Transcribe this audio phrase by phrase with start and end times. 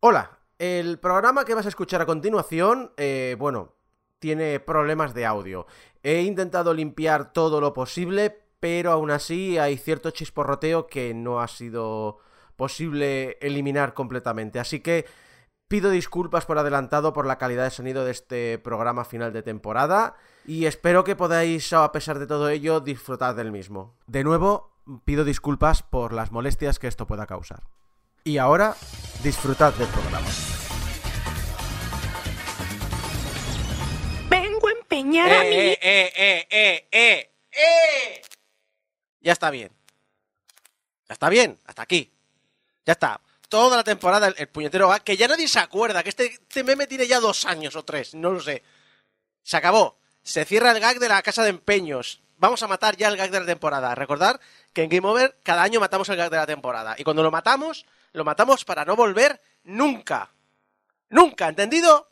[0.00, 3.72] Hola, el programa que vas a escuchar a continuación, eh, bueno,
[4.20, 5.66] tiene problemas de audio.
[6.04, 11.48] He intentado limpiar todo lo posible, pero aún así hay cierto chisporroteo que no ha
[11.48, 12.18] sido
[12.54, 14.60] posible eliminar completamente.
[14.60, 15.04] Así que
[15.66, 20.14] pido disculpas por adelantado por la calidad de sonido de este programa final de temporada
[20.46, 23.96] y espero que podáis, a pesar de todo ello, disfrutar del mismo.
[24.06, 24.70] De nuevo,
[25.04, 27.64] pido disculpas por las molestias que esto pueda causar.
[28.28, 28.76] Y ahora,
[29.22, 30.28] disfrutad del programa.
[34.28, 35.46] Vengo a empeñar a mi...
[35.46, 38.22] Eh, eh, eh, eh, eh, eh.
[39.22, 39.72] Ya está bien.
[41.08, 42.12] Ya está bien, hasta aquí.
[42.84, 43.18] Ya está.
[43.48, 46.64] Toda la temporada el, el puñetero gag, que ya nadie se acuerda, que este, este
[46.64, 48.62] meme tiene ya dos años o tres, no lo sé.
[49.42, 49.96] Se acabó.
[50.22, 52.20] Se cierra el gag de la casa de empeños.
[52.36, 53.94] Vamos a matar ya el gag de la temporada.
[53.94, 54.38] Recordar
[54.74, 56.94] que en Game Over cada año matamos el gag de la temporada.
[56.98, 60.30] Y cuando lo matamos, lo matamos para no volver nunca.
[61.10, 62.10] Nunca, ¿entendido?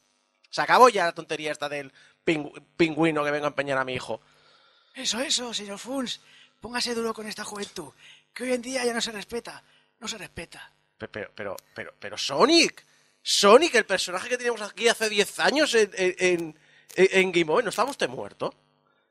[0.51, 1.93] Se acabó ya la tontería esta del
[2.25, 4.21] pingü- pingüino que vengo a empeñar a mi hijo.
[4.95, 6.21] Eso, eso, señor Funs.
[6.61, 7.93] Póngase duro con esta juventud,
[8.33, 9.63] que hoy en día ya no se respeta.
[10.01, 10.73] No se respeta.
[10.99, 12.85] Pe- Pero, pero, pero, pero, Sonic.
[13.23, 16.59] Sonic, el personaje que teníamos aquí hace 10 años en, en, en-
[16.97, 18.55] en Game ¿no estaba usted muerto?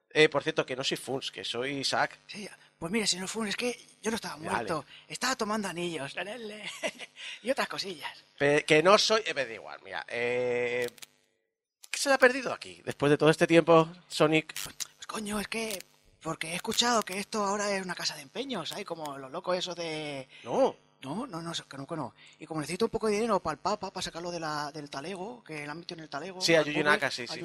[0.09, 2.17] Eh, por cierto, que no soy Funs, que soy Isaac.
[2.27, 4.85] Sí, pues mire, señor Funs, es que yo no estaba muerto.
[5.07, 6.69] Estaba tomando anillos, lelele,
[7.43, 8.23] y otras cosillas.
[8.37, 9.21] Pe- que no soy...
[9.25, 10.05] Eh, me da igual, mira.
[10.07, 10.87] Eh,
[11.89, 12.81] ¿Qué se le ha perdido aquí?
[12.85, 14.53] Después de todo este tiempo, Sonic...
[14.61, 15.81] Pues coño, es que...
[16.21, 18.83] Porque he escuchado que esto ahora es una casa de empeños, ¿sabes?
[18.85, 20.27] Como los locos esos de...
[20.43, 22.15] No, No, no, no, que no, que no.
[22.39, 24.89] Y como necesito un poco de dinero para el Papa, para sacarlo de la, del
[24.89, 26.41] talego, que la han metido en el talego.
[26.41, 27.39] Sí, a al Yuyu pobre, Naka, sí, A sí.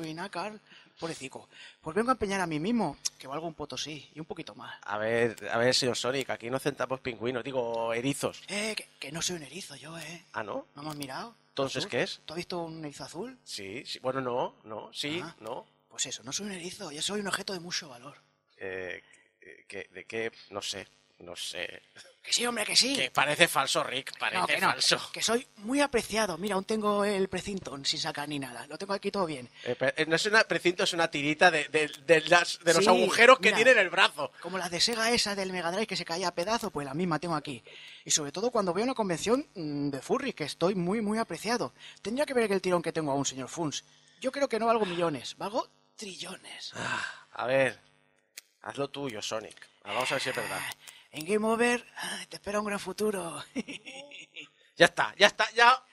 [1.00, 1.48] Pobrecito.
[1.80, 4.78] Pues vengo a empeñar a mí mismo, que valgo un potosí, y un poquito más.
[4.82, 8.42] a ver, a ver, señor Sonic, aquí no centamos pingüinos, digo erizos.
[8.48, 10.24] Eh, que, que no soy un erizo yo, eh.
[10.34, 10.66] Ah, ¿no?
[10.76, 11.34] ¿No me has mirado?
[11.48, 11.90] Entonces, ¿Azul?
[11.90, 12.20] ¿qué es?
[12.26, 13.38] ¿Tú has visto un erizo azul?
[13.44, 15.34] Sí, sí, bueno, no, no, sí, Ah.
[15.40, 15.66] no.
[15.88, 18.16] Pues eso, no soy un erizo, yo soy un objeto de mucho valor.
[18.58, 19.02] Eh,
[19.40, 20.30] eh, que- ¿De qué?
[20.50, 20.86] No sé,
[21.18, 21.82] no sé.
[22.22, 22.94] Que sí, hombre, que sí.
[22.94, 25.10] Que parece falso, Rick, parece no, que no, falso.
[25.10, 26.36] que soy muy apreciado.
[26.36, 28.66] Mira, aún tengo el precinton sin sacar ni nada.
[28.66, 29.48] Lo tengo aquí todo bien.
[29.64, 32.84] Eh, eh, no es una precinto, es una tirita de, de- de las- de los
[32.84, 33.56] Sí, agujeros que mira.
[33.56, 34.30] tiene en el brazo.
[34.42, 36.92] Como las de Sega esa del Mega Drive que se caía a pedazos, pues la
[36.92, 37.64] misma tengo aquí.
[38.04, 41.18] Y sobre todo cuando voy a una convención mm, de furry, que estoy muy, muy
[41.18, 41.72] apreciado.
[42.02, 43.82] Tendría que ver el tirón que tengo aún, señor Funs.
[44.20, 45.66] Yo creo que no valgo millones, valgo
[45.96, 46.72] trillones.
[46.76, 47.02] Ah,
[47.32, 47.80] a ver,
[48.60, 49.56] haz lo tuyo, Sonic.
[49.84, 50.60] Ah, Vamos a ver si es verdad.
[51.12, 53.42] En Game Over ah, te espera un gran futuro.
[54.76, 55.84] Ya está, ya está, ya.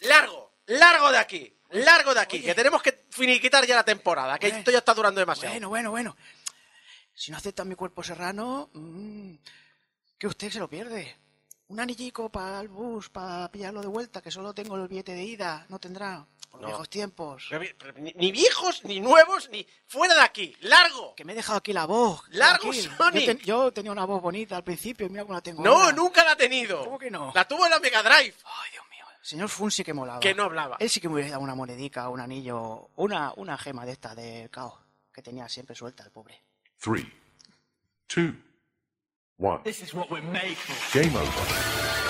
[0.00, 2.46] Largo, largo de aquí, largo de aquí, Oye.
[2.46, 4.58] que tenemos que finiquitar ya la temporada, que Bueno.
[4.60, 5.52] esto ya está durando demasiado.
[5.52, 6.16] Bueno, bueno, bueno.
[7.12, 9.34] Si no aceptan mi cuerpo serrano, mm,
[10.16, 11.18] que usted se lo pierde.
[11.66, 15.24] Un anillico para el bus, para pillarlo de vuelta, que solo tengo el billete de
[15.24, 15.66] ida.
[15.68, 16.26] No tendrá.
[16.60, 16.66] No.
[16.66, 17.46] viejos tiempos.
[17.50, 21.14] Pero pero ni, ni viejos, ni nuevos, ni fuera de aquí, largo.
[21.14, 22.22] Que me he dejado aquí la voz.
[22.30, 22.72] ¡Largo.
[22.72, 23.20] Sonic!
[23.20, 25.74] Yo, ten- yo tenía una voz bonita al principio y mira cómo la tengo No,
[25.80, 25.92] ahora.
[25.92, 26.84] nunca la ha tenido.
[26.84, 27.32] ¿Cómo que no?
[27.34, 29.04] La tuvo en la Mega Drive, Ay, Dios mío.
[29.22, 30.20] Señor Fun sí que molaba.
[30.20, 30.76] que no hablaba.
[30.80, 34.14] Él sí que me hubiera dado una monedica, un anillo, una, una gema de esta
[34.14, 34.74] de caos
[35.12, 36.42] que tenía siempre suelta el pobre.
[36.80, 37.12] Three,
[38.06, 38.34] two,
[39.38, 39.62] one.
[39.64, 41.02] This is what we're made for.
[41.02, 42.07] Game over.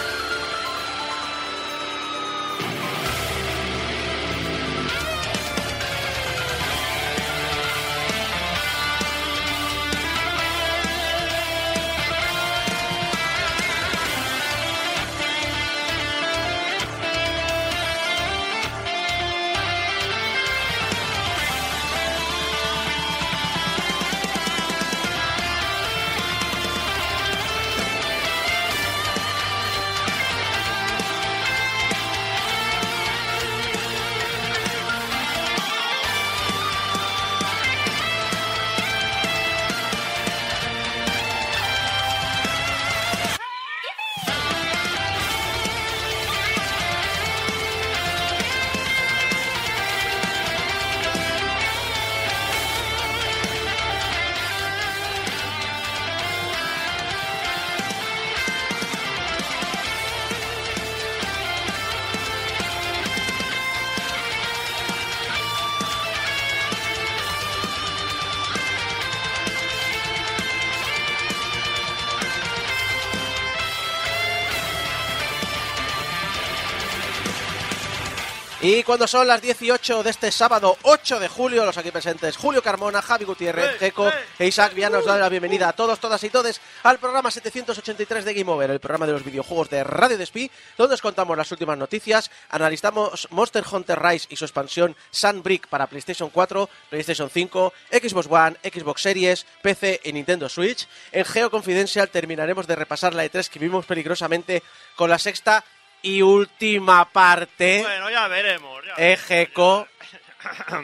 [78.88, 83.02] Cuando son las 18 de este sábado 8 de julio, los aquí presentes Julio Carmona,
[83.02, 86.58] Javi Gutiérrez, Geco e Isaac Viana nos dan la bienvenida a todos, todas y todes
[86.84, 90.94] al programa 783 de Game Over, el programa de los videojuegos de Radio Despí, donde
[90.94, 96.30] os contamos las últimas noticias, analizamos Monster Hunter Rise y su expansión Sunbreak para PlayStation
[96.30, 100.88] 4, PlayStation 5, Xbox One, Xbox Series, PC y Nintendo Switch.
[101.12, 104.62] En Geo Confidencial terminaremos de repasar la E3 que vimos peligrosamente
[104.96, 105.62] con la sexta
[106.02, 107.82] y última parte.
[107.82, 108.84] Bueno, ya veremos.
[108.84, 109.86] ya Ejeco,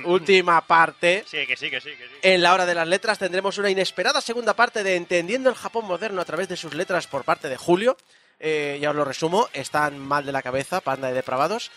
[0.04, 1.24] última parte.
[1.26, 2.14] Sí, que sí, que sí, que sí.
[2.22, 5.86] En la hora de las letras tendremos una inesperada segunda parte de Entendiendo el Japón
[5.86, 7.96] moderno a través de sus letras por parte de Julio.
[8.40, 11.70] Eh, ya os lo resumo, están mal de la cabeza, panda de depravados.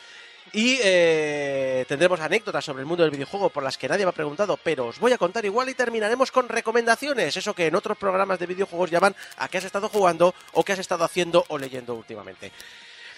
[0.54, 4.14] Y eh, tendremos anécdotas sobre el mundo del videojuego por las que nadie me ha
[4.14, 7.98] preguntado, pero os voy a contar igual y terminaremos con recomendaciones, eso que en otros
[7.98, 11.58] programas de videojuegos llaman a qué has estado jugando o qué has estado haciendo o
[11.58, 12.52] leyendo últimamente.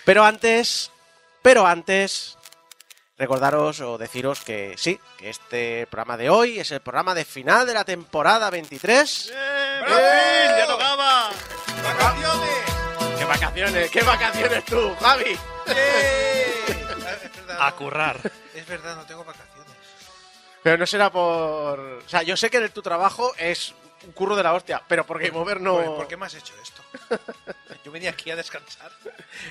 [0.09, 0.89] Pero antes,
[1.44, 2.35] pero antes,
[3.15, 7.67] recordaros o deciros que sí, que este programa de hoy es el programa de final
[7.67, 9.31] de la temporada 23.
[9.31, 10.57] ¡Eh, fin!
[10.57, 11.29] ¡Ya tocaba!
[13.19, 13.91] ¡Qué vacaciones!
[13.91, 15.38] ¿Qué vacaciones tú, Javi?
[15.67, 18.19] Es verdad, A currar.
[18.56, 19.75] es verdad, no tengo vacaciones.
[20.63, 21.79] Pero no será por...
[21.79, 25.05] O sea, yo sé que en tu trabajo es un curro de la hostia, pero
[25.05, 25.75] por Game Over no...
[25.75, 26.81] ¿Por, por qué me has hecho esto?
[27.83, 28.91] Yo venía aquí a descansar.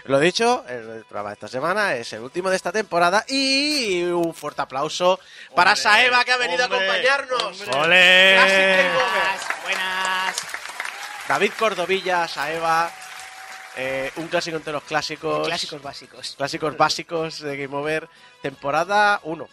[0.05, 4.35] Lo dicho, el programa de esta semana es el último de esta temporada y un
[4.35, 5.19] fuerte aplauso
[5.55, 7.61] para Saeva que ha venido hombre, a acompañarnos.
[7.75, 8.35] ¡Ole!
[8.37, 9.03] Classic Game Over.
[9.03, 10.37] Buenas, buenas.
[11.29, 12.91] David Cordovilla, Saeva,
[13.77, 15.47] eh, un clásico entre los clásicos.
[15.47, 16.35] Clásicos básicos.
[16.37, 18.09] Clásicos básicos de Game Over,
[18.43, 19.49] temporada 1.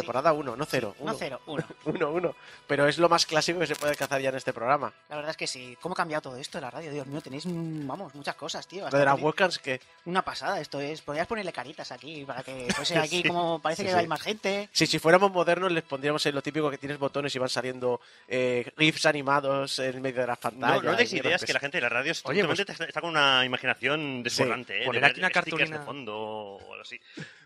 [0.00, 0.96] Temporada 1, no 0.
[1.00, 1.64] No cero, uno.
[1.84, 2.36] 1, 1.
[2.66, 4.92] Pero es lo más clásico que se puede cazar ya en este programa.
[5.08, 5.76] La verdad es que sí.
[5.80, 6.90] ¿Cómo ha cambiado todo esto de la radio?
[6.92, 8.88] Dios mío, tenéis, mm, vamos, muchas cosas, tío.
[8.90, 9.80] Lo de las webcams que...
[10.04, 11.02] Una pasada esto es.
[11.02, 13.28] Podrías ponerle caritas aquí para que fuese aquí Sí.
[13.28, 13.98] como parece Sí, que sí.
[13.98, 14.68] hay más gente.
[14.72, 18.00] Sí, si fuéramos modernos les pondríamos en lo típico que tienes botones y van saliendo
[18.28, 20.82] eh, GIFs animados en medio de las pantallas.
[20.82, 23.10] No, no deis y ideas que la gente de la radio Oye, pues- está, con
[23.10, 24.86] una imaginación desbordante, ¿eh?
[24.86, 25.78] poner De aquí una cartulina.
[25.78, 27.00] de fondo o algo así.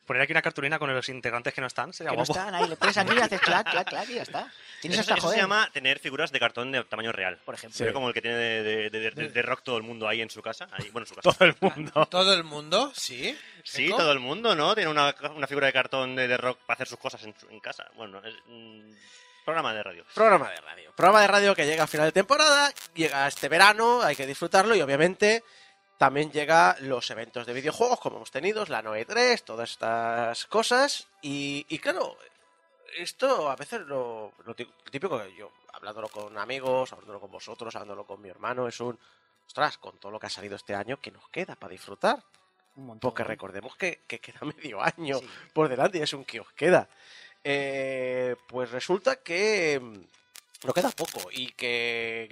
[0.07, 2.33] Poner aquí una cartulina con los integrantes que no están sería Que no guapo.
[2.39, 2.69] están ahí.
[2.69, 4.53] Le pones aquí y haces clac, clac, clac y ya está.
[4.81, 5.41] Tienes Eso, hasta eso se joder.
[5.41, 7.39] llama tener figuras de cartón de tamaño real.
[7.45, 7.77] Por ejemplo.
[7.77, 10.09] Se ve como el que tiene de, de- de- de- de rock todo el mundo
[10.09, 10.67] ahí en su casa.
[10.73, 11.31] Ahí, bueno, en su casa.
[11.31, 12.07] Todo el mundo.
[12.11, 12.93] ¿Todo el mundo?
[12.95, 13.39] ¿Sí?
[13.63, 13.99] Sí, ¿Eco?
[13.99, 14.75] todo el mundo, ¿no?
[14.75, 17.49] Tiene una, una figura de cartón de, de rock para hacer sus cosas en, su-
[17.49, 17.87] en casa.
[17.95, 18.97] Bueno, es un
[19.45, 20.05] programa de radio.
[20.15, 20.93] Programa de radio.
[20.97, 24.75] Programa de radio que llega a final de temporada, llega este verano, hay que disfrutarlo
[24.75, 25.45] y obviamente
[26.01, 31.09] también llega los eventos de videojuegos como hemos tenido, la Noe 3, todas estas cosas.
[31.21, 32.17] Y, y claro,
[32.97, 37.75] esto a veces lo, lo tí- típico que yo, hablándolo con amigos, hablándolo con vosotros,
[37.77, 38.99] hablándolo con mi hermano, es un...
[39.47, 42.23] Ostras, con todo lo que ha salido este año, ¿qué nos queda para disfrutar?
[42.77, 43.11] Un montón.
[43.11, 45.29] Porque recordemos que, que queda medio año Sí.
[45.53, 46.89] por delante y es un que os queda.
[47.45, 52.27] Eh, pues resulta que mm, no queda poco y que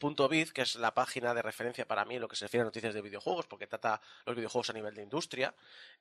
[0.00, 2.64] gamesindustry.biz, que es la página de referencia para mí en lo que se refiere a
[2.64, 5.54] noticias de videojuegos, porque trata los videojuegos a nivel de industria,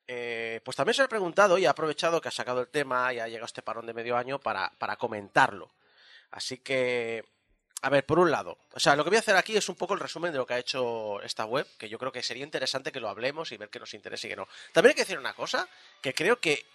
[0.07, 3.13] eh, pues también se lo he preguntado y ha aprovechado que ha sacado el tema
[3.13, 5.71] y ha llegado este parón de medio año para, para comentarlo.
[6.31, 7.25] Así que,
[7.81, 9.75] a ver, por un lado, o sea, lo que voy a hacer aquí es un
[9.75, 12.43] poco el resumen de lo que ha hecho esta web, que yo creo que sería
[12.43, 14.47] interesante que lo hablemos y ver qué nos interesa y qué no.
[14.73, 15.67] También hay que decir una cosa,
[16.01, 16.65] que creo que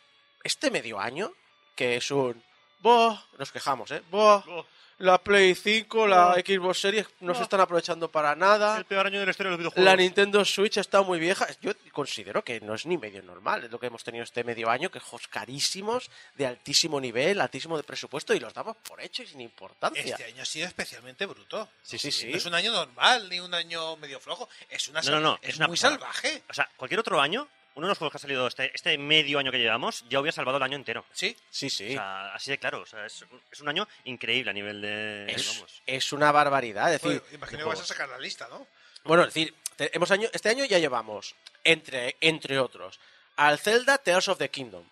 [0.43, 1.33] este medio año,
[1.75, 2.43] que es un...
[2.81, 4.03] Buah, nos quejamos, ¿eh?
[4.11, 4.67] Buah, Oh,
[4.99, 6.35] la Play 5, la Buah.
[6.41, 7.43] Xbox Series no se Buah.
[7.43, 8.77] están aprovechando para nada.
[8.77, 9.85] el peor año de la historia de los videojuegos.
[9.85, 11.47] La Nintendo Switch está muy vieja.
[11.61, 13.65] Yo considero que no es ni medio normal.
[13.65, 17.77] Es lo que hemos tenido este medio año, que juegos carísimos, de altísimo nivel, altísimo
[17.77, 20.03] de presupuesto, y los damos por hecho y sin importancia.
[20.03, 21.69] Este año ha sido especialmente bruto.
[21.83, 22.31] Sí, sí, sí.
[22.31, 24.49] No es un año normal, ni un año medio flojo.
[24.69, 26.43] Es una No, no, no, es, es una muy salvaje.
[26.49, 29.39] O sea, cualquier otro año, uno de los juegos que ha salido este, este medio
[29.39, 31.05] año que llevamos, ya hubiera salvado el año entero.
[31.13, 31.37] Sí.
[31.51, 31.91] Sí, sí.
[31.91, 32.83] O sea, así de claro.
[32.83, 35.27] O sea, es, es un año increíble a nivel de.
[35.29, 35.83] es, Vamos.
[35.87, 36.95] es una barbaridad.
[36.95, 38.67] Es decir, imagino que vas a sacar la lista, ¿no?
[39.05, 43.01] Bueno, es decir, hemos año, este año ya llevamos, entre, entre otros,
[43.37, 44.85] al Zelda Tears of the Kingdom.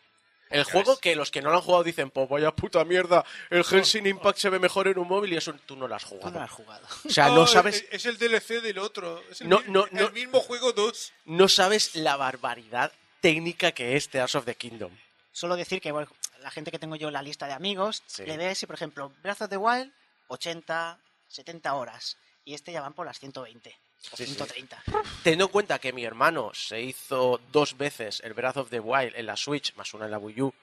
[0.53, 3.65] El juego que los que no lo han jugado dicen, pues vaya puta mierda, el
[3.65, 6.15] Genshin Impact se ve mejor en un móvil y eso tú no lo has Tú
[6.15, 6.39] no jugado.
[6.39, 6.87] lo has jugado.
[7.07, 9.23] O sea, no es- sabes, Es, el DLC del otro.
[9.31, 11.13] Es el, No, no, el mismo juego 2.
[11.25, 14.91] no sabes la barbaridad técnica que es Tears of the Kingdom.
[15.33, 16.09] Solo decir que bueno,
[16.41, 18.25] la gente que tengo yo en la lista de amigos, Sí.
[18.27, 19.91] le ves y, por ejemplo, Breath of the Wild,
[20.29, 22.17] 80, 70 horas.
[22.45, 24.35] Y este ya van por las 120 Sí, sí.
[24.35, 24.83] 130.
[25.23, 29.15] Teniendo en cuenta que mi hermano se hizo dos veces el Breath of the Wild
[29.17, 30.55] en la Switch, más una en la Wii U,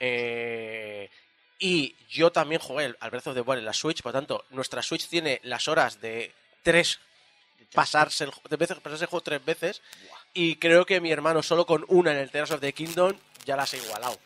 [0.00, 1.10] eh,
[1.58, 4.46] y yo también jugué al Breath of the Wild en la Switch, por lo tanto,
[4.50, 6.32] nuestra Switch tiene las horas de
[6.62, 6.98] tres
[7.74, 9.82] pasarse el, de veces pasarse el juego tres veces,
[10.32, 13.12] y creo que mi hermano solo con una en el Tears of the Kingdom
[13.44, 14.18] ya las he igualado.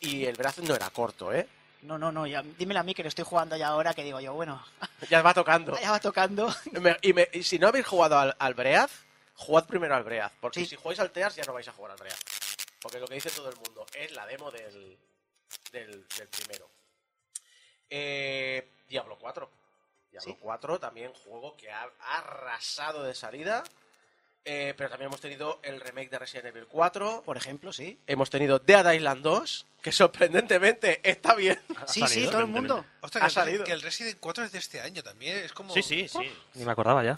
[0.00, 1.46] Y el brazo no era corto, ¿eh?
[1.82, 4.20] No, no, no, ya, dímelo a mí que lo estoy jugando ya ahora, que digo
[4.20, 4.62] yo, bueno,
[5.10, 5.78] Ya va tocando.
[5.80, 6.52] ya va tocando.
[6.72, 8.90] Me- y, me- y si no habéis jugado al, al Breath,
[9.36, 10.32] jugad primero al Breath.
[10.40, 10.66] Porque Sí.
[10.66, 12.18] si jugáis al Tears ya no vais a jugar al Breath.
[12.80, 14.98] Porque lo que dice todo el mundo es la demo del,
[15.72, 16.68] del, del primero.
[17.90, 19.50] Eh, Diablo 4.
[20.10, 20.38] Diablo Sí.
[20.40, 23.62] 4 también juego que ha, ha arrasado de salida.
[24.44, 27.22] Eh, pero también hemos tenido el remake de Resident Evil 4.
[27.24, 27.98] Por ejemplo, sí.
[28.06, 31.60] Hemos tenido Dead Island 2, que sorprendentemente está bien.
[31.86, 32.84] Sí, salido, sí, todo el mundo.
[33.02, 33.64] Ostras, Ha que el- salido.
[33.64, 35.36] que el Resident 4 es de este año también.
[35.38, 35.74] Es como.
[35.74, 36.32] Sí, sí, sí.
[36.54, 37.16] Ni me acordaba ya.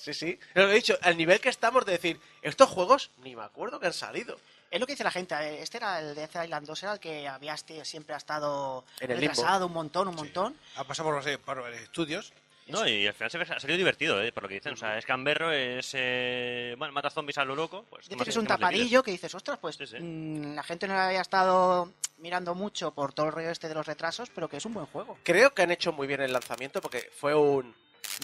[0.00, 0.38] Sí, sí.
[0.54, 3.78] Lo que he dicho, al nivel que estamos de decir, estos juegos ni me acuerdo
[3.78, 4.36] que han salido.
[4.68, 5.34] Es lo que dice la gente.
[5.36, 8.84] eh, Este era el Death Island 2, era el que había este- siempre ha estado
[8.98, 9.34] En el limbo.
[9.34, 10.20] retrasado un montón, un Sí.
[10.24, 10.56] montón.
[10.76, 12.32] Ha pasado por los, por los estudios.
[12.68, 14.32] No, y al final se ve- ha salido divertido, ¿eh?
[14.32, 14.74] Por lo que dicen.
[14.74, 15.90] O sea, es gamberro, es.
[15.94, 16.74] Eh...
[16.78, 17.84] Bueno, mata zombies a lo loco.
[17.90, 19.96] Pues, Dices es un tapadillo que dices, ostras, pues Sí, sí.
[19.98, 23.74] mm, la gente no lo había estado mirando mucho por todo el rollo este de
[23.74, 25.18] los retrasos, pero que es un buen juego.
[25.24, 27.74] Creo que han hecho muy bien el lanzamiento porque fue un...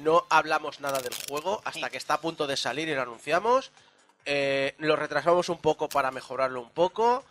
[0.02, 1.90] No hablamos nada del juego hasta Sí.
[1.90, 3.72] que está a punto de salir y lo anunciamos.
[4.24, 7.24] Eh, lo retrasamos un poco para mejorarlo un poco.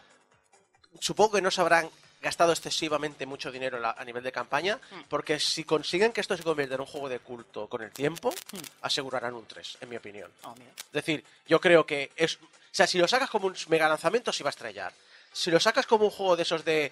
[1.00, 1.90] Supongo que no se habrán
[2.28, 5.04] gastado excesivamente mucho dinero a nivel de campaña, Hmm.
[5.10, 8.30] porque si consiguen que esto se convierta en un juego de culto con el tiempo,
[8.52, 8.58] Hmm.
[8.82, 10.30] asegurarán un 3, en mi opinión.
[10.44, 10.54] Oh.
[10.78, 12.36] Es decir, yo creo que es.
[12.36, 14.92] O sea, si lo sacas como un mega lanzamiento, sí va a estrellar.
[15.32, 16.92] Si lo sacas como un juego de esos de.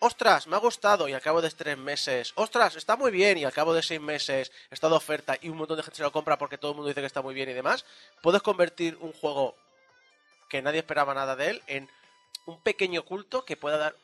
[0.00, 2.32] Ostras, me ha gustado y al cabo de tres meses.
[2.34, 5.56] Ostras, está muy bien y al cabo de seis meses está de oferta y un
[5.56, 7.48] montón de gente se lo compra porque todo el mundo dice que está muy bien
[7.48, 7.84] y demás.
[8.20, 9.54] Puedes convertir un juego
[10.50, 11.88] que nadie esperaba nada de él en
[12.46, 13.96] un pequeño culto que pueda dar.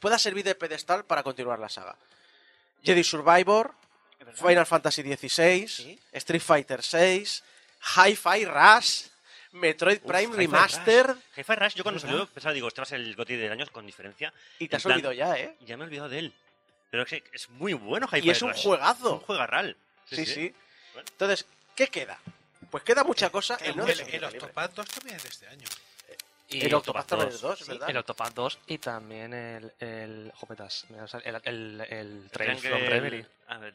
[0.00, 1.96] Pueda servir de pedestal para continuar la saga.
[2.82, 3.74] Jedi Survivor.
[4.34, 5.98] Final Fantasy XVI, Sí.
[6.12, 7.24] Street Fighter VI,
[7.96, 9.04] Hi-Fi Rush,
[9.52, 11.06] Metroid Uf, Prime Hi-Fi Remastered.
[11.06, 11.16] Rush.
[11.38, 13.64] Hi-Fi Rush, yo cuando salió pensaba, digo, este va a ser el GOTY del año
[13.72, 14.32] con diferencia.
[14.58, 15.56] Y te has plan- olvidado ya, ¿eh?
[15.60, 16.34] Y ya me he olvidado de él.
[16.90, 18.62] Pero es que es muy bueno Hi-Fi Y es un Rush.
[18.64, 19.14] juegazo.
[19.14, 19.76] Un juegarral.
[20.10, 20.54] Sí, sí.
[20.94, 21.08] Bueno.
[21.12, 22.18] Entonces, ¿qué queda?
[22.70, 24.26] Pues queda mucha cosa en el, de el Libre.
[24.26, 25.66] Octopath 2 también es de este año.
[26.50, 27.40] Y El Octopath es 2.
[27.42, 27.90] 2, Sí, ¿verdad?
[27.90, 29.72] el Octopath 2 y también el.
[29.80, 33.26] el jopetas, me va a sal- el, el, el Trail que from el- Reverie.
[33.48, 33.74] A ver.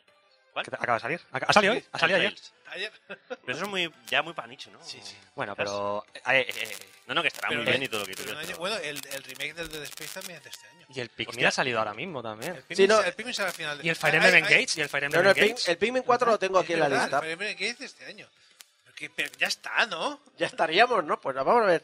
[0.53, 0.65] ¿Cuál?
[0.71, 1.21] acaba de salir.
[1.31, 1.83] ¿Ha salido hoy?
[1.91, 2.39] ¿Ha salido El ayer?
[2.67, 2.91] Ayer.
[3.07, 4.83] Pero eso es muy, ya muy para nicho, ¿no?
[4.83, 5.15] Sí, sí.
[5.35, 6.05] Bueno, pero.
[6.13, 6.77] eh, eh, eh,
[7.07, 8.45] No, no, que estará Pero muy no- bien y todo lo que tú no quieras,
[8.45, 10.85] pero- Bueno, el, el remake del Dead Space también es de este año.
[10.89, 11.47] y el Pikmin Hostia.
[11.47, 12.55] ha salido ahora mismo también.
[12.55, 13.01] El Pikmin, Sí, no.
[13.01, 13.77] el Pikmin sale al final.
[13.79, 14.79] de- Y el Fire Ay, Emblem Engage.
[14.79, 15.71] Y el Fire No, Emblem no, el, Ping- Engage.
[15.71, 17.03] el Pikmin 4 lo tengo aquí en la lista.
[17.05, 18.27] El Fire Emblem Engage es de este año.
[18.83, 20.19] Pero que- pero ya está, ¿no?
[20.37, 21.19] Ya estaríamos, ¿no?
[21.19, 21.83] Pues vamos a ver.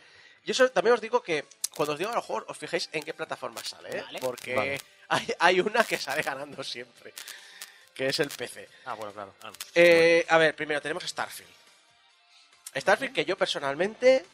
[0.50, 3.04] Yo eso también os digo que cuando os digo a los juegos, os fijéis en
[3.04, 4.02] qué plataforma sale, ¿eh?
[4.02, 4.20] Vale.
[4.20, 4.82] Porque Vale.
[5.10, 7.14] hay, hay una que sale ganando siempre,
[7.94, 8.68] que es el PC.
[8.86, 9.36] Ah, bueno, claro.
[9.44, 11.52] Ah, pues, Eh, a ver, primero tenemos Starfield.
[12.76, 14.26] Starfield que yo personalmente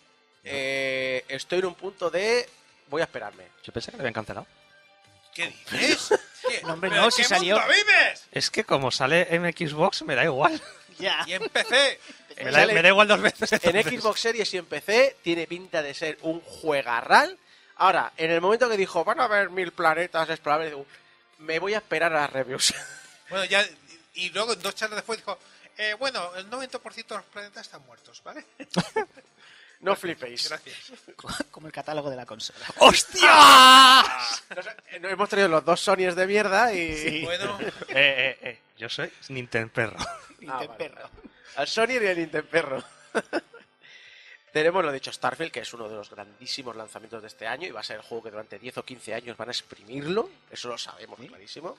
[0.45, 2.47] eh, estoy en un punto de...
[2.87, 3.47] Voy a esperarme.
[3.63, 4.47] Yo pensé que lo habían cancelado.
[5.33, 6.13] ¿Qué dices?
[6.47, 6.61] ¿Qué?
[6.61, 8.23] No, hombre, ¿Pero no, si salió- vives?
[8.31, 10.61] Es que como sale en Xbox, me da igual.
[10.97, 11.25] Ya.
[11.27, 11.99] Y en PC.
[12.37, 13.51] Me da, Sale- me da igual dos veces.
[13.53, 13.99] En entonces.
[14.01, 17.37] Xbox Series y en PC tiene pinta de ser un juegarral.
[17.77, 20.85] Ahora, en el momento que dijo, van a haber mil planetas explorables, digo,
[21.39, 22.73] me voy a esperar a las reviews.
[23.29, 23.65] Bueno, ya.
[24.13, 25.39] Y luego, dos charlas después, dijo:
[25.79, 28.45] eh, Bueno, el 90% de los planetas están muertos, ¿vale?
[29.79, 30.47] no flipéis.
[30.47, 30.75] Gracias.
[31.51, 32.65] Como el catálogo de la consola.
[32.79, 33.07] Nos-
[34.91, 37.23] eh, nos hemos traído los dos Sonys de mierda y...
[37.23, 38.59] Bueno, Eh, eh, eh.
[38.77, 39.97] Yo soy Nintendo perro.
[40.41, 41.09] vale, Perro.
[41.57, 42.83] Al Sony y al Nintendo Perro.
[44.51, 47.71] Tenemos lo dicho Starfield, que es uno de los grandísimos lanzamientos de este año y
[47.71, 50.29] va a ser el juego que durante 10 o 15 años van a exprimirlo.
[50.49, 51.77] Eso lo sabemos clarísimo.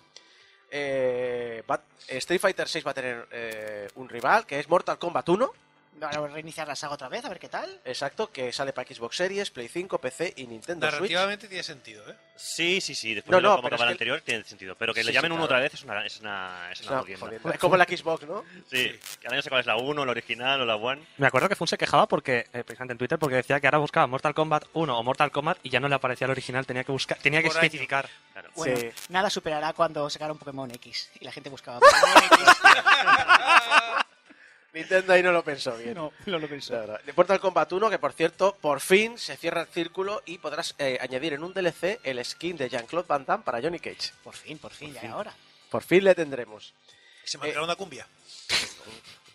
[0.70, 5.28] Eh, va- Street Fighter 6 va a tener eh, un rival que es Mortal Kombat
[5.28, 5.54] 1.
[6.00, 7.80] Ahora reiniciar la saga otra vez, a ver qué tal.
[7.84, 10.92] Exacto, que sale para Xbox Series, Play 5, PC y Nintendo Switch.
[10.94, 12.14] narrativamente tiene sentido, ¿eh?
[12.36, 13.14] Sí, sí, sí.
[13.14, 14.74] Después No, de lo no, como el anterior tiene sentido.
[14.76, 15.54] Pero que Sí, le llamen sí, uno claro.
[15.56, 17.02] otra vez es una, es una, es Es, una.
[17.54, 18.44] Es como la Xbox, ¿no?
[18.70, 21.02] Sí, que ahora no sé cuál es la 1, la original o la One.
[21.16, 23.78] Me acuerdo que Fun se quejaba porque, eh, precisamente en Twitter, porque decía que ahora
[23.78, 26.84] buscaba Mortal Kombat 1 o Mortal Kombat y ya no le aparecía el original, tenía
[26.84, 28.08] que buscar, tenía que Por especificar.
[28.34, 28.50] Claro.
[28.54, 28.90] Bueno, Sí.
[29.08, 32.46] nada superará cuando sacaron Pokémon X y la gente buscaba Pokémon X.
[34.76, 35.94] Nintendo ahí no lo pensó bien.
[35.94, 36.74] no, no lo pensó.
[37.16, 40.98] Mortal Kombat 1, que por cierto, por fin se cierra el círculo y podrás eh,
[41.00, 44.12] añadir en un DLC el skin de Jean-Claude Van Damme para Johnny Cage.
[44.22, 45.08] Por fin, por fin, Por ya fin.
[45.10, 45.34] era hora.
[45.70, 46.74] Por fin le tendremos.
[47.24, 48.06] Se me ha una cumbia.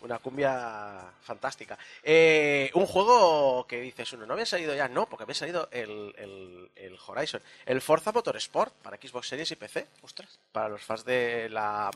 [0.00, 1.78] Una cumbia fantástica.
[2.02, 4.88] Eh, un juego que dices uno, ¿no había salido ya?
[4.88, 7.40] No, porque había salido el, el- el Horizon.
[7.66, 9.86] El Forza Motorsport para Xbox Series y PC.
[10.02, 10.40] Ostras.
[10.50, 11.88] Para los fans de la,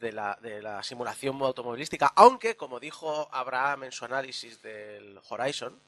[0.00, 2.12] de la, de la simulación automovilística.
[2.16, 5.78] Aunque, como dijo Abraham en su análisis del Horizon,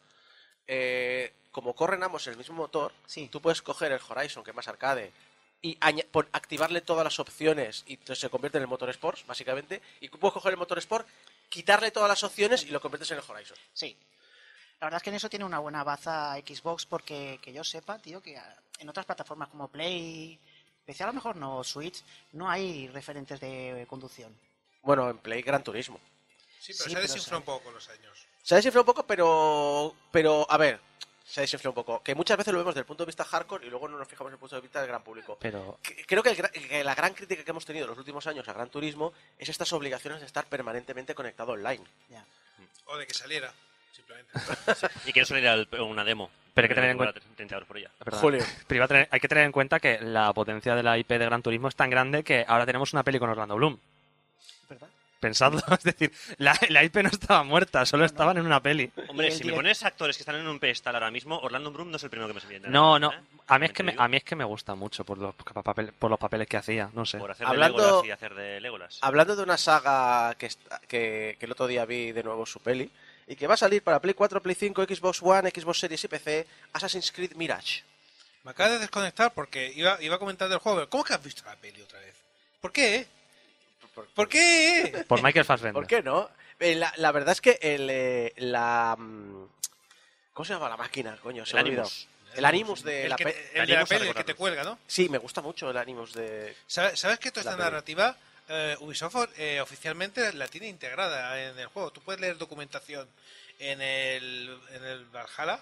[0.66, 3.28] eh, como corren ambos el mismo motor, Sí.
[3.28, 5.12] tú puedes coger el Horizon, que es más arcade,
[5.62, 5.74] y
[6.04, 9.82] pon- activarle todas las opciones y se convierte en el motor Sports, básicamente.
[10.00, 11.06] Y tú puedes coger el motor Sport,
[11.48, 13.56] quitarle todas las opciones y lo conviertes en el Horizon.
[13.72, 13.96] Sí.
[14.80, 17.98] La verdad es que en eso tiene una buena baza Xbox porque que yo sepa,
[17.98, 18.40] tío, que
[18.78, 20.38] en otras plataformas como Play,
[20.90, 24.34] PC a lo mejor no, Switch, no hay referentes de conducción.
[24.82, 26.00] Bueno, en Play Gran Turismo.
[26.60, 28.26] Sí, pero Sí, se ha desinflado un poco con los años.
[28.42, 29.94] Se ha desinflado un poco, pero.
[30.10, 30.80] Pero, a ver,
[31.24, 32.02] se ha desinflado un poco.
[32.02, 34.08] Que muchas veces lo vemos desde el punto de vista hardcore y luego no nos
[34.08, 35.38] fijamos en el punto de vista del gran público.
[35.40, 38.26] Pero Que- Creo que, el que la gran crítica que hemos tenido en los últimos
[38.26, 41.84] años a Gran Turismo es estas obligaciones de estar permanentemente conectado online.
[42.10, 42.24] Ya.
[42.86, 43.52] O de que saliera,
[43.92, 44.32] simplemente.
[45.06, 46.30] Y quiero salir al- una demo.
[46.54, 47.90] Pero hay que tener en cobrar 30 euros por ella.
[47.98, 48.20] es verdad.
[48.20, 48.44] Julio.
[48.66, 51.08] Pero iba a tener- hay que tener en cuenta que la potencia de la IP
[51.08, 53.78] de Gran Turismo es tan grande que ahora tenemos una peli con Orlando Bloom.
[54.68, 54.88] ¿Verdad?
[55.20, 58.90] Pensadlo, es decir, la, la IP no estaba muerta, solo estaban en una peli.
[59.08, 61.96] Hombre, si me pones actores que están en un pedestal ahora mismo, Orlando Bloom no
[61.96, 62.68] es el primero que me se viene.
[62.68, 63.40] No, cabeza, no, ¿eh?
[63.48, 65.92] a mí es que me, a mí es que me gusta mucho por los, papel-
[65.98, 67.18] por los papeles que hacía, no sé.
[67.18, 68.98] Por hacer Hablando- de Legolas y hacer de Legolas.
[69.02, 72.60] Hablando de una saga que, está- que, que el otro día vi de nuevo su
[72.60, 72.90] peli
[73.30, 76.08] y que va a salir para Play 4, Play 5, Xbox One, Xbox Series y
[76.08, 77.82] PC, Assassin's Creed Mirage.
[78.42, 80.88] Me acabas de desconectar porque iba, iba comentando el juego.
[80.88, 82.14] ¿Cómo que has visto la peli otra vez?
[82.60, 83.06] ¿Por qué?
[84.14, 85.04] ¿Por qué?
[85.06, 85.74] Por Michael Fassbender.
[85.74, 86.28] ¿Por qué no?
[86.58, 88.96] Eh, la, la verdad es que el, eh, la...
[88.98, 89.44] mm,
[90.32, 91.44] ¿Cómo se llama la máquina, coño?
[91.46, 91.88] Se El me ha olvidado.
[91.88, 92.08] Animus.
[92.34, 94.34] El Animus de El, la que, pe- el de la a peli, el que te
[94.34, 94.78] cuelga, ¿no?
[94.86, 96.56] Sí, me gusta mucho el Animus de...
[96.66, 97.76] ¿Sabes, sabes que toda La esta peli.
[98.50, 101.90] Eh, Ubisoft eh, oficialmente la tiene integrada en el juego?
[101.92, 103.08] Tú puedes leer documentación
[103.58, 105.60] en el, en el Valhalla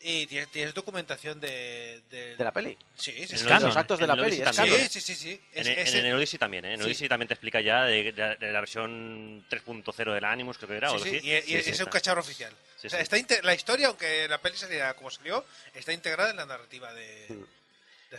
[0.00, 2.36] y tienes, tienes documentación de, de...
[2.36, 2.76] de la peli.
[2.96, 3.46] Sí, sí, En sí.
[3.48, 4.54] el Los actos de la el peli, es.
[4.56, 5.40] Sí, sí, sí, sí.
[5.54, 6.74] En, Es- en- es- en el Odyssey también, ¿eh?
[6.74, 6.84] En Sí.
[6.86, 10.76] Odyssey también te explica ya de, de- de la versión 3.0 del Animus, creo que
[10.76, 12.52] era, o sí, algo sí, y, y Sí, es sí, un cacharro oficial.
[12.78, 15.42] Sí, o sea, está la historia, aunque la peli saliera como salió,
[15.74, 17.26] está integrada en la narrativa de...
[17.28, 17.36] de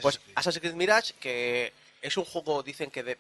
[0.02, 0.34] Pues Assassin's Creed.
[0.38, 3.18] Assassin's Creed Mirage, que es un juego, dicen que de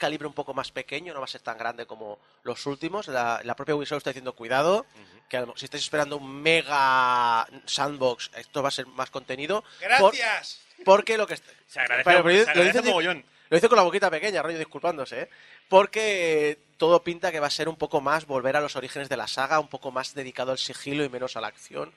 [0.00, 3.06] calibre un poco más pequeño, no va a ser tan grande como los últimos.
[3.06, 4.84] La, la propia Ubisoft está diciendo cuidado,
[5.28, 9.62] que a lo- si estáis esperando un mega sandbox, esto va a ser más contenido.
[10.00, 10.60] por- ¡Gracias!
[10.84, 11.36] porque lo que...
[11.68, 13.24] Se agradece, Pero- pero se lo dice- mogollón.
[13.50, 15.30] Lo dice con la boquita pequeña, rollo disculpándose, ¿eh?
[15.68, 19.16] Porque todo pinta que va a ser un poco más volver a los orígenes de
[19.16, 21.92] la saga, un poco más dedicado al sigilo y menos a la acción.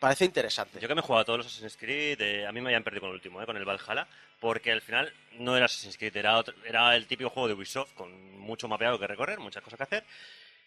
[0.00, 0.80] Parece interesante.
[0.80, 2.82] Yo que me he jugado a todos los Assassin's Creed, eh, a mí me habían
[2.82, 4.08] perdido con el último, eh, con el Valhalla,
[4.40, 7.92] porque al final no era Assassin's Creed, era, otro- era el típico juego de Ubisoft
[7.94, 10.04] con mucho mapeado que recorrer, muchas cosas que hacer.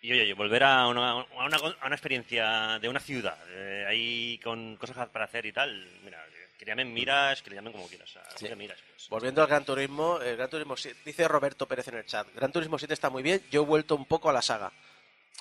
[0.04, 1.16] Y oye, oye, volver a una, a
[1.46, 5.90] una, a una experiencia de una ciudad, eh, ahí con cosas para hacer y tal,
[6.04, 6.24] mira,
[6.60, 8.14] que le llamen Miras, que le llamen como quieras.
[8.36, 8.48] Sí.
[8.56, 9.10] Miras, pues.
[9.10, 12.52] Volviendo al Gran Turismo, el Gran Turismo 7, dice Roberto Pérez en el chat, Gran
[12.52, 14.72] Turismo 7 está muy bien, yo he vuelto un poco a la saga.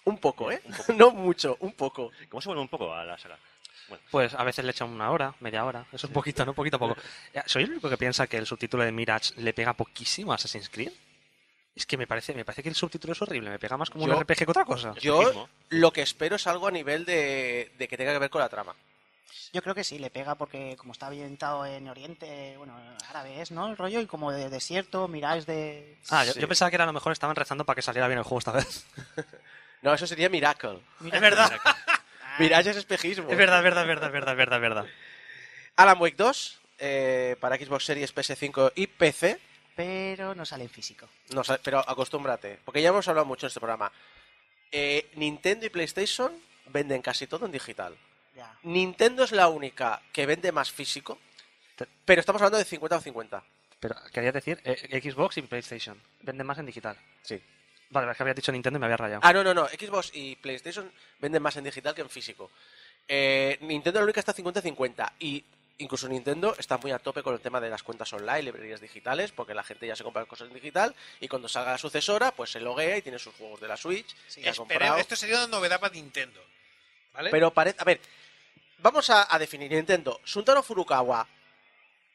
[0.05, 0.61] Un poco, ¿eh?
[0.64, 0.92] Un poco.
[0.94, 2.11] no mucho, un poco.
[2.31, 3.38] ¿Cómo se vuelve un poco a la saga?
[3.92, 5.81] Bueno, Pues a veces le echan una hora, media hora.
[5.88, 6.55] Eso es un poquito, ¿no?
[6.55, 6.96] Poquito a poco.
[7.46, 10.68] ¿Soy el único que piensa que el subtítulo de Mirage le pega poquísimo a Assassin's
[10.70, 10.92] Creed?
[11.74, 14.07] Es que me parece, me parece que el subtítulo es horrible, me pega más como
[14.07, 14.94] Yo- un RPG que otra cosa.
[15.00, 18.40] Yo lo que espero es algo a nivel de, de que tenga que ver con
[18.40, 18.74] la trama.
[19.55, 22.74] Yo creo que sí, le pega porque como está ambientado en Oriente, bueno,
[23.11, 23.68] árabe es, ¿no?
[23.68, 25.98] El rollo y como de desierto, miráis de...
[26.09, 26.40] Ah, yo, Sí.
[26.40, 28.38] yo pensaba que era a lo mejor estaban rezando para que saliera bien el juego
[28.38, 28.87] esta vez.
[29.83, 30.78] No, eso sería Miracle.
[31.00, 31.61] Mira- Es verdad.
[32.38, 33.31] Mirage es espejismo.
[33.31, 34.87] Es verdad, es verdad, es verdad, es verdad, es verdad, verdad.
[35.77, 39.38] Alan Wake 2, eh, para Xbox Series, PS5 y PC.
[39.75, 41.09] Pero no sale en físico.
[41.31, 43.90] No, pero acostúmbrate, porque ya hemos hablado mucho en este programa.
[44.71, 46.33] Eh, Nintendo y PlayStation
[46.66, 47.97] venden casi todo en digital.
[48.37, 48.55] Ya.
[48.62, 51.18] Nintendo es la única que vende más físico,
[52.05, 53.42] pero estamos hablando de 50 o 50.
[53.81, 56.01] Pero quería decir eh, Xbox y PlayStation.
[56.21, 56.97] Venden más en digital.
[57.23, 57.42] Sí.
[57.92, 59.20] Vale, es que había dicho Nintendo y me había rayado.
[59.22, 59.68] Ah, no, no, no.
[59.68, 62.50] Xbox y PlayStation venden más en digital que en físico.
[63.07, 65.44] Eh, Nintendo la única está 50-50 y
[65.78, 69.33] incluso Nintendo está muy a tope con el tema de las cuentas online, librerías digitales,
[69.33, 72.50] porque la gente ya se compra cosas en digital y cuando salga la sucesora, pues
[72.52, 74.96] se loguea y tiene sus juegos de la Switch Sí, que ha Espere- comprado.
[74.98, 76.40] esto sería una novedad para Nintendo.
[77.12, 77.31] ¿Vale?
[77.31, 77.76] Pero parece...
[77.81, 78.00] A ver,
[78.78, 80.18] vamos a, a definir Nintendo.
[80.24, 81.26] Suntaro Furukawa.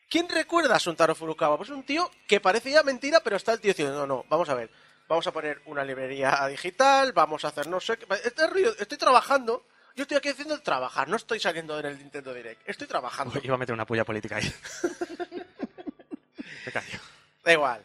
[0.10, 1.58] ¿Quién recuerda a Suntaro Furukawa?
[1.58, 4.56] Pues un tío que parecía mentira, pero está el tío diciendo, no, no, vamos a
[4.56, 4.70] ver.
[5.08, 8.06] Vamos a poner una librería digital, vamos a hacer no sé qué...
[8.26, 9.66] Este río- estoy trabajando,
[9.96, 13.36] yo estoy aquí haciendo el trabajar, no estoy saliendo en el Nintendo Direct, estoy trabajando.
[13.40, 14.54] Uy, Iba a meter una puya política ahí.
[16.66, 17.00] Me callo.
[17.44, 17.84] Da igual.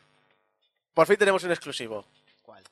[0.94, 2.04] Por fin tenemos un exclusivo.
[2.42, 2.64] ¿Cuál?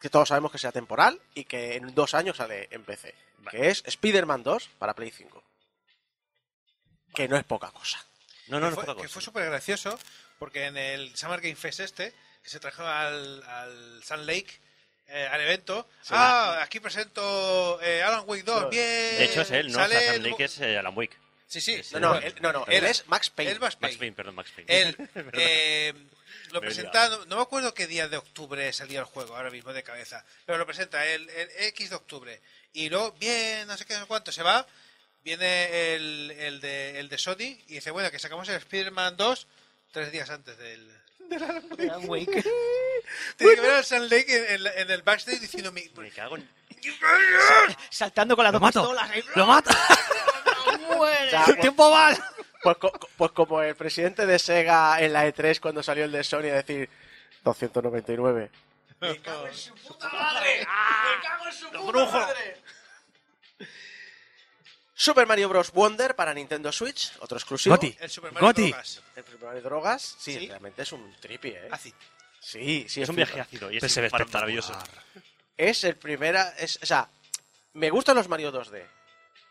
[0.00, 3.14] Que todos sabemos que sea temporal y que en dos años sale en PC.
[3.50, 5.42] Que es Spider-Man 2 para Play 5.
[7.14, 7.98] Que no es poca cosa.
[8.48, 9.12] No, no, no que es poca que cosa.
[9.14, 9.98] fue súper gracioso
[10.38, 12.12] porque en el Summer Game Fest este,
[12.48, 14.48] que se trajo al, al Sun Lake,
[15.08, 15.86] eh, al evento.
[16.08, 18.82] ah, aquí presento eh, Alan Wake 2, bien.
[19.18, 19.74] De hecho, es él, ¿no?
[19.78, 21.16] Sale O sea, Sam el- Lake es eh, Alan Wake.
[21.46, 21.82] Sí, sí.
[21.92, 23.52] No, no, él, no, no, Él- es Max Payne.
[23.52, 23.98] Él Max Max Payne.
[23.98, 24.66] Payne, perdón, Max Payne.
[24.80, 24.96] Él,
[25.34, 25.92] eh,
[26.50, 29.50] lo Me presenta, no, no me acuerdo qué día de octubre salía el juego, ahora
[29.50, 32.40] mismo de cabeza, pero lo presenta el, el X de octubre.
[32.72, 34.66] Y luego, bien, no sé qué, no sé cuánto, se va,
[35.22, 39.46] viene el, el, de, el de Sony y dice, bueno, que sacamos el Spider-Man 2
[39.92, 40.97] tres días antes del...
[41.78, 42.26] Alan Wake.
[43.36, 46.10] Tiene que ver al Sun Lake en, en la- en el backstage diciendo, mi- Me
[46.10, 46.48] cago en...
[47.90, 48.80] Saltando con las ¡Lo dos mato!
[48.80, 49.10] pistolas.
[49.10, 49.24] ahí.
[49.34, 49.76] ¡Lo mata!
[50.98, 52.16] O sea, pues- ¡Tiempo mal!
[52.62, 56.24] Pues, co- pues como el presidente de Sega en la E3 cuando salió el de
[56.24, 56.88] Sony a decir
[57.44, 58.50] 299.
[65.00, 65.70] Super Mario Bros.
[65.70, 67.76] Wonder para Nintendo Switch, otro exclusivo.
[67.76, 67.96] Goti.
[68.00, 68.70] el Super Mario Goti.
[68.70, 69.02] Drogas.
[69.14, 70.48] El Super Mario Drogas, sí, Sí.
[70.48, 71.68] realmente es un tripi, ¿eh?
[71.70, 71.94] Acid.
[72.40, 74.76] Sí, sí, Es un viaje ácido y es se ve maravilloso.
[75.56, 77.08] Es el primera, es, o sea,
[77.74, 78.84] me gustan los Mario 2D,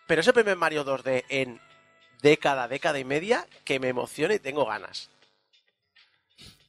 [0.06, 1.62] pero es el primer Mario 2D en
[2.22, 5.10] década, década y media que me emociona y tengo ganas.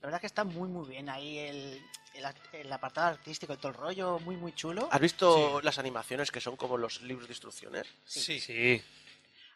[0.00, 1.82] La verdad que está muy, muy bien ahí el,
[2.14, 4.88] el, el apartado artístico, el todo el rollo, muy, muy chulo.
[4.92, 7.86] ¿Has visto las animaciones que son como los libros de instrucciones?
[8.04, 8.40] Sí.
[8.40, 8.82] Sí.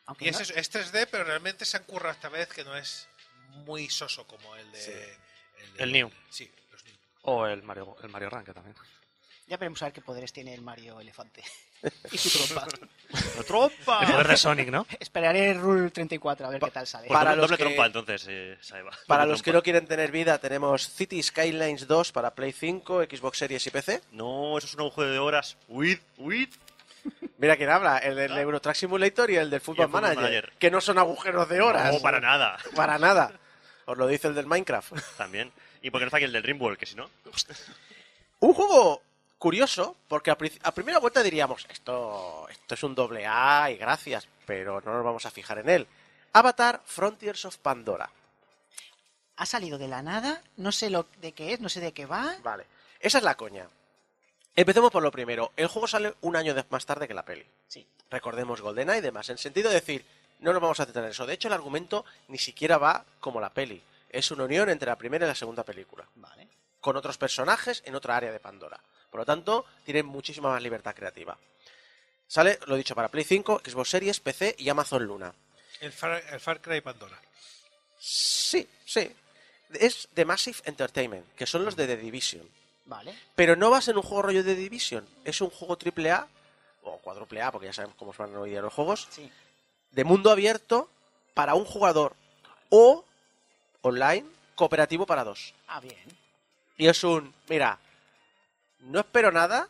[0.06, 2.64] Aunque Y es, no- eso, es 3D, pero realmente se han currado esta vez que
[2.64, 3.08] no es
[3.66, 4.80] muy soso como el de...
[4.80, 4.90] Sí.
[4.90, 5.18] de-
[5.78, 6.10] El New.
[6.28, 6.94] Sí, los New.
[7.22, 8.74] O el Mario, el Mario Rank también.
[9.46, 11.42] Ya veremos a ver qué poderes tiene el Mario Elefante.
[12.12, 12.66] y su trompa.
[13.36, 14.00] ¡La trompa!
[14.04, 14.86] El poder de Sonic, ¿no?
[15.00, 17.08] Esperaré Rule 34 a ver qué tal sale.
[17.08, 18.90] Pues Para doble, los doble que- trompa, entonces, eh, Saeva.
[19.06, 19.58] Para Doble los que trompa.
[19.58, 24.00] no quieren tener vida, tenemos City Skylines 2 para Play 5, Xbox Series y PC.
[24.12, 25.56] No, eso es un agujero de horas.
[25.68, 25.98] ¡Huid!
[26.18, 26.48] ¡Huid!
[27.38, 30.52] Mira quién habla, el del Euro Truck Simulator y el del Football, Football Manager, Manager.
[30.60, 31.92] que no son agujeros de horas.
[31.92, 32.58] No, para nada.
[32.76, 33.32] Para nada.
[33.86, 34.92] Os lo dice el del Minecraft.
[35.16, 35.50] También.
[35.82, 37.10] Y porque no está aquí el del Dreamworld, que si no...
[38.38, 39.02] Un juego
[39.42, 43.76] curioso, porque a, pri- a primera vuelta diríamos, esto, esto es un doble A y
[43.76, 45.86] gracias, pero no nos vamos a fijar en él.
[46.32, 48.08] Avatar Frontiers of Pandora.
[49.36, 52.06] Ha salido de la nada, no sé lo de qué es, no sé de qué
[52.06, 52.36] va.
[52.44, 52.66] Vale,
[53.00, 53.66] esa es la coña.
[54.54, 55.50] Empecemos por lo primero.
[55.56, 57.44] El juego sale un año más tarde que la peli.
[57.66, 57.84] Sí.
[58.10, 59.28] Recordemos GoldenEye y demás.
[59.28, 60.04] En sentido de decir,
[60.38, 61.26] no nos vamos a centrar en eso.
[61.26, 63.82] De hecho, el argumento ni siquiera va como la peli.
[64.08, 66.06] Es una unión entre la primera y la segunda película.
[66.14, 66.46] Vale.
[66.80, 68.78] Con otros personajes en otra área de Pandora.
[69.12, 71.36] Por lo tanto, tienen muchísima más libertad creativa.
[72.26, 75.34] Sale, lo he dicho, para Play 5, Xbox Series, PC y Amazon Luna.
[75.82, 77.20] El Far, el Far Cry Pandora.
[77.98, 79.12] Sí, sí.
[79.74, 82.48] Es de Massive Entertainment, que son los de The Division.
[82.86, 83.14] Vale.
[83.34, 85.06] Pero no va a ser un juego rollo de Division.
[85.24, 86.26] Es un juego triple A,
[86.82, 89.30] o cuádruple A, porque ya sabemos cómo son hoy día los juegos, Sí.
[89.90, 90.88] de mundo abierto
[91.34, 92.14] para un jugador
[92.70, 93.04] o
[93.82, 95.52] online cooperativo para dos.
[95.68, 95.98] Ah, bien.
[96.78, 97.78] Y es un, mira,
[98.82, 99.68] no espero nada,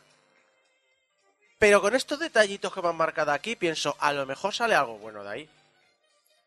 [1.59, 4.97] pero con estos detallitos que me han marcado aquí, pienso, a lo mejor sale algo
[4.97, 5.49] bueno de ahí.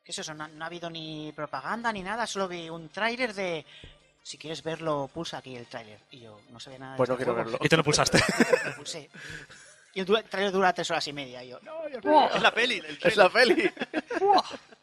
[0.05, 0.35] ¿Qué es eso?
[0.35, 3.65] No, no ha habido ni propaganda ni nada, solo vi un tráiler de...
[4.23, 6.01] Si quieres verlo, pulsa aquí el tráiler.
[6.11, 7.51] Y yo, no ve nada de Pues no este quiero juego.
[7.51, 7.65] verlo.
[7.65, 8.19] Y te lo pulsaste.
[8.65, 9.09] Lo pulsé.
[9.95, 11.45] Y el, tráiler dura tres horas y media.
[11.45, 12.29] Y yo, no, Dios mío.
[12.35, 12.79] Es la peli.
[12.79, 13.71] el Es la peli.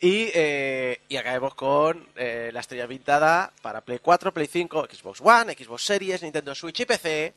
[0.00, 5.20] y, eh, y acabemos con eh, la estrella pintada para Play 4, Play 5, Xbox
[5.20, 7.34] One, Xbox Series, Nintendo Switch y PC,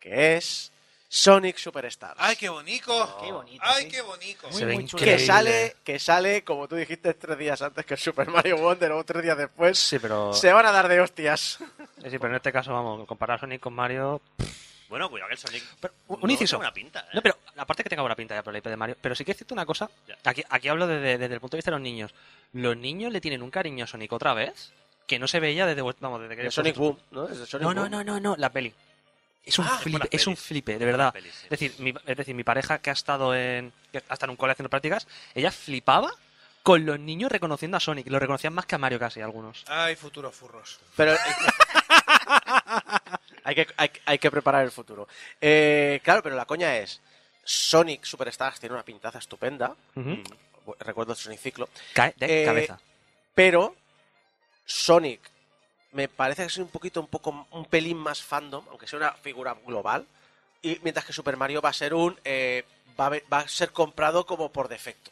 [0.00, 0.72] que es
[1.06, 2.16] Sonic Superstars.
[2.16, 3.18] ¡Ay, qué bonito!
[3.22, 3.88] Qué bonito, ¡Ay, sí.
[3.90, 4.48] qué bonito!
[4.50, 5.04] Muy, muy chulo.
[5.04, 8.92] que sale, que sale, como tú dijiste, tres días antes que el Super Mario Wonder
[8.92, 9.78] o tres días después.
[9.78, 10.32] Sí, pero...
[10.32, 11.58] Se van a dar de hostias.
[12.02, 14.22] Sí, pero en este caso, vamos, comparar Sonic con Mario...
[14.92, 15.64] Bueno, cuidado que el Sonic...
[15.80, 16.56] Pero, un no inciso.
[16.58, 17.14] tiene buena pinta, ¿eh?
[17.14, 19.24] No, pero aparte que tenga buena pinta ya por la IP de Mario, pero sí
[19.24, 20.18] que es cierto una cosa, Ya.
[20.24, 22.12] aquí, aquí hablo desde, desde el punto de vista de los niños.
[22.52, 24.70] Los niños le tienen un cariño a Sonic otra vez
[25.06, 26.42] que no se veía desde, vamos, desde que...
[26.42, 27.26] De Sonic Boom, ¿no?
[27.26, 27.90] Es de Sonic No, no, Boom.
[27.90, 28.74] no, no, no, la peli.
[29.44, 31.14] Es un Ah, flipe, es un flipe, de verdad.
[31.20, 31.28] sí.
[31.44, 34.30] Es decir, mi, es decir, mi pareja que ha estado en que ha estado en
[34.32, 36.10] un cole haciendo prácticas, ella flipaba
[36.62, 39.64] con los niños reconociendo a Sonic, lo reconocían más que a Mario casi algunos.
[39.68, 40.78] ¡Ay, futuros furros!
[40.96, 41.14] Pero
[43.44, 45.08] hay, que, hay, hay que preparar el futuro.
[45.40, 47.00] Eh, claro, pero la coña es
[47.44, 49.74] Sonic Superstars tiene una pintaza estupenda.
[49.94, 50.22] Mm.
[50.80, 51.68] Recuerdo Sonic Ciclo.
[51.92, 52.80] Cae de Eh, cabeza.
[53.34, 53.74] Pero
[54.64, 55.20] Sonic
[55.92, 59.12] me parece que es un poquito, un poco, un pelín más fandom, aunque sea una
[59.12, 60.06] figura global.
[60.62, 62.64] Y mientras que Super Mario va a ser un, eh,
[62.98, 65.10] va, a, va a ser comprado como por defecto.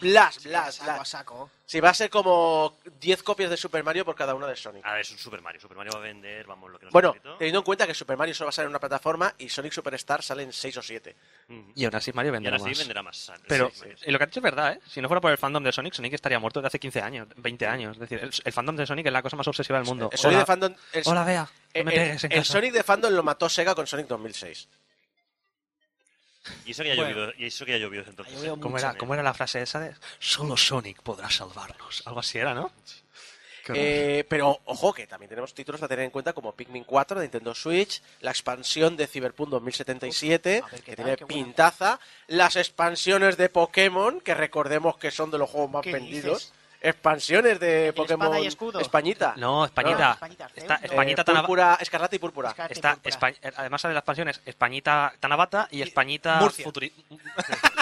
[0.00, 1.08] Blas, blas, saco a blas.
[1.08, 1.50] saco.
[1.66, 4.84] Sí, va a ser como 10 copias de Super Mario por cada una de Sonic.
[4.84, 5.60] A ver, es un Super Mario.
[5.60, 8.16] Super Mario va a vender, vamos, lo que nos Bueno, teniendo en cuenta que Super
[8.16, 11.14] Mario solo va a salir en una plataforma y Sonic Superstar salen 6 o 7.
[11.48, 11.72] Ujú.
[11.74, 12.78] Y aún así Mario Y venderá ahora sí más.
[12.78, 13.32] venderá más.
[13.46, 14.04] Pero Sí, sí.
[14.06, 14.80] y lo que has dicho es verdad, ¿eh?
[14.86, 17.28] Si no fuera por el fandom de Sonic, Sonic estaría muerto desde hace 15 años,
[17.36, 17.94] 20 años.
[17.96, 20.10] Es decir, el, el fandom de Sonic es la cosa más obsesiva del mundo.
[20.12, 20.74] El Sonic Hola, de Fandom.
[20.92, 22.52] El, hola, Bea, no el- me el- pegues en el casa.
[22.52, 24.68] Sonic de Fandom lo mató Sega con Sonic 2006.
[26.64, 27.10] Y eso que ha Bueno.
[27.10, 28.34] llovido, y eso que ha llovido desde entonces.
[28.34, 28.58] Ha llovido ¿eh?
[28.60, 32.02] ¿Cómo mucho, era, ¿Cómo era la frase esa de solo Sonic podrá salvarnos?
[32.06, 32.70] Algo así era, ¿no?
[33.68, 37.24] Eh, pero ojo que también tenemos títulos a tener en cuenta como Pikmin 4 de
[37.24, 41.26] Nintendo Switch, la expansión de Cyberpunk 2077, a ver qué que tal, tiene buena.
[41.26, 46.40] pintaza, las expansiones de Pokémon, que recordemos que son de los juegos más ¿Qué vendidos,
[46.40, 46.52] dices?
[46.84, 48.78] Expansiones de ¿El Pokémon espada y escudo?
[48.80, 50.06] Españita, no, Españita.
[50.08, 50.74] No, Españita está.
[50.76, 52.48] Españita Eh, púrpura, escarlata y púrpura.
[52.50, 53.10] Escarlata y Está púrpura.
[53.32, 56.64] Espa- eh, además de las expansiones, Españita Tanabata y Españita Murcia.
[56.64, 56.92] Futuri-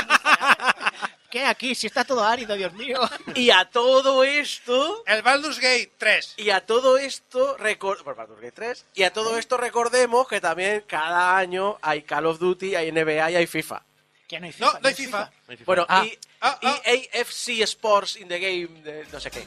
[1.30, 1.74] ¿Qué aquí?
[1.74, 3.00] Si está todo árido, Dios mío.
[3.34, 6.34] Y a todo esto, El Baldur's Gate 3.
[6.36, 10.40] y a todo esto, recor- por Baldur's Gate 3, y a todo esto recordemos que
[10.42, 13.82] también cada año hay Call of Duty, hay NBA y hay FIFA.
[14.32, 14.80] Que no hay No, FIFA.
[14.80, 15.18] no hay FIFA.
[15.18, 15.64] No hay FIFA.
[15.66, 16.04] Bueno, Ah.
[16.06, 16.80] y Ah, ah.
[16.86, 19.44] EAFC Sports in the Game, de no sé qué.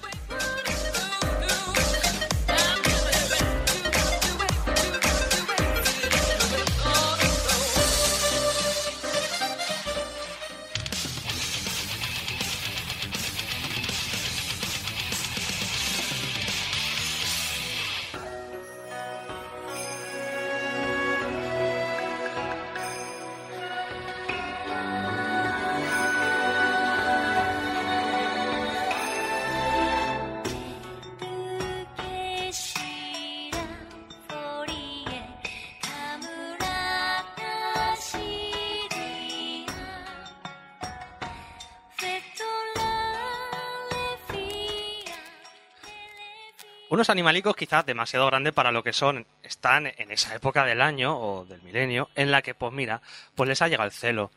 [47.09, 51.45] Animalicos quizás demasiado grandes para lo que son, están en esa época del año o
[51.45, 53.01] del milenio en la que, pues mira,
[53.35, 54.31] pues les ha llegado el celo.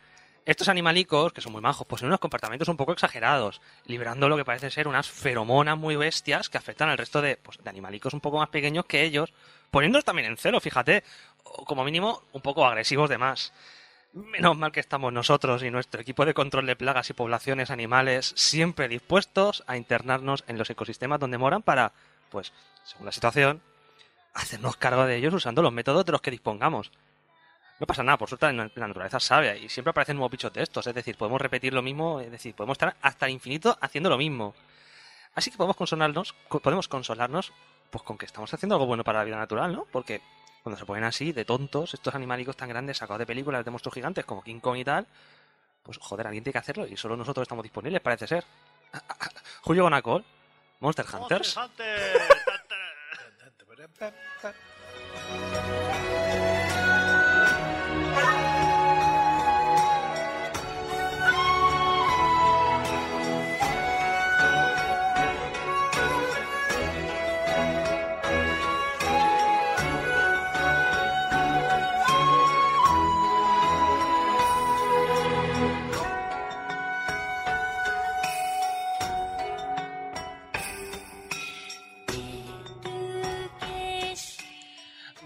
[0.45, 4.45] Estos animalicos, que son muy majos, poseen unos comportamientos un poco exagerados, liberando lo que
[4.45, 8.21] parece ser unas feromonas muy bestias que afectan al resto de, pues, de animalicos un
[8.21, 9.33] poco más pequeños que ellos,
[9.71, 11.05] poniéndolos también en celo, fíjate,
[11.45, 13.53] o como mínimo un poco agresivos de más.
[14.15, 18.33] Menos mal que estamos nosotros y nuestro equipo de control de plagas y poblaciones animales
[18.37, 21.93] siempre dispuestos a internarnos en los ecosistemas donde moran para,
[22.31, 22.53] pues,
[22.85, 23.63] según la situación,
[24.35, 26.91] hacernos cargo de ellos usando los métodos de los que dispongamos.
[27.81, 30.87] No pasa nada, por suerte la naturaleza sabia y siempre aparecen nuevos bichos de estos,
[30.87, 34.19] es decir, podemos repetir lo mismo, es decir, podemos estar hasta el infinito haciendo lo
[34.19, 34.55] mismo.
[35.35, 37.53] Así que podemos consolarnos, co- podemos consolarnos
[37.91, 39.87] pues con que estamos haciendo algo bueno para la vida natural, ¿no?
[39.93, 40.21] Porque
[40.65, 43.95] cuando se ponen así, de tontos, estos animalicos tan grandes sacados de películas de monstruos
[43.95, 45.07] gigantes como King Kong y tal,
[45.85, 48.45] pues joder, alguien tiene que hacerlo y solo nosotros estamos disponibles, parece ser.
[49.63, 50.25] Julio Gonacol,
[50.81, 51.57] Monster Hunters.
[51.57, 51.97] Hunter.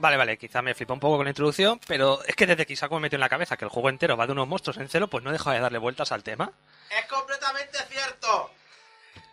[0.02, 2.72] Vale, vale, quizá me flipa un poco con la introducción, pero es que desde que
[2.72, 4.88] Isaac me metió en la cabeza que el juego entero va de unos monstruos en
[4.88, 6.50] celo, pues no he dejado de darle vueltas al tema.
[6.90, 8.50] ¡Es completamente cierto!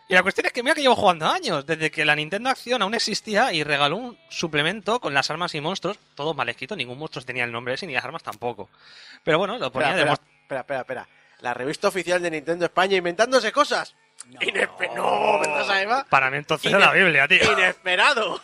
[0.08, 2.82] Y la cuestión es que mira que llevo jugando años, desde que la Nintendo Acción
[2.82, 6.98] aún existía y regaló un suplemento con las armas y monstruos, todo mal escrito, ningún
[6.98, 8.70] monstruo tenía el nombre ese ni las armas tampoco.
[9.24, 11.08] Pero bueno, lo ponía Espera, de espera, espera, espera, espera.
[11.40, 13.96] La revista oficial de Nintendo España inventándose cosas.
[14.38, 16.06] Inespe- no, ¿verdad, Eva?
[16.08, 17.52] Para mí entonces Ine- era la Biblia, tío.
[17.54, 18.40] Inesperado.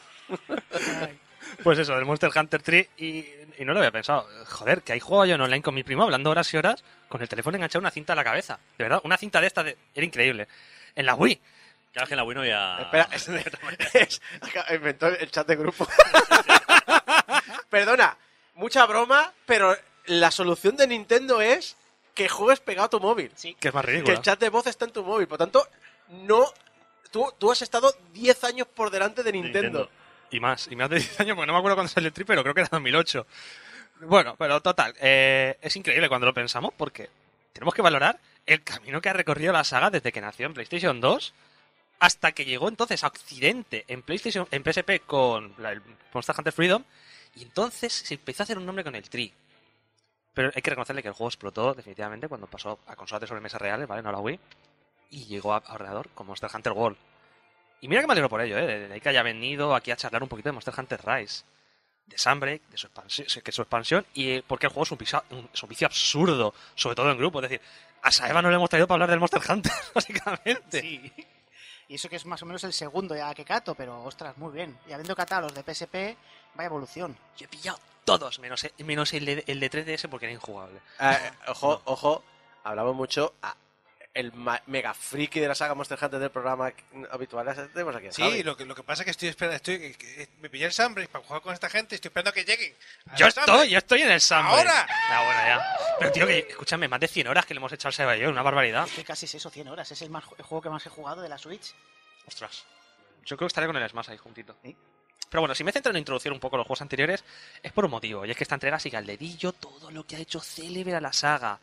[1.62, 3.18] Pues eso, del Monster Hunter 3 y,
[3.58, 4.28] y no lo había pensado.
[4.46, 7.20] Joder, que ahí juego yo en online con mi primo hablando horas y horas con
[7.22, 8.58] el teléfono enganchado una cinta a la cabeza.
[8.78, 9.76] De verdad, una cinta de esta de...
[9.94, 10.48] era increíble.
[10.94, 11.40] En la Wii.
[11.92, 12.78] Claro que en la Wii no había...
[12.80, 14.20] Espera, es,
[14.74, 15.86] inventó el chat de grupo.
[17.70, 18.16] Perdona,
[18.54, 21.76] mucha broma, pero la solución de Nintendo es
[22.14, 23.30] que juegues pegado a tu móvil.
[23.58, 24.14] Que es más Que ridículo.
[24.14, 25.26] el chat de voz está en tu móvil.
[25.26, 25.66] Por tanto,
[26.08, 26.46] no.
[27.10, 29.60] Tú, tú has estado 10 años por delante de Nintendo.
[29.80, 29.90] Nintendo.
[30.30, 32.26] Y más, y más de 10 años, porque no me acuerdo cuándo salió el 3,
[32.26, 33.26] pero creo que era 2008.
[34.00, 37.08] Bueno, pero total, eh, es increíble cuando lo pensamos porque
[37.52, 41.00] tenemos que valorar el camino que ha recorrido la saga desde que nació en PlayStation
[41.00, 41.34] 2
[41.98, 45.54] hasta que llegó entonces a Occidente en PlayStation, en PSP con
[46.12, 46.84] Monster Hunter Freedom
[47.34, 49.32] y entonces se empezó a hacer un nombre con el Tree.
[50.34, 53.56] Pero hay que reconocerle que el juego explotó definitivamente cuando pasó a consolas de sobremesa
[53.56, 54.02] reales, ¿vale?
[54.02, 54.38] No a la Wii.
[55.08, 56.98] y llegó a ordenador con Monster Hunter World.
[57.80, 58.88] Y mira que me alegro por ello, ¿eh?
[58.88, 61.44] de ahí que haya venido aquí a charlar un poquito de Monster Hunter Rise,
[62.06, 64.98] de Sunbreak, de su expansión, que su expansión y eh, porque el juego es un,
[64.98, 67.40] vicio, un- es un vicio absurdo, sobre todo en grupo.
[67.42, 67.60] Es decir,
[68.02, 70.80] a Saeva no le hemos traído para hablar del Monster Hunter, básicamente.
[70.80, 71.12] Sí.
[71.88, 74.52] Y eso que es más o menos el segundo ya que cato, pero ostras, muy
[74.52, 74.76] bien.
[74.88, 76.16] Y habiendo catado los de PSP,
[76.54, 77.16] vaya evolución.
[77.36, 80.80] Yo he pillado todos, menos, el- menos el, de, el de 3DS porque era injugable.
[81.00, 82.24] Eh, ojo, ojo,
[82.64, 83.34] hablamos mucho.
[83.42, 83.54] ah,
[84.16, 86.72] el ma- mega friki de la saga Monster Hunter del programa
[87.10, 87.46] habitual.
[87.72, 88.42] Tenemos aquí Sí, Javi.
[88.42, 90.72] lo que, lo que pasa es que estoy esperando, estoy, que- que- me pillé el
[90.72, 92.74] Sunbreak para jugar con esta gente y estoy esperando a que lleguen.
[93.16, 93.38] Yo Sunbreak.
[93.48, 94.48] estoy, yo estoy en el Sunbreak.
[94.68, 94.86] ¡Ahora!
[95.10, 95.76] Ya, bueno, ya.
[95.98, 98.20] Pero tío, que, escúchame, más de 100 horas que le hemos hecho al Seba y
[98.20, 98.88] yo, una barbaridad.
[98.96, 99.90] Que casi es eso, 100 horas.
[99.92, 101.74] Es el, más, el juego que más he jugado de la Switch.
[102.26, 102.64] Ostras.
[103.24, 104.56] Yo creo que estaré con el Smash ahí juntito.
[104.62, 104.74] Sí.
[105.28, 107.24] Pero bueno, si me centro en introducir un poco los juegos anteriores,
[107.62, 108.24] es por un motivo.
[108.24, 111.00] Y es que esta entrega sigue al dedillo todo lo que ha hecho célebre a
[111.00, 111.58] la saga.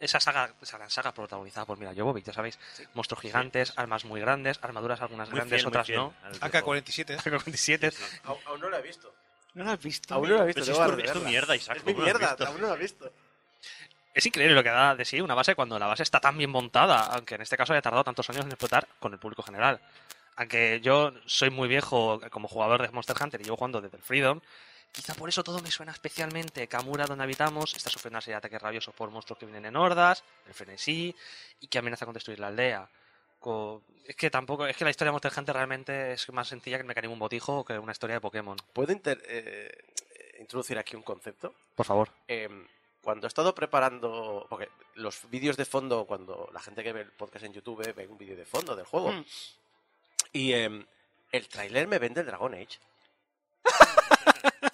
[0.00, 2.58] Esa saga, esa gran saga protagonizada por Mira Jovovich, ya sabéis.
[2.94, 6.14] Monstruos gigantes, armas muy grandes, armaduras algunas Muy grandes, fiel, otras no.
[6.22, 6.74] al videojuego.
[6.74, 7.16] AK-47.
[7.18, 7.94] AK-47.
[8.24, 9.14] Aún, aún no lo he visto.
[9.54, 10.14] ¿No lo has visto?
[10.14, 10.60] Aún no lo he visto.
[10.64, 12.60] Pero tengo es tu- tu mierda, Isaac, Es mi ¿cómo no lo has mierda, aún
[12.60, 13.12] no lo he visto.
[14.12, 16.50] Es increíble lo que da de sí una base cuando la base está tan bien
[16.50, 19.80] montada, aunque en este caso haya tardado tantos años en explotar con el público general.
[20.36, 24.02] Aunque yo soy muy viejo como jugador de Monster Hunter y llevo jugando desde el
[24.02, 24.40] Freedom,
[24.94, 26.66] quizá por eso todo me suena especialmente.
[26.68, 29.76] Kamura, donde habitamos, está sufriendo una serie de ataques rabiosos por monstruos que vienen en
[29.76, 31.14] hordas, el frenesí,
[31.60, 32.88] y que amenaza con destruir la aldea.
[33.40, 36.76] Co- Es que tampoco, es que la historia de Monster Hunter realmente es más sencilla
[36.78, 38.56] que el mecanismo un botijo o que una historia de Pokémon.
[38.72, 39.70] ¿Puedo inter- eh,
[40.40, 41.54] introducir aquí un concepto?
[41.74, 42.10] Por favor.
[42.28, 42.66] Em,
[43.02, 44.46] cuando he estado preparando.
[44.48, 48.06] Porque los vídeos de fondo, cuando la gente que ve el podcast en YouTube ve
[48.06, 49.12] un vídeo de fondo del juego.
[49.12, 49.24] Mm.
[50.32, 50.86] Y em,
[51.32, 52.78] el tráiler me vende el Dragon Age.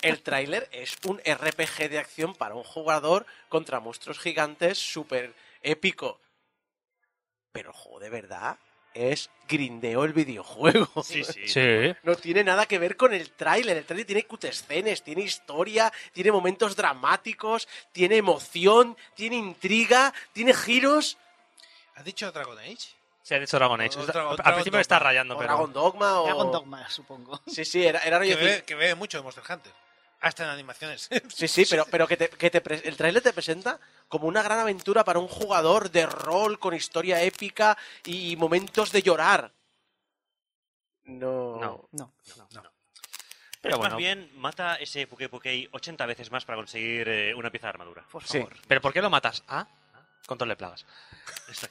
[0.03, 6.21] El tráiler es un RPG de acción para un jugador contra monstruos gigantes súper épico.
[7.53, 8.59] Pero el juego de verdad
[8.95, 10.89] es grindeo el videojuego.
[11.03, 11.41] Sí, sí.
[11.47, 11.95] Sí.
[12.03, 13.77] No tiene nada que ver con el tráiler.
[13.77, 21.19] El tráiler tiene cutescenes, tiene historia, tiene momentos dramáticos, tiene emoción, tiene intriga, tiene giros.
[21.95, 23.00] ¿Has dicho Dragon Age?
[23.23, 23.99] Se ha dicho Dragon Age.
[23.99, 25.49] Al principio me está rayando, O pero...
[25.53, 26.25] Dragon Dogma o...
[26.25, 27.41] Dragon Dogma, supongo.
[27.47, 29.73] Sí, sí, era, era rollo Que ve, que ve mucho de Monster Hunter.
[30.23, 31.09] Hasta en animaciones.
[31.35, 33.79] Sí, sí, pero, pero que, te, que te pre- el tráiler te presenta
[34.09, 39.03] como una gran aventura para un jugador de rol con historia épica y momentos de
[39.03, 39.53] llorar.
[41.05, 41.59] No.
[41.61, 41.89] No.
[41.93, 42.13] No.
[43.63, 47.35] Pero Es bueno, Más bien, mata ese Puke Pukei 80 veces más para conseguir eh,
[47.35, 48.05] una pieza de armadura.
[48.11, 48.39] Por Sí.
[48.39, 48.57] favor.
[48.67, 49.43] ¿Pero por qué lo matas?
[49.49, 49.67] Ah,
[50.31, 50.87] control de plagas.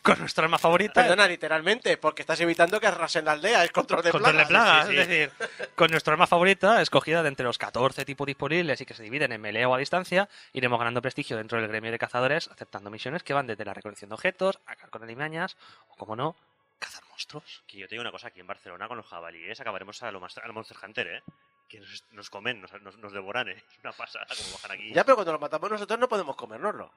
[0.03, 1.01] Con nuestra arma favorita.
[1.01, 4.87] Perdona, literalmente, porque estás evitando que arrasen la aldea, es control de control de plagas.
[4.87, 4.87] plagas.
[4.87, 4.99] sí, sí.
[4.99, 5.31] Es decir,
[5.75, 9.31] con nuestra arma favorita, escogida de entre los 14 tipos disponibles y que se dividen
[9.31, 13.23] en melee o a distancia, iremos ganando prestigio dentro del gremio de cazadores, aceptando misiones
[13.23, 15.55] que van desde la recolección de objetos, acabar con alimañas,
[15.89, 16.35] o como no,
[16.79, 17.63] cazar monstruos.
[17.65, 20.19] Que yo te digo una cosa, aquí en Barcelona con los jabalíes acabaremos a lo
[20.19, 21.23] más, al Monster Hunter, ¿eh?
[21.69, 23.63] Que nos, nos comen, nos, nos, nos devoran, ¿eh?
[23.71, 24.91] Es una pasada como bajan aquí.
[24.91, 26.91] Ya, pero cuando lo matamos nosotros no podemos comérnoslo.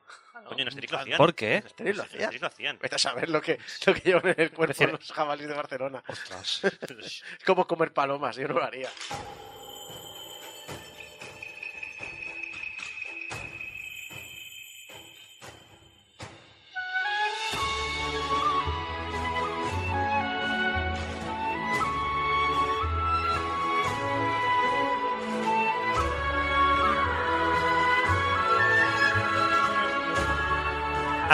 [0.46, 1.18] Coño, en Asterix lo hacían.
[1.18, 1.56] ¿Por qué?
[1.56, 2.22] En Asterix lo En hacían.
[2.24, 2.78] Asterix lo hacían.
[2.80, 5.54] Vete a saber lo que, lo que llevan en el cuerpo decir- los jabalíes de
[5.54, 6.02] Barcelona.
[6.08, 6.62] Ostras.
[6.98, 8.88] Es como comer palomas, yo no lo haría.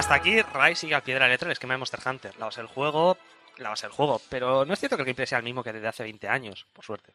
[0.09, 2.35] Hasta aquí, Rai sigue al pie de la letra el esquema de Monster Hunter.
[2.39, 3.19] La base del juego,
[3.59, 4.23] la base del juego.
[4.31, 6.65] Pero no es cierto que el gameplay sea el mismo que desde hace 20 años,
[6.73, 7.13] por suerte.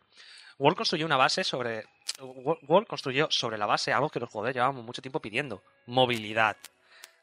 [0.59, 1.87] World construyó una base sobre.
[2.19, 6.55] World construyó sobre la base algo que los jugadores llevábamos mucho tiempo pidiendo: movilidad.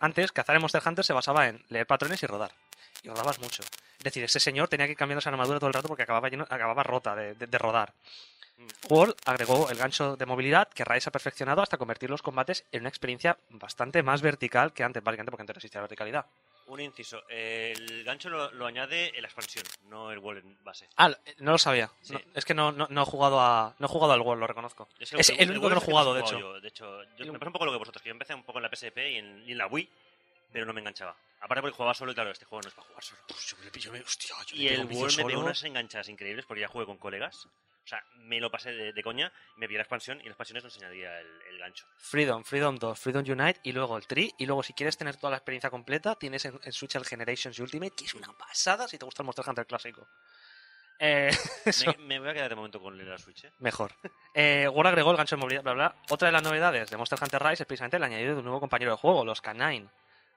[0.00, 2.50] Antes, cazar en Monster Hunter se basaba en leer patrones y rodar.
[3.04, 3.62] Y rodabas mucho.
[3.62, 6.26] Es decir, ese señor tenía que ir cambiando esa armadura todo el rato porque acababa,
[6.48, 7.94] acababa rota de rodar.
[8.88, 12.80] World agregó el gancho de movilidad que Rise ha perfeccionado hasta convertir los combates en
[12.80, 16.26] una experiencia bastante más vertical que antes, básicamente porque antes resistía la verticalidad.
[16.66, 17.22] Un inciso.
[17.28, 20.88] El gancho lo, lo añade la expansión, no el wall en base.
[20.96, 21.90] Ah, no lo sabía.
[22.00, 22.12] Sí.
[22.12, 24.46] No, es que no, no, no he jugado a no he jugado al World, lo
[24.46, 24.88] reconozco.
[25.00, 26.38] Es Es el único que no he jugado, de hecho.
[26.38, 26.60] Yo.
[26.60, 28.58] De hecho, yo- me pasa un poco lo que vosotros, que yo empecé un poco
[28.58, 29.88] en la PSP y en, y en la Wii,
[30.52, 31.16] pero no me enganchaba.
[31.40, 33.20] Aparte porque jugaba solo y claro, este juego no es para jugar solo.
[34.52, 37.48] Y el World me pegó unas enganchadas increíbles porque ya jugué con colegas.
[37.90, 40.32] O sea, me lo pasé de, de coña, me vi la expansión y en la
[40.34, 41.86] expansión nos añadía el, el gancho.
[41.96, 44.30] Freedom, Freedom 2, Freedom Unite y luego el Tree.
[44.38, 47.58] Y luego, si quieres tener toda la experiencia completa, tienes en, en Switch el Generations
[47.58, 50.06] Ultimate, que es una pasada si te gusta el Monster Hunter clásico.
[51.00, 51.30] Eh,
[51.98, 53.52] Me, me voy a quedar de momento con la Switch, ¿eh?
[53.58, 53.92] mejor.
[54.34, 55.96] Eh, agregó el gancho de movilidad, bla, bla.
[56.10, 58.60] Otra de las novedades de Monster Hunter Rise es precisamente el añadido de un nuevo
[58.60, 59.88] compañero de juego, los Canine.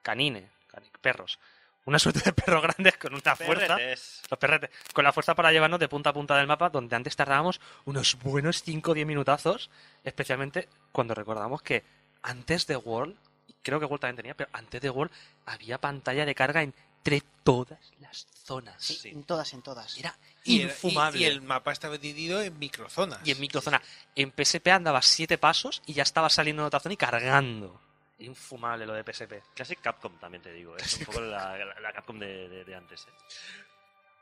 [0.02, 1.38] Canine, cani- perros.
[1.86, 3.76] Una suerte de perros grandes con una fuerza.
[3.76, 4.22] Perretes.
[4.30, 4.70] Los perretes.
[4.92, 8.16] Con la fuerza para llevarnos de punta a punta del mapa, donde antes tardábamos unos
[8.22, 9.70] buenos 5 o 10 minutazos,
[10.02, 11.84] especialmente cuando recordamos que
[12.22, 13.16] antes de World,
[13.62, 15.12] creo que World también tenía, pero antes de World
[15.46, 18.82] había pantalla de carga entre todas las zonas.
[18.82, 19.98] Sí, en todas, en todas.
[19.98, 21.18] Era Y el, infumable.
[21.20, 23.18] y- y el mapa estaba dividido en microzonas.
[23.24, 23.82] Y en microzona.
[24.16, 27.78] En PSP andaba 7 pasos y ya estaba saliendo de otra zona y cargando.
[28.18, 29.42] Infumable lo de PSP.
[29.54, 30.76] Casi Capcom también te digo.
[30.76, 33.06] Es un poco la, la- la Capcom de, de- de antes.
[33.08, 33.10] ¿eh?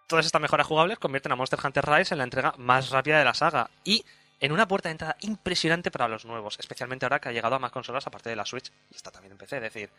[0.07, 3.25] Todas estas mejoras jugables convierten a Monster Hunter Rise en la entrega más rápida de
[3.25, 4.05] la saga y
[4.41, 7.59] en una puerta de entrada impresionante para los nuevos, especialmente ahora que ha llegado a
[7.59, 9.57] más consolas aparte de la Switch y está también en PC.
[9.57, 9.91] Es decir,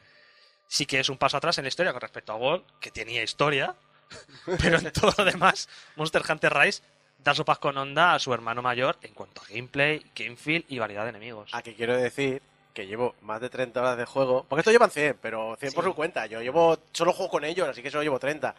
[0.68, 3.24] sí que es un paso atrás en la historia con respecto a World, que tenía
[3.24, 3.74] historia,
[4.62, 6.84] pero en todo lo demás, Monster Hunter Rise
[7.20, 10.78] da sopas con onda a su hermano mayor en cuanto a gameplay, game feel y
[10.78, 11.50] variedad de enemigos.
[11.54, 12.42] Aquí quiero decir
[12.74, 14.46] que llevo más de 30 horas de juego.
[14.50, 16.26] Porque estos llevan 100, pero 100 por su cuenta.
[16.26, 18.56] Yo llevo, solo juego con ellos, así que solo llevo 30.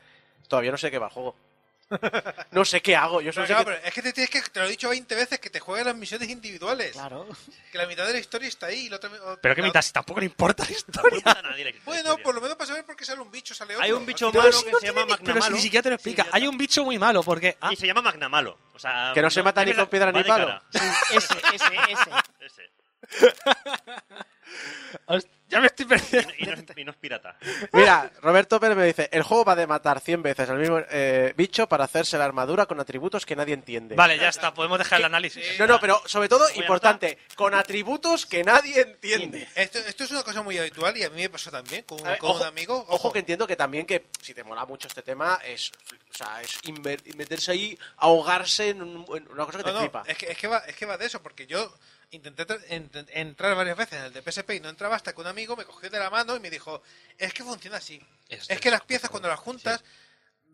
[0.48, 1.34] Todavía no sé qué va el juego.
[2.52, 3.20] no sé qué hago.
[3.20, 4.70] Yo Pero solo sé claro, que- pero es que te tienes que, te lo he
[4.70, 6.92] dicho 20 veces, que te juegues las misiones individuales.
[6.92, 7.26] Claro.
[7.70, 9.66] Que la mitad de la historia está ahí y la otra o- Pero que la-
[9.66, 11.18] mitad, si tampoco le importa la historia.
[11.18, 12.24] importa a nadie la- la Bueno, historia.
[12.24, 13.84] por lo menos para saber por qué sale un bicho, sale otro.
[13.84, 15.56] Hay un bicho malo si que no se llama ni- pero si Magnamalo.
[15.56, 16.22] ni siquiera te lo explica.
[16.24, 17.56] Sí, Hay un bicho muy malo porque...
[17.60, 18.58] ah, Y se llama Magnamalo.
[18.74, 20.60] O sea, Que no se mata ni con piedra ni palo.
[20.72, 21.66] ese, ese.
[22.40, 22.70] Ese.
[25.48, 26.32] Ya me estoy perdiendo.
[26.38, 27.36] Y, no, y no es- y no es pirata.
[27.72, 31.32] Mira, Roberto Pérez me dice: el juego va de matar 100 veces al mismo eh,
[31.36, 33.94] bicho para hacerse la armadura con atributos que nadie entiende.
[33.94, 35.44] Vale, ya está, podemos dejar el análisis.
[35.58, 39.46] No, no, pero sobre todo, importante, con atributos que nadie entiende.
[39.54, 42.18] Esto, esto es una cosa muy habitual y a mí me pasó también con, ver,
[42.18, 42.84] con ojo- un amigo.
[42.88, 45.70] Ojo que entiendo que también que si te mola mucho este tema es,
[46.12, 46.58] o sea, es
[47.16, 50.02] meterse ahí, ahogarse en, un- en una cosa que No, te no, flipa.
[50.06, 51.72] es que, es, que va, es que va de eso, porque yo
[52.14, 55.20] intenté tra- ent- entrar varias veces en el de PSP y no entraba hasta que
[55.20, 56.82] un amigo me cogió de la mano y me dijo,
[57.18, 58.00] es que funciona así.
[58.28, 59.82] Es Es que las piezas cuando las juntas,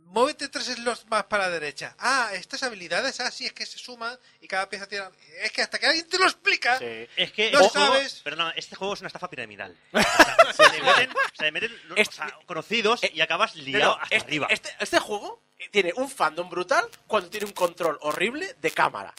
[0.06, 1.94] muévete tres slots más para la derecha.
[1.98, 5.06] Ah, estas habilidades, ah, sí, es que se suman y cada pieza tiene...
[5.42, 6.78] Es que hasta que alguien te lo explica...
[6.78, 7.06] Sí.
[7.16, 8.20] Es que No este juego- sabes.
[8.24, 9.76] pero no, este juego es una estafa piramidal.
[9.92, 14.28] O sea, se meten, se meten o Este- sea, conocidos y acabas liado hasta este,
[14.28, 14.48] arriba.
[14.50, 15.40] este- este juego
[15.70, 19.14] tiene un fandom brutal cuando tiene un control horrible de cámara.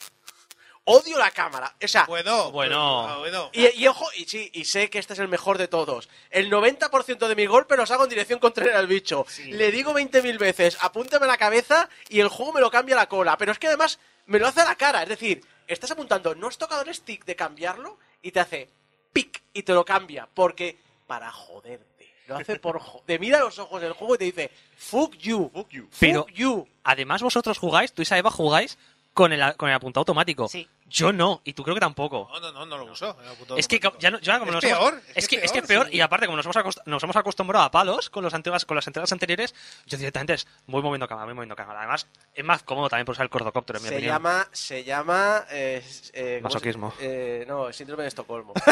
[0.85, 1.75] Odio la cámara.
[1.83, 3.07] O sea, Bueno, Bueno.
[3.07, 6.09] ah, y, y ojo, y sí, y sé que este es el mejor de todos.
[6.31, 9.25] El 90% de mis golpes los hago en dirección contraria al bicho.
[9.45, 12.99] Le digo 20.000 veces, apúntame a la cabeza y el juego me lo cambia a
[12.99, 13.37] la cola.
[13.37, 15.03] Pero es que además me lo hace a la cara.
[15.03, 18.69] Es decir, estás apuntando, no has tocado el stick de cambiarlo y te hace
[19.13, 20.27] pic y te lo cambia.
[20.33, 21.91] Porque para joderte.
[22.27, 25.15] Lo hace por jo- Te mira a los ojos del juego y te dice, fuck
[25.17, 25.51] you.
[25.53, 25.89] Fuck you.
[25.99, 26.67] Pero- Fuck you.
[26.83, 28.77] Además, vosotros jugáis, tú y Saeva jugáis
[29.13, 30.47] con el, con el apuntado automático.
[30.47, 30.67] Sí.
[30.87, 32.27] Yo no, y tú creo que tampoco.
[32.33, 33.15] No, no, no, no lo uso.
[33.53, 35.35] el Es que ya, no, ya como Es nos peor, hemos, es que es que,
[35.37, 37.71] es es que es peor, y aparte como nos hemos, acost- nos hemos acostumbrado a
[37.71, 39.55] palos con, los entregas, con las entregas anteriores,
[39.85, 41.79] yo directamente es voy moviendo cámara, voy moviendo cámara.
[41.79, 44.15] Además, es más cómodo también por usar el cordocóptero, en mi Se opinión.
[44.15, 45.45] llama, se llama...
[45.49, 45.81] eh,
[46.11, 46.93] eh, ¿cómo se- Masoquismo.
[46.99, 48.53] eh, no, síndrome de Estocolmo.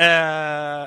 [0.00, 0.86] Eh,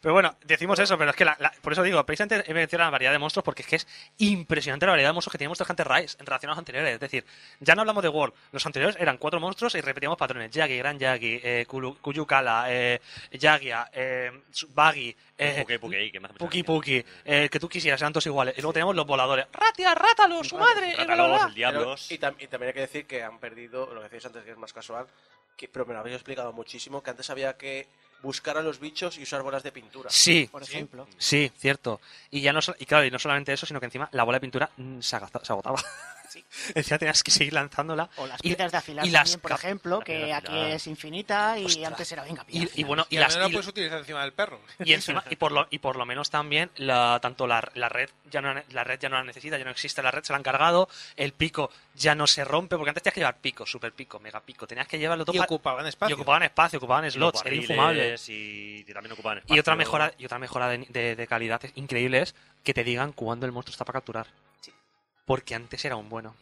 [0.00, 2.88] Pero bueno, decimos eso, pero es que la- la- por eso digo, precisamente he mencionado
[2.88, 3.86] la variedad de monstruos porque es que es
[4.18, 6.94] impresionante la variedad de monstruos que tiene Monster Hunter Rise en relación a los anteriores.
[6.94, 7.24] Es decir,
[7.60, 10.50] ya no hablamos de World, los anteriores eran cuatro monstruos y repetíamos patrones.
[10.52, 13.00] Yagi, Gran Yagi, eh, Kuyukala, eh,
[13.32, 14.30] Yagia, eh,
[14.68, 18.26] Buggy, eh, Puki Puki, que me hace mucha Puki eh, que tú quisieras, eran todos
[18.26, 18.54] iguales.
[18.56, 19.46] Y luego teníamos los voladores.
[19.52, 20.94] ¡Ratia, Rátalo, su madre!
[20.96, 21.42] Rátalos,
[22.10, 24.44] el y, tam- y también hay que decir que han perdido, lo que decíais antes
[24.44, 25.06] que es más casual,
[25.56, 27.88] que, pero me lo habéis explicado muchísimo, que antes había que
[28.22, 30.10] buscar a los bichos y usar bolas de pintura.
[30.10, 31.06] Sí, por ejemplo.
[31.18, 32.00] Sí, cierto.
[32.30, 34.40] Y ya no y claro, y no solamente eso, sino que encima la bola de
[34.40, 35.40] pintura mm, se, agaza-
[36.74, 38.08] Encima tenías que seguir lanzándola.
[38.16, 40.58] O las Y- piedras de afilar y las también, por cap- ejemplo, la que aquí
[40.58, 41.86] es infinita y Ostras.
[41.86, 43.98] antes era venga, Y, piedra y bueno, y, Y, las, no la y- puedes utilizar
[43.98, 44.60] encima del perro.
[44.84, 48.08] y encima y por lo y por lo menos también la tanto la, la red
[48.30, 50.36] ya no la red ya no la necesita, ya no existe la red, se la
[50.38, 53.92] han cargado, el pico ya no se rompe porque antes tenías que llevar pico, super
[53.92, 56.14] pico, mega pico, tenías que llevarlo todo Y pa- ocupaban y espacio.
[56.16, 58.14] ocupaban espacio, ocupaban Y slots, era infumable.
[58.28, 59.60] Y, y también ocupaban Y espacio.
[59.60, 63.46] otra mejora, y otra mejora de, de- de calidad increíble es que te digan cuándo
[63.46, 64.26] el monstruo está para capturar.
[65.28, 66.34] Porque antes era un bueno.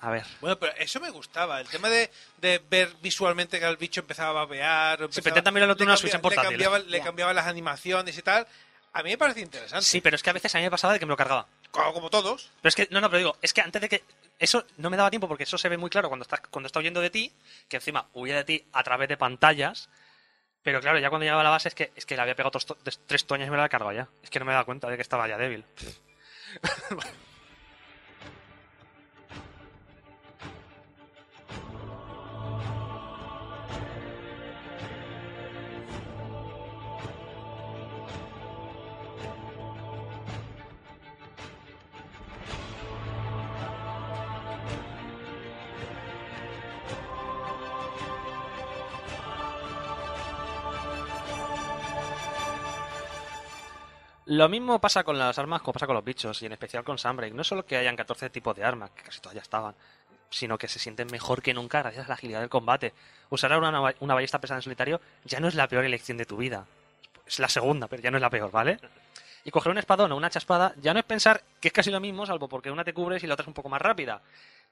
[0.00, 0.26] A ver.
[0.40, 1.60] Bueno, pero eso me gustaba.
[1.60, 4.98] El tema de, de ver visualmente que el bicho empezaba a babear.
[4.98, 6.50] Sí, empezaba- pero le en una cambia- Switch en Le portátil.
[6.50, 8.46] cambiaba, le cambiaba las animaciones y tal.
[8.92, 9.84] A mí me parece interesante.
[9.84, 11.46] Sí, pero es que a veces a mí me pasaba de que me lo cargaba.
[11.70, 12.50] Como, como todos.
[12.62, 14.02] Pero es que, no, no, pero digo, es que antes de que.
[14.38, 16.80] Eso no me daba tiempo porque eso se ve muy claro cuando está, cuando está
[16.80, 17.32] huyendo de ti,
[17.68, 19.88] que encima huía de ti a través de pantallas.
[20.62, 22.50] Pero claro, ya cuando llegaba a la base es que, es que le había pegado
[22.58, 24.08] to- tres toñas y me la había cargado ya.
[24.22, 25.64] Es que no me daba cuenta de que estaba ya débil.
[54.26, 56.98] Lo mismo pasa con las armas como pasa con los bichos, y en especial con
[56.98, 57.32] Sunbreak.
[57.32, 59.76] No solo que hayan 14 tipos de armas, que casi todas ya estaban,
[60.30, 62.92] sino que se sienten mejor que nunca gracias a la agilidad del combate.
[63.30, 66.26] Usar ahora una, una ballesta pesada en solitario ya no es la peor elección de
[66.26, 66.66] tu vida.
[67.24, 68.80] Es la segunda, pero ya no es la peor, ¿vale?
[69.46, 71.92] Y coger un espadón o una hacha espada ya no es pensar que es casi
[71.92, 74.20] lo mismo, salvo porque una te cubres y la otra es un poco más rápida.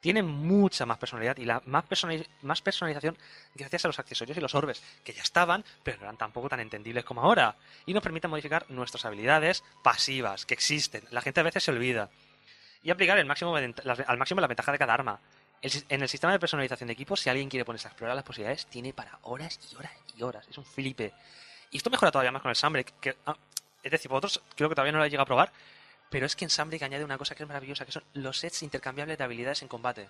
[0.01, 3.17] Tiene mucha más personalidad y la más, personali- más personalización
[3.55, 6.59] gracias a los accesorios y los orbes, que ya estaban, pero no eran tampoco tan
[6.59, 7.55] entendibles como ahora.
[7.87, 11.05] Y nos permiten modificar nuestras habilidades pasivas, que existen.
[11.13, 12.11] La gente a veces se olvida.
[12.83, 15.21] Y aplicar el máximo, al máximo la ventaja de cada arma.
[15.63, 18.25] El en el sistema de personalización de equipos, si alguien quiere ponerse a explorar las
[18.25, 20.49] posibilidades, tiene para horas y horas y horas.
[20.51, 21.13] Es un flipe.
[21.71, 22.99] Y esto mejora todavía más con el Sunbreak.
[23.01, 23.37] Que, ah,
[23.85, 25.53] es decir, vosotros creo que todavía no lo he llegado a probar,
[26.11, 28.63] pero es que en Sunbreak añade una cosa que es maravillosa, que son los sets
[28.63, 30.09] intercambiables de habilidades en combate.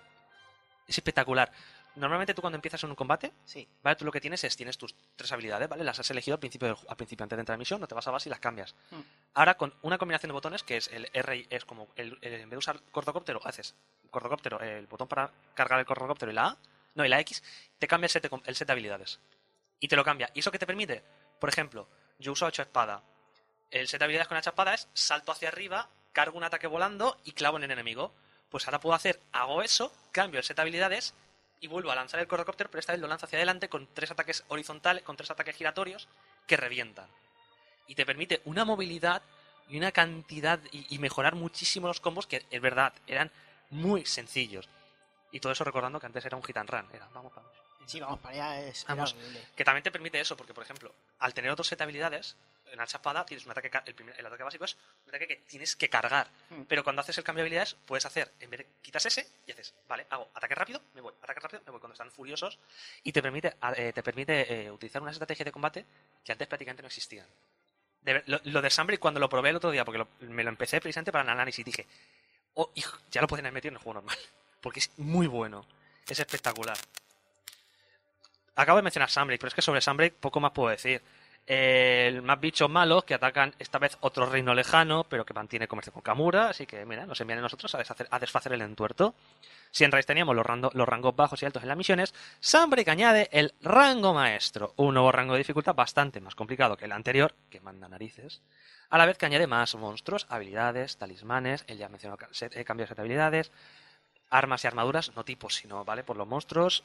[0.87, 1.51] Es espectacular.
[1.95, 3.65] Normalmente tú cuando empiezas en un combate, Sí.
[3.81, 3.95] ¿vale?
[3.95, 5.83] Tú lo que tienes es, tienes tus tres habilidades, ¿vale?
[5.83, 7.87] Las has elegido al principio, del al principio antes de entrar a la misión, no
[7.87, 8.75] te vas a base y las cambias.
[8.91, 8.99] Mm.
[9.35, 12.41] Ahora con una combinación de botones, que es el R, es como, el, el- en
[12.41, 13.73] vez de usar cordocóptero, haces
[14.11, 16.57] cordocóptero, el botón para cargar el cordocóptero y la A,
[16.95, 17.41] no, y la X,
[17.79, 19.19] te cambia el set de, el set de habilidades.
[19.79, 20.29] Y te lo cambia.
[20.33, 21.01] ¿Y eso qué te permite?
[21.39, 21.87] Por ejemplo,
[22.19, 23.01] yo uso hacha espada.
[23.71, 27.17] El set de habilidades con hacha espada es salto hacia arriba, cargo un ataque volando
[27.23, 28.13] y clavo en el enemigo.
[28.49, 31.13] Pues ahora puedo hacer, hago eso, cambio el set de habilidades
[31.59, 34.11] y vuelvo a lanzar el cordocóptero, pero esta vez lo lanzo hacia adelante con tres
[34.11, 36.07] ataques horizontales, con tres ataques giratorios
[36.47, 37.09] que revientan.
[37.87, 39.21] Y te permite una movilidad
[39.67, 43.31] y una cantidad y, y mejorar muchísimo los combos que, es verdad, eran
[43.69, 44.69] muy sencillos.
[45.31, 46.87] Y todo eso recordando que antes era un hit and run.
[46.93, 47.51] Era, vamos, vamos.
[47.85, 48.67] Sí, vamos para allá.
[48.67, 49.15] Es, Vamos.
[49.55, 52.35] Que también te permite eso, porque por ejemplo, al tener otros set de habilidades,
[52.71, 55.35] en hacha espada tienes un ataque, el, primer- el ataque básico es un ataque que
[55.37, 56.27] tienes que cargar.
[56.49, 56.63] Mm.
[56.63, 59.51] Pero cuando haces el cambio de habilidades, puedes hacer, en vez de quitas ese y
[59.51, 62.59] haces, vale, hago ataque rápido, me voy, ataque rápido, me voy cuando están furiosos.
[63.03, 65.85] Y te permite, eh, te permite eh, utilizar unas estrategias de combate
[66.23, 67.25] que antes prácticamente no existían.
[68.01, 70.49] De lo, lo de Sunbreak cuando lo probé el otro día, porque lo- me lo
[70.49, 71.87] empecé precisamente para el análisis, dije,
[72.55, 74.17] oh, hijo, ya lo pueden haber metido en el juego normal.
[74.61, 75.65] Porque es muy bueno.
[76.07, 76.77] Es espectacular.
[78.55, 81.01] Acabo de mencionar Sunbreak, pero es que sobre Sunbreak poco más puedo decir.
[81.47, 85.93] El más bichos malos que atacan esta vez otro reino lejano, pero que mantiene comercio
[85.93, 89.13] con Kamura, así que mira, nos envían a nosotros a deshacer, a desfacer el entuerto.
[89.69, 93.29] Si en Rise teníamos los, los rangos bajos y altos en las misiones, Sunbreak añade
[93.31, 97.59] el rango maestro, un nuevo rango de dificultad bastante más complicado que el anterior, que
[97.59, 98.41] manda narices,
[98.89, 102.95] a la vez que añade más monstruos, habilidades, talismanes, el ya mencionado set- eh, de
[102.97, 103.51] habilidades,
[104.31, 106.03] armas y armaduras, no tipos, sino, ¿vale?
[106.03, 106.83] Por los monstruos.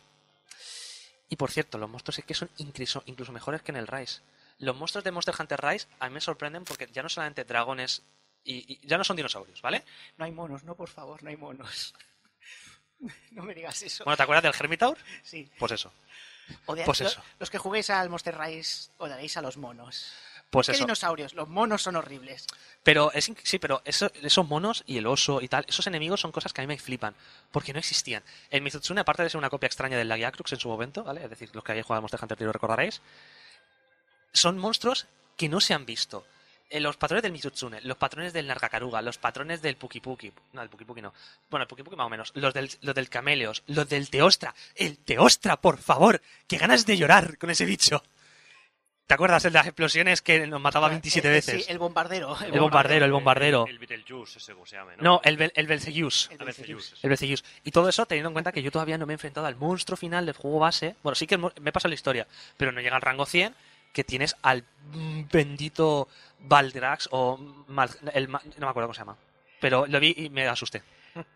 [1.30, 4.20] Y por cierto, los monstruos es que son incluso, incluso mejores que en el Rise.
[4.60, 8.02] Los monstruos de Monster Hunter Rise a mí me sorprenden porque ya no solamente dragones
[8.44, 9.84] y, y ya no son dinosaurios, ¿vale?
[10.16, 11.94] No hay monos, no, por favor, no hay monos.
[13.32, 14.04] no me digas eso.
[14.04, 14.96] Bueno, ¿te acuerdas del Hermitaur?
[15.22, 15.50] Sí.
[15.58, 15.92] Pues eso.
[16.66, 17.22] Odiáis- pues eso.
[17.38, 20.12] Los que juguéis al Monster Rise odiaréis a los monos.
[20.50, 20.82] Pues ¿Qué eso.
[20.84, 21.32] dinosaurios?
[21.34, 22.44] Los monos son horribles.
[22.82, 26.32] Pero es, sí, pero eso- esos monos y el oso y tal, esos enemigos son
[26.32, 27.14] cosas que a mí me flipan,
[27.52, 28.24] porque no existían.
[28.50, 31.22] El Mizutsune, aparte de ser una copia extraña del Lagiacrux en su momento, ¿vale?
[31.22, 33.00] Es decir, los que hayáis jugado a Monster Hunter lo recordaréis,
[34.32, 35.06] son monstruos
[35.36, 36.26] que no se han visto.
[36.72, 40.62] Eh, los patrones del Mizutsune, los patrones del Nargakaruga, los patrones del Puki Puki, no,
[40.62, 41.12] el Puki Puki no,
[41.50, 44.54] bueno, el Puki Puki más o menos, los del, los del Cameleos, los del Teostra,
[44.76, 48.04] el Teostra, por favor, qué ganas de llorar con ese bicho.
[49.08, 51.64] ¿Te acuerdas de las explosiones que nos mataba 27 Eh, eh, veces?
[51.64, 52.36] Sí, el bombardero.
[52.40, 53.64] El bombardero, el bombardero.
[53.66, 55.02] El, el Beetlejuice, ese como se llame, ¿no?
[55.02, 56.28] No, el, Bel- el Belzeus.
[56.30, 56.92] El A ver, Betelgeuse.
[56.92, 56.96] Beetlejuice.
[57.02, 57.44] El Belzeus.
[57.64, 59.96] Y todo eso teniendo en cuenta que yo todavía no me he enfrentado al monstruo
[59.96, 60.94] final del juego base.
[61.02, 63.52] Bueno, sí que el me pasa la historia, pero no llega al rango 100
[63.92, 64.64] que tienes al
[65.32, 66.08] bendito
[66.40, 67.36] Baldrax o
[67.68, 69.16] Mal- el, no me acuerdo cómo se llama.
[69.60, 70.82] Pero lo vi y me asusté.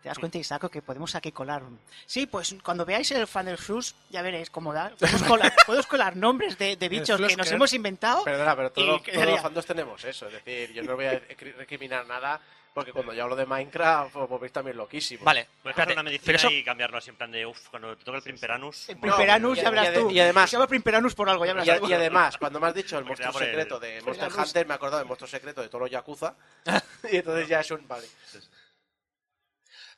[0.01, 1.61] ¿Te das cuenta, Isaco, que podemos aquí colar?
[2.05, 4.89] Sí, pues cuando veáis el fan del Flux, ya veréis cómo da.
[4.99, 8.23] Podemos colar, podemos colar nombres de, de bichos que nos hemos inventado.
[8.23, 10.27] Perdona, pero todos, todos los fandos tenemos eso.
[10.27, 12.39] Es decir, yo no voy a recri- recriminar nada
[12.75, 15.23] porque cuando yo hablo de Minecraft, pues me veis también loquísimo.
[15.23, 15.93] Vale, hacer espérate.
[15.93, 18.23] una medicina Pero eso, y cambiarlo así en plan de, uff, cuando te toca el
[18.23, 18.89] Primperanus...
[18.89, 20.11] El Primperanus, y- ya y ade- tú.
[20.11, 21.87] y además- Se llama Primperanus por algo, ya Y, verás tú.
[21.89, 24.29] y además, cuando me has dicho el monstruo el- secreto de Monster.
[24.37, 26.35] Hunter, me he acordado del monstruo secreto de todos los Yakuza.
[27.11, 27.87] y entonces ya es un.
[27.87, 28.05] Vale.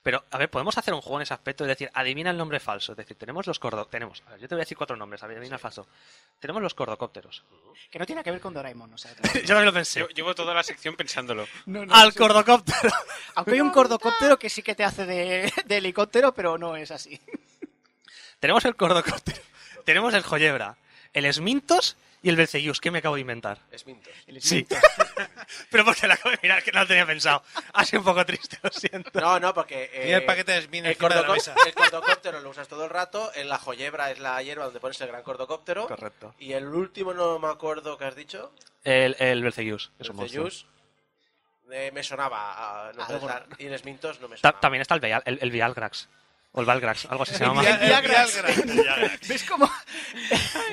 [0.08, 2.62] Pero, a ver, podemos hacer un juego en ese aspecto, es decir, adivina el nombre
[2.62, 2.94] falso.
[2.94, 3.88] Es decir, tenemos los cordo...
[3.88, 5.86] Tenemos, a ver, yo te voy a decir cuatro nombres, adivina el falso.
[6.40, 7.44] Tenemos los cordocópteros.
[7.92, 9.12] Que no tiene que ver con Doraemon, o sea.
[9.34, 10.00] yo también lo pensé.
[10.00, 11.46] Llevo, llevo toda la sección pensándolo.
[11.66, 12.20] no, no, Al sí.
[12.20, 12.90] cordocóptero.
[13.36, 16.90] Aunque hay un cordocóptero que sí que te hace de, de helicóptero, pero no es
[16.90, 17.20] así.
[18.40, 19.42] Tenemos el cordocóptero.
[19.84, 20.78] Tenemos el joyebra.
[21.12, 21.98] El esmintos
[22.28, 23.60] y el Belzeus, que me acabo de inventar.
[23.72, 24.14] Es Mintos.
[24.40, 24.68] Sí.
[25.72, 27.42] Pero porque la acabo de mirar, que no lo tenía pensado.
[27.74, 29.10] Ha sido un poco triste, lo siento.
[29.22, 29.90] No, no, porque.
[29.94, 33.32] eh, el paquete de Smin el, el cordocóptero lo usas todo el rato.
[33.36, 35.88] En la joyebra es la hierba donde pones el gran cordocóptero.
[35.88, 36.36] Correcto.
[36.40, 38.52] Y el último no me acuerdo que has dicho.
[38.84, 40.18] El, el Belzeus, es un.
[40.18, 40.66] Belzeus.
[41.72, 42.90] eh, me sonaba.
[42.90, 43.20] a- no, Algo.
[43.22, 44.60] pensar, y en Mintos no me Ta- sonaba.
[44.60, 46.10] también está el, Vial, el, el Vialgrax.
[46.58, 47.62] O el Valgrax, algo así se llama.
[47.64, 49.20] El.
[49.30, 49.70] ¿Ves cómo?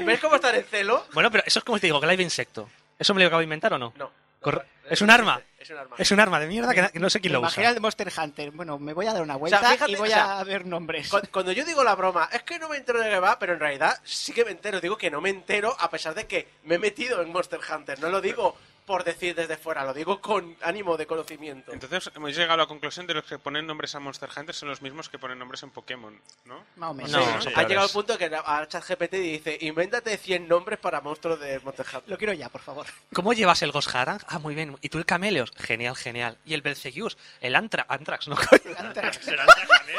[0.01, 1.07] ¿Ves cómo está en celo?
[1.12, 2.70] Bueno, pero eso es como te digo, Glaive Insecto.
[2.99, 3.93] ¿Eso me lo acabo de inventar o no?
[3.97, 4.11] No.
[4.41, 5.43] Corre- ¿Es un arma?
[5.59, 5.97] Es un arma.
[5.99, 7.68] Es un arma de mierda que no sé quién lo Imagina usa.
[7.68, 8.51] el de Monster Hunter.
[8.53, 10.64] Bueno, me voy a dar una sea, vuelta fíjate, y voy o sea, a ver
[10.64, 11.09] nombres.
[11.11, 13.53] Cu- Cuando yo digo la broma, es que no me entero de qué va, pero
[13.53, 14.80] en realidad sí que me entero.
[14.80, 17.99] Digo que no me entero a pesar de que me he metido en Monster Hunter.
[18.01, 18.57] No lo digo
[18.87, 21.72] por decir desde fuera, lo digo con ánimo de conocimiento.
[21.72, 24.68] Entonces hemos llegado a la conclusión de los que ponen nombres a Monster Hunter son
[24.68, 26.64] los mismos que ponen nombres en Pokémon, ¿no?
[26.76, 27.12] Más o menos.
[27.12, 31.41] No, Sí, ha llegado el punto que a ChatGPT dice, invéntate 100 nombres para monstruos
[31.41, 32.11] de Monster Hunter.
[32.11, 32.87] Lo quiero ya, por favor.
[33.12, 34.20] ¿Cómo llevas el Ghost Harang?
[34.28, 34.76] Ah, muy bien.
[34.80, 35.53] ¿Y tú el Cameleos?
[35.57, 36.39] Genial, genial.
[36.45, 37.16] ¿Y el Belzeus?
[37.41, 38.37] El Antra Antrax, ¿no?
[38.37, 39.99] Será también.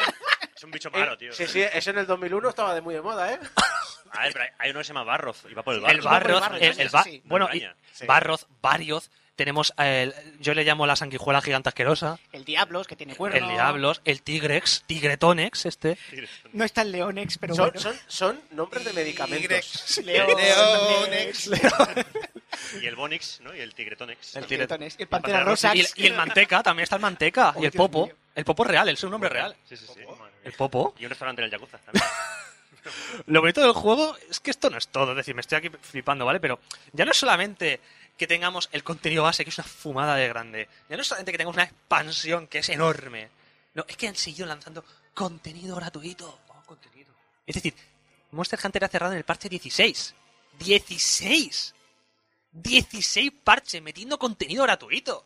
[0.56, 1.32] Es un bicho malo, tío.
[1.32, 3.39] Eh, Sí, sí, eso en el 2001 estaba de muy de moda, ¿eh?
[4.12, 6.03] A ver, pero hay- uno que se llama Barroz y va por el el barro.
[6.36, 7.22] Barroz, Barroz, el, eso el Ba- sí.
[7.26, 7.68] bueno, y.
[7.91, 8.06] Sí.
[8.06, 13.16] Barroz, Barioz, tenemos el, yo le llamo la sanguijuela gigante asquerosa, El Diablos, que tiene
[13.18, 13.38] cuerno.
[13.38, 15.97] el Diablos, el Tigrex, Tigretonex, este,
[16.53, 17.80] No está el Leonex, pero Son, bueno.
[17.82, 19.97] son, son nombres de medicamentos.
[20.06, 21.49] León, Leonex.
[22.82, 23.53] Y el Bonix, ¿no?
[23.53, 24.38] Y el Tigretonex.
[24.38, 24.95] El Tigretonex.
[24.99, 25.76] El Pantera Pantera Rosa.
[25.76, 28.16] y el, y el Manteca, también está el Manteca, Oh, y el Popo, mío.
[28.36, 30.01] El Popo real, es un nombre real, Sí, sí, sí.
[30.43, 30.93] el Popo.
[30.99, 32.05] Y un restaurante en el Yakuza también.
[33.27, 35.69] Lo bonito del juego es que esto no es todo, es decir, me estoy aquí
[35.81, 36.39] flipando, ¿vale?
[36.39, 36.59] Pero
[36.93, 37.79] ya no es solamente
[38.17, 41.31] que tengamos el contenido base, que es una fumada de grande, ya no es solamente
[41.31, 43.29] que tengamos una expansión que es enorme,
[43.73, 46.39] no, es que han seguido lanzando contenido gratuito.
[46.47, 47.13] Oh, contenido.
[47.45, 47.73] Es decir,
[48.31, 50.15] Monster Hunter ha cerrado en el parche 16.
[50.59, 51.73] ¡16!
[52.53, 55.25] 16 parches metiendo contenido gratuito.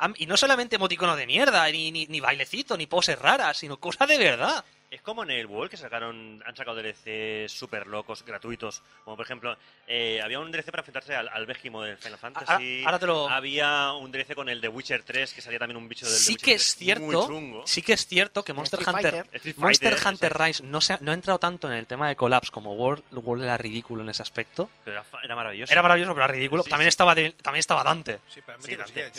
[0.00, 3.78] Am- Y no solamente emoticonos de mierda, ni, ni, ni bailecito, ni poses raras, sino
[3.78, 4.64] cosas de verdad.
[4.90, 8.82] Es como en el World que sacaron, han sacado DLCs súper locos, gratuitos.
[9.04, 12.50] Como por ejemplo, eh, había un DLC para enfrentarse al, al Vegimo del Final Fantasy.
[12.82, 15.76] Ahora- ahora te lo- Había un DLC con el de Witcher 3, que salía también
[15.76, 18.42] un bicho del The sí Witcher que es 3 muy cierto, sí que es cierto
[18.42, 19.56] que Monster Street Hunter, Fighter.
[19.58, 20.38] Monster Fighter, Hunter.
[20.40, 23.04] Rise no, se ha, no ha entrado tanto en el tema de collapse como World.
[23.12, 24.70] World era ridículo en ese aspecto.
[24.84, 25.72] Pero era, maravilloso.
[25.72, 26.64] Era maravilloso, pero era ridículo.
[26.64, 26.94] Sí, también sí.
[26.94, 28.18] estaba de- también estaba Dante.
[28.28, 28.76] Sí, pero Sí,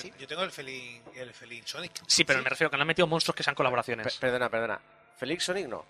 [0.10, 1.94] yo, yo tengo el Felin, el Felin Sonic.
[2.08, 4.18] Sí, pero me refiero que no han metido monstruos que sean colaboraciones.
[4.18, 4.82] perdona, perdona.
[5.18, 5.86] Felix Sonic no.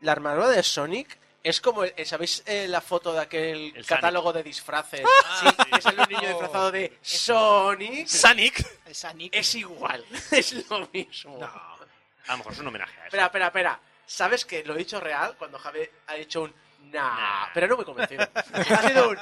[0.00, 4.32] La armadura de Sonic es como, el- ¿sabéis eh, la foto de aquel El catálogo
[4.32, 5.02] de disfraces?
[5.04, 5.70] Ah, sí, sí.
[5.70, 8.06] que sale un niño disfrazado de Sonic.
[8.06, 8.66] Sonic.
[8.86, 9.34] El Sonic.
[9.34, 11.38] Es igual, es lo mismo.
[11.42, 13.04] A lo mejor es un homenaje a eso.
[13.06, 13.80] Espera, espera, espera.
[14.06, 16.54] ¿Sabes que lo he dicho real cuando Javi ha dicho un
[16.90, 17.46] nah, Nah.
[17.54, 18.26] pero no muy convencido?
[18.52, 19.18] ha sido un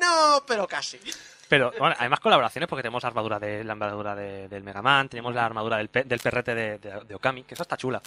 [0.00, 0.98] no, pero casi.
[1.48, 4.82] Pero bueno, hay más colaboraciones porque tenemos la armadura de la armadura de- del Mega
[4.82, 7.76] Man, tenemos la armadura del, pe- del perrete de, de- de Okami, que eso está
[7.76, 8.00] chula.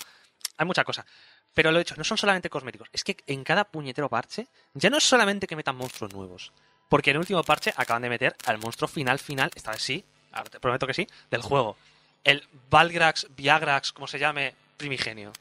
[0.57, 1.05] Hay mucha cosa.
[1.53, 4.89] Pero lo he dicho, no son solamente cosméticos, es que en cada puñetero parche ya
[4.89, 6.51] no es solamente que metan monstruos nuevos,
[6.89, 10.05] porque en el último parche acaban de meter al monstruo final final, esta vez sí,
[10.31, 11.77] ahora te prometo que sí, del juego.
[12.23, 15.31] El Valgrax, Viagrax, como se llame, primigenio.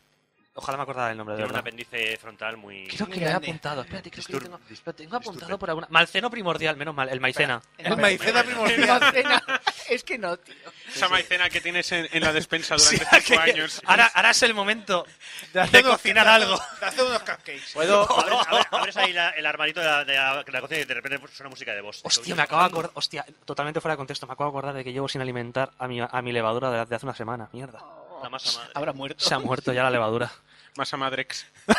[0.59, 1.61] Ojalá me acordara del nombre de Tiene un verdad.
[1.61, 2.87] apéndice frontal muy...
[2.89, 3.47] Creo que lo he grande.
[3.49, 3.83] apuntado.
[3.83, 5.59] Espérate, creo que lo Distur- tengo, lo tengo apuntado disturbe.
[5.59, 5.87] por alguna.
[5.91, 7.61] Malceno primordial, menos mal, el maicena.
[7.79, 9.43] El maicena primordial.
[9.89, 10.55] Es que no, tío.
[10.93, 13.81] Esa maicena que tienes en, en la despensa durante cinco años.
[13.85, 15.07] Ahora, ahora es el momento
[15.53, 16.61] de, cocinar algo.
[16.81, 17.71] Te hace unos cupcakes.
[17.73, 18.01] Puedo.
[18.19, 20.85] Abres, abres- abres ahí la- el armadito de la, de la- de la cocina y
[20.87, 22.01] de repente suena música de voz.
[22.03, 22.91] Hostia, me acabo de acordar.
[22.95, 24.27] Hostia, totalmente fuera de contexto.
[24.27, 26.85] Me acabo de acordar de que llevo sin alimentar a mi, a mi levadura de,
[26.85, 27.49] de hace una semana.
[27.53, 27.79] Mierda.
[28.25, 28.73] La masa madre.
[28.75, 29.23] Habrá muerto.
[29.25, 30.33] Se ha muerto ya la levadura.
[30.77, 31.47] Masa Madrex.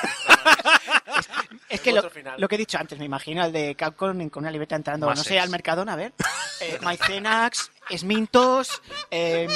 [1.70, 4.52] Es que lo, que he dicho antes, me imagino al de Capcom en- con una
[4.52, 5.44] libreta entrando, Más no sé, sex.
[5.44, 6.14] al Mercadona, a ver.
[6.62, 8.82] Eh, Maicenax, Esmintos,
[9.12, 9.48] eh,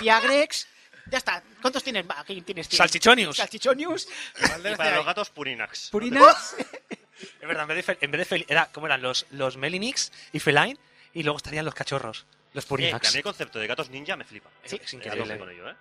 [0.00, 0.68] Viagrex.
[1.10, 1.42] Ya está.
[1.60, 2.08] ¿Cuántos tienes?
[2.08, 2.68] Va, aquí tienes.
[2.68, 3.36] Salchichonius.
[3.38, 4.08] Salchichonius,
[4.38, 5.88] Y para los gatos, Purinax.
[5.90, 6.56] Purinax.
[7.40, 9.00] Es verdad, en vez de, fel- en vez de fel- era, ¿cómo eran?
[9.00, 10.76] Los, los Melinix y Feline.
[11.14, 12.26] Y luego estarían los cachorros.
[12.52, 13.12] Los que a Purinax.
[13.12, 14.50] mí el concepto de gatos ninja me flipa.
[14.64, 15.20] Sí, es increíble.
[15.26, 15.74] Lo sé con ello, ¿eh?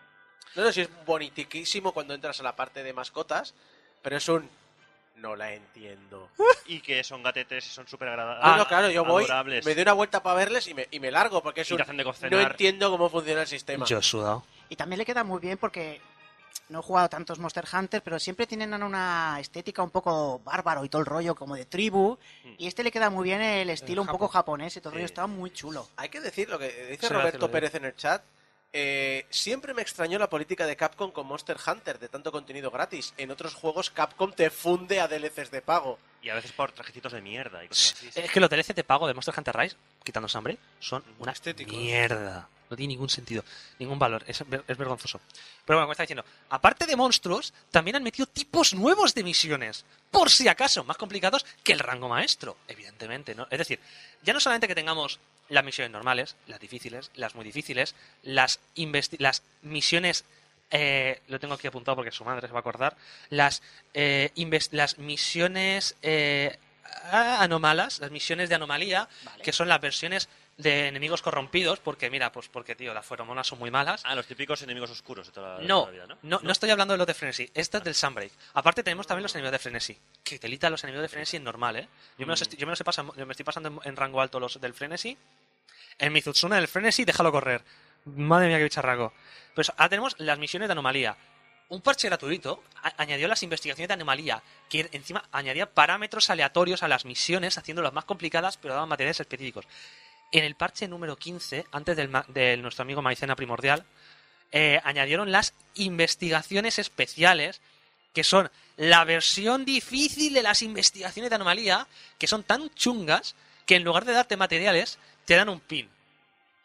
[0.56, 3.54] No sé si es bonitiquísimo cuando entras a la parte de mascotas,
[4.02, 4.50] pero es un.
[5.18, 6.30] No la entiendo.
[6.68, 8.44] Y que son gatetes y son súper agradables.
[8.46, 9.66] Ah, no, claro, yo voy, adorables.
[9.66, 11.78] me doy una vuelta para verles y me, y me largo, porque es Y un.
[11.78, 12.52] te hacen de No cocinar.
[12.52, 13.86] entiendo cómo funciona el sistema.
[13.86, 14.44] Yo he sudado.
[14.70, 16.00] Y también le queda muy bien porque
[16.70, 20.90] no he jugado tantos Monster Hunter, pero siempre tienen una estética un poco bárbaro y
[20.90, 22.18] todo el rollo como de tribu.
[22.46, 22.54] Mm.
[22.60, 25.06] Y este le queda muy bien el estilo un poco japonés y todo el rollo
[25.06, 25.90] está muy chulo.
[25.98, 27.52] Hay que decir lo que dice Roberto.
[27.52, 28.24] Pérez en el chat.
[28.74, 33.14] Eh, siempre me extrañó la política de Capcom con Monster Hunter de tanto contenido gratis.
[33.18, 36.00] En otros juegos Capcom te funde a DLCs de pago.
[36.22, 38.10] Y a veces por trajecitos de mierda y cosas así.
[38.16, 41.74] Es que los DLC de pago de Monster Hunter Rise, quitando hambre, son una Estéticos.
[41.76, 42.48] mierda.
[42.70, 43.44] No tiene ningún sentido,
[43.80, 44.24] ningún valor.
[44.28, 45.20] Es, es vergonzoso.
[45.66, 49.84] Pero bueno, como está diciendo, aparte de monstruos, también han metido tipos nuevos de misiones.
[50.10, 53.36] Por si acaso, más complicados que el rango maestro, evidentemente.
[53.36, 53.46] ¿no?
[53.50, 53.80] Es decir,
[54.24, 55.20] ya no solamente que tengamos
[55.52, 57.94] las misiones normales, las difíciles, las muy difíciles,
[58.24, 58.60] las,
[59.20, 60.26] las misiones,
[60.72, 62.96] eh, lo tengo aquí apuntado porque su madre se va a acordar,
[63.30, 63.62] las,
[63.94, 64.32] eh,
[64.72, 66.58] las misiones eh,
[67.12, 69.44] a- anómalas, las misiones de anomalía, Vale.
[69.44, 73.58] que son las versiones de enemigos corrompidos, porque mira, pues porque, tío, las feromonas son
[73.58, 74.02] muy malas.
[74.06, 76.18] Ah, los típicos enemigos oscuros de toda, de No, toda la vida, ¿no?
[76.22, 77.50] no, no estoy hablando de los de Frenesí.
[77.56, 78.32] Este es del Sunbreak.
[78.54, 79.98] Aparte tenemos también los enemigos de Frenesí.
[80.24, 81.88] Que telita los enemigos de Frenesí en normal, ¿eh?
[82.18, 83.96] Yo me los, estoy, yo me los he pasado- yo me estoy pasando en, en
[83.96, 85.18] rango alto los del Frenesí.
[86.02, 87.64] En Mizutsuna del Frenesí, déjalo correr.
[88.06, 89.14] Madre mía, qué bicharraco.
[89.54, 91.16] Pues ahora tenemos las misiones de anomalía.
[91.70, 92.64] Un parche gratuito
[92.98, 98.06] añadió las investigaciones de anomalía, que encima añadía parámetros aleatorios a las misiones, haciéndolas más
[98.06, 99.68] complicadas, pero daban materiales específicos.
[100.32, 103.86] En el parche número 15, antes del, de nuestro amigo Maicena Primordial,
[104.52, 107.62] eh, añadieron las investigaciones especiales,
[108.12, 111.88] que son la versión difícil de las investigaciones de anomalía,
[112.18, 113.36] que son tan chungas
[113.68, 115.90] que en lugar de darte materiales, te dan un pin.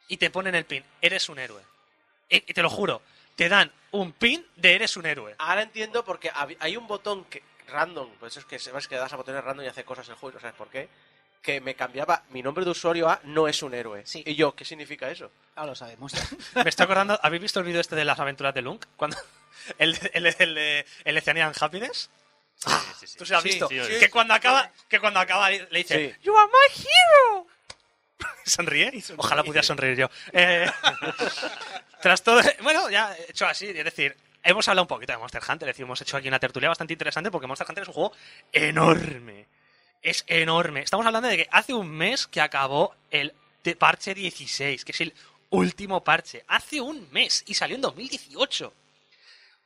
[0.09, 1.63] Y te ponen el pin, eres un héroe.
[2.29, 3.03] Y, y te lo juro,
[3.35, 5.35] te dan un pin de eres un héroe.
[5.39, 6.31] Ahora entiendo porque
[6.61, 9.69] hay un botón que random, pues es que sabes que das a botones random y
[9.69, 10.89] hace cosas el juego, y no sabes por qué,
[11.43, 14.05] que me cambiaba mi nombre de usuario a no es un héroe.
[14.07, 14.23] Sí.
[14.27, 15.31] Y yo, ¿qué significa eso?
[15.57, 16.13] Ahora lo sabemos.
[16.55, 18.85] Me estoy acordando, ¿habéis visto el vídeo este de las aventuras de Lunk?
[18.97, 19.17] Cuando,
[19.79, 22.11] el, el, el, de- el de Oceanian Happiness.
[22.57, 23.19] Sí, sí, sí.
[23.19, 23.69] ¿Tú se has Sí, visto?
[23.69, 23.99] sí, sí.
[24.01, 26.23] que cuando acaba, que cuando acaba le dice, Sí.
[26.25, 27.47] You are my hero.
[28.45, 28.93] ¿Sonríe?
[29.17, 30.11] Ojalá pudiera sonreír yo.
[30.33, 30.71] Eh,
[32.03, 35.43] tras todo, bueno, ya he hecho así, es decir, hemos hablado un poquito de Monster
[35.43, 37.95] Hunter, es decir, hemos hecho aquí una tertulia bastante interesante porque Monster Hunter es un
[37.95, 38.13] juego
[38.53, 39.47] enorme.
[40.03, 40.83] Es enorme.
[40.83, 43.35] Estamos hablando de que hace un mes que acabó el
[43.79, 45.13] parche 16, que es el
[45.51, 46.45] último parche.
[46.47, 48.73] Hace un mes y salió en 2018.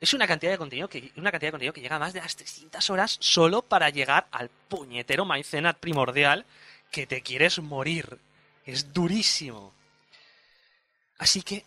[0.01, 2.23] Es una cantidad de contenido que una cantidad de contenido que llega a más de
[2.23, 6.47] las 300 horas solo para llegar al puñetero Maicenat primordial
[6.91, 8.19] que te quieres morir.
[8.73, 9.73] Es durísimo.
[11.19, 11.65] Así que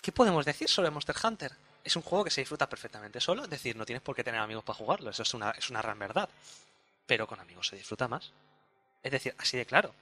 [0.00, 1.52] ¿qué podemos decir sobre Monster Hunter?
[1.82, 4.40] Es un juego que se disfruta perfectamente solo, es decir, no tienes por qué tener
[4.40, 6.28] amigos para jugarlo, eso es una es una gran verdad.
[7.06, 8.32] Pero con amigos se disfruta más.
[9.02, 9.94] Es decir, así de claro.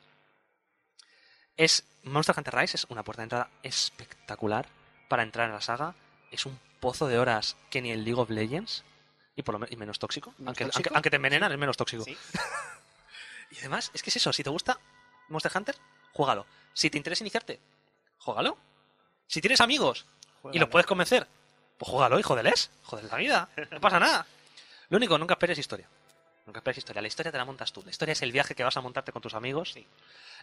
[1.57, 4.69] Es Monster Hunter Rise es una puerta de entrada espectacular
[5.09, 5.95] para entrar en la saga.
[6.31, 8.85] Es un pozo de horas que ni el League of Legends
[9.35, 10.31] y por lo y menos tóxico.
[10.39, 10.79] ¿Menos Aunque, tóxico?
[10.79, 12.05] aunque, aunque te envenenan, es menos tóxico.
[12.05, 12.17] Sí.
[13.51, 14.33] y además, es que es eso.
[14.33, 14.79] Si te gusta
[15.33, 15.77] Monster Hunter,
[16.13, 16.47] juégalo.
[16.73, 17.61] Si te interesa iniciarte,
[18.19, 18.57] juégalo.
[19.27, 20.07] Si tienes amigos
[20.53, 21.27] y los puedes convencer,
[21.79, 22.71] pues juégalo, hijo de les.
[22.85, 23.49] Joder, la vida.
[23.71, 24.27] No pasa nada.
[24.89, 25.89] Lo único, nunca esperes historia.
[26.47, 27.01] Nunca esperes historia.
[27.03, 27.83] La historia te la montas tú.
[27.85, 29.75] La historia es el viaje que vas a montarte con tus amigos.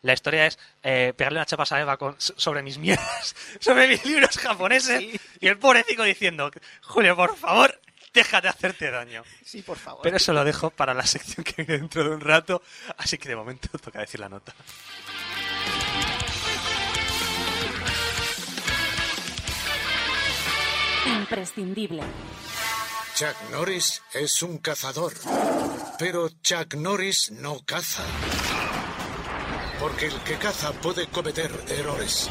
[0.02, 3.88] La historia es eh, pegarle una chapas a Eva con- so- sobre mis mierdas, sobre
[3.90, 5.04] mis libros japoneses.
[5.42, 6.50] Y el pobrecito diciendo,
[6.82, 7.80] Julio, por favor,
[8.14, 9.24] déjate hacerte daño.
[9.44, 10.02] Sí, por favor.
[10.04, 12.62] Pero eso lo dejo para la sección que viene dentro de un rato.
[12.98, 14.54] Así que de momento toca decir la nota.
[21.06, 22.04] Imprescindible.
[23.16, 25.14] Chuck Norris es un cazador,
[25.98, 28.04] pero Chuck Norris no caza.
[29.80, 32.30] Porque el que caza puede cometer errores.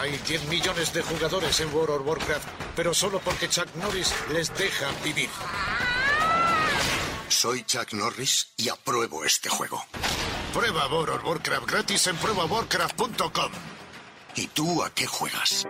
[0.00, 4.48] Hay 10 millones de jugadores en World of Warcraft, pero solo porque Chuck Norris les
[4.56, 5.28] deja vivir.
[7.28, 9.84] Soy Chuck Norris y apruebo este juego.
[10.54, 13.52] Prueba World of Warcraft gratis en pruebawarcraft.com.
[14.36, 15.66] ¿Y tú a qué juegas?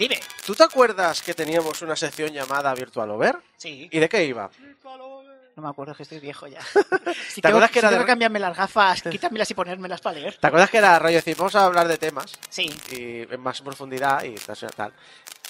[0.00, 0.20] Dime.
[0.44, 3.36] ¿tú te acuerdas que teníamos una sección llamada Virtual Over?
[3.56, 3.88] Sí.
[3.92, 4.50] ¿Y de qué iba?
[5.56, 6.60] No me acuerdo que estoy viejo ya.
[7.28, 10.18] Si ¿Te tengo, acuerdas que si era de- cambiarme las gafas, quítamenlas y ponérmelas para
[10.18, 10.36] leer.
[10.38, 12.72] ¿Te acuerdas que era rollo decir, vamos a hablar de temas Sí.
[12.90, 14.92] y en más profundidad y tal, tal?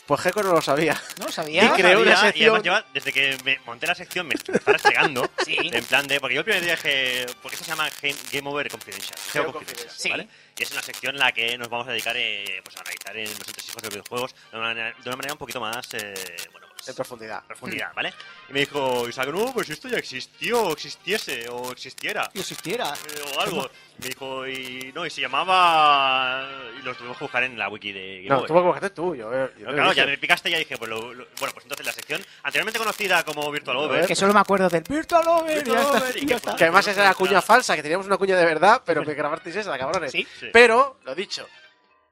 [0.07, 1.01] Pues Gecko no lo sabía.
[1.18, 1.72] No lo Y sabía.
[1.76, 2.48] creo una Sabía, Y sección.
[2.57, 5.30] además lleva, desde que me monté la sección me estaba estregando.
[5.44, 5.57] Sí.
[5.61, 6.18] En plan de.
[6.18, 7.26] Porque yo el primer día dije.
[7.40, 9.16] Porque esto se llama Game, Game Over Confidential.
[9.32, 10.11] Geo Confidential.
[10.11, 10.28] ¿vale?
[10.61, 13.16] Y es una sección en la que nos vamos a dedicar eh, pues, a analizar
[13.16, 15.94] en los entresijos de los videojuegos de una manera, de una manera un poquito más.
[15.94, 16.12] eh,
[16.52, 17.44] bueno, En profundidad.
[17.44, 18.12] profundidad, ¿vale?
[18.48, 22.30] Y me dijo Isaac, no, pues esto ya existió, o existiese, o existiera.
[22.32, 22.94] Si existiera.
[22.94, 23.70] eh, o algo.
[23.98, 26.48] Me dijo, y no, y se llamaba.
[26.78, 28.48] Y lo tuvimos que buscar en la wiki de Game No, Over.
[28.48, 29.14] tú me coges tú.
[29.14, 31.52] Yo, yo Pero claro, dije, ya me picaste y ya dije, pues lo- lo- bueno,
[31.54, 34.06] pues entonces la sección anteriormente conocida como Virtual Over.
[34.06, 35.56] Que solo me acuerdo del Virtual Over.
[35.56, 36.56] Virtual ya está, Over, y ya que está.
[36.56, 39.12] Que además esa era la cuña falsa, que teníamos una cuña de verdad, pero me
[39.14, 40.12] grabasteis esa, cabrones.
[40.12, 40.26] Sí.
[40.38, 40.46] Sí.
[40.52, 41.46] Pero, lo dicho.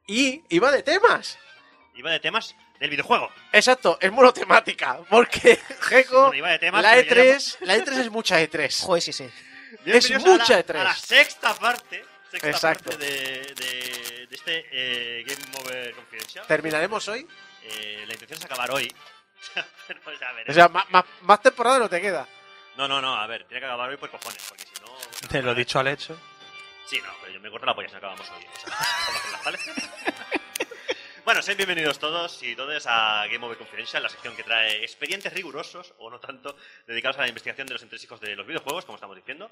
[0.06, 1.38] Y iba de temas.
[1.94, 3.32] Iba de temas del videojuego.
[3.52, 4.98] Exacto, es monotemática.
[5.08, 5.58] Porque,
[6.10, 8.82] Bueno, temas, la pero E3, la E3 es mucha E3.
[8.86, 9.28] Joder, sí, sí.
[9.84, 10.76] Bienvenidos mucha a la, E3.
[10.80, 12.90] a la sexta parte, sexta Exacto.
[12.90, 16.46] parte de, de- de este eh, Game Over Confidential.
[16.46, 17.26] ¿Terminaremos hoy?
[17.62, 18.94] Eh, la intención es acabar hoy.
[19.86, 20.48] Pero ya veremos.
[20.50, 22.26] O sea, más, más, más temporada no te queda.
[22.76, 25.28] no, no, no, a ver, tiene que acabar hoy por cojones, porque si no...
[25.28, 26.18] De lo dicho al hecho.
[26.86, 28.46] Sí, no, pero yo me corto la polla si no acabamos hoy.
[28.46, 29.52] O sea,
[31.28, 35.30] Bueno, sean bienvenidos todos y todas a Game Over Confidential, la sección que trae expedientes
[35.30, 36.56] rigurosos, o no tanto,
[36.86, 39.50] dedicados a la investigación de los entresijos de los videojuegos, como estamos diciendo.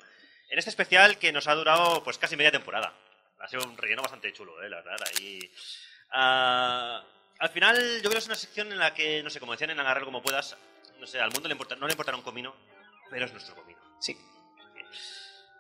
[0.49, 2.95] En este especial que nos ha durado pues casi media temporada.
[3.41, 4.97] Ha sido un relleno bastante chulo, eh, la verdad.
[5.07, 5.53] Ahí...
[6.13, 7.05] Ah,
[7.41, 9.69] al final, yo creo que es una sección en la que, no sé, como decían
[9.69, 10.57] en Agarrarlo como puedas,
[10.99, 12.57] no sé, al mundo le importa, no le importará un comino,
[13.11, 13.79] pero es nuestro comino.
[14.01, 14.17] Sí.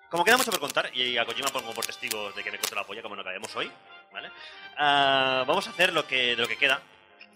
[0.08, 2.74] Como queda mucho por contar, y a Kojima pongo por testigos de que me corto
[2.74, 3.70] la polla como no acabemos hoy,
[4.12, 4.30] ¿vale?
[4.78, 6.80] Ah, vamos a hacer lo que, de lo que queda,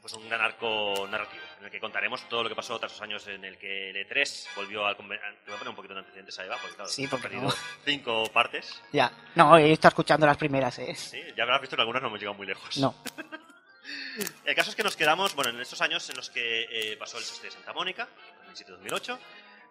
[0.00, 3.02] pues un gran arco narrativo, en el que contaremos todo lo que pasó tras los
[3.02, 5.94] años en el que el E3 volvió al conven- Te voy a poner un poquito
[5.94, 7.54] de antecedentes a Eva, porque claro, Sí, porque perdido no.
[7.84, 8.82] cinco partes.
[8.92, 9.12] Ya.
[9.34, 10.94] No, he estado escuchando las primeras, ¿eh?
[10.94, 12.78] Sí, ya habrás visto que algunas no hemos llegado muy lejos.
[12.78, 12.94] No.
[14.44, 17.16] El caso es que nos quedamos, bueno, en estos años en los que eh, pasó
[17.18, 18.06] el SST de Santa Mónica,
[18.52, 19.18] 2007-2008,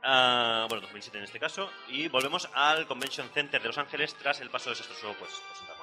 [0.04, 4.42] ah, bueno, 2007 en este caso, y volvemos al Convention Center de Los Ángeles tras
[4.42, 5.79] el paso desastroso pues, por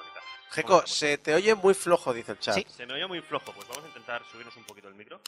[0.49, 0.55] Mónica.
[0.55, 2.55] Geco, se te oye muy flojo, dice el chat.
[2.55, 2.65] Sí.
[2.69, 5.19] Se me oye muy flojo, pues vamos a intentar subirnos un poquito el micro.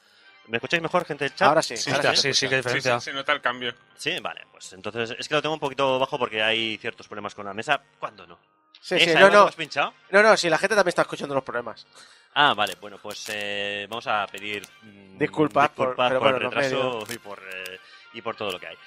[0.48, 1.48] ¿Me escucháis mejor, gente del chat?
[1.48, 3.00] Ahora sí, Sí, ahora sí, sí, Sí, diferencia.
[3.00, 3.74] sí, se nota el cambio.
[3.96, 7.36] Sí, vale, pues entonces es que lo tengo un poquito bajo porque hay ciertos problemas
[7.36, 7.80] con la mesa.
[8.00, 8.40] ¿Cuándo no?
[8.82, 9.44] Sí, ¿Esa, sí, no, que no.
[9.44, 9.94] has pinchado?
[10.10, 11.86] No, no, si la gente también está escuchando los problemas.
[12.34, 16.46] Ah, vale, bueno, pues eh, vamos a pedir mm, Disculpas por- disculpas pero por, bueno,
[16.48, 17.80] el retraso y por, eh,
[18.14, 18.78] y por todo lo que hay.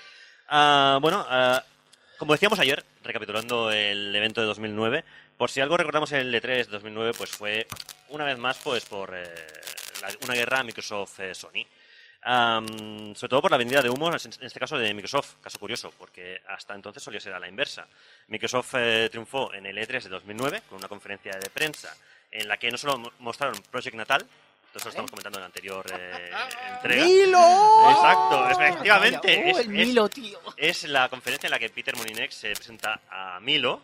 [0.48, 1.62] Ah, bueno, ah,
[2.18, 5.04] como decíamos ayer, recapitulando el evento de 2009,
[5.36, 7.66] por si algo recordamos el E3 de 2009, pues fue
[8.08, 9.24] una vez más pues por eh,
[10.00, 11.66] la- una guerra Microsoft-Sony.
[12.24, 15.92] Am, sobre todo por la vendida de humo, en este caso de Microsoft, caso curioso,
[15.98, 17.86] porque hasta entonces solía ser a la inversa.
[18.28, 21.96] Microsoft eh, triunfó en el E3 de 2009 con una conferencia de prensa
[22.30, 24.24] en la que no solo mo- mostraron Project Natal,
[24.74, 26.30] eso lo estamos comentando en la anterior eh,
[26.76, 27.04] entrega.
[27.04, 27.90] ¡Milo!
[27.90, 29.42] Exacto, efectivamente.
[29.44, 30.38] Oh, es, el es- Milo, tío.
[30.56, 33.82] es la conferencia en la que Peter Molinex se presenta a Milo,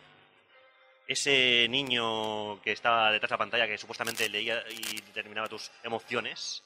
[1.09, 6.63] ese niño que estaba detrás de la pantalla que supuestamente leía y determinaba tus emociones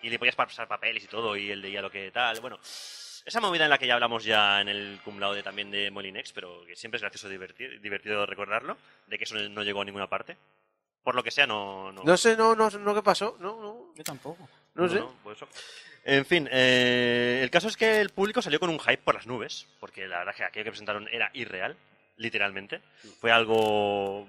[0.00, 2.40] y le podías pasar papeles y todo y él leía lo que tal.
[2.40, 5.90] Bueno, esa movida en la que ya hablamos ya en el cum laude también de
[5.90, 7.36] Molinex, pero que siempre es gracioso y
[7.80, 8.78] divertido, recordarlo,
[9.08, 10.36] de que eso no llegó a ninguna parte.
[11.02, 11.90] Por lo que sea, no...
[11.90, 13.36] no No sé, no, no, no, ¿qué pasó?
[13.40, 14.48] No, no, Yo tampoco.
[14.74, 15.02] no sé.
[15.24, 15.48] por eso.
[16.04, 19.26] En fin, eh, el caso es que el público salió con un hype por las
[19.26, 21.76] nubes, porque la verdad es que aquello que presentaron era irreal,
[22.20, 22.80] literalmente.
[23.20, 24.28] Fue algo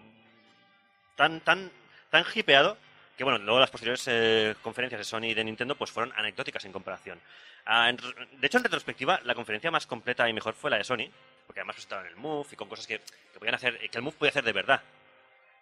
[1.16, 1.72] tan, tan,
[2.10, 2.78] tan hipeado
[3.18, 6.66] que, bueno, luego las posteriores eh, conferencias de Sony y de Nintendo pues fueron anecdóticas
[6.66, 7.20] en comparación.
[7.66, 10.84] Ah, en de hecho, en retrospectiva, la conferencia más completa y mejor fue la de
[10.84, 11.06] Sony,
[11.46, 14.16] porque además presentaron el Move y con cosas que, que podían hacer, que el Move
[14.18, 14.82] podía hacer de verdad.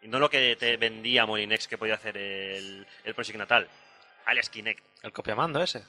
[0.02, 3.68] Y no lo que te vendía Molinex que podía hacer el, el Project Natal,
[4.26, 4.82] alias Kinect.
[5.04, 5.84] El copiamando ese.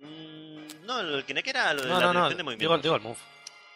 [0.00, 2.28] Mm, no, el Kinect era lo de No, la no, no.
[2.28, 2.82] de Digo, movimientos.
[2.82, 3.18] digo el move.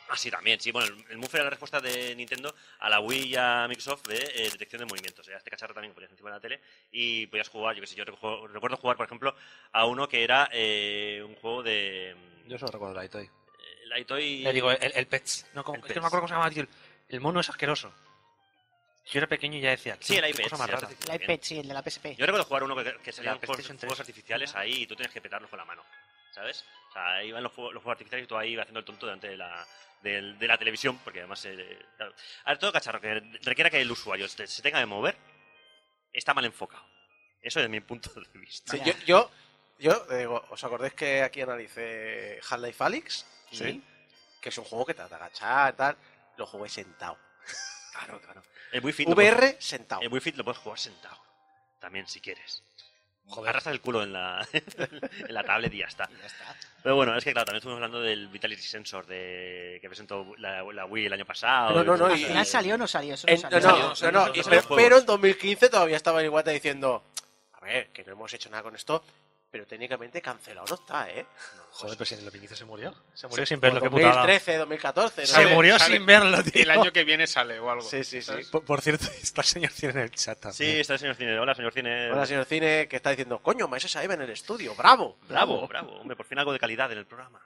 [0.09, 0.71] Ah, sí, también, sí.
[0.73, 4.03] Bueno, el, el Move era la respuesta de Nintendo a la Wii y a Microsoft
[4.09, 5.27] de eh, detección de movimientos.
[5.27, 7.87] Era este cacharro también que ponías encima de la tele y podías jugar, yo que
[7.87, 9.35] sé, yo recu- recuerdo jugar, por ejemplo,
[9.73, 12.15] a uno que era eh, un juego de...
[12.47, 13.25] Yo solo recuerdo la Itoy.
[13.25, 14.43] eh, La Itoy...
[14.43, 15.47] Le digo, el, el Pets.
[15.55, 16.63] No, como, El es que no me acuerdo cómo se llama, tío.
[16.63, 16.69] El,
[17.09, 17.91] el mono es asqueroso.
[19.11, 19.97] Yo era pequeño y ya decía.
[19.99, 20.57] Sí, el qué iPad.
[20.57, 21.23] sí, bien.
[21.23, 22.07] iPad, sí, el de la PSP.
[22.17, 23.81] Yo recuerdo jugar uno que, que salían La fuegos, PlayStation 3.
[23.89, 25.85] fuegos artificiales ahí y tú tenías que petarlos con la mano,
[26.33, 26.65] ¿sabes?
[26.91, 29.07] O sea, ahí iban los fuegos, los fuegos artificiales y tú ahí haciendo el tonto
[29.07, 29.67] delante de la,
[30.03, 31.45] del- de la televisión, porque además...
[31.45, 32.15] eh, claro.
[32.45, 35.17] A ver, todo cacharro que requiera que el usuario se, se tenga que mover
[36.13, 36.85] está mal enfocado.
[37.41, 38.73] Eso desde mi punto de vista.
[38.73, 39.31] Sí, yo, yo,
[39.79, 43.27] yo, digo, ¿os acordáis que aquí analicé Half-Life Alyx?
[43.51, 43.83] Sí.
[44.41, 45.97] Que es un juego que te hace agachar, tal.
[46.37, 47.19] Lo jugué sentado.
[47.93, 48.43] Claro, claro.
[48.71, 50.01] El Wii Fit, puedes- VR sentado.
[50.03, 51.21] el Wii Fit lo puedes jugar sentado.
[51.79, 52.63] También, si quieres.
[53.27, 53.51] Joder.
[53.51, 56.09] Arrastras el culo en la, en la tablet y ya está.
[56.11, 56.55] Y ya está.
[56.83, 60.63] Pero bueno, es que claro, también estuvimos hablando del Vitality Sensor de, que presentó la,
[60.65, 61.83] la Wii el año pasado.
[61.83, 63.71] No, no, no, Al salió o no salió, eso no En- no, salió.
[63.71, 67.05] no, no, salió, no, salió pero, en 2015 todavía estaba en Iwata diciendo,
[67.53, 69.05] a ver, que no hemos hecho nada con esto,
[69.53, 71.27] pero técnicamente cancelado no está, ¿eh?
[71.73, 72.95] Joder, pero si en el 2015 se murió.
[73.13, 74.09] Se murió sin verlo, qué putada.
[74.15, 75.27] 2013, 2014, ¿no?
[75.27, 76.63] Se murió sale- sin verlo, tío.
[76.63, 77.83] El año que viene sale o algo.
[77.83, 78.33] Sí, sí, sí.
[78.51, 80.55] Por, por cierto, está el señor Cine en el chat también.
[80.57, 81.39] Sí, está el señor Cine.
[81.39, 82.11] Hola, señor Cine.
[82.11, 85.19] Hola, señor Cine, que está diciendo, coño, Maese Saeva en el estudio, bravo.
[85.29, 86.01] Bravo, bravo.
[86.01, 87.41] Hombre, por fin algo de calidad en el programa.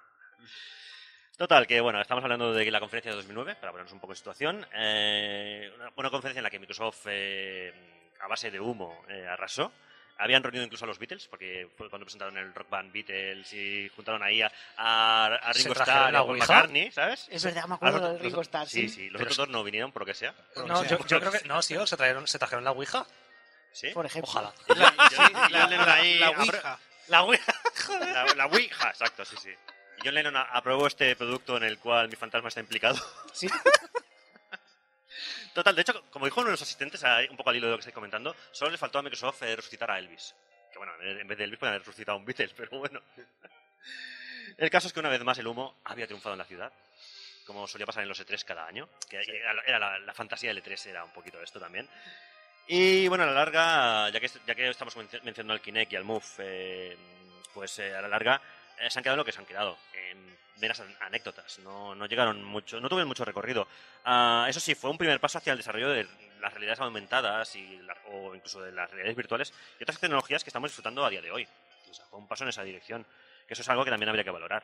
[1.37, 4.17] Total, que bueno, estamos hablando de la conferencia de 2009, para ponernos un poco en
[4.17, 4.67] situación.
[4.75, 7.75] Eh, una, una conferencia en la que Microsoft, eh,
[8.21, 9.73] a base de humo, eh, arrasó.
[10.19, 13.91] Habían reunido incluso a los Beatles, porque fue cuando presentaron el Rock Band Beatles y
[13.95, 16.39] juntaron ahí a, a, a ¿Se Ringo Starr y la a Paul?
[16.39, 17.27] McCartney, ¿sabes?
[17.31, 18.95] Es verdad, me acuerdo los- del Ringo Starr, Sí, sí.
[18.95, 20.35] sí, los Pero otros dos no vinieron por lo que sea.
[20.67, 21.41] No, yo, yo creo que.
[21.47, 23.07] No, sí, se trajeron, se trajeron la Ouija.
[23.73, 23.91] ¿Sí?
[23.91, 24.31] Por ejemplo.
[24.31, 24.53] Ojalá.
[24.69, 24.95] La,
[25.51, 26.79] la, Lennon la- ahí la Ouija.
[27.09, 27.55] La Ouija.
[28.01, 29.51] La, la Ouija, exacto, sí, sí.
[30.03, 32.99] John Lennon aprobó este producto en el cual mi fantasma está implicado.
[33.33, 33.49] Sí.
[35.55, 37.77] Total, de hecho, como dijo uno de los asistentes, un poco al hilo de lo
[37.79, 40.35] que estáis comentando, solo le faltó a Microsoft resucitar a Elvis.
[40.73, 43.01] Que bueno, en vez de Elvis pueden haber resucitado a un Beatles, pero bueno.
[44.59, 46.73] El caso es que una vez más el humo había triunfado en la ciudad,
[47.47, 50.53] como solía pasar en los E3 cada año, que era, la- era la, la fantasía
[50.53, 51.89] del E3, era un poquito esto también.
[52.69, 55.97] Y bueno, a la larga, ya que, ya que estamos mencio- mencionando al Kinect y
[55.97, 56.97] al Move, eh,
[57.55, 58.41] pues eh, a la larga
[58.89, 59.77] se han quedado lo que se han quedado,
[60.11, 63.67] en meras an- anécdotas, no, no llegaron mucho, no tuvieron mucho recorrido.
[64.05, 66.07] Ah, eso sí, fue un primer paso hacia el desarrollo de
[66.41, 70.71] las realidades aumentadas y o incluso de las realidades virtuales y otras tecnologías que estamos
[70.71, 71.47] disfrutando a día de hoy.
[71.91, 73.05] O fue un paso en esa dirección,
[73.47, 74.63] que eso es algo que también habría que valorar.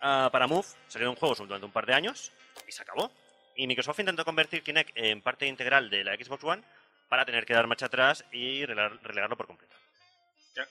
[0.00, 2.32] Ah, para Move salieron juegos durante un par de años
[2.66, 3.10] y se acabó.
[3.56, 6.62] Y Microsoft intentó convertir Kinect en parte integral de la Xbox One
[7.08, 9.76] para tener que dar marcha atrás y relegar- relegarlo por completo.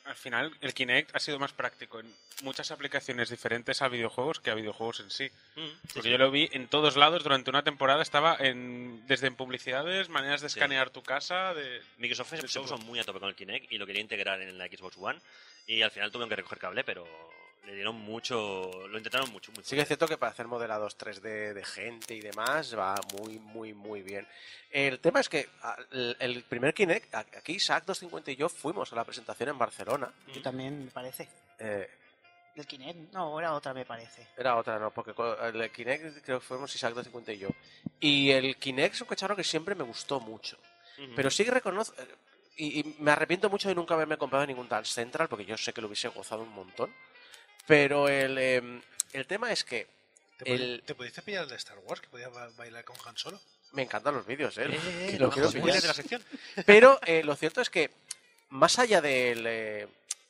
[0.06, 2.14] Al final, el Kinect ha sido más práctico en
[2.44, 5.32] muchas aplicaciones diferentes a videojuegos que a videojuegos en sí.
[5.94, 6.10] Porque sí.
[6.10, 8.02] yo lo vi en todos lados durante una temporada.
[8.02, 10.60] Estaba en, desde en publicidades, maneras de Sí.
[10.60, 11.54] escanear tu casa.
[11.54, 14.58] De, Microsoft se, puso muy a tope con el Kinect y lo quería integrar en
[14.58, 15.20] la Xbox One
[15.66, 17.08] y al final tuvieron que recoger cable, pero
[17.70, 19.52] le dieron mucho, lo intentaron mucho.
[19.52, 22.96] Muy Sí que es cierto que para hacer modelados 3D de gente y demás va
[23.20, 24.28] muy, muy, muy bien.
[24.72, 28.96] El tema es que a- el, primer Kinect, aquí Isaac 250 y yo fuimos a
[28.96, 30.12] la presentación en Barcelona.
[30.34, 31.28] Yo también, me parece.
[31.60, 31.88] Eh,
[32.56, 33.14] ¿El Kinect?
[33.14, 34.26] No, era otra, me parece.
[34.36, 35.14] era otra, no, porque
[35.54, 37.50] el Kinect creo que fuimos Isaac 250 y yo.
[38.00, 40.58] Y el Kinect es un cacharro que siempre me gustó mucho.
[40.98, 41.12] Ujú.
[41.16, 41.96] Pero sí que reconozco...
[42.02, 42.08] eh,
[42.58, 45.72] Y, y me arrepiento mucho de nunca haberme comprado ningún Dance Central, porque yo sé
[45.72, 46.94] que lo hubiese gozado un montón.
[47.68, 48.82] Pero el, em,
[49.14, 49.88] el tema es que
[50.38, 53.18] ¿Te, el, ¿Te pudiste pillar el de Star Wars que podías ba- bailar con Han
[53.18, 53.40] Solo?
[53.74, 54.66] me encantan los vídeos, ¿eh?
[54.68, 56.24] Eh, Lo quiero de la sección.
[56.66, 57.92] Pero eh, lo cierto es que,
[58.50, 59.88] más allá del, eh,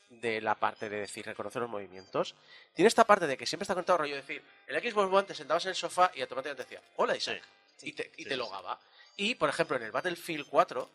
[0.09, 2.35] de la parte de decir, reconocer los movimientos,
[2.73, 5.35] tiene esta parte de que siempre está conectado rollo de decir, el Xbox One te
[5.35, 7.41] sentabas en el sofá y automáticamente decía, hola Isaac,
[7.81, 8.77] y te, y sí, te sí, logaba.
[9.15, 10.89] Y, por ejemplo, en el Battlefield 4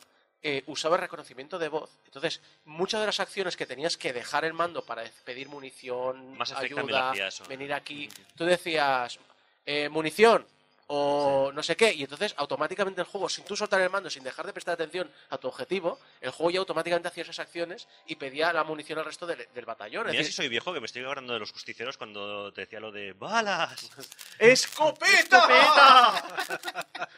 [0.47, 1.91] eh, usaba reconocimiento de voz.
[2.05, 6.59] Entonces, muchas de las acciones que tenías que dejar el mando para pedir munición, lo
[6.59, 7.15] ayuda,
[7.49, 9.19] venir aquí, tú decías,
[9.65, 10.47] eh, munición,
[10.87, 14.23] o no sé qué, y entonces automáticamente el juego, sin tú soltar el mando, sin
[14.23, 18.17] dejar de prestar atención a tu objetivo, el juego ya automáticamente hacía esas acciones y
[18.17, 20.09] pedía la munición al resto del, del batallón.
[20.09, 22.63] Es Mira si decir, soy viejo que me estoy acordando de los justicieros cuando te
[22.63, 23.91] decía lo de balas.
[24.39, 26.23] ¡Escopeta!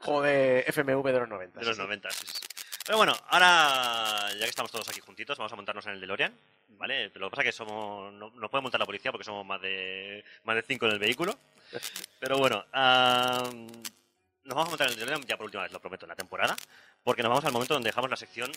[0.00, 1.60] Joder, FMV de los 90.
[1.60, 1.86] De los sí, sí.
[1.86, 2.53] 90, sí, sí, sí.
[2.84, 6.34] Pero bueno, ahora ya que estamos todos aquí juntitos, vamos a montarnos en el DeLorean,
[6.76, 7.10] ¿vale?
[7.14, 10.22] Lo que pasa es que somos, no, puede montar la policía porque somos más de
[10.44, 11.34] más de cinco en el vehículo.
[12.20, 13.66] Pero bueno, am,
[14.44, 16.14] nos vamos a montar en el DeLorean ya por última vez, lo prometo, en la
[16.14, 16.56] temporada,
[17.02, 18.52] porque nos vamos al momento donde dejamos la sección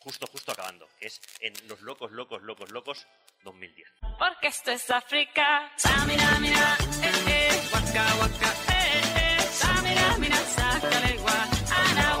[0.00, 3.06] justo, justo acabando, que es en Los Locos, Locos, Locos, Locos
[3.44, 3.88] 2010.
[4.18, 5.72] Porque esto es África.
[5.76, 9.48] Samina, mina, eh, eh, waka, waka, eh, eh.
[9.52, 12.18] Samina, mina, sácale, gua, ana,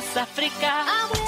[0.00, 1.19] África.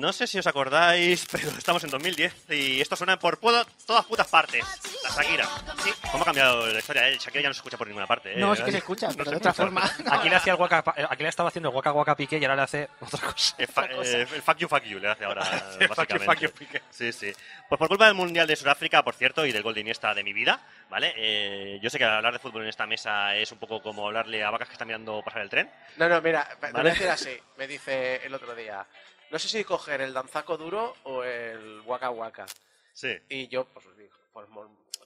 [0.00, 4.04] No sé si os acordáis, pero estamos en 2010 y esto suena por puedo- todas
[4.06, 4.64] putas partes.
[5.04, 5.46] La Shakira.
[5.84, 5.92] Sí.
[6.10, 7.08] ¿Cómo ha cambiado la historia?
[7.08, 7.18] eh?
[7.18, 8.32] Shakira ya no se escucha por ninguna parte.
[8.32, 8.36] ¿eh?
[8.36, 9.82] No, sí que se escucha, pero de otra forma.
[10.10, 12.56] Aquí le hacía el guaca, aquí le estaba haciendo el guaca guaca pique y ahora
[12.56, 13.54] le hace otra cosa.
[13.58, 16.48] El, fa- eh, el fuck you, fuck you le hace ahora, fuck you, básicamente.
[16.48, 16.78] fuck you.
[16.90, 17.32] Sí, sí.
[17.68, 20.24] Pues por culpa del Mundial de Sudáfrica, por cierto, y del gol de Iniesta de
[20.24, 21.12] mi vida, ¿vale?
[21.16, 24.42] Eh, yo sé que hablar de fútbol en esta mesa es un poco como hablarle
[24.42, 25.70] a vacas que están mirando pasar el tren.
[25.96, 26.90] No, no, mira, Vale.
[26.90, 27.36] a decir así.
[27.58, 28.84] Me dice el otro día,
[29.30, 32.46] no sé si coger el danzaco duro o el waka waka.
[32.92, 33.16] Sí.
[33.28, 34.48] Y yo, pues, digo, por-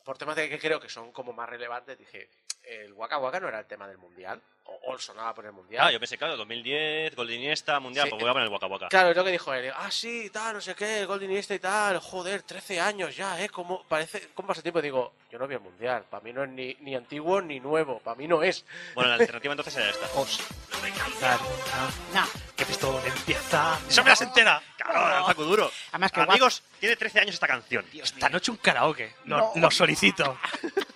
[0.04, 2.28] por temas de que creo que son como más relevantes, dije,
[2.66, 4.40] el waka waka no era el tema del mundial.
[4.66, 5.86] O, o sonaba por el mundial.
[5.86, 8.10] Ah, yo pensé, claro, 2010, gol de Iniesta, Mundial, Sí.
[8.12, 8.88] pues voy a poner el Waka Waka.
[8.88, 9.70] Claro, es lo que dijo él.
[9.76, 11.98] Ah, sí, tal, no sé qué, Golden Iniesta y tal.
[11.98, 13.50] Joder, 13 años ya, ¿eh?
[13.50, 14.80] ¿Cómo, parece, ¿Cómo pasa el tiempo?
[14.80, 16.06] Digo, yo no vi el Mundial.
[16.08, 17.98] Para mí no es ni, ni antiguo ni nuevo.
[18.00, 18.64] Para mí no es.
[18.94, 20.08] Bueno, la alternativa entonces era esta.
[22.14, 22.26] Nah.
[22.56, 23.78] Que esto empieza.
[23.88, 24.62] ¡Eso me las entera!
[24.76, 25.70] Claro, danzaco duro.
[25.90, 27.84] Además que Amigos, tiene 13 años esta canción.
[27.92, 29.14] Esta noche un karaoke.
[29.24, 29.52] Lo, No.
[29.56, 30.38] lo solicito.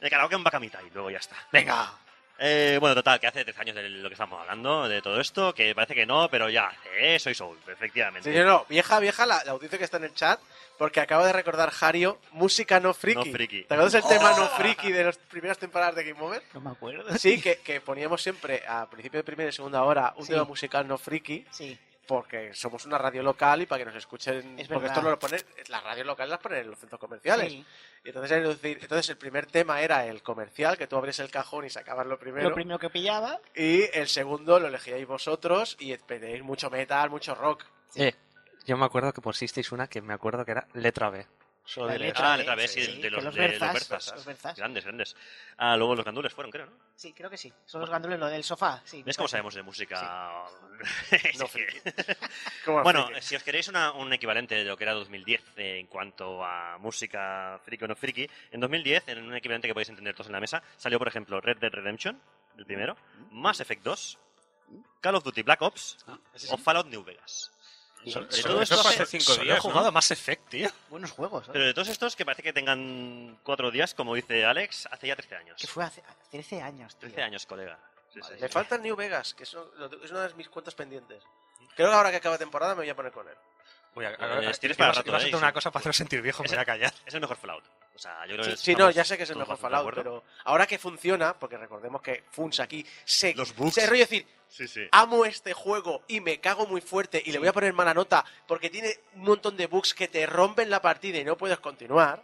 [0.00, 1.36] El karaoke en Bacamita y luego ya está.
[1.52, 1.92] Venga.
[2.38, 5.54] Eh, bueno, total, que hace 13 años de lo que estamos hablando, de todo esto,
[5.54, 8.30] que parece que no, pero ya hace, soy Soul, efectivamente.
[8.30, 10.38] Sí, no, no, vieja, vieja la, la audiencia que está en el chat,
[10.76, 13.16] porque acabo de recordar, Hario, música no friki.
[13.30, 13.62] No friki.
[13.64, 16.42] ¿Te acuerdas el tema no friki de las primeras temporadas de Game Over?
[16.52, 17.16] No me acuerdo.
[17.16, 20.32] Sí, que, que poníamos siempre a principio de primera y segunda hora un Sí.
[20.32, 21.78] tema musical no friki, Sí.
[22.06, 24.58] Porque somos una radio local y para que nos escuchen.
[24.58, 27.52] Es porque esto no lo ponen, las radios locales las ponen en los centros comerciales.
[27.52, 27.64] Sí.
[28.04, 31.70] Y entonces, entonces el primer tema era el comercial, que tú abres el cajón y
[31.70, 32.48] sacabas lo primero.
[32.48, 33.40] Lo primero que pillaba.
[33.54, 37.64] Y el segundo lo elegíais vosotros y pedíais mucho metal, mucho rock.
[37.96, 38.14] Eh,
[38.64, 41.26] yo me acuerdo que pusisteis una que me acuerdo que era letra B.
[41.66, 44.14] Solo La de letra Ah, B, letra B, sí, de los, Berzas, los Berzas.
[44.14, 44.56] los Berzas.
[44.56, 45.16] Grandes, grandes.
[45.56, 46.72] Ah, luego los gandules fueron, creo, ¿no?
[46.94, 47.52] Sí, creo que sí.
[47.64, 48.80] Son los gandules, lo del sofá.
[48.84, 50.44] Sí, ¿Ves cómo sabemos de música?
[51.38, 51.60] No Sí.
[52.64, 53.22] ¿Cómo Bueno, friki?
[53.22, 56.78] si os queréis una- un equivalente de lo que era 2010 eh, en cuanto a
[56.78, 60.34] música friki o no friki, en 2010, en un equivalente que podéis entender todos en
[60.34, 62.20] la mesa, salió, por ejemplo, Red Dead Redemption,
[62.58, 62.96] el primero,
[63.32, 64.18] Mass Effect 2,
[65.00, 65.98] Call of Duty Black Ops
[66.50, 67.50] o Fallout New Vegas.
[68.06, 69.92] Eso, De eso- todo eso esto fue hace- cinco Solo he días, jugado ¿no?
[69.92, 70.70] Mass Effect, tío.
[70.90, 71.48] Buenos juegos.
[71.48, 71.50] ¿eh?
[71.52, 75.16] Pero de todos estos que parece que tengan cuatro días, como dice Alex, hace ya
[75.16, 75.60] 13 años.
[75.60, 77.00] Que fue hace hace 13 años, tío.
[77.08, 77.78] 13 años, colega.
[78.14, 78.52] Sí, sí, Me sí.
[78.52, 81.22] falta el New Vegas, que es una de mis cuentas pendientes.
[81.74, 83.34] Creo que ahora que acaba temporada me voy a poner con él.
[84.04, 85.42] Eh, ahora- tienes ibas- para rato, ibas a eh, hacer sí.
[85.44, 86.92] una cosa para hacerlo sentir viejo, me Ese- voy a callar.
[87.06, 87.64] Es el mejor Fallout.
[87.94, 89.94] O sea, yo creo Sí, que sí, no, ya sé que es el mejor Fallout,
[89.94, 93.74] pero ahora que funciona, porque recordemos que Funs aquí se, Los bugs.
[93.74, 94.86] se rollo decir, Sí, sí.
[94.92, 98.24] amo este juego y me cago muy fuerte y le voy a poner mala nota
[98.46, 102.22] porque tiene un montón de bugs que te rompen la partida y no puedes continuar.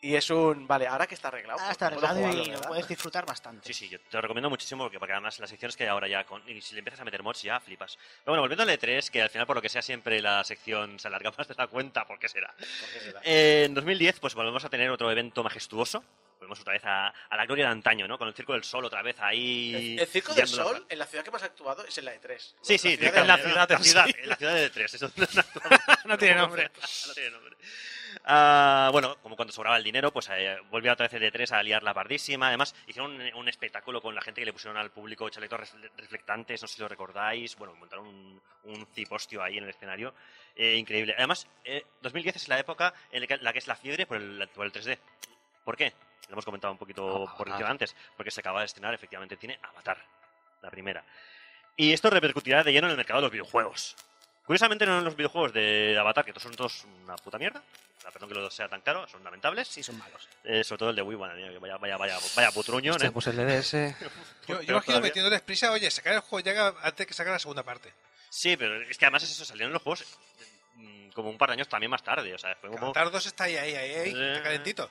[0.00, 1.58] Y es un, vale, ahora que está arreglado.
[1.60, 3.66] Ah, está arreglado jugarlo, y lo puedes disfrutar bastante.
[3.66, 6.06] Sí, sí, yo te lo recomiendo muchísimo porque, porque además las secciones que hay ahora
[6.06, 7.96] ya, con, y si le empiezas a meter mods ya flipas.
[7.96, 11.00] Pero bueno, volviendo al E3, que al final por lo que sea siempre la sección
[11.00, 12.54] se alarga más de la cuenta, ¿por qué será?
[13.24, 16.04] Eh, en 2010 pues volvemos a tener otro evento majestuoso.
[16.38, 18.16] Volvemos otra vez a, a la gloria de antaño, ¿no?
[18.16, 19.74] Con el Circo del Sol otra vez ahí...
[19.96, 20.46] El, el Circo del.
[20.46, 22.54] Sol, en la ciudad que más ha actuado, es en la E3.
[22.62, 24.14] Sí, sí, en la de- ciudad, la ciudad, sí.
[24.22, 24.94] en la ciudad de E3.
[24.94, 25.24] Eso no,
[26.04, 26.70] No tiene nombre.
[27.08, 27.56] no tiene nombre.
[28.30, 31.62] Ah, bueno, como cuando sobraba el dinero, pues eh, volvió otra vez el E3 a
[31.62, 32.48] liar la pardísima.
[32.48, 35.74] Además, hicieron un, un espectáculo con la gente que le pusieron al público chalecos res-
[35.96, 37.56] reflectantes, no sé si lo recordáis.
[37.56, 40.12] Bueno, montaron un, un cipostio ahí en el escenario.
[40.54, 41.14] Eh, increíble.
[41.16, 44.66] Además, eh, 2010 es la época en la que, es la fiebre por el, por
[44.66, 44.98] el 3D.
[45.64, 45.94] ¿Por qué?
[46.28, 47.96] Lo hemos comentado un poquito por encima antes.
[48.14, 50.04] Porque se acaba de estrenar, efectivamente, tiene Avatar,
[50.60, 51.02] la primera.
[51.78, 53.96] Y esto repercutirá de lleno en el mercado de los videojuegos.
[54.44, 57.62] Curiosamente, no en los videojuegos de Avatar, que son todos una puta mierda.
[58.04, 59.68] Ah, Perdón que lo sea tan claro, son lamentables.
[59.68, 60.28] Sí, son malos.
[60.44, 61.18] Eh, sobre todo el de Wii,
[61.52, 63.12] que vaya, vaya, vaya, vaya putruñón, Hostia, ¿eh?
[63.12, 63.72] pues el DDS.
[64.48, 65.00] Yo, yo imagino todavía.
[65.00, 67.92] metiéndoles prisa, oye, sacar el juego ya antes que sacar la segunda parte.
[68.30, 70.04] Sí, pero es que además es eso, salieron los juegos
[70.76, 72.86] mm, como un par de años también más tarde, o sea, fue como...
[72.86, 74.28] Avatar 2 está ahí, ahí, ahí, ahí, Eh.
[74.32, 74.90] está calentito.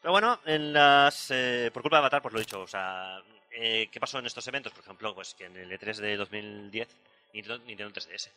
[0.00, 3.18] Pero bueno, en las, eh, por culpa de Avatar, pues lo he dicho, o sea,
[3.50, 4.72] eh, ¿qué pasó en estos eventos?
[4.72, 6.88] Por ejemplo, pues que en el E3 de 2010,
[7.34, 8.30] Nintendo, Nintendo 3DS,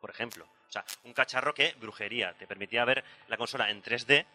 [0.00, 0.44] por ejemplo.
[0.68, 4.26] O sea, un cacharro que, brujería, te permitía ver la consola en 3D,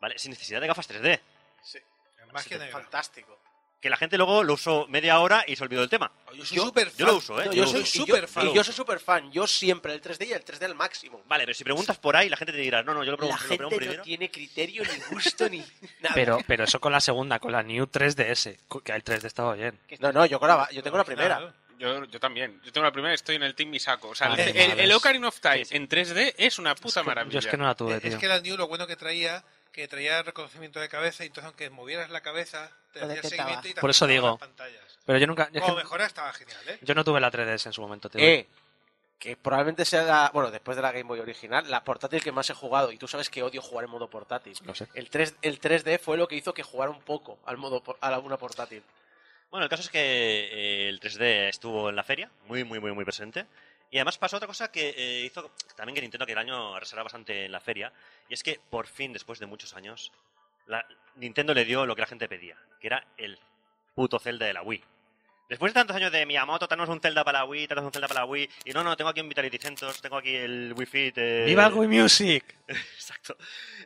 [0.00, 0.18] ¿vale?
[0.18, 1.20] Sin necesidad de gafas 3D.
[1.62, 1.78] Sí,
[2.22, 2.72] En magia sí, negra.
[2.80, 3.38] fantástico.
[3.80, 6.10] Que la gente luego lo usó media hora y se olvidó del tema.
[6.34, 7.18] Yo soy Yo- súper Yo lo fan.
[7.18, 7.46] uso, ¿eh?
[7.46, 8.42] No, Yo yo soy súper fan.
[8.44, 8.52] fan.
[8.52, 9.30] Y yo soy súper fan.
[9.30, 11.22] Yo siempre el 3D y el 3D al máximo.
[11.26, 13.18] Vale, pero si preguntas por ahí, la gente te dirá, no, no, yo lo La
[13.18, 13.98] pregunto, lo pregunto gente primero.
[13.98, 15.58] no tiene criterio, ni gusto, ni
[16.00, 16.12] nada.
[16.14, 18.82] Pero, pero eso con la segunda, con la New 3DS.
[18.82, 19.78] Que el 3D estaba bien.
[20.00, 21.54] No, no, yo, con la, yo tengo la primera.
[21.78, 22.60] Yo, yo también.
[22.64, 24.08] Yo tengo la primera y estoy en el Team Misako.
[24.08, 24.84] O sea, Vale, el, el- vale.
[24.84, 27.32] el Ocarina of Time en 3D es una puta Es que- maravilla.
[27.34, 28.10] Yo es que no la tuve, Eh, tío.
[28.10, 31.46] Es que la New lo bueno que traía, que traía reconocimiento de cabeza, y entonces
[31.46, 34.30] aunque movieras la cabeza, te hacía seguimiento y te Por eso digo.
[34.30, 34.98] las pantallas.
[35.06, 35.48] Pero yo nunca.
[35.52, 36.78] Como que- mejora estaba genial, ¿eh?
[36.82, 38.20] yo no tuve la 3DS en su momento, tío.
[38.20, 38.46] Eh,
[39.18, 42.50] que probablemente sea la, bueno, después de la Game Boy original, la portátil que más
[42.50, 42.92] he jugado.
[42.92, 44.56] Y tú sabes que odio jugar en modo portátil.
[44.64, 44.86] Lo sé.
[44.94, 48.10] El, 3, el 3D fue lo que hizo que jugara un poco al modo a
[48.10, 48.82] la- una portátil.
[49.50, 52.92] Bueno, el caso es que eh, el 3D estuvo en la feria, muy, muy, muy,
[52.92, 53.46] muy presente.
[53.90, 57.46] Y además pasó otra cosa que eh, hizo también que Nintendo aquel año reserva bastante
[57.46, 57.90] en la feria.
[58.28, 60.12] Y es que por fin, después de muchos años,
[61.16, 63.38] Nintendo le dio lo que la gente pedía, que era el
[63.94, 64.84] puto Zelda de la Wii.
[65.48, 68.06] Después de tantos años de Miyamoto, tenemos un Zelda para la Wii, tenemos un Zelda
[68.06, 70.86] para la Wii, y no, no, tengo aquí un Vitality Centers, tengo aquí el Wii
[70.86, 71.16] Fit.
[71.18, 72.44] eh, ¡Viva el Wii Music!
[72.68, 73.36] Exacto.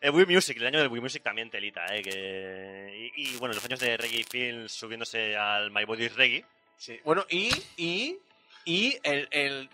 [0.01, 2.03] El Wii Music, el año del Wii Music también telita, ¿eh?
[2.03, 3.13] Que...
[3.17, 6.45] Y, y, bueno, los años de Reggae Fields subiéndose al My Body is Reggae.
[6.77, 7.01] Sí.
[7.05, 8.19] Bueno, y, y,
[8.65, 9.71] y el, el,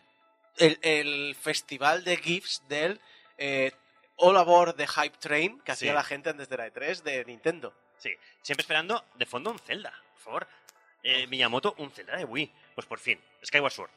[0.59, 3.01] el, el festival de GIFs del
[3.39, 3.73] eh,
[4.17, 5.95] All Aboard the Hype Train que hacía Sí.
[5.95, 7.73] la gente antes de la E3 de Nintendo.
[7.97, 8.11] Sí,
[8.43, 10.49] siempre esperando de fondo un Zelda, por favor.
[11.03, 12.51] Eh, Miyamoto, un Zelda de Wii.
[12.75, 13.91] Pues por fin, Skyward Sword.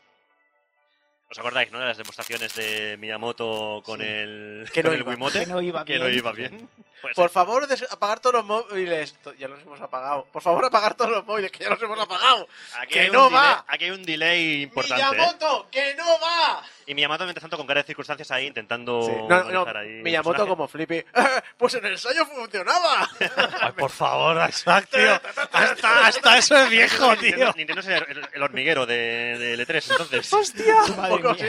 [1.29, 1.79] ¿Os acordáis, no?
[1.79, 4.05] De las demostraciones de Miyamoto con Sí.
[4.05, 5.11] el, Que no con el iba.
[5.11, 5.39] Wiimote?
[5.39, 6.17] Que no iba Que no bien.
[6.17, 6.69] iba bien.
[7.01, 9.15] Pues, Por favor, apagar todos los móviles.
[9.39, 10.25] Ya los hemos apagado.
[10.31, 12.47] Por favor, apagar todos los móviles, que ya los hemos apagado.
[12.79, 13.65] aquí que no va.
[13.67, 15.01] Aquí hay un delay importante.
[15.03, 15.09] ¿eh?
[15.11, 16.63] ¡Miyamoto, que no va!
[16.85, 19.11] Y Miyamoto, mientras tanto, con cara de circunstancias ahí, intentando Sí.
[19.27, 21.03] No, no, ahí Miyamoto como Flippy.
[21.57, 23.09] pues en el ensayo funcionaba.
[23.61, 25.19] Ay, por favor, Isaac, tío.
[25.51, 27.53] Hasta, hasta eso es viejo, tío.
[27.53, 30.33] Nintendo, Nintendo es el, el- hormiguero de, de L3, entonces.
[30.33, 30.75] ¡Hostia!
[30.87, 31.45] Un poco así.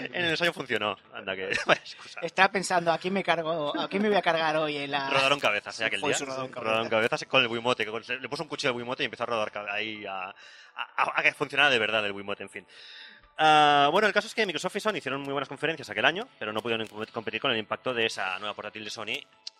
[0.00, 0.96] En el ensayo funcionó.
[1.12, 1.46] Anda, que.
[1.66, 2.20] Vaya excusa.
[2.22, 5.10] Estaba pensando, ¿a quién me cargo, a quién me voy a cargar hoy en la...
[5.10, 5.84] Rodaron cabezas, ¿eh?
[5.86, 6.16] Aquel día.
[6.20, 7.84] rodaron Rodaron cabezas con el Wiimote.
[7.86, 10.32] con- Le puso un cuchillo al Wiimote y empezó a rodar ahí a, a-
[10.76, 12.66] a- a que funcionara de verdad el Wiimote, en fin.
[13.36, 16.28] Ah, bueno, el caso es que Microsoft y Sony hicieron muy buenas conferencias aquel año,
[16.38, 19.08] pero no pudieron com- competir con el impacto de esa nueva portátil de Sony,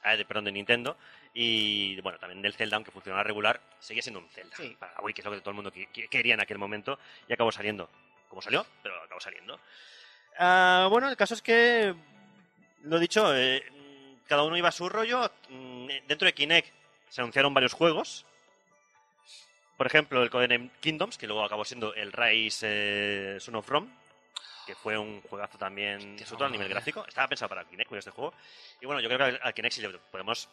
[0.05, 0.97] eh, de- perdón, de Nintendo,
[1.32, 4.77] y bueno, también del Zelda, aunque funcionara regular, seguía siendo un Zelda Sí.
[4.78, 5.73] para la Wii, que es lo que todo el mundo
[6.09, 7.91] quería en aquel momento, y acabó saliendo.
[8.28, 9.59] Como salió, pero acabó saliendo.
[10.39, 11.94] Ah, bueno, el caso es que,
[12.82, 13.62] lo dicho, eh,
[14.27, 15.31] cada uno iba a su rollo.
[15.48, 16.73] Mm, Dentro de Kinect
[17.09, 18.24] se anunciaron varios juegos.
[19.77, 23.89] Por ejemplo, el Codename Kingdoms, que luego acabó siendo el Rise eh, Son of Rome,
[24.66, 27.05] que fue un juegazo también, sobre todo a nivel gráfico.
[27.06, 28.32] Estaba pensado para Kinect este juego.
[28.81, 30.48] Y bueno, yo creo que al- al Kinect sí le podemos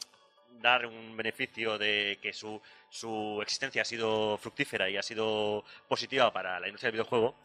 [0.60, 6.32] dar un beneficio de que su, su existencia ha sido fructífera y ha sido positiva
[6.34, 7.36] para la industria del videojuego,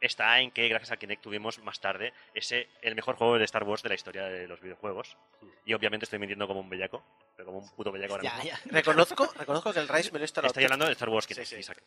[0.00, 3.64] está en que gracias al Kinect tuvimos más tarde ese el mejor juego de Star
[3.64, 5.16] Wars de la historia de los videojuegos.
[5.64, 7.04] Y obviamente estoy mintiendo como un bellaco,
[7.36, 8.50] pero como un puto bellaco ahora Ya, mismo.
[8.50, 8.60] ya.
[8.72, 10.48] Reconozco, reconozco que el Rise me lo he instalado.
[10.48, 11.60] Estoy hablando de Star Wars Kinect, Sí, sí.
[11.60, 11.82] Isaac.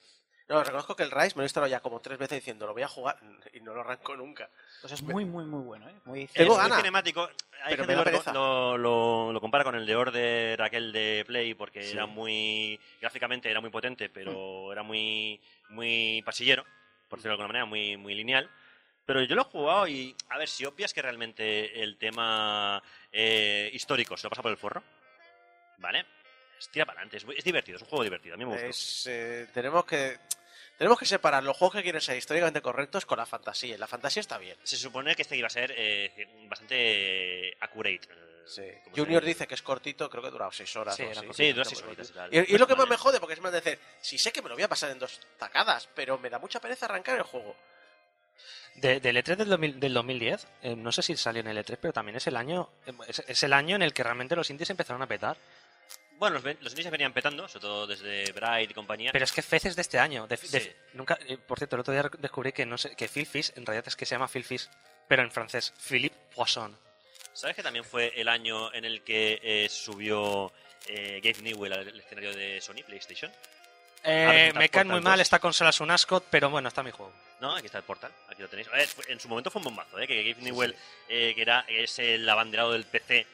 [0.49, 2.73] No, reconozco que el Rise me lo he instalado ya como tres veces diciendo lo
[2.73, 3.17] voy a jugar
[3.53, 4.49] y no lo arranco nunca.
[4.81, 5.95] Pues es muy, muy, muy bueno, ¿eh?
[6.05, 6.27] Muy...
[6.27, 7.21] Tengo ganas, cinemático.
[7.63, 11.93] Hay pero gente me lo, compara con el de Order, aquel de Play, porque Sí.
[11.93, 12.79] era muy.
[12.99, 15.39] Gráficamente era muy potente, pero era muy,
[15.69, 16.65] muy pasillero,
[17.11, 18.49] por decirlo de alguna manera, muy, muy lineal.
[19.05, 22.81] Pero yo lo he jugado y, a ver, si obvias que realmente el tema
[23.11, 24.81] eh, histórico se lo pasa por el forro,
[25.77, 26.05] ¿vale?
[26.71, 29.11] Tira para adelante, es, divertido, es un juego divertido, a mí me gusta.
[29.11, 30.19] Eh, tenemos que
[30.81, 33.77] tenemos que separar los juegos que quieren ser históricamente correctos con la fantasía.
[33.77, 34.57] La fantasía está bien.
[34.63, 38.01] Se supone que este iba a ser eh, bastante accurate.
[38.47, 38.63] Sí.
[38.95, 39.45] Junior dice.
[39.45, 40.95] que es cortito, creo que ha durado seis horas.
[40.95, 41.27] Sí, o era así.
[41.27, 41.43] cortito.
[41.43, 42.35] Sí, dura Está seis muy horitas y.
[42.35, 44.41] Y, y No lo que más me jode, porque es más decir, si sé que
[44.41, 47.23] me lo voy a pasar en dos tacadas, pero me da mucha pereza arrancar el
[47.25, 47.55] juego.
[48.73, 51.77] De, del E3 del, 2000 del 2010, eh, no sé si salió en el E3,
[51.79, 52.71] pero también es el año
[53.07, 55.37] es, es el año en el que realmente los indies empezaron a petar.
[56.21, 59.09] Bueno, los, los venían petando, sobre todo desde Bright y compañía.
[59.11, 60.27] Pero es que Fez es de este año.
[60.27, 60.71] de- de- Sí.
[60.93, 63.65] nunca, eh, por cierto, el otro día descubrí que no sé, que Phil Fish en
[63.65, 64.69] realidad es que se llama Phil Fish,
[65.07, 66.77] pero en francés, Philippe Poisson.
[67.33, 70.53] ¿Sabes que también fue el año en el que eh, subió
[70.85, 73.31] eh, Gabe Newell al escenario de Sony PlayStation?
[74.03, 75.21] Eh, me caen muy mal, 2.
[75.21, 77.11] esta consola es un ascot, pero bueno, está mi juego.
[77.39, 78.67] No, aquí está el portal, aquí lo tenéis.
[79.07, 80.05] En su momento fue un bombazo, ¿eh?
[80.05, 80.75] que Gabe Newell,
[81.09, 83.25] eh, que era es el abanderado del PC,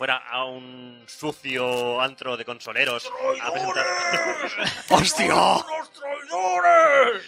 [0.00, 3.06] fuera a un sucio antro de consoleros
[3.42, 3.84] a presentar.
[4.88, 5.34] ¡Hostia!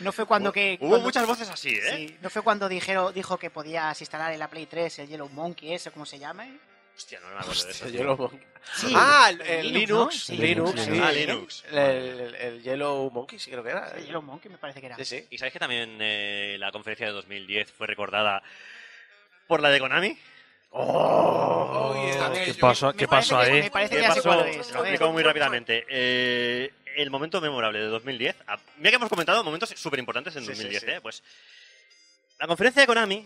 [0.00, 0.78] No fue cuando que...
[0.80, 1.82] Hubo cuando- muchas voces así, ¿eh?
[1.94, 5.28] Sí, no fue cuando dijeron, dijo que podías instalar en la Play 3 el Yellow
[5.28, 6.46] Monkey, ese, ¿cómo se llama?
[6.46, 6.56] eh?
[6.96, 7.88] Hostia, no me acuerdo de eso.
[7.90, 8.40] Yellow Monkey.
[8.74, 10.30] Sí, ah, el, Linux, Linux.
[10.30, 10.30] ¿no?
[10.30, 10.90] Sí, Linux, Linux, sí.
[10.90, 11.04] Linux.
[11.04, 11.64] Ah, Linux.
[11.72, 13.90] El, el- el Yellow Monkey, sí creo que era.
[13.94, 14.96] El Yellow Monkey me parece que era.
[14.96, 15.26] Sí, sí.
[15.30, 18.42] ¿Y sabéis que también eh, la conferencia de 2010 fue recordada
[19.46, 20.18] por la de Konami?
[20.74, 21.94] Oh,
[22.44, 23.62] ¿Qué pasó, Me ¿qué pasó que- ahí?
[23.62, 24.28] Me parece ¿Qué que ya sé pasó?
[24.36, 24.70] cuál es.
[24.72, 25.84] Lo a explico muy rápidamente.
[25.88, 28.36] Eh, el momento memorable de 2010.
[28.46, 30.90] ah, Mira que hemos comentado momentos súper importantes en Sí, sí, 2010, sí.
[30.90, 31.00] ¿eh?
[31.00, 31.22] Pues
[32.38, 33.24] la conferencia de Konami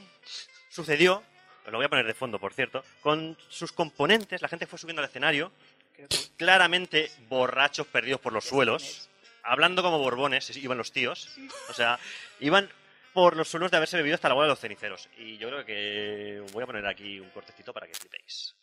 [0.69, 1.23] sucedió,
[1.65, 4.79] os lo voy a poner de fondo, por cierto, con sus componentes, la gente fue
[4.79, 5.53] subiendo al escenario,
[6.37, 9.09] claramente borrachos perdidos por los suelos,
[9.43, 11.31] hablando como borbones, iban los tíos,
[11.69, 11.99] o sea,
[12.41, 12.69] iban
[13.17, 15.09] por los suelos de haberse bebido hasta la agua de los ceniceros.
[15.17, 18.55] Y yo creo que voy a poner aquí un cortecito para que flipéis.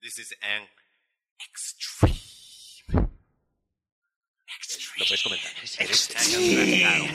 [0.00, 0.68] This is an
[1.38, 2.14] extreme.
[4.96, 5.52] Lo podéis comentar.
[5.64, 6.10] si queréis.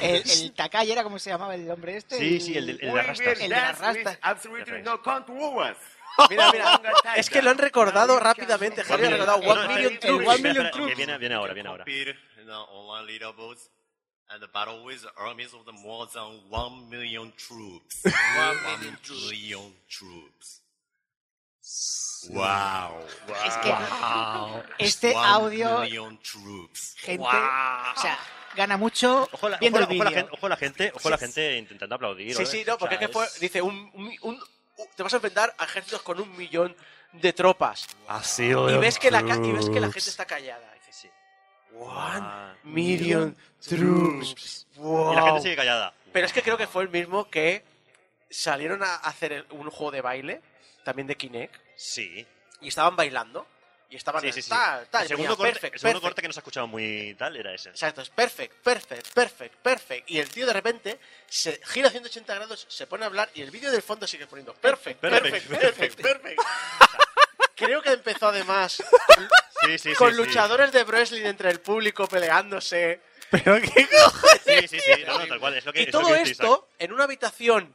[0.02, 2.18] El, el Takai era como se llamaba el hombre este.
[2.18, 3.28] Sí, sí, el de, el de las rastas.
[3.42, 4.20] El de las rastas.
[4.22, 5.78] Absolutely no controls.
[6.30, 6.82] Mira, mira.
[7.16, 8.84] es que lo han recordado rápidamente.
[8.84, 10.72] Javi ha recordado One Million One Million
[11.20, 11.86] viene ahora, viene ahora.
[14.30, 18.04] And the battle with armies of the more than one million troops.
[18.38, 18.58] one
[19.10, 20.62] million troops.
[22.30, 23.00] Wow.
[23.46, 23.76] Es que
[24.80, 26.96] este One audio, million troops.
[26.98, 28.18] gente, o sea,
[28.56, 31.18] gana mucho Ojo la, viendo ojo, el ojo la gente, ojo la gente, ojo la
[31.18, 32.36] gente intentando aplaudir.
[32.36, 32.46] Sí, ¿eh?
[32.46, 34.44] sí, no, porque O sea, es que fue, dice, un, un- un-
[34.78, 36.76] un- te vas a enfrentar a ejércitos con un millón
[37.14, 37.88] de tropas.
[38.08, 40.74] Así Y ves que la, y ves que la gente está callada.
[41.74, 43.36] One million
[43.68, 44.66] troops.
[44.76, 45.94] Y la gente sigue callada.
[46.14, 47.64] Pero es que creo que fue el mismo que
[48.30, 50.42] salieron a hacer el- un juego de baile,
[50.84, 52.26] también de Kinect, Sí.
[52.62, 53.46] y estaban bailando.
[53.90, 54.50] Y estaban Sí, en sí, sí.
[54.50, 56.10] tal, tal, el y segundo, corte, perfect, el segundo perfect.
[56.12, 57.70] corte que nos ha escuchado muy tal era ese.
[57.70, 60.12] Exacto, es perfect, perfect, perfect, perfect.
[60.12, 63.50] Y el tío de repente se gira 180 grados, se pone a hablar y el
[63.50, 66.42] vídeo del fondo sigue poniendo perfect, perfect, Perfect, perfect, perfect.
[67.58, 68.82] Creo que empezó además
[69.66, 73.02] Sí, sí, con sí, luchadores de wrestling entre el público peleándose.
[73.32, 73.88] Pero qué
[74.46, 75.58] Sí, sí, sí, no, no, tal cual.
[75.58, 77.74] Es lo que, Y es lo todo que esto en una habitación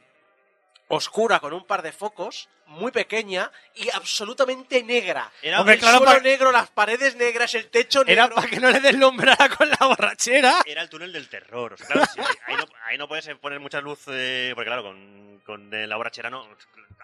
[0.87, 5.31] oscura con un par de focos, muy pequeña y absolutamente negra.
[5.41, 8.35] Era- Hombre, el claro, suelo pa- negro, las paredes negras, el techo Era negro.
[8.35, 10.61] para que no le deslumbrara con la borrachera.
[10.65, 11.73] Era el túnel del terror.
[11.73, 14.83] O sea, claro, sí, ahí, no, ahí no puedes poner mucha luz, eh, porque claro,
[14.83, 16.47] con, con eh, la borrachera no...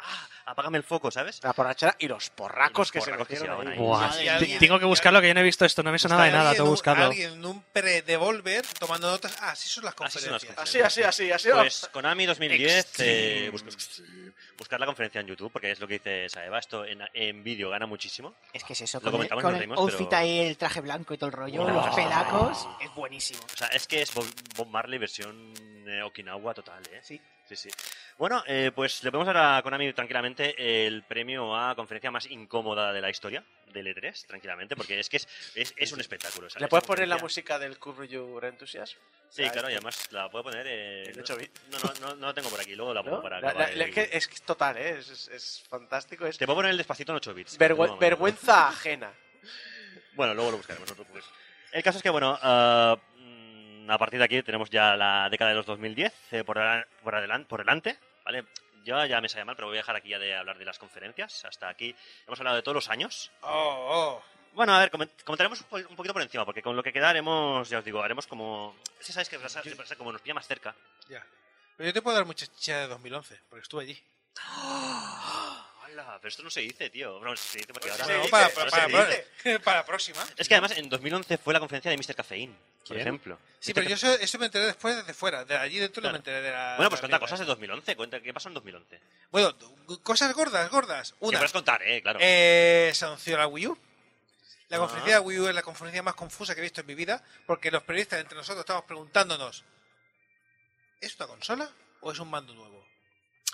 [0.02, 0.28] ¡Ah!
[0.46, 1.42] Apágame el foco, ¿sabes?
[1.44, 3.68] La borrachera y los porracos Y los que se porracos que se metieron
[4.14, 4.28] ahí.
[4.30, 4.58] ahí.
[4.60, 6.66] Tengo que buscarlo, que yo no he visto esto, no me sonaba de nada, tengo
[6.66, 7.06] que buscarlo.
[7.06, 9.36] Alguien en un pre-devolver tomando notas.
[9.42, 10.58] Ah, así son las Así son las conferencias.
[10.58, 11.50] Así, así, así, así.
[11.52, 14.26] Pues Konami 2010, eh, Extreme.
[14.26, 17.44] buscar, buscar la conferencia en YouTube, porque es lo que dice Saeva, esto en, en
[17.44, 18.36] vídeo gana muchísimo.
[18.54, 21.14] Es que es eso, Lo con, el, con el outfit pero- ahí, el traje blanco
[21.14, 23.40] y todo el rollo, los pelacos, es buenísimo.
[23.54, 24.26] O sea, es que es Bob,
[24.56, 25.54] Bob Marley versión
[25.88, 27.00] eh, Okinawa total, ¿eh?
[27.04, 27.20] Sí.
[27.50, 27.70] Sí, sí.
[28.20, 32.94] Bueno, eh, pues le podemos dar a Konami tranquilamente el premio a conferencia más incómoda
[32.94, 33.44] de la historia
[33.74, 36.48] del E3, tranquilamente, porque es que es, es, es un espectáculo.
[36.60, 39.00] ¿Le puedes poner la música del Curve Your Enthusiasm?
[39.32, 40.66] Sí, claro, y además la puedo poner.
[40.70, 43.24] Eh, no, no, no, no, la tengo por aquí, luego la pongo ¿No?
[43.24, 45.00] para La- acabar la- la- el- es, que es total, ¿eh?
[45.00, 46.28] Es, es- fantástico.
[46.28, 47.58] Es Te puedo poner el despacito en 8 bits.
[47.60, 49.12] vergüe- vergüenza ajena.
[50.14, 51.26] Bueno, luego lo buscaremos, no te preocupes.
[51.72, 53.19] El caso es que, bueno, mm,
[53.94, 56.58] a partir de aquí tenemos ya la década de los 2010 eh, por,
[57.04, 58.46] por, adelan- por delante, ¿vale?
[58.86, 60.80] Yo ya me sale mal, pero voy a dejar aquí ya de hablar de las
[60.80, 61.44] conferencias.
[61.46, 61.94] Hasta aquí
[62.26, 63.32] hemos hablado de todos los años.
[63.42, 64.24] Oh, oh.
[64.54, 66.92] Bueno, a ver, coment- comentaremos un po- un poquito por encima, porque con lo que
[66.94, 68.76] queda haremos, ya os digo, haremos como...
[69.06, 70.74] Que sabes que pasa- pasa como nos pilla más cerca.
[71.08, 71.24] Ya.
[71.78, 74.00] Pero yo te puedo dar mucha chicha de 2011, porque estuve allí.
[76.18, 77.20] Pero esto no se dice, tío.
[77.20, 78.06] No, se dice porque ahora...
[78.08, 79.28] No, dice, para, no para, se para, dice.
[79.44, 80.26] para- para la próxima.
[80.38, 82.16] Es que además en 2011 fue la conferencia de Mr.
[82.16, 82.56] Cafeín,
[82.88, 83.00] por ¿Quién?
[83.02, 83.38] ejemplo.
[83.60, 83.76] Sí, Mr.
[83.76, 85.46] pero yo eso, eso me enteré después desde fuera.
[85.46, 86.14] De allí dentro no Claro.
[86.14, 86.76] me enteré de la.
[86.78, 87.56] Bueno, pues cuenta cosas de mierda.
[87.76, 87.96] 2011.
[87.96, 89.00] Cuenta qué pasó en 2011.
[89.32, 89.56] Bueno,
[90.04, 91.12] cosas gordas, gordas.
[91.14, 91.38] Que Una.
[91.40, 92.20] puedes contar, eh, claro.
[92.22, 93.78] Eh, se anunció la Wii U.
[94.70, 94.80] La Ah.
[94.82, 97.24] conferencia de Wii U es la conferencia más confusa que he visto en mi vida,
[97.48, 99.64] porque los periodistas entre nosotros estamos preguntándonos,
[101.02, 101.70] ¿es una consola
[102.02, 102.86] o es un mando nuevo?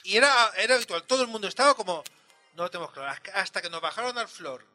[0.03, 2.03] Y era, era habitual, todo el mundo estaba como,
[2.55, 4.65] no lo tenemos claro, hasta que nos bajaron al floor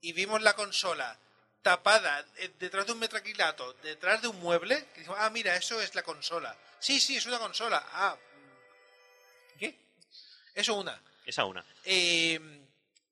[0.00, 1.18] y vimos la consola
[1.62, 5.80] tapada eh, detrás de un metraquilato, detrás de un mueble, que dijimos, ah, mira, eso
[5.80, 6.56] es la consola.
[6.78, 7.84] Sí, sí, es una consola.
[7.92, 8.16] Ah,
[9.58, 9.78] ¿qué?
[10.54, 11.00] Eso una.
[11.26, 11.64] Esa una.
[11.84, 12.40] Eh,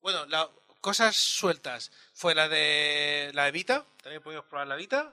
[0.00, 0.48] bueno, la-
[0.80, 5.12] cosas sueltas fue la de la de Vita, también pudimos probar la Vita.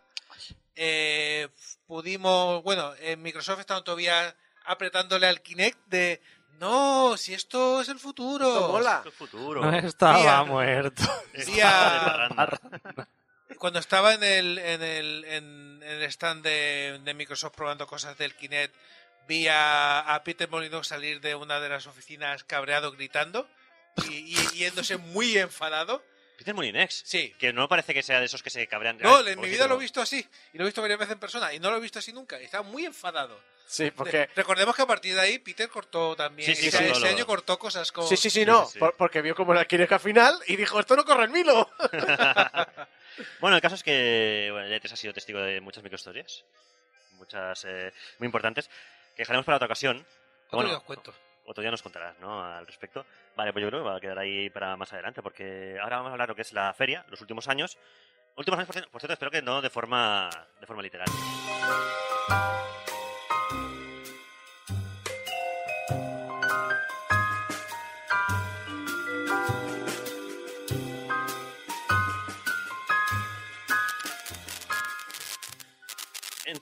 [0.76, 1.48] Eh,
[1.88, 6.22] pudimos, bueno, en Microsoft estaban todavía apretándole al Kinect de
[6.60, 8.48] no, si esto es el futuro.
[8.48, 8.98] Esto mola.
[8.98, 9.62] Esto es futuro.
[9.62, 11.04] No estaba muerto.
[11.46, 12.30] Día-.
[13.58, 18.18] Cuando estaba en el, en el, en, en el stand de, de Microsoft probando cosas
[18.18, 18.76] del Kinect,
[19.28, 23.48] vi a, a Peter Molyneux salir de una de las oficinas cabreado gritando
[24.10, 26.04] y, y yéndose muy enfadado.
[26.38, 27.04] Peter Molinex.
[27.06, 27.34] Sí.
[27.40, 28.98] Que no parece que sea de esos que se cabrean.
[28.98, 30.28] No, en mi vida lo he visto así.
[30.52, 31.54] Y lo he visto varias veces en persona.
[31.54, 32.42] Y no lo he visto así nunca.
[32.42, 33.40] Y estaba muy enfadado.
[33.68, 34.30] Sí, porque...
[34.36, 36.46] Recordemos que a partir de ahí Peter cortó también.
[36.48, 38.08] Sí, sí, ese, cortó ese año cortó cosas como...
[38.08, 38.66] Sí, sí, sí, Sí, no.
[38.66, 38.80] sí, sí.
[38.80, 41.70] por- porque vio como era Kinect al final y dijo, esto no corre en Milo.
[43.40, 46.44] Bueno, el caso es que bueno, el E3 ha sido testigo de muchas microhistorias.
[47.12, 48.68] Muchas eh, muy importantes.
[49.16, 50.00] Que dejaremos para otra ocasión.
[50.48, 51.14] Otro Bueno, día os cuento.
[51.46, 52.44] Otro día nos contarás, ¿no?
[52.44, 53.06] Al respecto.
[53.38, 56.10] Vale, pues yo creo que va a quedar ahí para más adelante, porque ahora vamos
[56.10, 57.78] a hablar de lo que es la feria, los últimos años.
[58.36, 60.30] Últimos años, por cierto, por cierto, espero que no de forma,
[60.60, 61.08] de forma literal.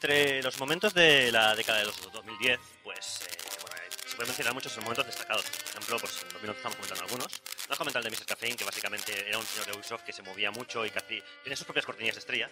[0.04, 4.28] entre los momentos de la década de los 2010, pues eh, bueno, eh, se pueden
[4.28, 5.46] mencionar muchos momentos destacados.
[5.46, 7.42] Por ejemplo, pues en 2011 estamos comentando algunos.
[7.64, 8.26] Vamos a comentar el de Mrs.
[8.26, 11.56] Caffeine, que básicamente era un señor de Ubisoft que se movía mucho y casi tenía
[11.56, 12.50] sus propias cortinillas de estrella.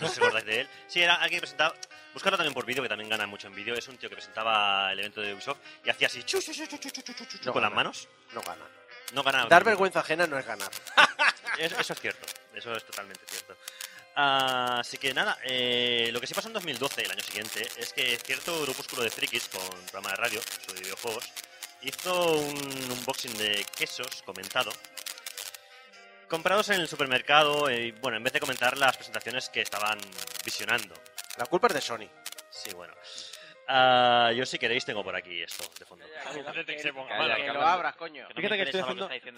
[0.00, 0.68] No sé si acordáis de él.
[0.88, 1.76] Sí, era alguien que presentaba.
[2.12, 3.74] Buscarlo también por vídeo, que también gana mucho en vídeo.
[3.74, 6.66] Es un tío que presentaba el evento de Ubisoft y hacía así chu, chu, chu,
[7.44, 7.68] no con gana.
[7.68, 8.08] las manos.
[8.32, 8.66] No gana.
[9.12, 9.46] No gana.
[9.46, 10.70] Dar vergüenza ajena no es ganar.
[11.58, 12.26] eso es cierto.
[12.52, 13.56] Eso es totalmente cierto.
[14.16, 17.92] Ah, así que nada, eh, lo que sí pasó en 2012, el año siguiente, es
[17.92, 21.24] que cierto grupúsculo de frikis con programa de radio sobre videojuegos
[21.82, 24.70] hizo un unboxing de quesos comentado
[26.30, 29.98] comprados en el supermercado y, bueno, en vez de comentar las presentaciones que estaban
[30.44, 30.94] visionando.
[31.36, 32.08] La culpa es de Sony.
[32.50, 32.94] Sí, bueno.
[33.72, 36.04] Ah, yo si queréis tengo por aquí esto de fondo.
[36.66, 38.26] Que Que lo abras, coño.
[38.34, 39.08] Fíjate que estoy haciendo...
[39.08, 39.30] este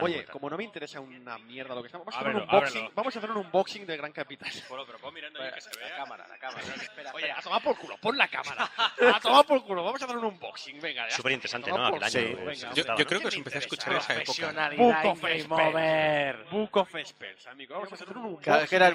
[0.00, 2.06] Oye, como no me interesa una mierda lo que estamos...
[2.06, 2.92] Vamos a, hacer un unboxing, ábrelo.
[2.94, 4.50] vamos a hacer un unboxing de Gran Capital.
[4.68, 5.96] Bueno, pero pon mirando ahí que se La vea.
[5.96, 6.62] cámara, la cámara.
[6.82, 8.70] Espera, Oye, a tomar por culo, pon la cámara.
[8.76, 11.10] A tomar por culo, vamos a hacer un unboxing, venga.
[11.10, 11.90] Súper interesante, ¿no?
[11.90, 12.30] por Aquel año.
[12.30, 14.70] culo, pues, venga, Yo, creo que os empecé a escuchar en esa época.
[14.76, 16.50] Book of Spells.
[16.50, 17.74] Book of Spells, amigo.
[17.74, 18.52] Vamos a hacer un unboxing.
[18.70, 18.88] Era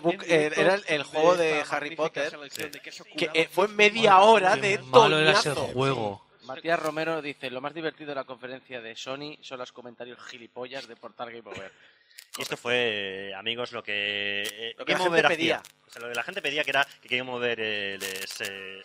[0.88, 2.38] el, juego de Harry Potter
[3.18, 6.26] que eh, fue media hora de malo era ese juego.
[6.46, 10.88] Matías Romero dice, lo más divertido de la conferencia de Sony son los comentarios gilipollas
[10.88, 11.72] de Portal Game Over.
[12.38, 15.64] Y esto fue, amigos, lo que, eh, Lo que la Game gente Over pedía.
[15.88, 18.42] O sea, lo que la gente pedía que era que Game Over eh, les...
[18.42, 18.84] eh,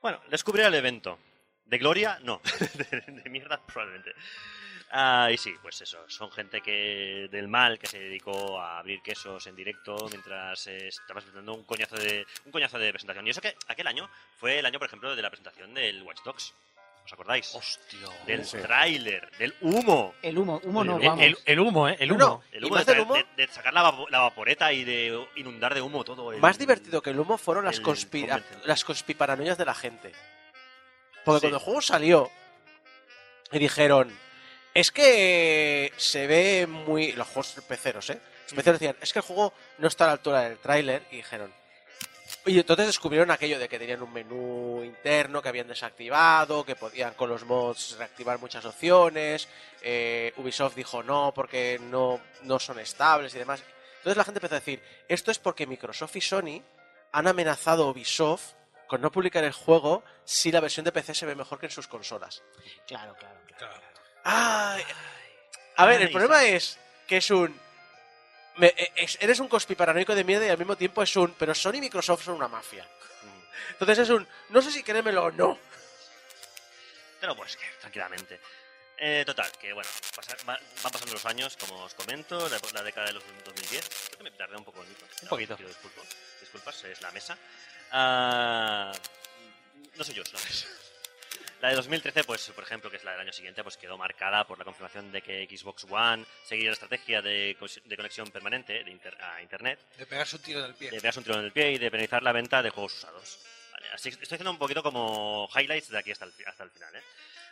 [0.00, 1.18] bueno, les cubriera el evento.
[1.64, 2.20] ¿De gloria?
[2.22, 2.40] No.
[2.90, 4.12] de, de mierda, probablemente.
[4.90, 5.98] Ah, y sí, pues eso.
[6.08, 10.88] Son gente que del mal que se dedicó a abrir quesos en directo mientras eh,
[10.88, 13.26] estabas presentando un coñazo de un coñazo de presentación.
[13.26, 14.08] Y eso que aquel año
[14.38, 16.54] fue el año, por ejemplo, de la presentación del Watch Dogs.
[17.04, 17.54] ¿Os acordáis?
[17.54, 18.08] Hostia.
[18.26, 18.58] Del Sí.
[18.58, 20.14] tráiler, del humo.
[20.22, 21.24] El humo, humo no, El- vamos.
[21.24, 21.96] El, el humo, ¿eh?
[22.00, 22.18] El humo.
[22.18, 25.26] no, El humo, más de, del humo, de- de sacar la, la vaporeta y de
[25.36, 26.32] inundar de humo todo.
[26.32, 30.12] el- más divertido que el humo fueron las, conspira- las conspiparanoias de la gente.
[31.24, 31.40] Porque Sí.
[31.42, 32.30] cuando el juego salió
[33.52, 34.12] y dijeron,
[34.76, 37.12] es que se ve muy...
[37.12, 38.20] Los juegos peceros, ¿eh?
[38.44, 41.16] Los peceros decían, es que el juego no está a la altura del tráiler y
[41.16, 41.52] dijeron...
[42.44, 47.14] Y entonces descubrieron aquello de que tenían un menú interno que habían desactivado, que podían
[47.14, 49.48] con los mods reactivar muchas opciones.
[49.82, 53.62] eh, Ubisoft dijo no porque no, no son estables y demás.
[53.98, 56.62] Entonces la gente empezó a decir, esto es porque Microsoft y Sony
[57.12, 58.54] han amenazado a Ubisoft
[58.86, 61.72] con no publicar el juego si la versión de PC se ve mejor que en
[61.72, 62.42] sus consolas.
[62.86, 63.40] Claro, claro.
[63.56, 63.95] Claro.
[64.28, 64.84] Ay.
[65.76, 67.58] A ver, el problema es que es un...
[68.56, 71.32] me- e- es- eres un conspiparanoico de mierda y al mismo tiempo es un...
[71.34, 72.86] Pero Sony y Microsoft son una mafia.
[73.70, 74.26] Entonces es un...
[74.48, 75.58] No sé si querérmelo o no.
[77.20, 78.40] Pero pues que tranquilamente.
[78.98, 82.82] Eh, total, que bueno, pasa- va- van pasando los años, como os comento, la, la
[82.82, 83.88] década de los 2010.
[84.08, 84.88] Creo que me tardé un poco en.
[85.22, 85.56] Un poquito.
[85.56, 85.68] Pido
[86.40, 87.36] disculpas, es la mesa.
[87.92, 88.92] Ah,
[89.96, 90.66] no soy yo, es la mesa.
[91.60, 94.46] La de 2013, pues por ejemplo, que es la del año siguiente, pues quedó marcada
[94.46, 98.90] por la confirmación de que Xbox One seguía la estrategia de, de conexión permanente de
[98.90, 100.90] inter- a Internet, De pegarse un tiro en el pie.
[100.90, 103.38] de pegarse un tiro en el pie y de penalizar la venta de juegos usados.
[103.72, 106.94] Vale, así estoy haciendo un poquito como highlights de aquí hasta el, hasta el final.
[106.96, 107.02] ¿eh?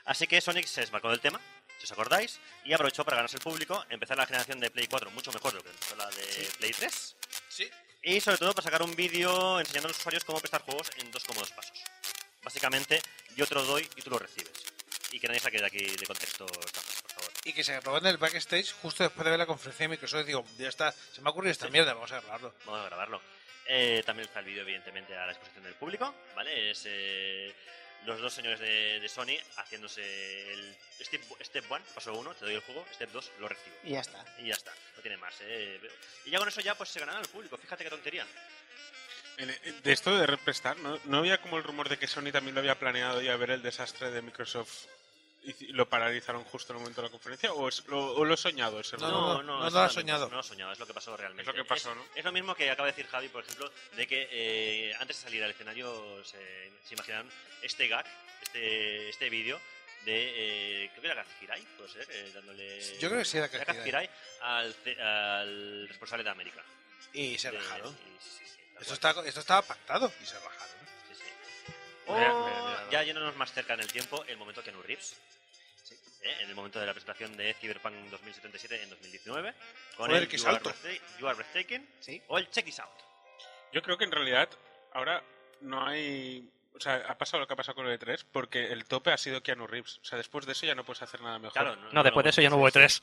[0.06, 1.40] Así que Sonic se desmarcó del tema,
[1.78, 5.10] si os acordáis, y aprovechó para ganarse el público, empezar la generación de Play 4
[5.10, 7.16] mucho mejor de lo que empezó la de Play 3,
[7.48, 7.70] Sí.
[8.02, 11.10] y sobre todo para sacar un vídeo enseñando a los usuarios cómo prestar juegos en
[11.10, 11.78] dos cómodos pasos.
[12.42, 13.00] Básicamente,
[13.34, 14.52] yo te lo doy y tú lo recibes.
[15.12, 17.30] Y que nadie saque de aquí de contexto estafas, por favor.
[17.44, 20.26] Y que se grabó en el backstage justo después de ver la conferencia de Microsoft.
[20.26, 22.54] Digo, ya está, se me ha ocurrido esta mierda, vamos a grabarlo.
[22.64, 23.20] Vamos a grabarlo.
[23.66, 26.70] Eh, también está el vídeo, evidentemente, a la exposición del público, ¿vale?
[26.70, 27.54] Es eh,
[28.04, 32.54] los dos señores de, de Sony haciéndose el step, step 1, paso 1, te doy
[32.54, 33.76] el juego, step 2, lo recibo.
[33.84, 34.24] Y ya está.
[34.38, 35.34] Y ya está, no tiene más.
[35.42, 35.80] ¿eh?
[36.26, 38.26] Y ya con eso ya pues se ganará el público, fíjate qué tontería.
[39.38, 40.98] En- De esto de represtar, ¿no?
[41.04, 43.50] ¿no había como el rumor de que Sony también lo había planeado y a ver
[43.50, 44.86] el desastre de Microsoft
[45.42, 47.52] y lo paralizaron justo en el momento de la conferencia?
[47.52, 49.44] ¿O, es, lo, o lo he soñado ese No, rumor?
[49.44, 50.26] no, no, no lo has mismo, soñado.
[50.28, 51.42] No lo has soñado, es lo que pasó realmente.
[51.42, 52.04] Es lo que pasó, ¿no?
[52.14, 55.22] Es lo mismo que acaba de decir Javi, por ejemplo, de que eh, antes de
[55.22, 57.28] salir al escenario se, se imaginaron
[57.62, 58.06] este gag,
[58.42, 59.60] este, este vídeo
[60.04, 60.84] de.
[60.84, 62.98] Eh, creo que era Kazkirai, puede ser, eh, dándole.
[63.00, 63.48] Yo creo que sí era.
[63.50, 64.08] Kazkirai
[64.42, 66.62] al, ce- al responsable de América.
[67.12, 67.92] Y se rajaron.
[67.92, 70.76] y- sí, sí, Esto, está, esto estaba pactado y se rajaron.
[71.08, 71.72] Sí, sí.
[72.08, 72.90] Mira, O, mira, mira.
[72.90, 75.16] ya yéndonos más cerca en el tiempo, el momento Keanu Reeves.
[76.22, 76.36] ¿eh?
[76.40, 79.54] En el momento de la presentación de Cyberpunk 2077 en 2019.
[79.96, 80.70] Con Joder, el qué you are, salto.
[80.70, 82.22] Breathta- You Are Breathtaking Sí.
[82.28, 82.90] o el Check This Out.
[83.72, 84.48] Yo creo que en realidad
[84.92, 85.22] ahora
[85.60, 86.50] no hay...
[86.76, 89.16] O sea, ha pasado lo que ha pasado con el E3 porque el tope ha
[89.16, 89.98] sido Keanu Reeves.
[89.98, 91.52] O sea, después de eso ya no puedes hacer nada mejor.
[91.52, 93.00] Claro, No, después de eso ya no hubo E3.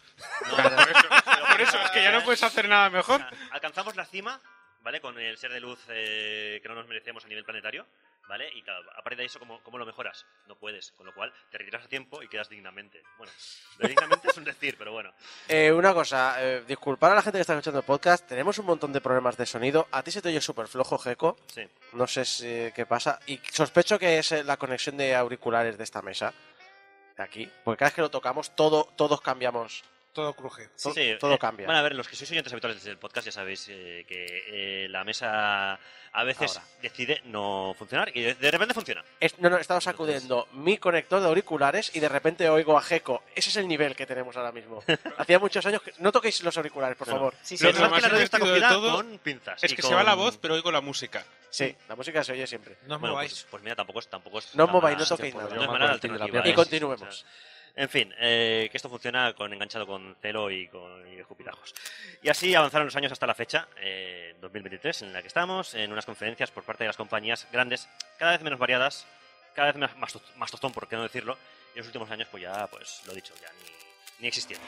[0.49, 1.07] No, Claro, por, eso,
[1.51, 3.21] por eso, es que ya no puedes hacer nada mejor.
[3.21, 4.41] O sea, alcanzamos la cima,
[4.83, 5.01] ¿vale?
[5.01, 7.85] Con el ser de luz eh, que no nos merecemos a nivel planetario,
[8.27, 8.49] ¿vale?
[8.53, 10.25] Y claro, a partir de eso, ¿cómo, cómo lo mejoras?
[10.47, 13.03] No puedes, con lo cual te retiras a tiempo y quedas dignamente.
[13.17, 13.31] Bueno,
[13.79, 15.13] dignamente es un decir, pero bueno.
[15.47, 18.65] Eh, una cosa, eh, disculpar a la gente que está escuchando el podcast, tenemos un
[18.65, 19.87] montón de problemas de sonido.
[19.91, 21.37] A ti se te oye súper flojo, Geco.
[21.47, 21.67] Sí.
[21.93, 23.19] No sé si, qué pasa.
[23.27, 26.33] Y sospecho que es eh, la conexión de auriculares de esta mesa.
[27.17, 27.51] De aquí.
[27.63, 30.67] Porque cada vez que lo tocamos, todo, todos cambiamos Todo cruje.
[30.81, 31.65] To- Sí, todo eh, cambia.
[31.65, 34.25] Bueno, a ver, los que sois oyentes habituales del podcast ya sabéis eh, que
[34.85, 35.79] eh, la mesa
[36.13, 36.67] a veces Ahora.
[36.81, 39.05] decide no funcionar y de, de repente funciona.
[39.21, 43.23] Es- no, no, estaba sacudiendo mi conector de auriculares y de repente oigo a Gecko.
[43.33, 44.83] Ese es el nivel que tenemos ahora mismo.
[45.17, 45.93] Hacía muchos años que...
[45.99, 47.33] No toquéis los auriculares, por favor.
[47.41, 49.17] sí, sí, Lo- lo lo más que la radio está divertido de cogida todo con
[49.19, 51.23] pinzas Es que se va la voz, pero oigo la música.
[51.49, 52.75] Sí, la música se oye siempre.
[52.87, 53.31] No os Bueno, mováis.
[53.31, 54.09] pues, pues mira, tampoco es...
[54.09, 55.47] Tampoco es No os mováis, no toquéis nada.
[55.47, 56.31] No es Yo me manera acuerdo de la alternativa.
[56.43, 56.47] pierna.
[56.49, 56.55] Y ¿eh?
[56.55, 57.25] continuemos.
[57.75, 61.21] En fin, eh, que esto funciona con enganchado con celo y con y.
[62.21, 65.91] Y así avanzaron los años hasta la fecha, eh, 2023, en la que estamos, en
[65.91, 67.87] unas conferencias por parte de las compañías grandes,
[68.17, 69.07] cada vez menos variadas,
[69.55, 71.37] cada vez más, más, más tostón, por qué no decirlo,
[71.73, 73.69] y en los últimos años, pues ya, pues lo dicho, ya ni,
[74.19, 74.61] ni existían.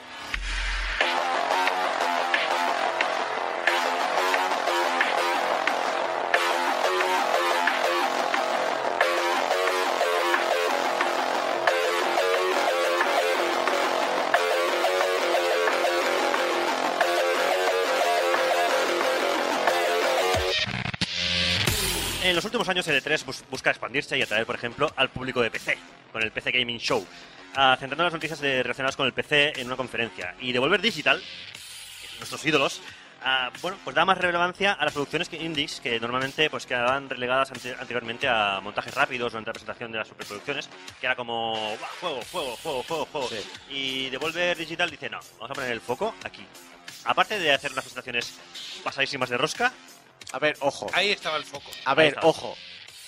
[22.23, 25.41] En los últimos años, el E3 bus- busca expandirse y atraer, por ejemplo, al público
[25.41, 25.77] de PC,
[26.11, 27.05] con el PC Gaming Show,
[27.55, 30.33] ah, centrando las noticias de- relacionadas con el PC en una conferencia.
[30.39, 31.21] Y Devolver Digital,
[32.19, 32.81] nuestros ídolos,
[33.25, 37.09] ah, bueno, pues da más relevancia a las producciones que indies que normalmente pues quedaban
[37.09, 40.69] relegadas ante- anteriormente a montajes rápidos durante la presentación de las superproducciones,
[41.01, 43.29] que era como "Buah, juego, juego, juego, juego, juego.
[43.69, 46.45] Y Devolver Digital dice, no, vamos a poner el foco aquí.
[47.05, 48.39] Aparte de hacer unas presentaciones
[48.81, 49.73] pasadísimas de rosca,
[50.31, 50.87] A ver, ojo.
[50.93, 51.69] Ahí estaba el foco.
[51.85, 52.57] A ver, ojo.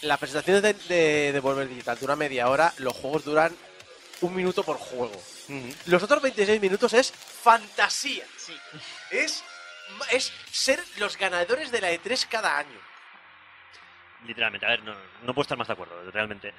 [0.01, 3.55] Las presentaciones de, de, de Volver Digital dura media hora, los juegos duran
[4.21, 5.21] un minuto por juego.
[5.85, 8.25] Los otros 26 minutos es fantasía.
[9.11, 9.43] Es,
[10.11, 12.79] es ser los ganadores de la E3 cada año.
[14.25, 16.53] Literalmente, a ver, no, no puedo estar más de acuerdo, realmente.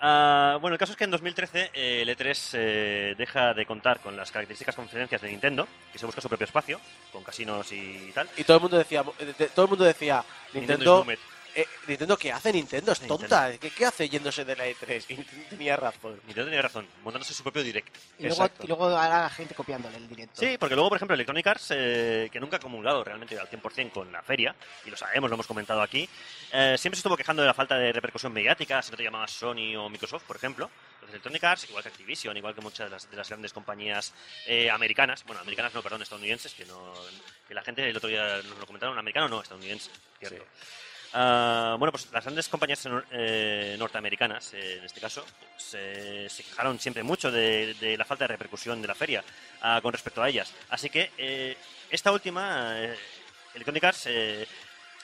[0.00, 4.00] Ah, bueno, el caso es que en 2013 eh, el E3 eh, deja de contar
[4.00, 6.78] con las características conferencias de Nintendo, que se busca su propio espacio,
[7.12, 8.28] con casinos y tal.
[8.36, 9.02] Y todo el mundo decía,
[9.38, 10.22] de- todo el mundo decía,
[10.60, 11.04] Nintendo.
[11.56, 12.92] Eh, Nintendo ¿qué hace Nintendo?
[12.92, 13.56] Es tonta.
[13.58, 15.04] ¿Qué, qué hace yéndose de la E3?
[15.08, 16.20] Y Nintendo tenía razón.
[16.26, 17.96] Nintendo tenía razón, montándose su propio direct.
[18.18, 20.38] Y luego, y luego ahora la gente copiándole el directo.
[20.38, 23.90] Sí, porque luego, por ejemplo, Electronic Arts, eh, que nunca ha acumulado realmente al 100%
[23.90, 24.54] con la feria,
[24.84, 26.06] y lo sabemos, lo hemos comentado aquí,
[26.52, 29.30] eh, siempre se estuvo quejando de la falta de repercusión mediática, si no te llamabas
[29.30, 30.70] Sony o Microsoft, por ejemplo.
[30.94, 34.12] Entonces, Electronic Arts, igual que Activision, igual que muchas de las, de las grandes compañías
[34.46, 36.92] eh, americanas, bueno, americanas no, perdón, estadounidenses, que, no,
[37.48, 40.44] que la gente el otro día nos lo comentaron, americano no, estadounidense, cierto.
[41.18, 45.24] Ah, bueno, pues las grandes compañías eh, norteamericanas, eh, en este caso,
[45.74, 49.24] eh, se quejaron siempre mucho de, de la falta de repercusión de la feria
[49.62, 50.52] ah, con respecto a ellas.
[50.68, 51.56] Así que eh,
[51.90, 52.96] esta última, eh,
[53.54, 54.46] Electronic Arts, eh,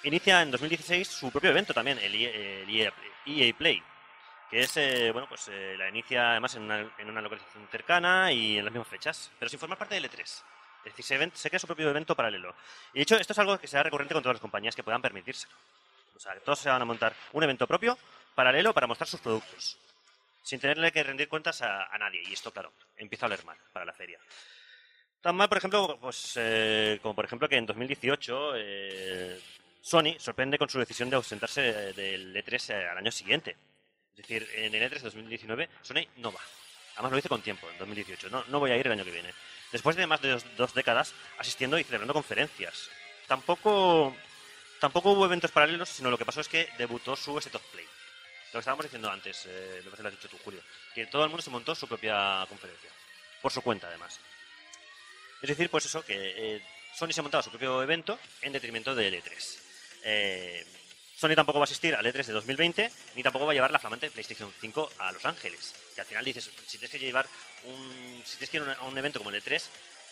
[0.02, 2.93] inicia en 2016 su propio evento también, el EA, EA
[3.24, 3.82] EA Play,
[4.51, 8.30] que es, eh, bueno, pues eh, la inicia además en una, en una localización cercana
[8.32, 10.43] y en las mismas fechas, pero sin formar parte del E3.
[10.84, 12.55] Es decir, se, event- se crea su propio evento paralelo.
[12.93, 15.01] Y de hecho, esto es algo que será recurrente con todas las compañías que puedan
[15.01, 15.55] permitírselo.
[16.14, 17.98] O sea, todos se van a montar un evento propio,
[18.34, 19.78] paralelo, para mostrar sus productos.
[20.43, 22.22] Sin tenerle que rendir cuentas a, a nadie.
[22.28, 24.18] Y esto, claro, empieza a oler mal para la feria.
[25.22, 29.40] Tan mal, por ejemplo, pues, eh, como por ejemplo que en 2018 eh,
[29.80, 31.62] Sony sorprende con su decisión de ausentarse
[31.93, 33.56] del E3 eh, al año siguiente.
[34.10, 36.40] Es decir, en el E3 de 2019 Sony no va.
[36.94, 38.30] Además lo dice con tiempo, en 2018.
[38.30, 39.32] No, no voy a ir el año que viene.
[39.70, 42.90] Después de más de dos, dos décadas asistiendo y celebrando conferencias.
[43.28, 44.16] Tampoco,
[44.83, 47.85] tampoco hubo eventos paralelos, sino lo que pasó es que debutó su State of Play.
[47.85, 50.61] Lo que estábamos diciendo antes, eh, lo que lo has dicho tú, Julio.
[50.93, 52.91] Que todo el mundo se montó su propia conferencia.
[53.41, 54.19] Por su cuenta, además.
[55.41, 56.63] Es decir, pues eso, que eh,
[56.97, 59.59] Sony se montaba su propio evento en detrimento del E3.
[60.03, 60.67] Eh,
[61.17, 63.79] Sony tampoco va a asistir al E3 de 2020, ni tampoco va a llevar la
[63.79, 65.77] flamante PlayStation 5 a Los Ángeles.
[65.95, 67.29] Que al final dices, si tienes que llevar
[67.67, 69.63] un, si tienes que ir a un evento como el E3,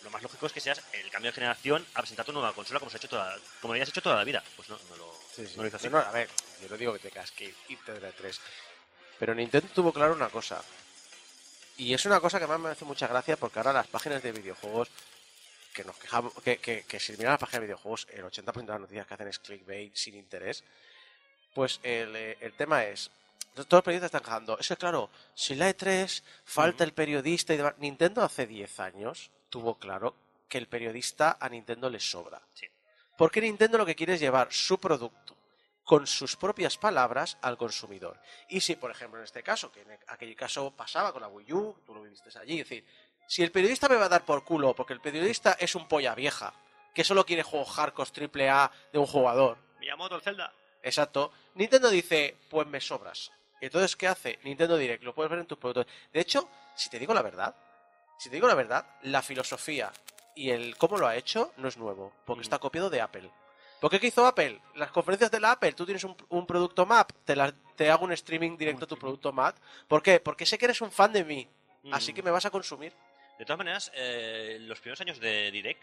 [0.02, 2.80] lo más lógico es que seas el cambio de generación a presentar tu nueva consola
[2.80, 4.42] como se ha hecho toda, como habías hecho toda la vida.
[4.56, 5.88] Pues no, no lo, no lo hizo así.
[5.88, 6.28] No, a ver,
[6.62, 8.38] yo no digo que tengas que irte de la E3.
[9.18, 10.62] Pero Nintendo tuvo claro una cosa.
[11.76, 14.32] Y es una cosa que más me hace mucha gracia porque ahora las páginas de
[14.32, 14.88] videojuegos
[15.72, 18.66] que nos quejamos, que, que, que si miran las páginas de videojuegos, el 80% de
[18.66, 20.64] las noticias que hacen es clickbait sin interés.
[21.54, 23.10] Pues el, eh, el tema es,
[23.54, 27.56] todos los periodistas están quejando, es que claro, si la E3 falta el periodista y
[27.56, 27.74] demás.
[27.78, 30.14] Nintendo hace 10 años tuvo claro
[30.48, 32.40] que el periodista a Nintendo le sobra.
[33.18, 35.36] Porque Nintendo lo que quiere es llevar su producto
[35.84, 38.18] con sus propias palabras al consumidor.
[38.48, 41.52] Y si, por ejemplo, en este caso, que en aquel caso pasaba con la Wii
[41.52, 42.84] U, tú lo viviste allí, es decir,
[43.26, 46.14] si el periodista me va a dar por culo porque el periodista es un polla
[46.14, 46.54] vieja,
[46.94, 50.52] que solo quiere juegos hardcore triple A de un jugador, Miyamoto, el Zelda.
[50.82, 51.32] Exacto.
[51.54, 53.32] Nintendo dice, pues me sobras.
[53.60, 54.38] Entonces, ¿qué hace?
[54.44, 55.86] Nintendo Direct, lo puedes ver en tus productos.
[56.12, 57.54] De hecho, si te digo la verdad,
[58.20, 59.90] si te digo la verdad, la filosofía
[60.36, 63.30] y el cómo lo ha hecho no es nuevo, porque está copiado de Apple.
[63.80, 64.60] Porque ¿qué hizo Apple?
[64.74, 68.04] Las conferencias de la Apple, tú tienes un, un producto map, te, la- te hago
[68.04, 69.56] un streaming directo a tu producto map.
[69.88, 70.20] ¿Por qué?
[70.20, 71.48] Porque sé que eres un fan de mí,
[71.90, 72.92] así que me vas a consumir.
[73.38, 75.82] De todas maneras, eh, los primeros años de Direct,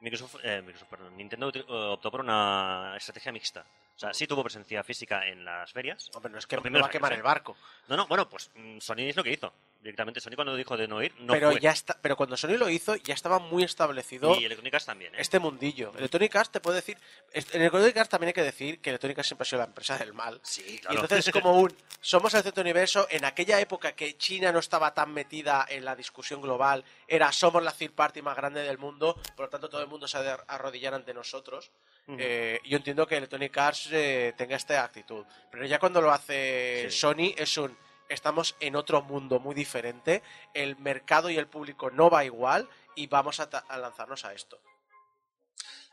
[0.00, 3.64] Microsoft, eh, Microsoft, perdón, Nintendo eh, optó por una estrategia mixta.
[3.96, 6.10] O sea, sí tuvo presencia física en las ferias.
[6.14, 7.56] Hombre, no es que primeros va a quemar años, el barco.
[7.86, 9.52] No, no, bueno, pues mm, Sony es lo que hizo.
[9.80, 11.60] Directamente, Sony cuando dijo de no ir, no pero fue.
[11.60, 15.14] ya está, pero cuando Sony lo hizo, ya estaba muy establecido Y Electronic Arts también,
[15.14, 15.18] ¿eh?
[15.20, 15.92] este mundillo.
[15.96, 16.98] Electronic Arts te puede decir.
[17.32, 19.98] En Electronic Arts también hay que decir que Electronic Arts siempre ha sido la empresa
[19.98, 20.40] del mal.
[20.42, 21.72] Sí, Y entonces es como un.
[22.00, 23.06] Somos el centro universo.
[23.10, 27.62] En aquella época que China no estaba tan metida en la discusión global, era somos
[27.62, 30.22] la third party más grande del mundo, por lo tanto todo el mundo se ha
[30.22, 31.70] de arrodillar ante nosotros.
[32.06, 35.24] Eh, yo entiendo que Electronic Arts eh, tenga esta actitud.
[35.50, 36.98] Pero ya cuando lo hace Sí.
[36.98, 37.76] Sony es un.
[38.08, 40.22] Estamos en otro mundo muy diferente.
[40.52, 43.48] El mercado y el público no va igual y vamos a
[43.78, 44.60] lanzarnos a esto.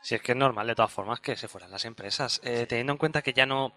[0.02, 2.40] Si es que es normal, de todas formas, que se fueran las empresas.
[2.44, 3.72] Eh, Teniendo en cuenta que ya no.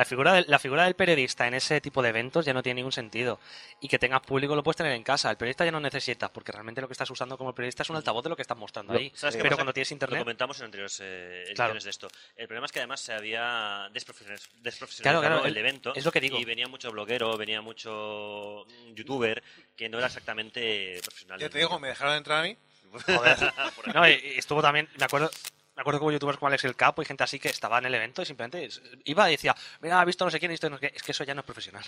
[0.00, 2.76] La figura, del, la figura del periodista en ese tipo de eventos ya no tiene
[2.76, 3.38] ningún sentido.
[3.82, 5.30] Y que tengas público lo puedes tener en casa.
[5.30, 7.96] El periodista ya no necesitas, porque realmente lo que estás usando como periodista es un
[7.96, 9.12] altavoz de lo que estás mostrando ahí.
[9.14, 10.20] ¿Sabes Pero cuando tienes Lo internet.
[10.20, 11.74] comentamos en anteriores eh, ediciones Claro.
[11.74, 12.08] de esto.
[12.34, 15.94] El problema es que además se había desprofesionaliz- Claro, desprofesionalizado claro, el el- evento.
[15.94, 16.38] es lo que digo.
[16.38, 19.42] Y venía mucho bloguero, venía mucho mm, youtuber
[19.76, 21.38] que no era exactamente profesional.
[21.40, 22.56] Ya te digo, me dejaron entrar a mí.
[23.06, 23.52] Joder.
[23.94, 25.30] No, y, y estuvo también, me acuerdo,
[25.80, 27.94] me acuerdo como youtubers como Alex el Capo y gente así que estaba en el
[27.94, 28.68] evento y simplemente
[29.04, 30.96] iba y decía, mira, ha visto no sé quién, esto no sé qué".
[30.96, 31.84] es que eso ya no es profesional.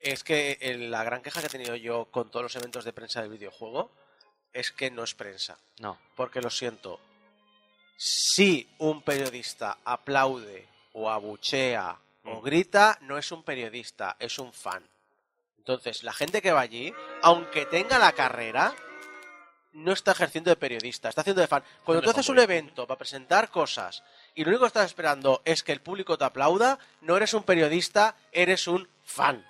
[0.00, 2.92] Es que eh, la gran queja que he tenido yo con todos los eventos de
[2.92, 3.92] prensa del videojuego
[4.52, 5.58] es que no es prensa.
[5.78, 5.96] No.
[6.16, 6.98] Porque lo siento.
[7.96, 14.84] Si un periodista aplaude o abuchea o grita, no es un periodista, es un fan.
[15.58, 16.92] Entonces, la gente que va allí,
[17.22, 18.74] aunque tenga la carrera,
[19.78, 21.62] no está ejerciendo de periodista, está haciendo de fan.
[21.84, 24.02] Cuando tú haces un evento para presentar cosas
[24.34, 27.42] y lo único que estás esperando es que el público te aplauda, no eres un
[27.44, 29.44] periodista, eres un fan.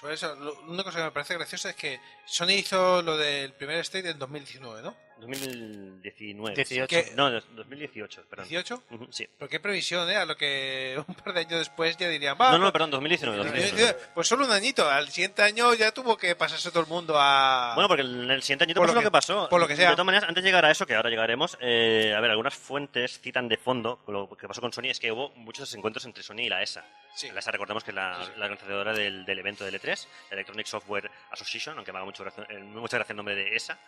[0.00, 3.52] Sobre eso, lo- una cosa que me parece graciosa es que Sony hizo lo del
[3.54, 4.94] primer State en 2019, ¿no?
[5.18, 6.54] 2019.
[6.56, 6.86] 18.
[6.88, 7.12] ¿Qué?
[7.16, 8.48] No, dos- 2018, perdón.
[8.48, 8.82] ¿18?
[8.90, 9.28] Ujú, Sí.
[9.38, 10.16] Pero qué previsión, ¿eh?
[10.16, 12.52] A lo que un par de años después ya dirían, va.
[12.52, 13.38] No, no, perdón, 2019.
[13.38, 13.96] 2019.
[14.14, 14.88] Pues solo un añito.
[14.90, 17.72] Al siguiente año ya tuvo que pasarse todo el mundo a.
[17.74, 19.48] Bueno, porque en el siguiente año Por pasó lo lo que, que- pasó.
[19.48, 19.90] por lo que sea.
[19.90, 22.54] De todas maneras, antes de llegar a eso, que ahora llegaremos, eh, a ver, algunas
[22.54, 26.22] fuentes citan de fondo lo que pasó con Sony es que hubo muchos desencuentros entre
[26.22, 26.84] Sony y la ESA.
[27.32, 31.10] La ESA, recordemos que es la, la organizadora del, del evento del E3, Electronic Software
[31.30, 33.78] Association, aunque me haga mucho gracia, eh, mucha gracia el nombre de ESA,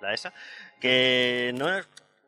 [0.00, 0.32] la ESA,
[0.80, 1.68] que no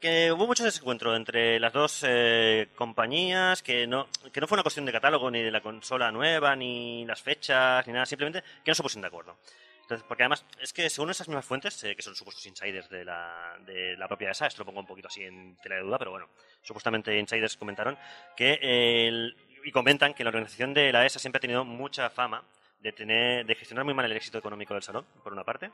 [0.01, 4.63] que hubo mucho desencuentro entre las dos eh, compañías, que no, que no fue una
[4.63, 8.71] cuestión de catálogo, ni de la consola nueva, ni las fechas, ni nada, simplemente que
[8.71, 9.37] no se pusieron de acuerdo.
[9.83, 13.05] Entonces, porque además, es que según esas mismas fuentes, eh, que son supuestos insiders de
[13.05, 15.99] la, de la propia ESA, esto lo pongo un poquito así en tela de duda,
[15.99, 16.29] pero bueno,
[16.63, 17.99] supuestamente insiders comentaron
[18.35, 22.43] que el- y comentan que la organización de la ESA siempre ha tenido mucha fama
[22.81, 25.71] de tener de gestionar muy mal el éxito económico del salón, por una parte,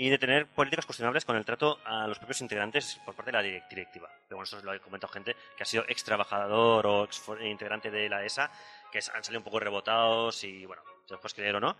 [0.00, 3.36] y de tener políticas cuestionables con el trato a los propios integrantes por parte de
[3.36, 4.08] la direc- directiva.
[4.28, 7.90] Pero bueno, eso lo ha comentado gente que ha sido ex trabajador o ex integrante
[7.90, 8.48] de la ESA,
[8.92, 11.76] que han salido un poco rebotados y bueno, se los puedes creer o no.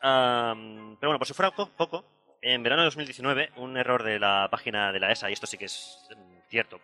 [0.00, 2.04] Pero bueno, por si fuera po- poco,
[2.40, 5.56] en verano de 2019, un error de la página de la ESA, y esto sí
[5.56, 6.80] que es mm, cierto,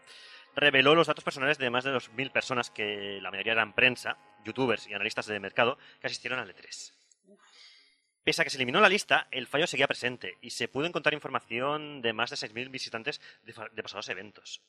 [0.54, 4.86] reveló los datos personales de más de 2.000 personas que la mayoría eran prensa, youtubers
[4.86, 6.92] y analistas de mercado que asistieron al E3.
[8.28, 11.14] Pese a que se eliminó la lista, el fallo seguía presente y se pudo encontrar
[11.14, 14.60] información de más de 6.000 visitantes de, pasados eventos.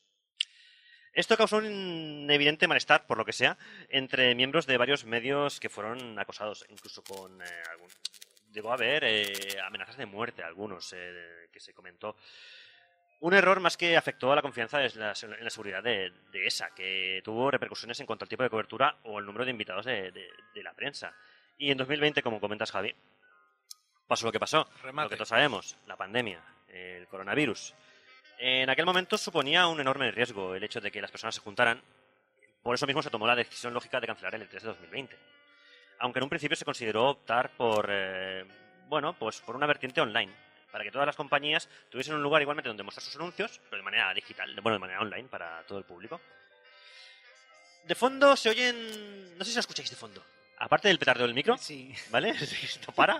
[1.11, 3.57] Esto causó un evidente malestar, por lo que sea,
[3.89, 7.89] entre miembros de varios medios que fueron acosados, incluso con eh, algún...
[8.53, 12.15] Llegó a haber eh, amenazas de muerte, algunos, eh, que se comentó.
[13.19, 15.15] Un error más que afectó a la confianza en la,
[15.49, 19.43] seguridad de, esa, que tuvo repercusiones en cuanto al tipo de cobertura o el número
[19.43, 21.13] de invitados de, de- de la prensa.
[21.57, 22.95] Y en 2020, como comentas Javi,
[24.09, 25.05] pasó lo que pasó, Remate.
[25.05, 27.75] lo que todos sabemos, la pandemia, el coronavirus.
[28.39, 31.79] En aquel momento suponía un enorme riesgo el hecho de que las personas se juntaran.
[32.63, 35.17] Por eso mismo se tomó la decisión lógica de cancelar el E3 de 2020.
[35.99, 38.45] Aunque en un principio se consideró optar por, eh,
[38.87, 40.33] bueno, pues por una vertiente online,
[40.71, 43.83] para que todas las compañías tuviesen un lugar igualmente donde mostrar sus anuncios, pero de
[43.83, 46.19] manera digital, bueno, de manera online para todo el público.
[47.83, 50.23] De fondo se oyen, no sé si lo escucháis de fondo.
[50.61, 51.57] Aparte del petardo del micro,
[52.09, 52.33] ¿vale?
[52.87, 53.19] no para.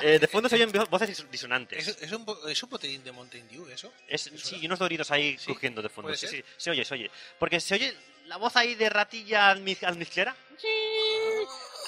[0.00, 1.86] Eh, de fondo se oyen vo- voces dis- disonantes.
[1.86, 3.92] ¿Es, es un, ¿Es un botelín de Mountain Dew eso?
[4.08, 6.08] Es, sí, y unos doritos ahí crujiendo de fondo.
[6.08, 6.36] ¿Puede Sí, ser?
[6.36, 7.10] sí, se oye, se oye.
[7.38, 7.96] Porque se oye
[8.26, 10.34] la voz ahí de ratilla almi- almizclera.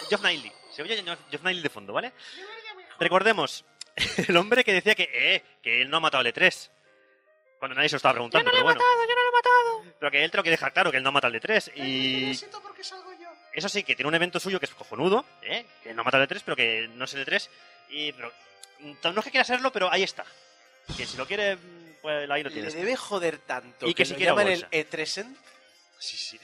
[0.08, 0.52] Geoff Niley.
[0.72, 2.12] Se oye Geoff Niley de fondo, ¿vale?
[3.00, 3.64] Recordemos,
[4.28, 6.70] el hombre que decía que, eh, que él no ha matado al E3.
[7.58, 8.78] Cuando nadie se lo estaba preguntando, pero bueno.
[8.80, 9.94] yo no lo he matado.
[9.98, 11.72] Pero que él te lo quiere dejar claro, que él no ha matado al E3.
[11.76, 12.34] Y
[13.55, 15.64] eso sí, que tiene un evento suyo que es cojonudo, ¿eh?
[15.82, 17.48] que no mata el E3, pero que no es el E3.
[17.90, 18.32] Y, pero,
[18.81, 20.24] mm, no es que quiera hacerlo, pero ahí está.
[20.97, 22.74] Que si lo quiere, mm, pues ahí lo Le tienes.
[22.74, 23.86] debe joder tanto.
[23.86, 24.68] Y que que si quiere bolsa.
[24.70, 25.26] el E3
[25.98, 26.39] Sí, sí.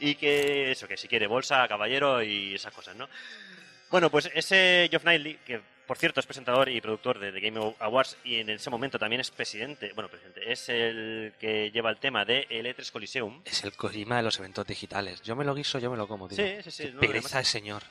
[0.00, 3.08] Y que eso, que si quiere bolsa, caballero y esas cosas, ¿no?
[3.90, 7.74] Bueno, pues ese Geoff Knightley, que por cierto es presentador y productor de The Game
[7.80, 11.98] Awards y en ese momento también es presidente, bueno, presidente, es el que lleva el
[11.98, 13.42] tema de el E3 Coliseum.
[13.44, 15.22] Es el Kojima de los eventos digitales.
[15.22, 16.36] Yo me lo guiso, yo me lo como, tío.
[16.36, 17.82] Sí, sí, sí, no, pereza de señor.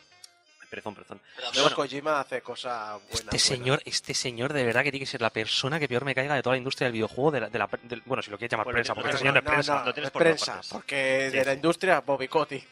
[0.70, 1.22] Perezón, perezón.
[1.36, 3.20] Pero Pero bueno, Kojima hace cosas buenas.
[3.36, 6.16] Este señor, este señor de verdad que tiene que ser la persona que peor me
[6.16, 7.70] caiga de toda la industria del videojuego, de la, de la-
[8.06, 9.80] bueno, si lo quieres llamar Bueno, prensa, porque no, este señor no es No, prensa.
[9.80, 12.66] no, Lo tienes es por todas prensa, porque Sí, de la industria, Bobby Kotick.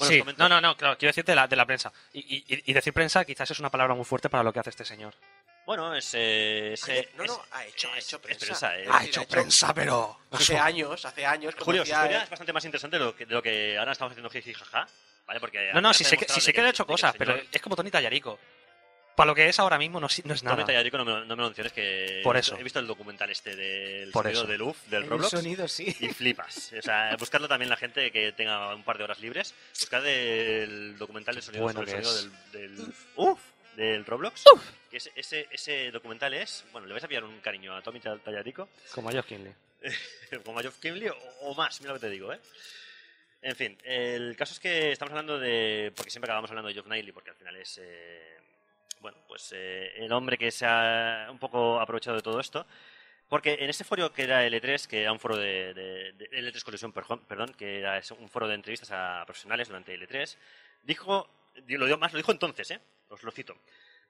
[0.00, 1.92] Bueno, sí, no, no, no, claro, quiero decirte de la, de la prensa.
[2.12, 4.58] Y, y- y- y decir prensa quizás es una palabra muy fuerte para lo que
[4.60, 5.14] hace este señor.
[5.66, 6.12] Bueno, es.
[6.14, 8.18] eh, es, no, es- no, ha hecho, ha prensa.
[8.46, 8.72] prensa.
[8.90, 10.18] Ha hecho prensa, pero...
[10.32, 11.54] Hace años, hace años.
[11.60, 13.92] Julio, su historia eh, es bastante más interesante de lo que, de lo que ahora
[13.92, 14.86] estamos haciendo jiji jaja.
[15.26, 15.38] ¿Vale?
[15.38, 17.76] Porque No, no, si sé, que, si sé que he hecho cosas, pero es como
[17.76, 18.38] Tony Tallarico.
[19.20, 20.56] Para lo que es ahora mismo no, no es nada.
[20.56, 22.56] Tommy Tallarico no me, no me lo menciones que Por eso.
[22.58, 24.50] he visto el documental este del Por sonido eso.
[24.50, 25.94] de Luf, del El Roblox sonido, sí.
[26.00, 26.72] y flipas.
[26.78, 29.54] O sea, buscarlo también la gente que tenga un par de horas libres.
[29.78, 33.40] Buscad el documental del sonido, Bueno sobre el sonido del, del Uf,
[33.76, 34.44] del Roblox.
[34.90, 38.00] Que ese, ese, ese documental es, bueno, le vais a pillar un cariño a Tommy
[38.00, 39.52] Tallarico Como a Geoff Keighley.
[40.44, 42.40] como a Geoff Keighley o, o más, mira lo que te digo, ¿eh?
[43.42, 45.92] En fin, el caso es que estamos hablando de.
[45.96, 47.78] Porque siempre acabamos hablando de Geoff Knightley, porque al final es.
[47.82, 48.36] eh,
[49.00, 52.66] bueno, pues eh, el hombre que se ha un poco aprovechado de todo esto.
[53.28, 55.72] Porque en ese foro que era L3, que era un foro de.
[55.72, 59.94] de- de- L3 Collision, perjo- perdón, que era un foro de entrevistas a profesionales durante
[59.94, 60.36] L3,
[60.82, 61.28] dijo.
[61.66, 62.80] Lo digo más, lo dijo entonces, ¿eh?
[63.08, 63.56] Os lo cito.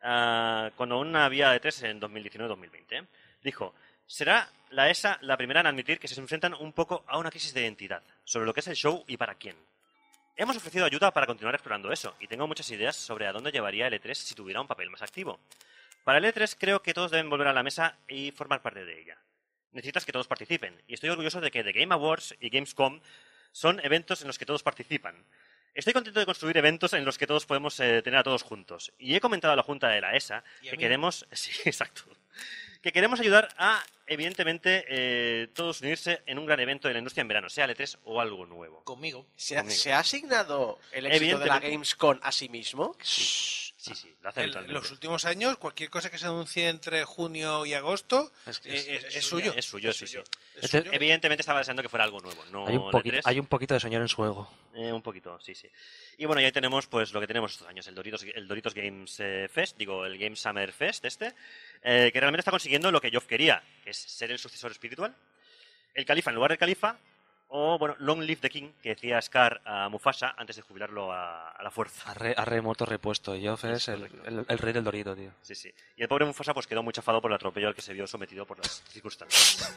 [0.02, 3.06] Ah, cuando aún había E3 en 2019-2020, ¿eh?
[3.42, 3.74] dijo:
[4.06, 7.52] Será la ESA la primera en admitir que se enfrentan un poco a una crisis
[7.54, 9.56] de identidad sobre lo que es el show y para quién.
[10.36, 13.86] Hemos ofrecido ayuda para continuar explorando eso y tengo muchas ideas sobre a dónde llevaría
[13.86, 15.38] el E3 si tuviera un papel más activo.
[16.04, 19.00] Para el E3 creo que todos deben volver a la mesa y formar parte de
[19.00, 19.18] ella.
[19.72, 23.00] Necesitas que todos participen y estoy orgulloso de que The Game Awards y Gamescom
[23.52, 25.14] son eventos en los que todos participan.
[25.74, 28.92] Estoy contento de construir eventos en los que todos podemos eh, tener a todos juntos.
[28.98, 31.26] Y he comentado a la Junta de la ESA que queremos...
[31.32, 32.02] Sí, exacto.
[32.82, 37.22] Que queremos ayudar a, evidentemente, eh, todos unirse en un gran evento de la industria
[37.22, 38.82] en verano, sea el E3 o algo nuevo.
[38.84, 39.26] Conmigo.
[39.36, 39.78] ¿Se ha, Conmigo.
[39.80, 41.70] se ha asignado el éxito de la Evidentemente.
[41.72, 42.96] Gamescom a sí mismo?
[43.02, 43.22] Sí,
[43.76, 44.72] sí, sí, lo hace En habitualmente.
[44.72, 48.76] los últimos años, cualquier cosa que se anuncie entre junio y agosto Es que eh,
[48.96, 49.52] es- es, es suyo.
[49.54, 50.16] Es suyo, sí, sí.
[50.16, 50.92] Es Este- suyo.
[50.94, 53.22] Evidentemente estaba deseando que fuera algo nuevo, no Hay un, el poquito, E3.
[53.26, 54.50] hay un poquito de señor en su ego.
[54.74, 55.68] Eh, un poquito, sí, sí.
[56.16, 59.16] Y bueno, ya tenemos pues lo que tenemos estos años, el Doritos, el Doritos Games
[59.20, 61.34] eh, Fest, digo, el Game Summer Fest este,
[61.82, 65.14] eh, que realmente está consiguiendo lo que Geoff quería, que es ser el sucesor espiritual.
[65.94, 66.96] El Califa en lugar del Califa,
[67.48, 71.50] o bueno, Long Live the King, que decía Scar a Mufasa antes de jubilarlo a,
[71.50, 72.08] a la fuerza.
[72.08, 73.34] Arre, arre moto repuesto.
[73.34, 75.32] Y Geoff es el, el- el rey del dorito, tío.
[75.42, 75.74] Sí, sí.
[75.96, 78.06] Y el pobre Mufasa pues quedó muy chafado por el atropello al que se vio
[78.06, 79.74] sometido por las circunstancias.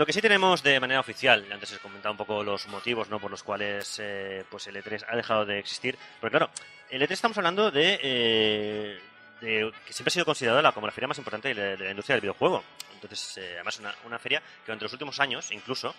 [0.00, 3.20] Lo que sí tenemos de manera oficial, antes he comentado un poco los motivos ¿no?
[3.20, 6.50] por los cuales eh, pues el E3 ha dejado de existir, pero claro,
[6.88, 8.98] el E3 estamos hablando de, eh,
[9.42, 12.22] de que siempre ha sido considerada como la feria más importante de la, industria del
[12.22, 12.64] videojuego.
[12.94, 15.94] Entonces, eh, además, una, una feria que durante los últimos años, incluso,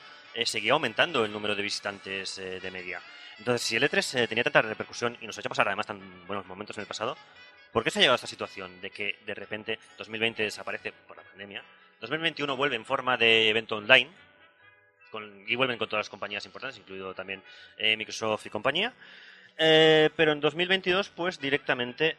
[0.45, 2.99] seguía aumentando el número de visitantes de media.
[3.37, 6.25] Entonces, si el E3 eh, tenía tanta repercusión y nos ha hecho pasar además tan
[6.25, 7.15] buenos momentos en el pasado,
[7.71, 11.17] ¿por qué se ha llegado a esta situación de que de repente 2020 desaparece por
[11.17, 11.63] la pandemia?
[12.01, 14.09] 2021 vuelve en forma de evento online
[15.11, 17.41] con- y vuelven con todas las compañías importantes, incluido también
[17.77, 18.93] eh, Microsoft y compañía.
[19.57, 22.15] Eh, pero en 2022, pues directamente,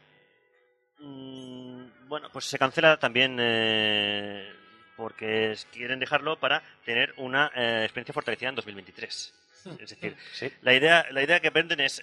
[0.99, 4.53] mm, bueno, pues se cancela también eh,
[4.97, 9.35] porque quieren dejarlo para tener una eh, experiencia fortalecida en 2023.
[9.79, 10.17] Es decir,
[10.63, 12.03] la idea, la idea que venden es,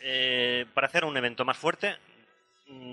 [0.74, 1.98] para hacer un evento más fuerte,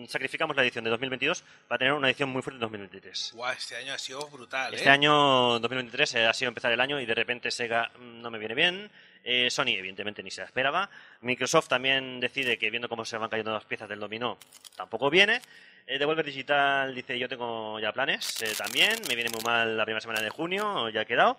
[0.06, 3.32] sacrificamos la edición de 2022 para tener una edición muy fuerte en 2023.
[3.34, 4.92] Guau, este año ha sido brutal, Este ¿eh?
[4.92, 8.38] año, 2023, eh, ha sido empezar el año y de repente Sega mm, no me
[8.38, 8.90] viene bien.
[9.24, 10.88] Eh, Sony, evidentemente, ni se la esperaba.
[11.20, 14.38] Microsoft también decide que, viendo cómo se van cayendo las piezas del dominó,
[14.76, 15.40] tampoco viene.
[15.86, 18.94] Eh, Devolver Digital dice: Yo tengo ya planes también.
[19.08, 21.38] Me viene muy mal la primera semana de junio, ya he quedado.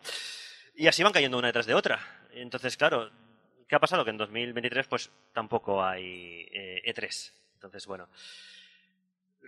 [0.76, 2.00] Y así van cayendo una detrás de otra.
[2.34, 3.10] Entonces, claro,
[3.68, 4.04] ¿qué ha pasado?
[4.04, 7.32] Que en 2023 pues tampoco hay eh, E3.
[7.68, 8.08] Entonces, bueno.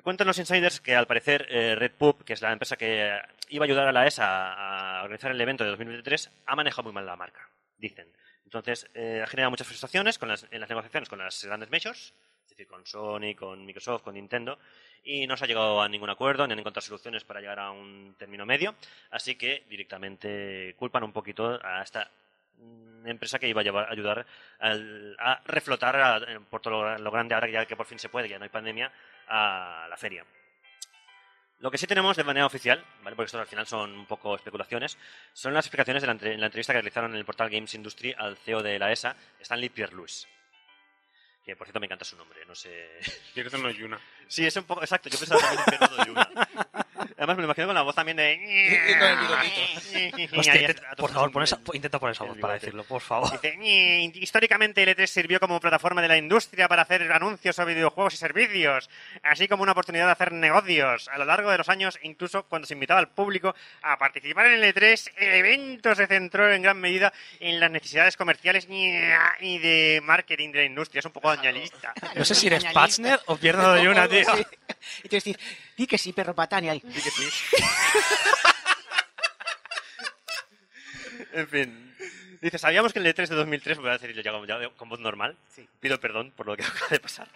[0.04, 3.20] Cuentan los insiders que al parecer eh, Red Pub, que es la empresa que
[3.50, 6.94] iba a ayudar a la ESA a organizar el evento de 2023, ha manejado muy
[6.94, 8.08] mal la marca, dicen.
[8.46, 12.14] Entonces, eh, ha generado muchas frustraciones con las- en las negociaciones con las grandes majors,
[12.44, 14.58] es decir, con Sony, con Microsoft, con Nintendo,
[15.04, 17.72] y no se ha llegado a ningún acuerdo ni han encontrado soluciones para llegar a
[17.72, 18.76] un término medio,
[19.12, 22.10] así que directamente culpan un poquito a esta
[23.06, 24.26] empresa que iba a llevar- ayudar
[24.60, 28.28] al- a reflotar a- por todo lo, grande ahora ya que por fin se puede,
[28.30, 28.92] ya no hay pandemia,
[29.28, 30.26] a la feria.
[31.60, 33.16] Lo que sí tenemos de manera oficial, ¿vale?
[33.18, 34.98] porque esto al final son un poco especulaciones,
[35.34, 37.74] son las explicaciones de la, entre- en la entrevista que realizaron en el portal Games
[37.74, 40.28] Industry al CEO de la ESA, Stanley Pierre-Louis.
[41.44, 43.00] Que por cierto me encanta su nombre, no sé.
[43.34, 44.00] Pierdo no Yuna.
[44.30, 45.10] Sí, es un poco exacto.
[45.10, 46.30] Yo pensaba también en Pierre Yuna.
[47.18, 48.34] Además me lo imagino con la voz también de.
[48.34, 50.40] Y con el bigotito.
[50.40, 53.32] Hostia, intenta- por favor, pon esa, intenta poner esa voz para decirlo, por favor.
[53.32, 57.74] Dice, "Ñe, históricamente el E3 sirvió como plataforma de la industria para hacer anuncios sobre
[57.74, 58.90] videojuegos y servicios,
[59.24, 61.10] así como una oportunidad de hacer negocios.
[61.10, 64.64] A lo largo de los años, incluso cuando se invitaba al público a participar en
[64.64, 70.00] el E3, el evento se centró en gran medida en las necesidades comerciales y de
[70.04, 71.00] marketing de la industria.
[71.00, 71.94] Es un poco dañalista.
[72.16, 72.64] No sé si eres.
[72.66, 74.19] Patzner o Pierdo de Yuna, tío.
[74.26, 74.46] Sí.
[75.04, 75.40] Y te decir,
[75.78, 76.82] di que sí, perro patán, y ahí.
[81.34, 81.96] En fin.
[82.42, 85.00] Dice, sabíamos que el E3 de 2003, voy a decirlo ya, con- ya con voz
[85.02, 85.36] normal,
[85.82, 87.28] pido perdón por lo que acaba de pasar.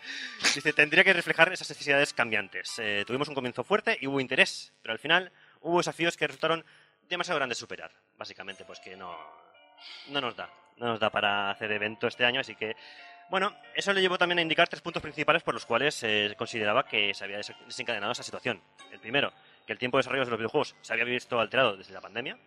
[0.55, 2.80] Dice, tendría que reflejar esas necesidades cambiantes.
[2.80, 5.31] Eh, tuvimos un comienzo fuerte y hubo interés, pero al final
[5.61, 6.64] hubo desafíos que resultaron
[7.10, 7.91] demasiado grandes de superar.
[8.18, 9.18] Básicamente, pues que no,
[10.07, 10.49] no nos da.
[10.77, 12.76] No nos da para hacer evento este año, así que...
[13.30, 16.86] Bueno, eso le llevó también a indicar tres puntos principales por los cuales se consideraba
[16.86, 18.62] que se había des- desencadenado esa situación.
[18.91, 19.34] El primero,
[19.66, 22.38] que el tiempo de desarrollo de los videojuegos se había visto alterado desde la pandemia,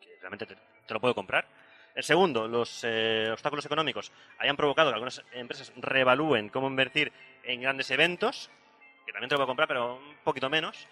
[0.00, 0.56] que realmente te,
[0.92, 1.46] lo puedo comprar.
[1.94, 7.12] El segundo, los eh, obstáculos económicos hayan provocado que algunas empresas reevalúen cómo invertir
[7.44, 8.50] en grandes eventos,
[9.06, 10.88] que también te lo puedo comprar, pero un poquito menos.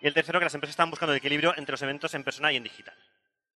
[0.00, 2.52] Y el tercero, que las empresas están buscando el equilibrio entre los eventos en persona
[2.52, 2.96] y en digital.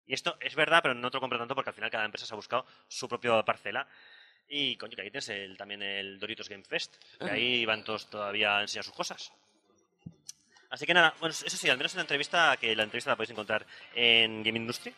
[0.07, 2.27] Y esto es verdad, pero no te lo compro tanto porque al final cada empresa
[2.27, 3.87] se ha buscado su propia parcela.
[4.49, 8.09] Y coño, que ahí tienes el- también el Doritos Game Fest, que ahí van todos
[8.09, 9.31] todavía a enseñar sus cosas.
[10.69, 13.15] Así que nada, bueno, eso sí, al menos en la entrevista, que la entrevista la
[13.15, 14.93] podéis encontrar en Game Industry,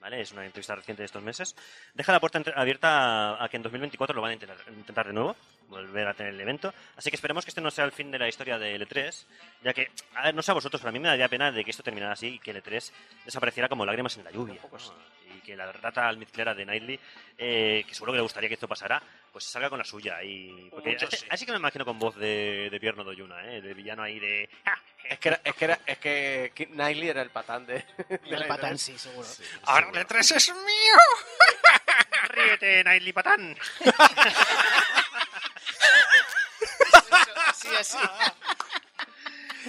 [0.00, 0.20] ¿vale?
[0.20, 1.54] Es una entrevista reciente de estos meses.
[1.92, 5.12] Deja la puerta abierta a, a que en 2024 lo van a intentar, intentar de
[5.12, 5.36] nuevo,
[5.68, 6.72] volver a tener el evento.
[6.96, 9.24] Así que esperemos que este no sea el fin de la historia del E3,
[9.64, 11.62] ya que, a ver, no sé a vosotros, pero a mí me daría pena de
[11.64, 12.90] que esto terminara así y que el E3
[13.26, 14.54] desapareciera como lágrimas en la lluvia.
[14.88, 15.27] ¿no?
[15.48, 17.00] Que la rata almizclera de Knightley,
[17.38, 19.02] eh, que seguro que le gustaría que esto pasara,
[19.32, 20.22] pues salga con la suya.
[20.22, 21.26] Y, porque Mucho así, sí.
[21.30, 23.62] así que me imagino con voz de, de Pierno Doyuna, ¿eh?
[23.62, 24.46] de villano ahí de...
[24.66, 24.76] "Ah,
[25.08, 27.76] Es que, era- es que, era- es que Knightley era el patán de.
[28.08, 28.76] de El patán, E3.
[28.76, 29.26] sí, seguro.
[29.62, 30.98] Ahora el E3 es mío.
[32.28, 33.56] ¡Ríete, Knightley Patán!
[37.46, 37.98] Así, así.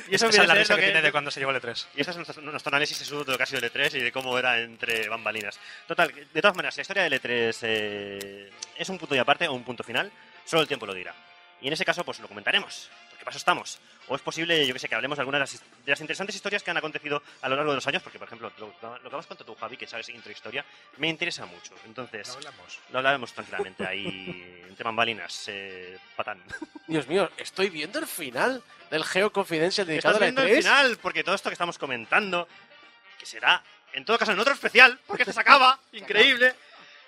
[0.09, 1.51] Y eso Esa viene es la risa lo que que- tiene de cuando se llevó
[1.51, 1.87] el E3.
[1.95, 4.11] Y ese es nuestro, nuestro análisis de lo que ha sido el E3 y de
[4.11, 5.59] cómo era entre bambalinas.
[5.87, 9.53] Total, de todas maneras, la historia del E3 eh, es un punto y aparte o
[9.53, 10.11] un punto final,
[10.45, 11.13] solo el tiempo lo dirá.
[11.61, 13.79] Y en ese caso, pues lo comentaremos, porque para eso estamos.
[14.07, 16.35] O es posible, yo que sé, que hablemos de algunas de las, de las interesantes
[16.35, 19.09] historias que han acontecido a lo largo de los años, porque, por ejemplo, lo, lo
[19.09, 20.63] que has contado tú, Javi, que sabes intrahistoria,
[20.97, 21.73] me interesa mucho.
[21.85, 22.79] Entonces, hablamos.
[22.91, 26.41] lo hablaremos tranquilamente ahí, entre bambalinas, eh, patán.
[26.87, 30.57] Dios mío, estoy viendo el final del Geo Confidential dedicado a la viendo el E3.
[30.57, 32.47] final, porque todo esto que estamos comentando,
[33.17, 33.63] que será,
[33.93, 36.53] en todo caso, en otro especial, porque se acaba, increíble.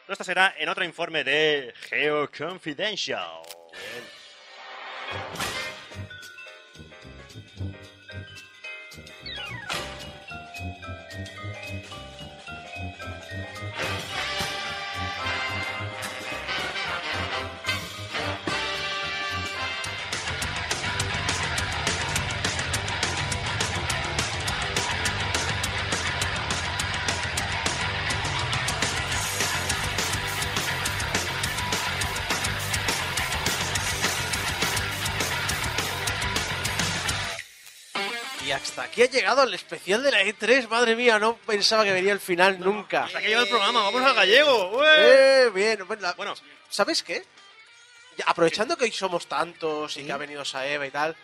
[0.06, 3.42] Todo esto será en otro informe de Geo Confidential.
[38.52, 40.68] Y hasta aquí ha llegado el especial de la E3.
[40.68, 43.06] Madre mía, no pensaba que vería el final nunca.
[43.06, 44.72] Hasta que llegado el programa, vamos al gallego.
[44.78, 44.88] ¡ué!
[45.46, 46.34] Eh, bien, bueno, la- Bueno,
[46.70, 47.24] ¿sabes qué?
[48.26, 51.16] Aprovechando que hoy somos tantos y que ha venido Saeva y tal,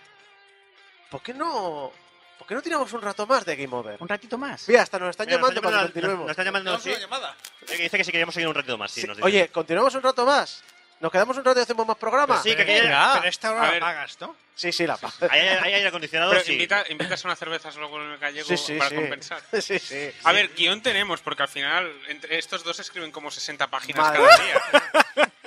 [1.12, 1.92] ¿por qué no,
[2.38, 3.98] por qué no tiramos un rato más de Game Over?
[4.00, 4.66] Un ratito más.
[4.70, 6.22] Mira, hasta nos están mira, nos llamando para que nos- continuemos.
[6.28, 6.90] Nos está llamando, Tenemos sí.
[6.92, 7.36] una llamada.
[7.68, 9.02] Eh, Dice que si queríamos seguir un ratito más, sí.
[9.02, 9.26] Sí, nos dice.
[9.28, 10.64] Oye, ¿continuamos un rato más?
[11.00, 12.42] ¿Nos quedamos un rato y hacemos más programa?
[12.42, 13.80] Sí, que aquella- Pero esta hora A la ver.
[13.82, 14.36] pagas, ¿no?
[14.56, 14.98] Sí, sí, la.
[15.30, 16.54] Ahí hay, hay aire acondicionado, Pero sí.
[16.54, 18.96] invita, invitas unas cervezas luego en el gallego Sí, sí, para sí.
[18.96, 19.42] compensar.
[19.62, 20.12] Sí, sí.
[20.24, 24.20] A ver, guion tenemos, porque al final entre estos dos escriben como 60 páginas Madre.
[24.24, 24.62] cada día.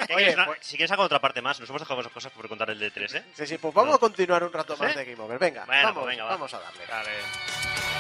[0.07, 2.13] Si Oye, quieres una- pues- Si quieres hago otra parte más, nos hemos dejado cosas-
[2.13, 3.25] cosas por contar el de 3, ¿eh?
[3.37, 3.97] Sí, sí, pues vamos No.
[3.97, 4.99] a continuar un rato más ¿Sí?
[4.99, 5.39] de Game Over.
[5.41, 6.31] Venga, Bueno, vamos, pues venga, va.
[6.31, 8.00] vamos a darle.「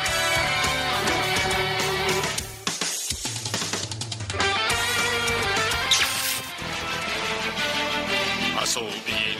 [8.71, 8.87] 遊び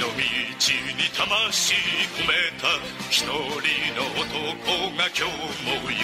[0.03, 1.75] の道に魂
[2.19, 2.67] 込めた
[3.11, 4.27] 一人の男
[4.99, 6.03] が今日もいる」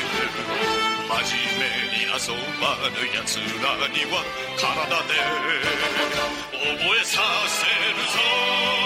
[1.11, 1.67] 「真面目
[1.99, 2.31] に遊
[2.63, 4.23] ばぬ奴らには
[4.57, 4.63] 体
[5.03, 5.19] で
[6.55, 8.15] 覚えさせるぞ」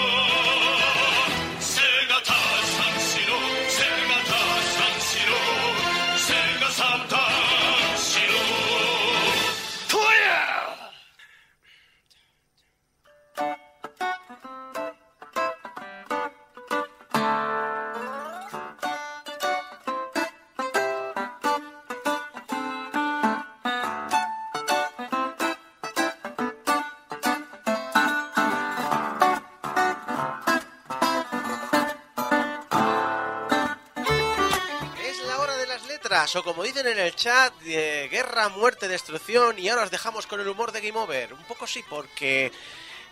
[36.21, 40.39] o como dicen en el chat, de guerra, muerte, destrucción, y ahora os dejamos con
[40.39, 41.33] el humor de Game Over.
[41.33, 42.51] Un poco sí, porque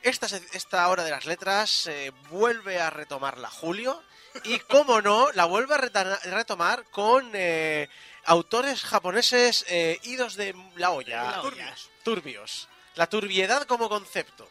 [0.03, 4.03] esta, esta hora de las letras eh, vuelve a retomarla Julio,
[4.43, 7.89] y como no, la vuelve a retomar con eh,
[8.25, 11.41] autores japoneses eh, idos de la olla.
[11.41, 11.89] Turbios.
[12.03, 12.67] Turbios.
[12.93, 14.47] La turbiedad como concepto.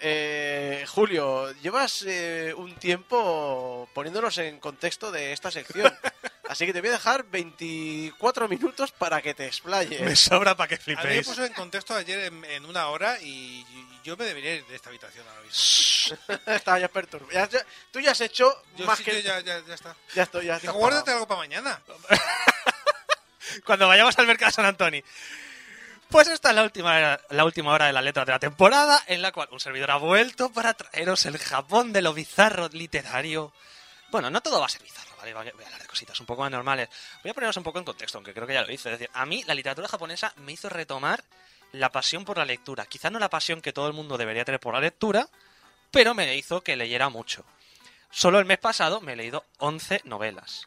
[0.00, 5.92] Eh, Julio, llevas eh, un tiempo poniéndonos en contexto de esta sección.
[6.48, 10.00] Así que te voy a dejar 24 minutos para que te explayes.
[10.00, 11.26] Me sobra para que A mí me flipéis.
[11.28, 13.64] puso en contexto ayer en, en una hora y
[14.02, 16.16] yo me debería ir de esta habitación ahora mismo.
[16.46, 17.30] Estaba ya perturbado.
[17.32, 19.12] Ya- ya- tú ya has hecho Yo más sí, que...
[19.12, 19.94] yo ya, ya, ya está.
[20.14, 21.18] Ya estoy, ya está guárdate pagado.
[21.18, 21.82] algo para mañana.
[23.64, 25.02] Cuando vayamos al mercado de San Antonio.
[26.08, 29.20] Pues esta es la última, la última hora de la letra de la temporada, en
[29.20, 33.52] la cual un servidor ha vuelto para traeros el Japón de lo bizarro literario.
[34.10, 36.26] Bueno, no todo va a ser bizarro, Voy a voy a hablar de cositas un
[36.26, 36.88] poco más normales.
[37.22, 38.92] Voy a poneros un poco en contexto, aunque creo que ya lo hice.
[38.92, 41.22] Es decir, a mí la literatura japonesa me hizo retomar
[41.72, 42.86] la pasión por la lectura.
[42.86, 45.28] Quizás no la pasión que todo el mundo debería tener por la lectura,
[45.90, 47.44] pero me hizo que leyera mucho.
[48.10, 50.66] Solo el mes pasado me he leído 11 novelas.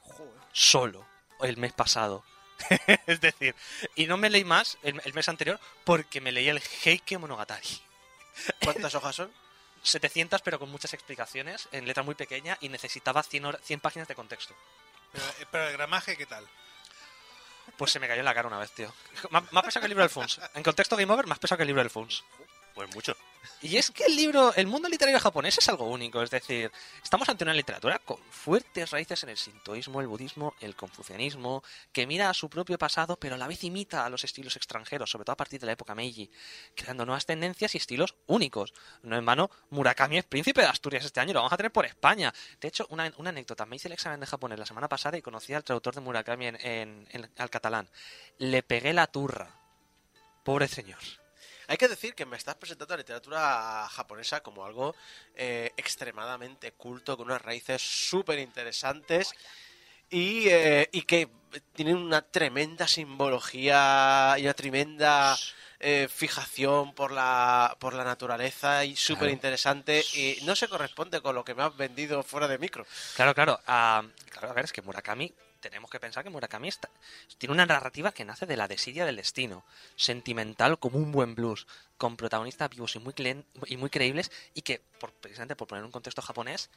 [0.52, 1.06] Solo
[1.42, 2.24] el mes pasado.
[3.08, 3.56] es decir,
[3.96, 7.82] y no me leí más el, el mes anterior porque me leí el Heike Monogatari.
[8.64, 9.40] ¿Cuántas hojas son?
[9.84, 14.08] 700, pero con muchas explicaciones, en letra muy pequeña, y necesitaba 100, hor- 100 páginas
[14.08, 14.56] de contexto.
[15.12, 16.48] Pero, eh, pero el gramaje, ¿qué tal?
[17.78, 18.94] Pues se me cayó en la cara una vez, tío.
[19.30, 20.40] Más, más pesado que el libro del Funs.
[20.53, 22.24] En contexto Game Over, más pesado que el libro del Funs.
[22.74, 23.16] Pues mucho.
[23.61, 26.72] Y es que el libro, el mundo literario japonés es algo único, es decir,
[27.03, 32.07] estamos ante una literatura con fuertes raíces en el sintoísmo, el budismo, el confucianismo, que
[32.07, 35.26] mira a su propio pasado, pero a la vez imita a los estilos extranjeros, sobre
[35.26, 36.30] todo a partir de la época Meiji,
[36.76, 38.73] creando nuevas tendencias y estilos únicos.
[39.03, 41.85] No en vano, Murakami es príncipe de Asturias este año, lo vamos a tener por
[41.85, 42.34] España.
[42.59, 45.22] De hecho, una, una anécdota, me hice el examen de japonés la semana pasada y
[45.22, 47.88] conocí al traductor de Murakami en, en- en- al catalán.
[48.38, 49.49] Le pegué la turra.
[50.43, 50.97] Pobre señor.
[51.72, 54.93] Hay que decir que me estás presentando la literatura japonesa como algo
[55.34, 59.34] eh, extremadamente culto, con unas raíces súper interesantes
[60.10, 61.30] y, eh, y que
[61.72, 65.38] tienen una tremenda simbología y una tremenda
[65.80, 71.35] eh, fijación por la, por la naturaleza y súper interesante y no se corresponde con
[71.35, 72.85] lo que me has vendido fuera de micro.
[73.15, 73.57] Claro, claro.
[73.68, 76.70] ah, claro, a ver, es que Murakami, tenemos que pensar que Murakami
[77.38, 79.64] tiene una narrativa que nace de la desidia del destino,
[79.96, 81.68] sentimental como un buen blues,
[81.98, 83.14] con protagonistas vivos y muy,
[83.68, 86.70] y muy creíbles, y que, por, precisamente por poner un contexto japonés,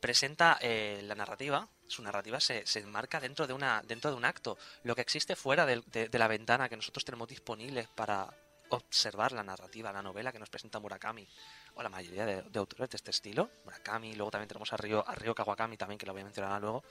[0.00, 4.24] presenta eh, la narrativa, su narrativa se, se enmarca dentro de, una, dentro de un
[4.24, 8.28] acto, lo que existe fuera del- de, de la ventana que nosotros tenemos disponible para
[8.70, 11.28] observar la narrativa, la novela que nos presenta Murakami
[11.74, 15.06] o la mayoría de, de autores de este estilo, Murakami, luego también tenemos a Ryo,
[15.06, 16.82] a Ryo Kawakami también, que lo voy a mencionar luego,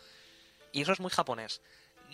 [0.71, 1.61] y eso es muy japonés.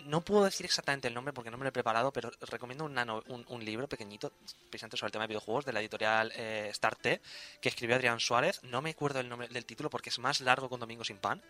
[0.04, 3.64] No puedo decir exactamente el nombre porque no me lo he preparado, pero recomiendo un,
[3.64, 4.32] libro pequeñito,
[4.70, 7.20] precisamente sobre el tema de videojuegos, de la editorial eh, Star T,
[7.60, 8.62] que escribió Adrián Suárez.
[8.62, 11.42] No me acuerdo el nombre del título porque es más largo un domingo sin pan,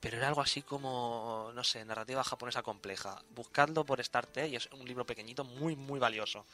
[0.00, 3.20] pero era algo así como, no sé, narrativa japonesa compleja.
[3.30, 6.46] Buscadlo por Star T y es un libro pequeñito muy, muy valioso.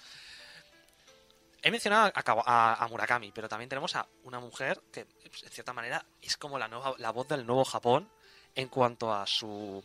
[1.62, 6.04] He mencionado a Murakami, pero también tenemos a una mujer que, pues, en cierta manera,
[6.20, 8.08] es como la, nueva, la voz del nuevo Japón
[8.54, 9.82] en cuanto a su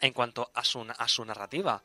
[0.00, 1.82] en cuanto a su, a su narrativa.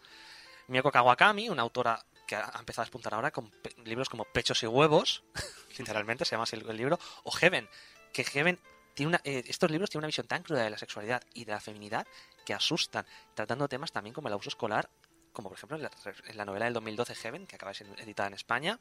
[0.68, 3.52] Miyoko Kawakami, una autora que ha empezado a despuntar ahora con
[3.86, 5.24] libros como Pechos y Huevos,
[5.78, 7.68] literalmente se llama así el, libro, o Heaven,
[8.14, 8.60] que Heaven
[8.94, 11.54] tiene una, eh, estos libros tienen una visión tan cruda de la sexualidad y de
[11.54, 12.06] la feminidad
[12.46, 14.90] que asustan, tratando temas también como el abuso escolar,
[15.34, 15.92] como por ejemplo en la,
[16.28, 18.80] en la novela del 2012 Heaven, que acaba de ser editada en España,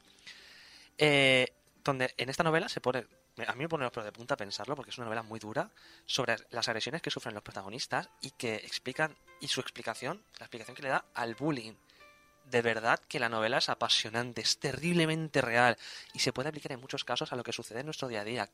[0.97, 3.07] eh, donde en esta novela se pone,
[3.47, 5.69] a mí me pone los pelos de punta pensarlo, porque es una novela muy dura,
[6.05, 10.75] sobre las agresiones que sufren los protagonistas y que explican, y su explicación, la explicación
[10.75, 11.73] que le da al bullying.
[12.45, 15.77] De verdad que la novela es apasionante, es terriblemente real
[16.13, 18.23] y se puede aplicar en muchos casos a lo que sucede en nuestro día a
[18.25, 18.49] día.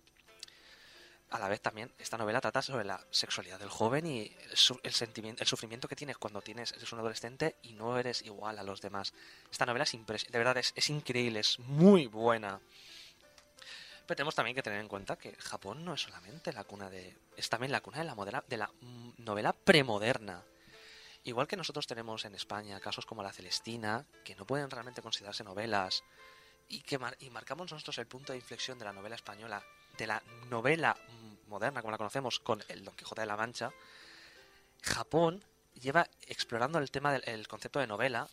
[1.31, 4.79] A la vez también esta novela trata sobre la sexualidad del joven y el, su-
[4.83, 8.59] el sentimiento, el sufrimiento que tienes cuando tienes eres un adolescente y no eres igual
[8.59, 9.13] a los demás.
[9.51, 12.61] Esta novela es de verdad es, es increíble, es muy buena.
[14.05, 17.17] Pero tenemos también que tener en cuenta que Japón no es solamente la cuna de.
[17.37, 18.71] es también la cuna de la, modela, de la
[19.17, 20.43] novela premoderna.
[21.23, 25.43] Igual que nosotros tenemos en España casos como La Celestina, que no pueden realmente considerarse
[25.43, 26.03] novelas,
[26.69, 29.63] y que mar- y marcamos nosotros el punto de inflexión de la novela española,
[29.97, 30.95] de la novela
[31.47, 33.71] moderna como la conocemos, con el Don Quijote de la Mancha,
[34.83, 38.27] Japón lleva explorando el tema del el concepto de novela,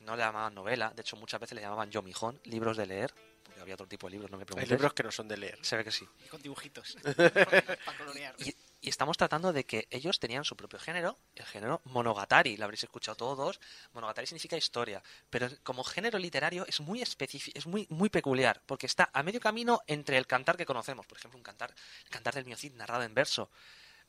[0.00, 3.14] no le llamaban novela, de hecho muchas veces le llamaban yomijón, libros de leer,
[3.50, 4.70] porque había otro tipo de libros, no me Hay preguntes.
[4.70, 5.58] libros que no son de leer.
[5.62, 6.06] Se ve que sí.
[6.24, 6.96] Y con dibujitos.
[7.84, 8.34] para colorear.
[8.38, 12.64] Y, y estamos tratando de que ellos tenían su propio género, el género monogatari, lo
[12.64, 13.60] habréis escuchado todos.
[13.92, 18.86] Monogatari significa historia, pero como género literario es muy específico, es muy muy peculiar, porque
[18.86, 21.74] está a medio camino entre el cantar que conocemos, por ejemplo, un cantar,
[22.04, 23.50] el cantar del Miocid narrado en verso,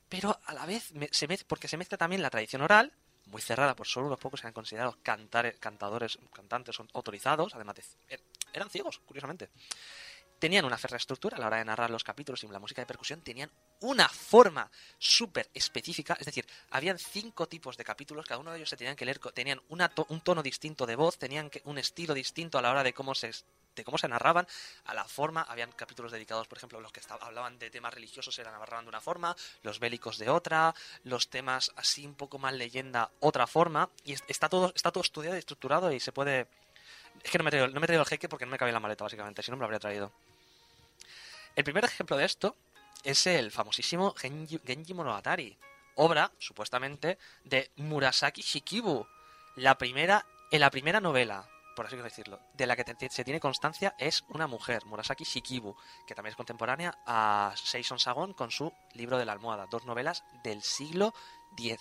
[0.07, 2.93] pero a la vez me- se mez- porque se mezcla también la tradición oral,
[3.26, 7.84] muy cerrada, por solo unos pocos eran considerados cantar, cantadores, cantantes autorizados, además de,
[8.53, 9.49] eran ciegos, curiosamente.
[10.40, 12.88] Tenían una férrea estructura a la hora de narrar los capítulos y la música de
[12.88, 13.52] percusión tenían
[13.82, 18.69] una forma súper específica, es decir, habían cinco tipos de capítulos, cada uno de ellos
[18.69, 21.78] se tenían que leer, tenían una to- un tono distinto de voz, tenían que- un
[21.78, 23.32] estilo distinto a la hora de cómo se
[23.73, 24.45] de cómo se narraban,
[24.84, 28.44] a la forma, habían capítulos dedicados, por ejemplo, los que hablaban de temas religiosos se
[28.44, 29.34] narraban de una forma,
[29.64, 30.76] los bélicos de otra,
[31.06, 35.03] los temas así un poco más leyenda otra forma, y es- está todo, está todo
[35.06, 36.48] estudiado y estructurado y se puede...
[37.23, 38.57] Es que no me he traído, no me he traído el jeque porque no me
[38.57, 40.11] cabía la maleta, básicamente, si no me lo habría traído.
[41.56, 42.56] El primer ejemplo de esto
[43.03, 45.57] es el famosísimo Genji, Monogatari,
[45.95, 49.06] obra, supuestamente, de Murasaki Shikibu,
[49.57, 53.95] la primera, en la primera novela, por así decirlo, de la que se tiene constancia
[53.98, 55.76] es una mujer, Murasaki Shikibu,
[56.07, 60.23] que también es contemporánea a Seison Sagon con su libro de la almohada, dos novelas
[60.43, 61.14] del siglo
[61.57, 61.80] X.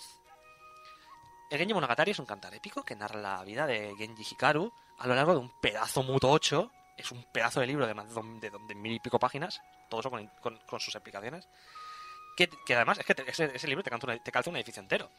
[1.49, 5.07] El Genji Monogatari es un cantar épico que narra la vida de Genji Hikaru a
[5.07, 6.71] lo largo de un pedazo muto 8.
[6.97, 10.11] Es un pedazo de libro de más de, de, mil y pico páginas, todo eso
[10.11, 11.47] con, sus explicaciones.
[12.37, 15.09] Que, además es que te- ese, libro te, canta te calza un edificio entero.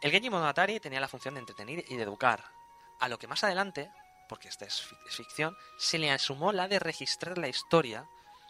[0.00, 2.42] El Genji Monogatari tenía la función de entretener y de educar.
[3.00, 3.90] A lo que más adelante,
[4.28, 8.06] porque esta es, fic- es ficción, se le sumó la de registrar la historia,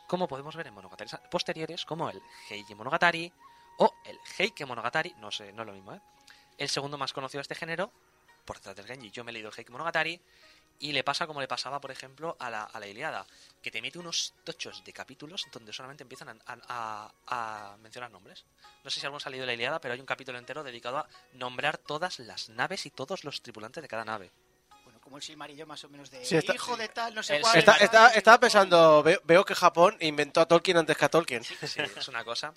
[0.07, 2.21] como podemos ver en Monogatari posteriores, como el
[2.51, 3.33] Heiji Monogatari
[3.79, 6.01] o el Heike Monogatari, no sé, no es lo mismo, ¿eh?
[6.59, 7.91] El segundo más conocido de este género,
[8.45, 10.21] por detrás del Genji, yo me he leído el Heike Monogatari,
[10.83, 13.27] y le pasa como le pasaba, por ejemplo, a la, a la Iliada,
[13.63, 18.11] que te mete unos tochos de capítulos donde solamente empiezan a, a- a- a mencionar
[18.11, 18.47] nombres.
[18.83, 20.97] No sé si alguno ha salido de la Iliada, pero hay un capítulo entero dedicado
[20.99, 24.31] a nombrar todas las naves y todos los tripulantes de cada nave.
[24.85, 27.37] Bueno, como el Silmarillo más o menos de Sí, está- hijo de tal, no sé
[27.37, 27.59] El cuál.
[27.59, 31.45] Está- está- estaba pensando, veo, veo que Japón inventó a Tolkien antes que a Tolkien.
[31.45, 31.55] Sí,
[31.95, 32.55] es una cosa.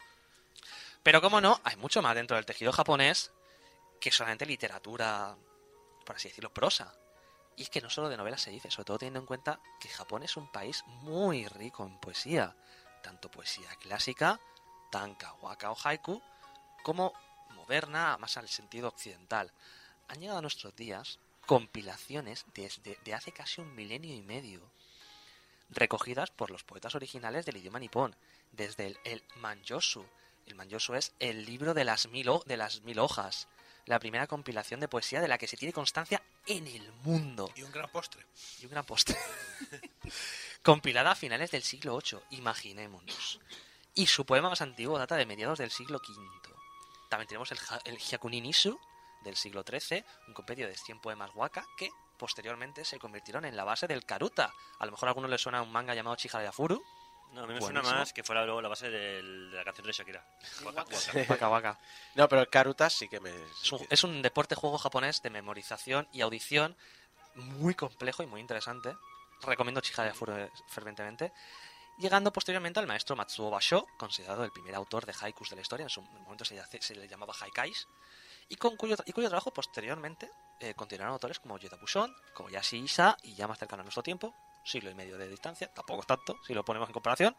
[1.04, 3.34] Pero como no, hay mucho más dentro del tejido japonés
[4.00, 5.36] que solamente literatura,
[6.06, 6.94] por así decirlo, prosa.
[7.56, 9.90] Y es que no solo de novelas se dice, sobre todo teniendo en cuenta que
[9.90, 12.56] Japón es un país muy rico en poesía.
[13.02, 14.40] Tanto poesía clásica,
[14.92, 16.22] tanka, waka o haiku,
[16.84, 17.14] como
[17.56, 19.52] moderna, más al sentido occidental.
[20.08, 24.62] Han llegado a nuestros días compilaciones desde de hace casi un milenio y medio,
[25.70, 28.16] recogidas por los poetas originales del idioma nipón,
[28.52, 30.06] desde el, el Manjosu.
[30.46, 33.48] El Manjosu es el libro de las, mil, de las mil hojas,
[33.86, 37.52] la primera compilación de poesía de la que se tiene constancia en el mundo.
[37.56, 38.26] Y un gran postre.
[38.62, 39.18] Y un gran postre.
[40.64, 43.40] Compilada a finales del siglo VIII, imaginémonos.
[43.96, 46.54] Y su poema más antiguo data de mediados del siglo V.
[47.10, 48.52] También tenemos el, Ja- el Hyakunin
[49.24, 53.64] del siglo XIII, un compendio de 100 poemas waka que posteriormente se convirtieron en la
[53.64, 54.54] base del Karuta.
[54.80, 56.84] A lo mejor a alguno le suena un manga llamado Chihara Yafuru.
[57.34, 58.00] No, a mí me suena Buenísimo.
[58.00, 60.26] más que fuera luego la base del- de la canción de Shakira.
[60.64, 61.26] Waka, waka.
[61.30, 61.80] Waka Waka.
[62.16, 63.32] No, pero el Karuta sí que me...
[63.32, 66.76] Es un, es un deporte juego japonés de memorización y audición
[67.36, 68.96] muy complejo y muy interesante.
[69.42, 71.34] Recomiendo Chihara Yafuru ferventemente.
[71.98, 75.84] Llegando posteriormente al maestro Matsuo Basho, considerado el primer autor de haikus de la historia.
[75.84, 76.56] En su momento se,
[76.96, 77.88] le llamaba haikais.
[78.50, 82.78] y con cuyo, y cuyo trabajo posteriormente eh, continuaron autores como Yoda Bushon, como Yashi
[82.80, 84.34] Isa y ya más cercano a nuestro tiempo,
[84.64, 87.36] siglo y medio de distancia, tampoco es tanto si lo ponemos en comparación,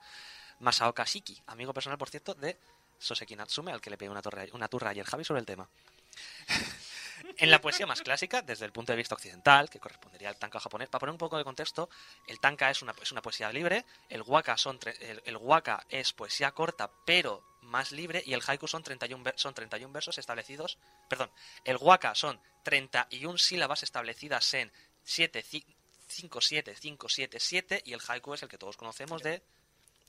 [0.60, 2.58] Masaoka Shiki, amigo personal por cierto de
[2.98, 5.68] Soseki Natsume, al que le pegué una, torre, una turra ayer Javi sobre el tema.
[7.38, 10.60] En la poesía más clásica, desde el punto de vista occidental, que correspondería al tanka
[10.60, 11.88] japonés, para poner un poco de contexto,
[12.26, 15.84] el tanka es una, es una poesía libre, el waka, son tre- el, el waka
[15.88, 20.18] es poesía corta, pero más libre, y el haiku son 31, ver- son 31 versos
[20.18, 20.78] establecidos,
[21.08, 21.30] perdón,
[21.64, 24.70] el waka son 31 sílabas establecidas en
[25.04, 25.44] 7,
[26.06, 29.42] 5, 7, 5, 7, 7, y el haiku es el que todos conocemos de,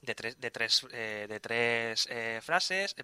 [0.02, 3.04] de tres, de tres, eh, de tres eh, frases, eh.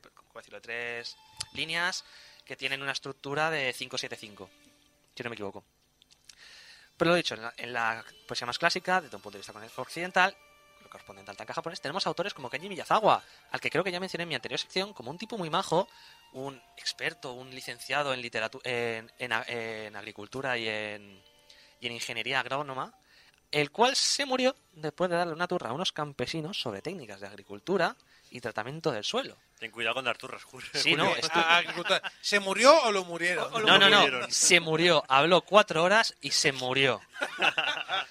[0.51, 1.17] De tres
[1.53, 2.05] líneas
[2.45, 4.47] que tienen una estructura de 5-7-5,
[5.15, 5.63] si no me equivoco.
[6.97, 9.81] Pero lo dicho, en la, en la poesía más clásica, desde un punto de vista
[9.81, 10.35] occidental,
[10.81, 13.99] lo correspondiente al tanka japonés, tenemos autores como Kenji Miyazawa, al que creo que ya
[13.99, 15.87] mencioné en mi anterior sección, como un tipo muy majo,
[16.33, 21.21] un experto, un licenciado en literatura, en, en en agricultura y en,
[21.81, 22.93] y en ingeniería agrónoma,
[23.51, 27.27] el cual se murió después de darle una turra a unos campesinos sobre técnicas de
[27.27, 27.97] agricultura
[28.29, 29.35] y tratamiento del suelo.
[29.59, 30.69] Ten cuidado con dar turras, Julio.
[30.73, 31.61] Sí, no, Ah.
[32.21, 33.51] ¿Se murió o lo murieron?
[33.65, 34.27] No, no, no.
[34.29, 35.03] Se murió.
[35.07, 37.01] Habló cuatro horas y se murió.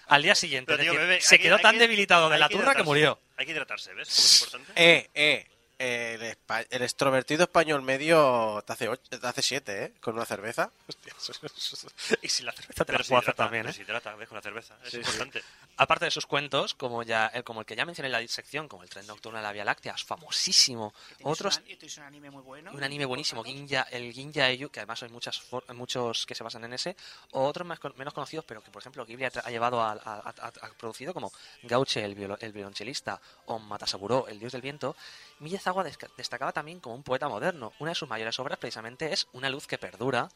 [0.06, 0.72] Al día siguiente.
[0.76, 2.82] Pero, es tío, decir, bebé, se hay quedó hay tan debilitado de la turra que
[2.82, 3.18] murió.
[3.36, 4.08] Hay que hidratarse, ¿ves?
[4.08, 4.72] Cómo es importante.
[4.76, 5.50] Eh, eh.
[5.82, 9.92] El, espa- el extrovertido español medio te hace, ocho- te hace siete, ¿eh?
[9.98, 10.70] Con una cerveza.
[12.22, 13.74] y si la cerveza te Pero la puedo hacer también, ¿eh?
[13.80, 14.28] hidrata, ¿ves?
[14.28, 14.74] Con la cerveza.
[14.84, 14.98] Es Sí, sí.
[14.98, 15.42] importante.
[15.78, 18.68] Aparte de sus cuentos, como ya eh, como el que ya mencioné en la disección,
[18.68, 20.92] como el tren nocturno de la Vía Láctea, es famosísimo.
[21.22, 21.62] Otros
[21.96, 22.72] un anime muy bueno.
[22.72, 26.44] un anime buenísimo, Ginja, el Ginja Eyu, que además hay muchas, for- muchos que se
[26.44, 26.94] basan en ese,
[27.30, 29.92] o otros más menos conocidos, pero que por ejemplo Ghibli ha, tra- ha llevado a,
[29.92, 29.96] a-
[30.28, 31.32] a- a producido como
[31.62, 32.14] Gauche, el
[32.52, 34.94] violonchelista, o Matasaburo, el dios del viento.
[35.40, 35.84] Miyazawa
[36.16, 37.72] destacaba también como un poeta moderno.
[37.78, 40.28] Una de sus mayores obras precisamente es Una luz que perdura,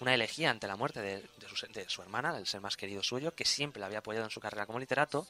[0.00, 1.28] una elegía ante la muerte de,
[1.88, 4.66] su, hermana, el ser más querido suyo, que siempre la había apoyado en su carrera
[4.66, 5.26] como literato.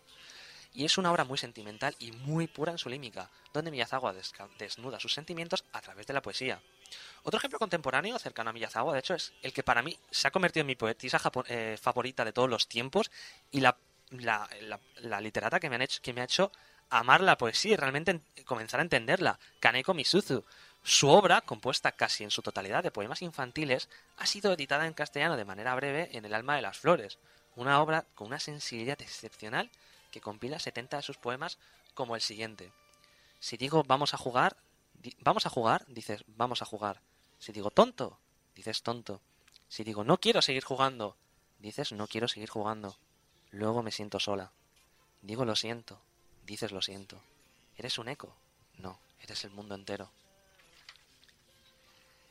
[0.74, 4.14] Y es una obra muy sentimental y muy pura en su límica, donde Miyazawa
[4.58, 6.62] desnuda sus sentimientos a través de la poesía.
[7.24, 10.30] Otro ejemplo contemporáneo cercano a Miyazawa, de hecho, es el que para mí se ha
[10.30, 13.10] convertido en mi poetisa eh, favorita de todos los tiempos
[13.50, 13.76] y la-
[14.10, 16.52] la literata que me, han hecho, que me ha hecho
[16.98, 20.44] amar la poesía y realmente en- comenzar a entenderla, Kaneko Misuzu.
[20.84, 25.36] Su obra, compuesta casi en su totalidad de poemas infantiles, ha sido editada en castellano
[25.36, 27.18] de manera breve en El alma de las flores,
[27.54, 29.70] una obra con una sensibilidad excepcional
[30.10, 31.58] que compila 70 de sus poemas
[31.94, 32.72] como el siguiente.
[33.38, 34.56] Si digo vamos a jugar,
[35.20, 37.00] vamos a jugar, dices vamos a jugar.
[37.38, 38.18] Si digo tonto,
[38.54, 39.20] dices tonto.
[39.68, 41.16] Si digo no quiero seguir jugando,
[41.58, 42.98] dices no quiero seguir jugando.
[43.50, 44.50] Luego me siento sola.
[45.22, 46.00] Digo lo siento,
[46.44, 47.20] dices lo siento.
[47.76, 48.34] ¿Eres un eco?
[48.78, 50.10] No, eres el mundo entero.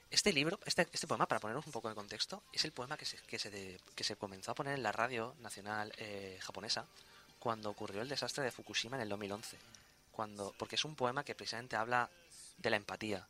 [0.10, 3.06] Este libro, este, este poema, para ponernos un poco en contexto, es el poema que
[3.06, 6.86] se, que se, de- que se comenzó a poner en la radio nacional eh, japonesa
[7.40, 9.58] cuando ocurrió el desastre de Fukushima en el 2011.
[10.12, 12.10] Cuando, porque es un poema que precisamente habla
[12.58, 13.26] de la empatía.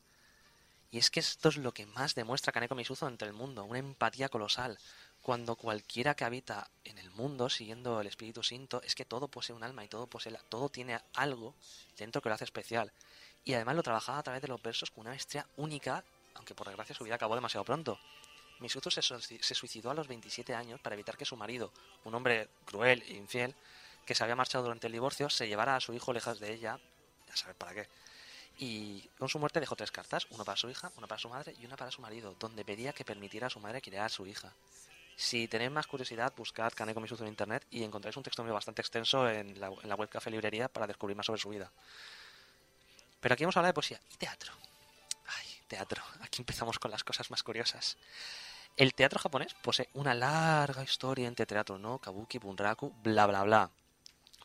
[0.89, 3.79] Y es que esto es lo que más demuestra Kaneko Misuzo entre el mundo, una
[3.79, 4.77] empatía colosal.
[5.21, 9.55] Cuando cualquiera que habita en el mundo, siguiendo el espíritu Shinto, es que todo posee
[9.55, 11.53] un alma y todo, posee, la- todo tiene algo
[11.97, 12.91] dentro que lo hace especial.
[13.43, 16.03] Y además lo trabajaba a través de los versos con una maestría única,
[16.35, 17.99] aunque por desgracia su vida acabó demasiado pronto.
[18.59, 21.71] Misuzu se, se suicidó a los 27 años para evitar que su marido,
[22.03, 23.55] un hombre cruel e infiel,
[24.05, 26.79] que se había marchado durante el divorcio, se llevara a su hijo lejos de ella,
[27.31, 27.87] a saber para qué.
[28.57, 31.55] Y con su muerte dejó tres cartas, una para su hija, una para su madre
[31.59, 34.27] y una para su marido, donde pedía que permitiera a su madre criar a su
[34.27, 34.53] hija.
[35.15, 38.81] Si tenéis más curiosidad, buscad Kaneko Misuzu en internet y encontráis un texto mío bastante
[38.81, 41.71] extenso en la, en la web Café Librería para descubrir más sobre su vida.
[43.19, 44.53] Pero aquí vamos a hablar de poesía y teatro.
[45.27, 46.03] Ay, teatro.
[46.21, 47.97] Aquí empezamos con las cosas más curiosas.
[48.75, 53.69] El teatro japonés posee una larga historia entre teatro no, kabuki, bunraku, bla bla bla.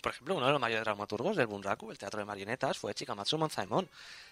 [0.03, 3.39] Por ejemplo, uno de los mayores dramaturgos del bunraku, el teatro de marionetas, fue Chikamatsu
[3.39, 3.89] Monzaemon,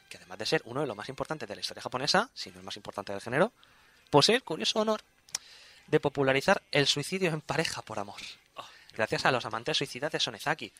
[0.09, 2.59] que además de ser uno de los más importantes de la historia japonesa, si no
[2.59, 3.53] el más importante del género,
[4.11, 5.03] posee el curioso honor
[5.87, 8.21] de popularizar el suicidio en pareja por amor,
[8.95, 10.73] gracias a los amantes suicidas de Sonezaki.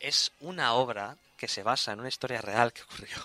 [0.00, 3.16] Es una obra que se basa en una historia real que ocurrió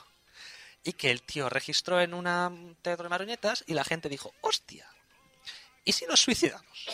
[0.83, 4.33] y que el tío registró en una un teatro de marionetas y la gente dijo,
[4.41, 4.87] hostia,
[5.85, 6.87] ¿y si nos suicidamos?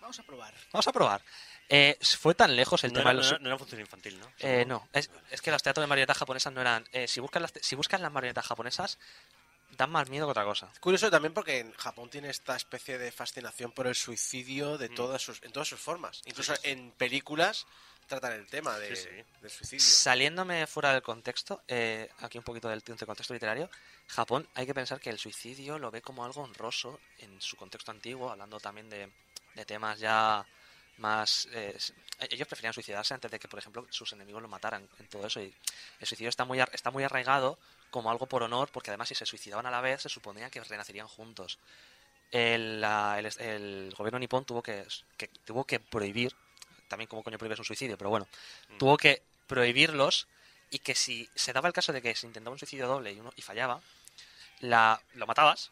[0.00, 0.54] Vamos a probar.
[0.72, 1.22] Vamos a probar.
[1.68, 3.40] Eh, fue tan lejos el No tema era, de no, los...
[3.42, 4.32] no era función infantil, ¿no?
[4.38, 6.86] Eh, no, es, es que los teatros de marionetas japonesas no eran...
[6.92, 8.98] eh, si, buscas las, si buscas las marionetas japonesas,
[9.76, 10.68] dan más miedo que otra cosa.
[10.80, 15.22] Curioso también porque en Japón tiene esta especie de fascinación por el suicidio de todas
[15.22, 16.22] sus, en todas sus formas.
[16.24, 17.66] Incluso en películas
[18.06, 19.08] tratan el tema de, Sí,
[19.40, 19.84] del suicidio.
[19.84, 23.70] Saliéndome fuera del contexto, eh, aquí un poquito del, del contexto literario,
[24.08, 27.90] Japón hay que pensar que el suicidio lo ve como algo honroso en su contexto
[27.90, 29.12] antiguo, hablando también de,
[29.54, 30.46] de temas ya
[30.96, 31.46] más...
[31.52, 31.76] eh,
[32.30, 35.40] ellos preferían suicidarse antes de que, por ejemplo, sus enemigos lo mataran en todo eso.
[35.40, 35.54] Y
[36.00, 37.58] el suicidio está muy, está muy arraigado
[37.90, 40.62] como algo por honor, porque además si se suicidaban a la vez se suponía que
[40.62, 41.58] renacerían juntos.
[42.30, 44.84] El, la- el, el gobierno nipón tuvo que,
[45.16, 46.34] que- tuvo que prohibir,
[46.88, 48.28] también como coño prohíbes un suicidio, pero bueno,
[48.78, 50.26] tuvo que prohibirlos
[50.70, 53.20] y que si se daba el caso de que se intentaba un suicidio doble y
[53.20, 53.80] uno y fallaba,
[54.60, 55.70] la, lo matabas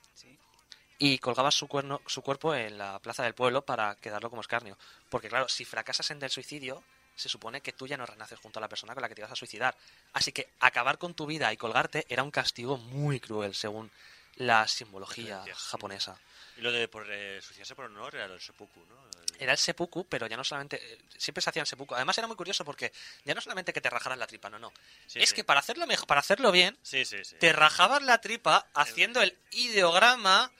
[0.99, 4.79] y colgabas su, cuerno, su cuerpo en la plaza del pueblo para quedarlo como escarnio.
[5.11, 6.83] Porque claro, si fracasas en el suicidio,
[7.17, 9.23] se supone que tú ya no renaces junto a la persona con la que te
[9.23, 9.75] ibas a suicidar.
[10.13, 13.91] Así que acabar con tu vida y colgarte era un castigo muy cruel, según
[14.37, 16.19] la simbología japonesa.
[16.59, 18.97] Y lo de por eh, suicidarse por honor era el seppuku, ¿no?
[19.11, 20.77] El- Era el seppuku, pero ya no solamente.
[20.83, 21.95] eh, Siempre se hacía el seppuku.
[21.95, 22.93] Además, era muy curioso porque
[23.25, 24.73] ya no solamente que te rajaras la tripa, no, no.
[25.07, 25.35] Sí, es sí.
[25.35, 27.03] que para hacerlo mejor, para hacerlo bien, Sí,
[27.39, 30.51] te rajabas la tripa haciendo el ideograma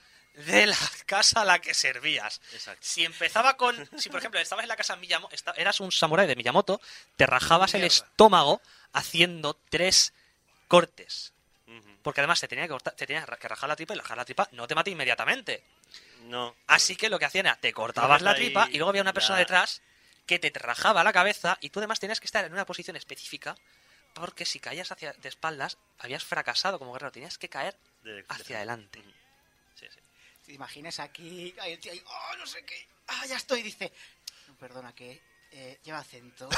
[0.45, 2.41] de la casa a la que servías.
[2.53, 2.79] Exacto.
[2.85, 3.75] Si empezaba con.
[3.99, 6.79] Si, por ejemplo, estabas en la casa Miyamoto, eras un samurái de Miyamoto,
[7.15, 8.61] te rajabas el estómago
[8.93, 10.13] haciendo tres
[10.67, 11.33] cortes.
[12.03, 14.23] Porque además te tenía que, cortar- te tenías que rajar la tripa y rajar la
[14.23, 15.61] tripa no te mata inmediatamente.
[16.23, 16.55] No.
[16.67, 19.35] Así que lo que hacían era, te cortabas la tripa y luego había una persona
[19.35, 19.81] la- detrás
[20.25, 23.55] que te rajaba la cabeza y tú además tenías que estar en una posición específica
[24.13, 28.25] porque si caías hacia de espaldas habías fracasado como guerrero, tenías que caer De- de-
[28.29, 29.01] hacia adelante.
[29.75, 29.99] Sí, sí.
[30.47, 33.91] Te imaginas aquí, ahí el tío ahí, oh, no sé qué, ah, ya estoy, dice,
[34.47, 35.21] "No, perdona, que
[35.51, 36.47] eh, lleva acento.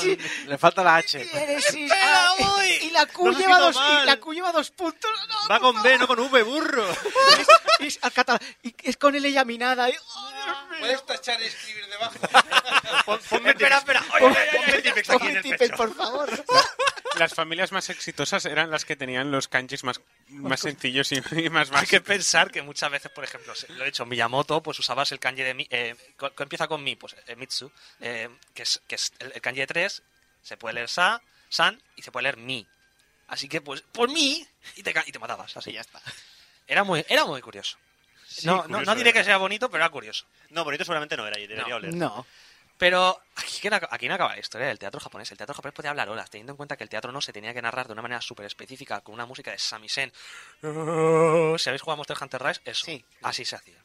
[0.00, 1.18] sí, sí, Le falta la H.
[1.24, 1.30] sí,
[1.84, 2.68] Espera, ah, voy.
[2.82, 5.10] y la Q lleva dos, y la Q lleva dos puntos.
[5.28, 6.88] No, Va con B, no con V, burro.
[7.80, 7.98] es, es
[8.62, 9.90] y es con L llaminada.
[9.90, 10.30] y- oh.
[10.78, 12.14] Puedes tachar y escribir debajo.
[13.48, 14.04] espera, espera.
[14.14, 15.76] Oye, Pon- ponme- Tipex aquí en ponme el Tipex, pecho.
[15.76, 16.44] por favor.
[17.18, 21.50] Las familias más exitosas eran las que tenían los kanjis más, más sencillos y, y
[21.50, 22.06] más Hay que básicos.
[22.06, 25.42] pensar que muchas veces, por ejemplo, se- lo he dicho, Miyamoto, pues usabas el kanji
[25.42, 25.94] de mi, eh,
[26.36, 27.70] que empieza con mi, pues eh, Mitsu,
[28.00, 30.02] eh, que es, que es el, el kanji de 3,
[30.42, 32.66] se puede leer sa, san y se puede leer mi.
[33.28, 35.72] Así que, pues, por mi, y te, y te matabas, así.
[35.72, 36.00] ya está.
[36.66, 37.76] Era muy, era muy curioso.
[38.26, 40.26] Sí, no, no, curioso no diré que sea bonito, pero era curioso.
[40.50, 41.76] No, bonito seguramente no era y debería No.
[41.76, 41.94] oler.
[41.94, 42.26] No.
[42.82, 45.30] Pero aquí no, aquí no acaba la historia del teatro japonés.
[45.30, 47.54] El teatro japonés podía hablar horas, teniendo en cuenta que el teatro no se tenía
[47.54, 50.12] que narrar de una manera súper específica, con una música de samisen.
[50.60, 50.66] Si
[51.68, 52.84] habéis jugado a Monster Hunter Rise, eso.
[52.84, 53.04] Sí.
[53.22, 53.80] Así se hacía.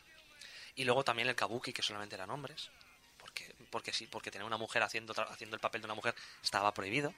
[0.74, 2.72] Y luego también el kabuki, que solamente eran hombres.
[3.19, 6.74] Porque, porque sí, porque tener una mujer haciendo, haciendo el papel de una mujer estaba
[6.74, 7.14] prohibido.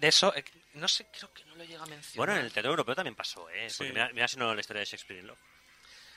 [0.00, 0.42] De eso, eh,
[0.74, 2.16] no sé, creo que no lo llega a mencionar.
[2.16, 3.68] Bueno, en el teatro europeo también pasó, ¿eh?
[3.78, 5.38] Porque mira si no la historia de Shakespeare in Love.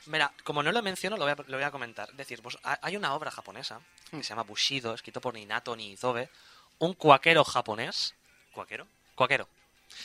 [0.06, 2.10] Mira, como no lo menciono, lo voy a, lo voy a comentar.
[2.10, 5.74] Es decir, pues, ha- hay una obra japonesa que se llama Bushido, escrito por Minato
[5.76, 6.28] Nizobe,
[6.78, 8.14] un cuaquero japonés.
[8.52, 8.86] ¿Cuaquero?
[9.14, 9.48] Cuaquero.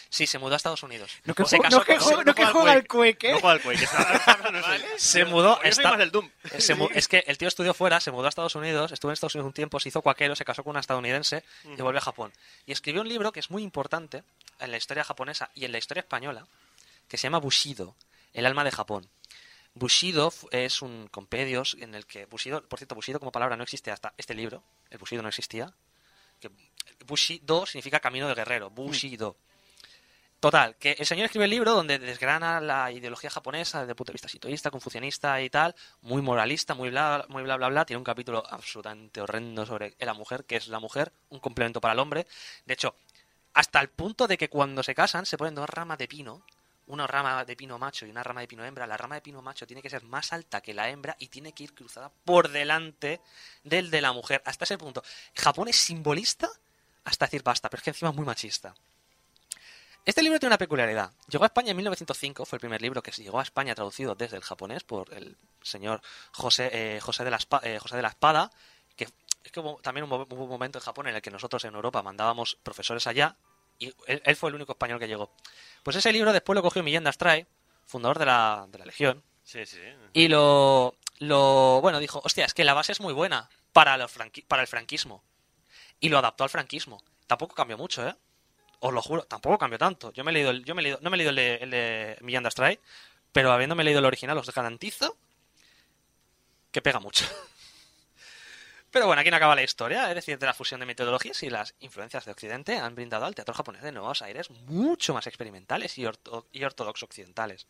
[0.10, 1.12] Sí, se mudó a Estados Unidos.
[1.24, 3.32] No que, se casó no que con- ju- no que juega al cueque.
[3.32, 4.62] No juega al no
[4.98, 5.60] se mudó.
[5.64, 6.30] Yo soy más del Doom.
[6.60, 9.14] se mu- es que el tío estudió fuera, se mudó a Estados Unidos, estuvo en
[9.14, 12.04] Estados Unidos un tiempo, se hizo cuaquero, se casó con una estadounidense y volvió a
[12.04, 12.32] Japón.
[12.68, 14.24] Y escribió un libro que es muy importante
[14.60, 16.46] en la historia japonesa y en la historia española,
[17.08, 17.96] que se llama Bushido,
[18.34, 19.10] el alma de Japón.
[19.80, 23.92] Bushido es un compendios en el que Bushido, por cierto, Bushido como palabra no existe
[23.92, 25.74] hasta este libro, el Bushido no existía.
[26.40, 26.52] Que
[27.08, 29.38] Bushido significa camino de guerrero, Bushido.
[30.40, 34.12] Total, que el señor escribe el libro donde desgrana la ideología japonesa desde el punto
[34.12, 37.86] de vista sitoísta, confucianista y tal, muy moralista, muy bla, muy bla, bla, bla.
[37.86, 41.94] Tiene un capítulo absolutamente horrendo sobre la mujer, que es la mujer, un complemento para
[41.94, 42.26] el hombre.
[42.66, 42.96] De hecho,
[43.54, 46.42] hasta el punto de que cuando se casan se ponen dos ramas de pino,
[46.90, 48.88] una rama de pino macho y una rama de pino hembra.
[48.88, 51.54] La rama de pino macho tiene que ser más alta que la hembra y tiene
[51.54, 53.22] que ir cruzada por delante
[53.64, 54.42] del de la mujer.
[54.46, 55.04] Hasta ese punto.
[55.36, 56.50] Japón es simbolista
[57.04, 58.76] hasta decir basta, pero es que encima es muy machista.
[60.04, 61.12] Este libro tiene una peculiaridad.
[61.28, 64.38] Llegó a España en 1905, fue el primer libro que llegó a España traducido desde
[64.38, 66.02] el japonés por el señor
[66.32, 68.50] José, eh, José, de, la eh, José de la Espada,
[68.96, 69.04] que
[69.44, 72.58] es que también hubo un momento en Japón en el que nosotros en Europa mandábamos
[72.64, 73.36] profesores allá
[73.80, 75.32] y él, él fue el único español que llegó.
[75.84, 77.48] Pues ese libro después lo cogió Millán de Astray,
[77.86, 79.80] fundador de la, de la Legión, Sí, sí.
[80.14, 81.80] y lo, lo.
[81.82, 84.68] Bueno, dijo: Hostia, es que la base es muy buena para, los franqui- para el
[84.68, 85.24] franquismo.
[86.00, 87.02] Y lo adaptó al franquismo.
[87.28, 88.16] Tampoco cambió mucho, ¿eh?
[88.80, 90.14] Os lo juro, tampoco cambió tanto.
[90.14, 91.70] Yo me he leído, yo me he leído, no me he leído el de, el
[91.72, 92.80] de Millán de Astray,
[93.32, 95.18] pero habiéndome leído el original, os garantizo
[96.72, 97.26] que pega mucho.
[98.92, 101.50] Pero bueno, aquí no acaba la historia, es decir, de la fusión de metodologías y
[101.50, 105.98] las influencias de Occidente han brindado al teatro japonés de nuevos aires mucho más experimentales
[106.00, 107.68] y, orto- ortodoxos occidentales.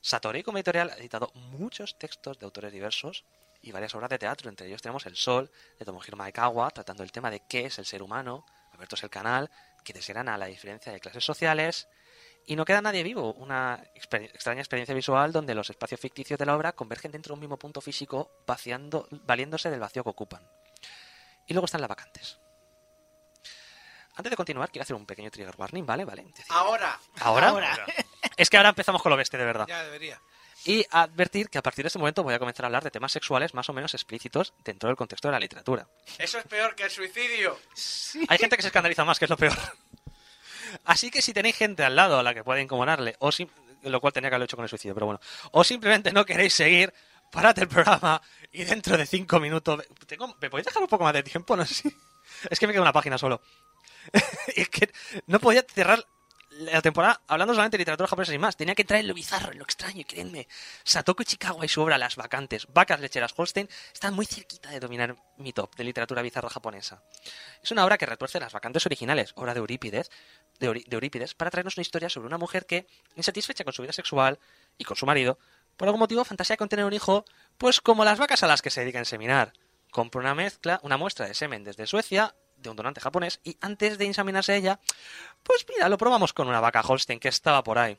[0.00, 3.24] Satori como editorial ha editado muchos textos de autores diversos
[3.60, 4.48] y varias obras de teatro.
[4.48, 7.84] Entre ellos tenemos El Sol, de Tomohiro Maekawa, tratando el tema de qué es el
[7.84, 8.46] ser humano.
[8.72, 9.50] Alberto es el canal,
[9.84, 11.88] que desgrana la diferencia de clases sociales.
[12.50, 16.46] Y no queda nadie vivo, una exper- extraña experiencia visual donde los espacios ficticios de
[16.46, 20.42] la obra convergen dentro de un mismo punto físico, vaciando, valiéndose del vacío que ocupan.
[21.46, 22.38] Y luego están las vacantes.
[24.16, 26.06] Antes de continuar, quiero hacer un pequeño trigger warning, ¿vale?
[26.06, 26.22] ¿Vale?
[26.24, 26.98] Decir, Ahora.
[27.20, 27.86] ¿Ahora?
[28.36, 29.66] Es que ahora empezamos con lo bestia, de verdad.
[29.68, 30.20] Ya debería.
[30.64, 33.12] Y advertir que a partir de este momento voy a comenzar a hablar de temas
[33.12, 35.86] sexuales más o menos explícitos dentro del contexto de la literatura.
[36.18, 37.58] Eso es peor que el suicidio.
[38.28, 39.56] Hay gente que se escandaliza más, que es lo peor.
[40.84, 43.48] Así que si tenéis gente al lado a la que puede incomodarle, o sim-
[43.82, 45.20] lo cual tenía que haberlo hecho con el suicidio, pero bueno,
[45.52, 46.92] o simplemente no queréis seguir,
[47.30, 48.20] parad el programa
[48.52, 49.82] y dentro de cinco minutos...
[50.40, 51.56] ¿Me podéis dejar un poco más de tiempo?
[51.56, 51.96] No sé si-
[52.50, 53.40] Es que me queda una página solo.
[54.56, 54.90] y es que
[55.26, 56.04] no podía cerrar
[56.58, 58.56] la temporada hablando solamente de literatura japonesa y más.
[58.56, 60.48] Tenía que traer lo bizarro, lo extraño, y créanme.
[60.82, 65.16] Satoku Chikawa y su obra Las Vacantes, Vacas Lecheras Holstein, están muy cerquita de dominar
[65.36, 67.02] mi top de literatura bizarra japonesa.
[67.62, 70.10] Es una obra que retuerce las vacantes originales, obra de Eurípides,
[70.58, 74.40] de Eurípides, para traernos una historia sobre una mujer que, insatisfecha con su vida sexual
[74.76, 75.38] y con su marido,
[75.76, 77.24] por algún motivo fantasea con tener un hijo,
[77.56, 79.52] pues como las vacas a las que se dedica a inseminar.
[79.92, 83.98] Compra una mezcla, una muestra de semen desde Suecia, de un donante japonés, y antes
[83.98, 84.80] de inseminarse ella,
[85.42, 87.98] pues mira, lo probamos con una vaca Holstein que estaba por ahí.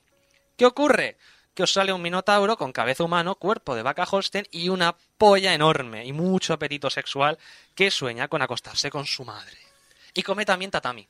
[0.58, 1.18] ¿Qué ocurre?
[1.54, 5.54] Que os sale un minotauro con cabeza humano, cuerpo de vaca Holstein y una polla
[5.54, 7.38] enorme y mucho apetito sexual
[7.76, 9.58] que sueña con acostarse con su madre.
[10.14, 11.08] Y come también tatami.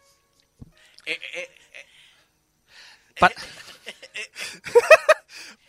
[3.19, 3.35] Pa- Para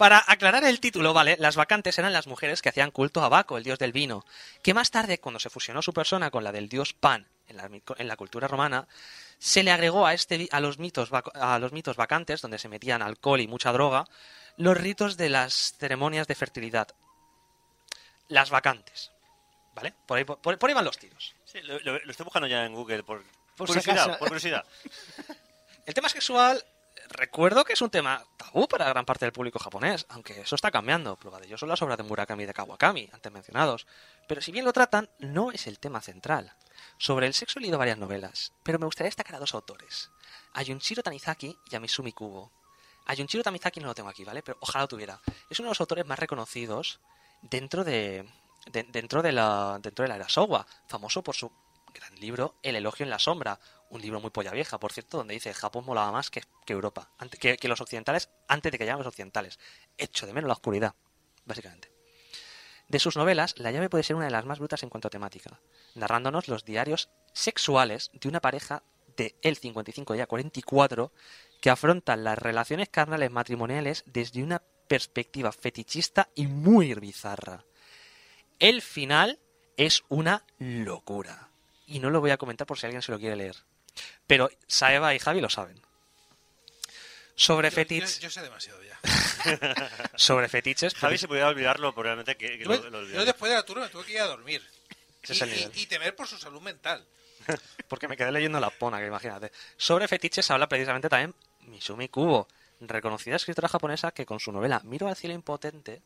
[0.06, 1.36] aclarar el título, ¿vale?
[1.38, 4.24] Las vacantes eran las mujeres que hacían culto a Baco, el dios del vino,
[4.62, 7.68] que más tarde, cuando se fusionó su persona con la del dios Pan en la,
[7.98, 8.86] en la cultura romana,
[9.38, 13.02] se le agregó a, este, a, los mitos, a los mitos vacantes, donde se metían
[13.02, 14.06] alcohol y mucha droga,
[14.56, 16.88] los ritos de las ceremonias de fertilidad.
[18.28, 19.10] Las vacantes.
[19.74, 19.94] ¿Vale?
[20.06, 21.34] Por ahí, por, por ahí van los tiros.
[21.44, 23.22] Sí, lo, lo- lo estoy buscando ya en Google por,
[23.56, 24.18] Por si curiosidad.
[24.18, 24.64] Por curiosidad.
[25.86, 26.62] El tema sexual,
[27.10, 30.70] recuerdo que es un tema tabú para gran parte del público japonés, aunque eso está
[30.70, 31.16] cambiando.
[31.16, 33.86] Prueba de ello son las obras de Murakami y de Kawakami, antes mencionados.
[34.28, 36.54] Pero si bien lo tratan, no es el tema central.
[36.98, 40.10] Sobre el sexo he leído varias novelas, pero me gustaría destacar a dos autores.
[40.54, 40.62] A
[41.02, 42.50] Tanizaki y a Misumi Kubo.
[43.06, 44.42] A Tanizaki no lo tengo aquí, ¿vale?
[44.42, 45.20] Pero ojalá lo tuviera.
[45.48, 47.00] Es uno de los autores más reconocidos
[47.42, 48.28] dentro de,
[48.66, 51.50] de- dentro de la dentro de la era Showa, famoso por su
[51.92, 55.34] gran libro El elogio en la sombra, un libro muy polla vieja, por cierto, donde
[55.34, 57.10] dice Japón molaba más que, Europa,
[57.40, 59.58] que, los occidentales antes de que llegaran los occidentales.
[59.98, 60.94] Hecho de menos la oscuridad,
[61.44, 61.90] básicamente.
[62.88, 65.10] De sus novelas, La llave puede ser una de las más brutas en cuanto a
[65.10, 65.60] temática,
[65.94, 68.82] narrándonos los diarios sexuales de una pareja
[69.16, 71.12] de el 55 y ella 44
[71.60, 77.64] que afrontan las relaciones carnales matrimoniales desde una perspectiva fetichista y muy bizarra.
[78.58, 79.38] El final
[79.76, 81.49] es una locura.
[81.90, 83.56] Y no lo voy a comentar por si alguien se lo quiere leer.
[84.26, 85.82] Pero Saeva y Javi lo saben.
[87.34, 88.20] Sobre Yo, fetiches.
[88.20, 88.98] yo sé demasiado ya.
[90.14, 90.94] sobre fetiches.
[90.94, 93.84] Javi se podía olvidarlo, probablemente que, que Yo, lo, lo yo después de la turma
[93.84, 94.62] me tuve que ir a dormir.
[95.28, 97.04] Y, y temer por su salud mental.
[97.88, 99.50] Porque me quedé leyendo la pona, que imagínate.
[99.76, 102.46] Sobre fetiches habla precisamente también Misumi Kubo,
[102.80, 106.02] reconocida escritora japonesa que con su novela Miro al cielo impotente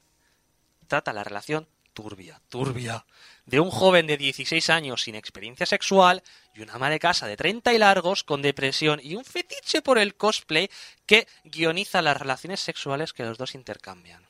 [0.89, 3.07] trata la relación turbia, turbia,
[3.47, 6.23] de un joven de 16 años sin experiencia sexual
[6.55, 9.99] y una ama de casa de 30 y largos con depresión y un fetiche por
[9.99, 10.69] el cosplay
[11.07, 14.27] que guioniza las relaciones sexuales que los dos intercambian.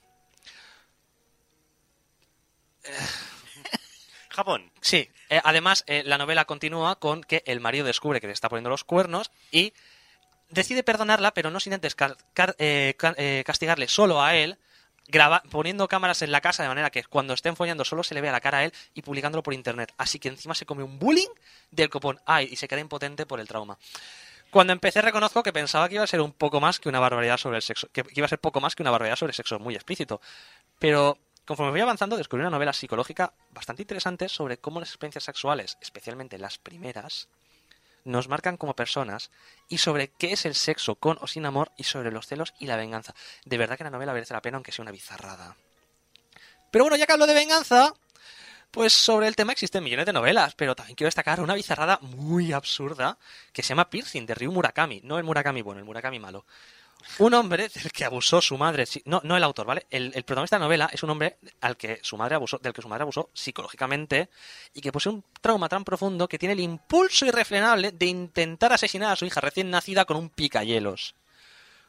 [4.30, 4.70] Japón.
[4.80, 8.48] Sí, eh, además eh, la novela continúa con que el marido descubre que le está
[8.48, 9.72] poniendo los cuernos y
[10.54, 11.96] decide perdonarla, pero no sin antes
[12.58, 14.58] eh, eh, castigarle solo a él,
[15.06, 18.20] graba- poniendo cámaras en la casa de manera que cuando estén follando solo se le
[18.20, 19.92] vea la cara a él y publicándolo por internet.
[19.98, 21.28] Así que encima se come un bullying
[21.70, 22.20] del copón.
[22.26, 23.78] Ay, y se queda impotente por el trauma.
[24.50, 27.38] Cuando empecé reconozco que pensaba que iba a ser un poco más que una barbaridad
[27.38, 29.58] sobre el sexo, que iba a ser poco más que una barbaridad sobre el sexo
[29.58, 30.20] muy explícito.
[30.78, 35.76] Pero conforme voy avanzando descubrí una novela psicológica bastante interesante sobre cómo las experiencias sexuales,
[35.80, 37.28] especialmente las primeras,
[38.04, 39.30] nos marcan como personas
[39.68, 42.66] y sobre qué es el sexo con o sin amor y sobre los celos y
[42.66, 43.14] la venganza.
[43.44, 45.56] De verdad que la novela merece la pena aunque sea una bizarrada.
[46.70, 47.94] Pero bueno, ya que hablo de venganza,
[48.70, 52.52] pues sobre el tema existen millones de novelas, pero también quiero destacar una bizarrada muy
[52.52, 53.18] absurda
[53.52, 56.44] que se llama Piercing de Ryu Murakami, no el Murakami bueno, el Murakami malo.
[57.18, 59.86] Un hombre del que abusó su madre, no, no el autor, ¿vale?
[59.90, 62.72] El, el protagonista de la novela es un hombre al que su madre abusó, del
[62.72, 64.30] que su madre abusó psicológicamente
[64.72, 69.12] y que posee un trauma tan profundo que tiene el impulso irrefrenable de intentar asesinar
[69.12, 71.14] a su hija recién nacida con un picahielos.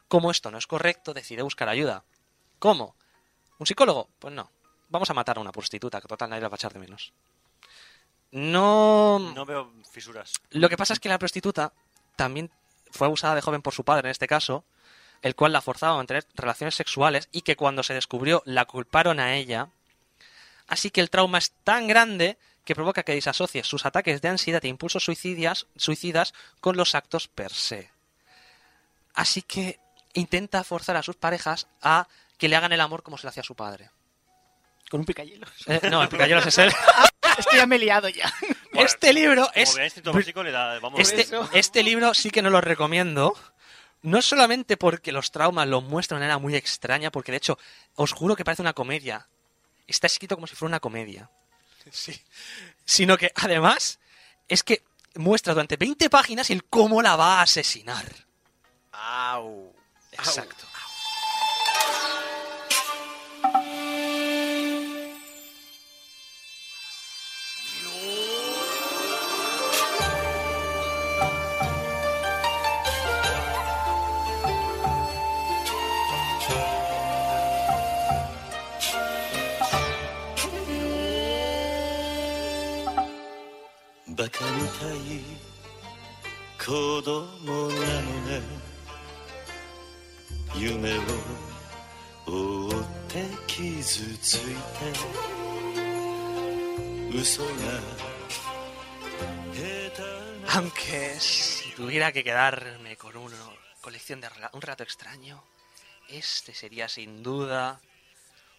[0.08, 2.04] Como esto no es correcto, decide buscar ayuda.
[2.58, 2.94] ¿Cómo?
[3.58, 4.08] ¿Un psicólogo?
[4.18, 4.50] Pues no.
[4.88, 7.12] Vamos a matar a una prostituta, que total nadie la va a echar de menos.
[8.30, 9.18] No...
[9.34, 10.34] No veo fisuras.
[10.50, 11.72] Lo que pasa es que la prostituta
[12.14, 12.50] también
[12.90, 14.64] fue abusada de joven por su padre en este caso,
[15.26, 19.18] el cual la forzaba a mantener relaciones sexuales y que cuando se descubrió la culparon
[19.18, 19.70] a ella.
[20.68, 24.64] Así que el trauma es tan grande que provoca que disasocie sus ataques de ansiedad
[24.64, 27.90] e impulsos suicidas, suicidas con los actos per se.
[29.14, 29.80] Así que
[30.14, 32.06] intenta forzar a sus parejas a
[32.38, 33.90] que le hagan el amor como se le hacía a su padre.
[34.88, 35.50] Con un picayelos.
[35.66, 36.72] Eh, no, el picayelos es él.
[37.36, 38.32] es que ya me he liado ya.
[38.74, 39.74] Este libro Como es...
[39.74, 40.78] veáis, Instinto Básico le da...
[40.78, 43.36] Vamos Este, este libro sí que no lo recomiendo.
[44.06, 47.58] No solamente porque los traumas los muestran de manera muy extraña, porque de hecho,
[47.96, 49.26] os juro que parece una comedia.
[49.88, 51.28] Está escrito como si fuera una comedia.
[51.90, 52.22] Sí.
[52.84, 53.98] Sino que además
[54.46, 54.84] es que
[55.16, 58.06] muestra durante 20 páginas el cómo la va a asesinar.
[58.92, 59.74] Au.
[60.12, 60.75] Exacto.「
[84.15, 85.21] バカみたい
[86.63, 88.41] 子供なのね」「
[90.55, 91.01] 夢を
[92.27, 92.71] 追っ
[93.07, 94.59] て傷ついて」「
[97.17, 97.49] 嘘が
[99.53, 99.59] 下
[99.95, 103.37] 手な Aunque si tuviera que quedarme con una
[103.81, 105.43] colección de rela- un relato extraño,
[106.09, 107.79] este sería sin duda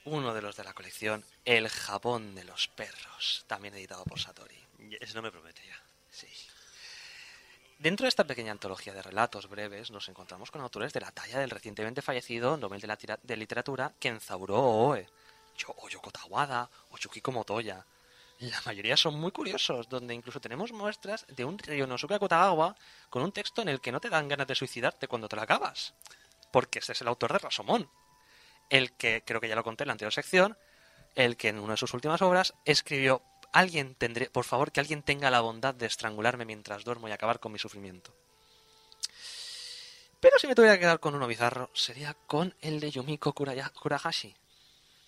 [0.04, 4.58] uno de los de la colección El Japón de los perros, también editado por Satori.
[4.99, 5.81] Eso no me promete ya.
[6.09, 6.27] Sí.
[7.79, 11.39] Dentro de esta pequeña antología de relatos breves nos encontramos con autores de la talla
[11.39, 15.07] del recientemente fallecido Nobel de, la tira- de Literatura Kenzaburo Oe,
[15.75, 17.85] o Yoko Tawada o Motoya.
[18.39, 22.75] La mayoría son muy curiosos, donde incluso tenemos muestras de un Ryonosuke Akutagawa
[23.09, 25.41] con un texto en el que no te dan ganas de suicidarte cuando te lo
[25.41, 25.95] acabas.
[26.51, 27.89] Porque ese es el autor de Rasomón.
[28.69, 30.57] El que, creo que ya lo conté en la anterior sección,
[31.15, 35.03] el que en una de sus últimas obras escribió alguien tendré, por favor que alguien
[35.03, 38.13] tenga la bondad de estrangularme mientras duermo y acabar con mi sufrimiento.
[40.19, 44.35] Pero si me tuviera que quedar con uno bizarro, sería con el de Yumiko Kurahashi.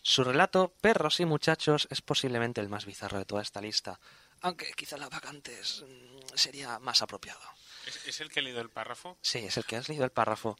[0.01, 3.99] Su relato, Perros y Muchachos, es posiblemente el más bizarro de toda esta lista,
[4.41, 7.41] aunque quizá la vacantes mm, sería más apropiado.
[7.85, 9.17] ¿Es, es el que he leído el párrafo?
[9.21, 10.57] Sí, es el que has leído el párrafo.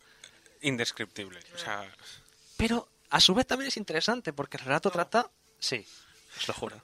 [0.61, 1.39] Indescriptible.
[1.55, 1.89] O sea,
[2.57, 5.85] Pero a su vez también es interesante porque el relato trata, sí,
[6.37, 6.81] os lo juro,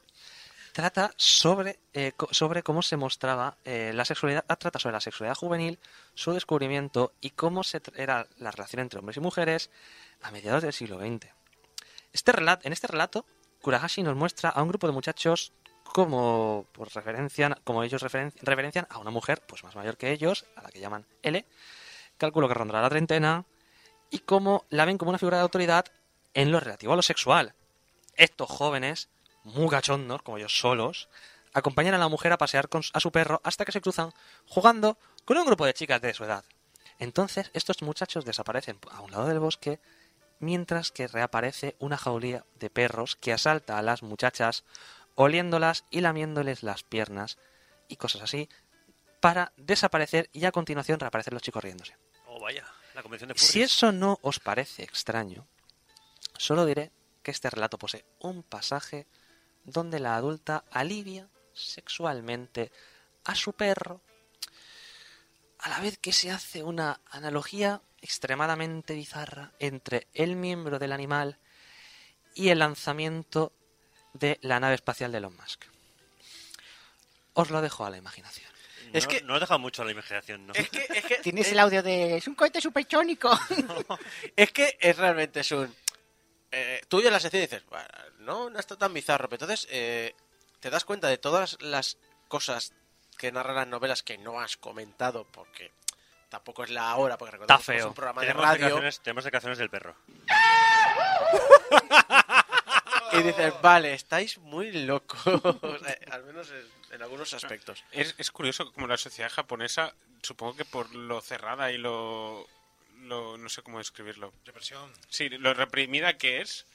[0.75, 5.37] trata sobre, eh, sobre cómo se mostraba eh, la sexualidad, ah, trata sobre la sexualidad
[5.37, 5.79] juvenil,
[6.15, 9.69] su descubrimiento y cómo se era la relación entre hombres y mujeres
[10.21, 11.27] a mediados del siglo XX.
[12.11, 13.25] Este relato, en este relato,
[13.61, 15.53] Kurahashi nos muestra a un grupo de muchachos
[15.85, 20.45] como, pues, referencian, como ellos referen- referencian a una mujer pues más mayor que ellos,
[20.57, 21.45] a la que llaman L,
[22.17, 23.45] cálculo que rondará la treintena,
[24.09, 25.85] y cómo la ven como una figura de autoridad
[26.33, 27.53] en lo relativo a lo sexual.
[28.17, 29.07] Estos jóvenes,
[29.45, 31.07] muy cachondos, como ellos solos,
[31.53, 34.11] acompañan a la mujer a pasear con, a su perro hasta que se cruzan
[34.45, 36.43] jugando con un grupo de chicas de su edad.
[36.99, 39.79] Entonces, estos muchachos desaparecen a un lado del bosque,
[40.39, 44.63] mientras que reaparece una jaulía de perros que asalta a las muchachas,
[45.15, 47.37] oliéndolas y lamiéndoles las piernas
[47.87, 48.49] y cosas así,
[49.21, 51.97] para desaparecer y a continuación reaparecer los chicos riéndose.
[52.27, 52.65] Oh, vaya.
[52.93, 55.47] La convención de Si eso no os parece extraño,
[56.37, 56.91] solo diré
[57.23, 59.07] que este relato posee un pasaje
[59.65, 62.71] donde la adulta alivia sexualmente
[63.23, 64.01] a su perro,
[65.59, 71.39] a la vez que se hace una analogía extremadamente bizarra entre el miembro del animal
[72.35, 73.51] y el lanzamiento
[74.13, 75.65] de la nave espacial de Elon Musk.
[77.33, 78.49] Os lo dejo a la imaginación.
[78.91, 79.21] No, es que...
[79.21, 80.53] no dejado mucho a la imaginación, ¿no?
[80.53, 82.17] Es que, es que, Tienes el audio de...
[82.17, 83.31] Es un cohete superchónico.
[84.35, 85.73] es que es realmente es un...
[86.55, 87.87] eh, tú ya en la sección dices, "Bueno,
[88.19, 90.15] no, no está tan bizarro, pero entonces eh,
[90.59, 92.73] te das cuenta de todas las cosas
[93.17, 95.71] que narran las novelas que no has comentado porque
[96.29, 97.89] tampoco es la hora, porque recordemos Está que es feo.
[97.89, 99.95] un programa tenemos, de radio declaraciones, tenemos declaraciones del perro.
[103.13, 105.21] y dices, vale, estáis muy locos,
[106.11, 107.83] al menos en, en algunos aspectos.
[107.91, 112.47] es, es curioso como la sociedad japonesa, supongo que por lo cerrada y lo...
[113.05, 114.33] lo no sé cómo describirlo.
[114.45, 114.91] Represión.
[115.09, 116.65] Sí, lo reprimida que es,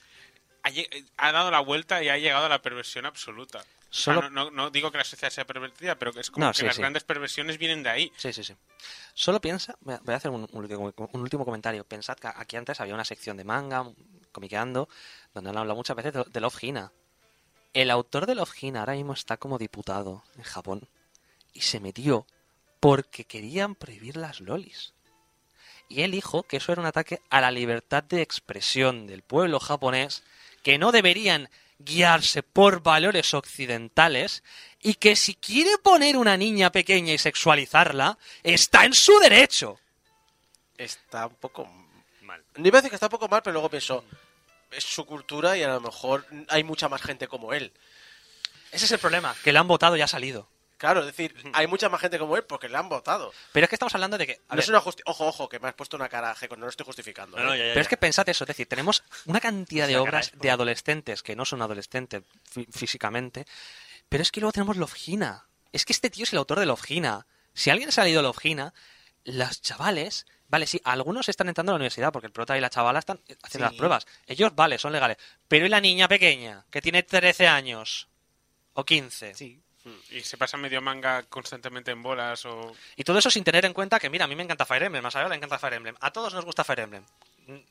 [1.16, 3.64] ha, dado la vuelta y ha llegado a la perversión absoluta.
[3.90, 6.52] Solo- no, no- no digo que la sociedad sea pervertida, pero que es como No,
[6.52, 6.80] que sí, las sí.
[6.82, 8.12] grandes perversiones vienen de ahí.
[8.16, 8.54] Sí, sí, sí.
[9.14, 11.84] Solo piensa, voy a voy a hacer un, un último, un último comentario.
[11.84, 13.84] Pensad que aquí antes había una sección de manga
[14.30, 14.88] comiqueando,
[15.34, 16.92] donde han hablado muchas veces de, de Love Hina.
[17.72, 20.88] El autor de Love Hina ahora mismo está como diputado en Japón
[21.52, 22.26] y se metió
[22.78, 24.94] porque querían prohibir las lolis.
[25.90, 29.58] Y él dijo que eso era un ataque a la libertad de expresión del pueblo
[29.58, 30.22] japonés,
[30.62, 31.50] que no deberían
[31.80, 34.44] guiarse por valores occidentales
[34.80, 39.80] y que si quiere poner una niña pequeña y sexualizarla, está en su derecho.
[40.78, 41.66] Está un poco
[42.22, 42.40] mal.
[42.54, 44.04] No iba a decir que está un poco mal, pero luego pienso,
[44.70, 47.72] es su cultura y a lo mejor hay mucha más gente como él.
[48.70, 50.46] Ese es el problema, que le han votado y ha salido.
[50.80, 53.32] Claro, es decir, hay mucha más gente como él porque le han votado.
[53.52, 54.40] Pero es que estamos hablando de que...
[54.48, 56.64] a No es una justi- ojo, ojo, que me has puesto una cara, Jeco, no
[56.64, 57.36] lo estoy justificando.
[57.36, 57.58] No, no, ¿eh?
[57.58, 60.50] ya, ya, Pero es que pensad eso, es decir, tenemos una cantidad de obras de
[60.50, 63.44] adolescentes que no son adolescentes fí- físicamente,
[64.08, 65.46] pero es que luego tenemos Lovgina.
[65.70, 67.26] Es que este tío es el autor de Lovgina.
[67.52, 68.72] Si alguien se ha leído Lovgina,
[69.24, 72.70] los chavales, vale, sí, algunos están entrando a la universidad porque el prota y la
[72.70, 73.72] chavala están haciendo Sí.
[73.72, 74.06] las pruebas.
[74.26, 75.18] Ellos, vale, son legales.
[75.46, 78.08] Pero ¿y la niña pequeña, que tiene 13 años?
[78.72, 79.34] O 15.
[79.34, 79.60] Sí.
[80.10, 82.74] Y se pasa medio manga constantemente en bolas o...
[82.96, 85.04] Y todo eso sin tener en cuenta que, mira, a mí me encanta Fire Emblem,
[85.06, 85.96] a Sayo le encanta Fire Emblem.
[86.00, 87.04] A todos nos gusta Fire Emblem.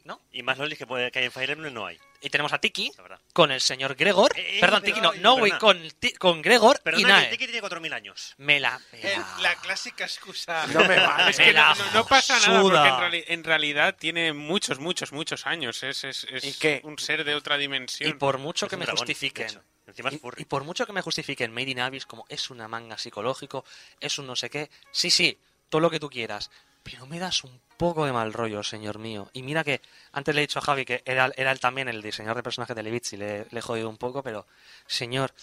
[0.03, 0.19] ¿No?
[0.31, 1.97] Y más lolis que, puede, que hay en Fire Emblem no hay.
[2.21, 2.91] Y tenemos a Tiki
[3.31, 4.31] con el señor Gregor.
[4.35, 5.57] Eh, Perdón, pero- Tiki no, no, perdona.
[5.59, 5.81] con,
[6.19, 7.29] con Gregor y Perdona, que Nae.
[7.29, 8.35] Tiki tiene 4.000 años.
[8.37, 8.77] Me la...
[8.91, 10.67] me la- la clásica excusa.
[10.67, 11.31] No me vale.
[11.31, 14.79] Es que la no, no- no pasa nada porque en, reali- en realidad tiene muchos,
[14.79, 15.81] muchos, muchos años.
[15.83, 16.81] Es, es, es ¿Y qué?
[16.83, 18.17] un ser de otra Y dimensión.
[18.17, 19.47] por mucho Es que me dragón, justifiquen...
[19.47, 19.63] hecho.
[19.87, 22.67] Encima es Y, y por mucho que me justifiquen Made in Abyss como es una
[22.67, 23.63] manga psicológico,
[23.99, 25.39] es un no sé qué, sí, sí,
[25.69, 26.51] todo lo que tú quieras,
[26.89, 29.29] pero me das un poco de mal rollo, señor mío.
[29.33, 32.01] Y mira que antes le he dicho a Javi que era, era él también el
[32.01, 34.47] diseñador de personajes de Levitz y le, le he jodido un poco, pero
[34.87, 35.33] señor,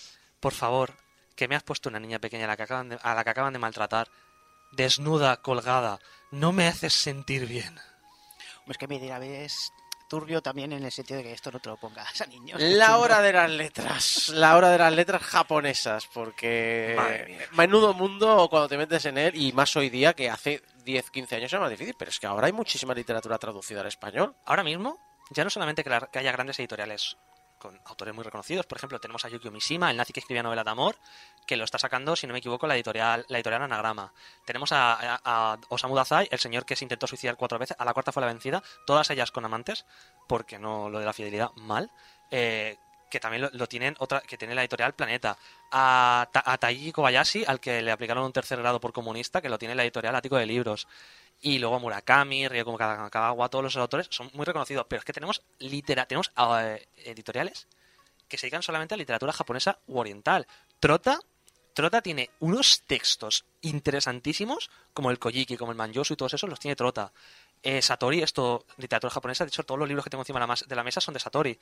[0.41, 0.95] por favor,
[1.35, 3.31] que me has puesto una niña pequeña a la que acaban de, a la que
[3.31, 4.09] acaban de maltratar,
[4.73, 6.01] desnuda, colgada,
[6.31, 7.79] no me haces sentir bien.
[8.67, 9.73] Es que Made in Abyss es
[10.09, 12.61] turbio también en el sentido de que esto no te lo pongas a niños.
[12.61, 14.29] La hora de las letras.
[14.31, 16.09] La hora de las letras japonesas.
[16.13, 16.95] Porque.
[16.97, 17.47] Madre mía.
[17.53, 19.37] Menudo mundo cuando te metes en él.
[19.37, 21.95] Y más hoy día que hace 10, 15 años era más difícil.
[21.99, 24.35] Pero es que ahora hay muchísima literatura traducida al español.
[24.47, 24.99] Ahora mismo,
[25.31, 27.19] ya no solamente que, haya grandes editoriales
[27.59, 30.63] con autores muy reconocidos, por ejemplo, tenemos a Yukio Mishima, el nazi que escribía novela
[30.63, 30.97] de amor,
[31.47, 34.13] que lo está sacando, si no me equivoco, la editorial, la editorial Anagrama.
[34.45, 37.85] Tenemos a, a- a Osamu Dazai, el señor que se intentó suicidar cuatro veces, a
[37.87, 39.87] la cuarta fue la vencida, todas ellas con amantes,
[40.29, 41.91] porque no lo de la fidelidad mal.
[42.31, 42.77] eh,
[43.11, 45.37] que también lo, tienen otra que tiene la editorial Planeta
[45.71, 49.59] a, a Taiji Kobayashi al que le aplicaron un tercer grado por comunista que lo
[49.59, 50.87] tiene la editorial Ático de Libros
[51.41, 55.43] y luego Murakami, Ryoko Kagawa, todos los autores son muy reconocidos, pero es que tenemos
[55.59, 57.69] litera tenemos eh, editoriales
[58.29, 60.47] que se dedican solamente a literatura japonesa u oriental.
[60.81, 61.21] Trota
[61.77, 66.59] Trota tiene unos textos interesantísimos, como el Kojiki, como el Manjosu y todos esos, los
[66.59, 67.13] tiene Trota.
[67.63, 70.77] Eh, Satori, esto, literatura japonesa, de hecho, todos los libros que tengo encima de la,
[70.77, 71.59] la mesa son de Satori.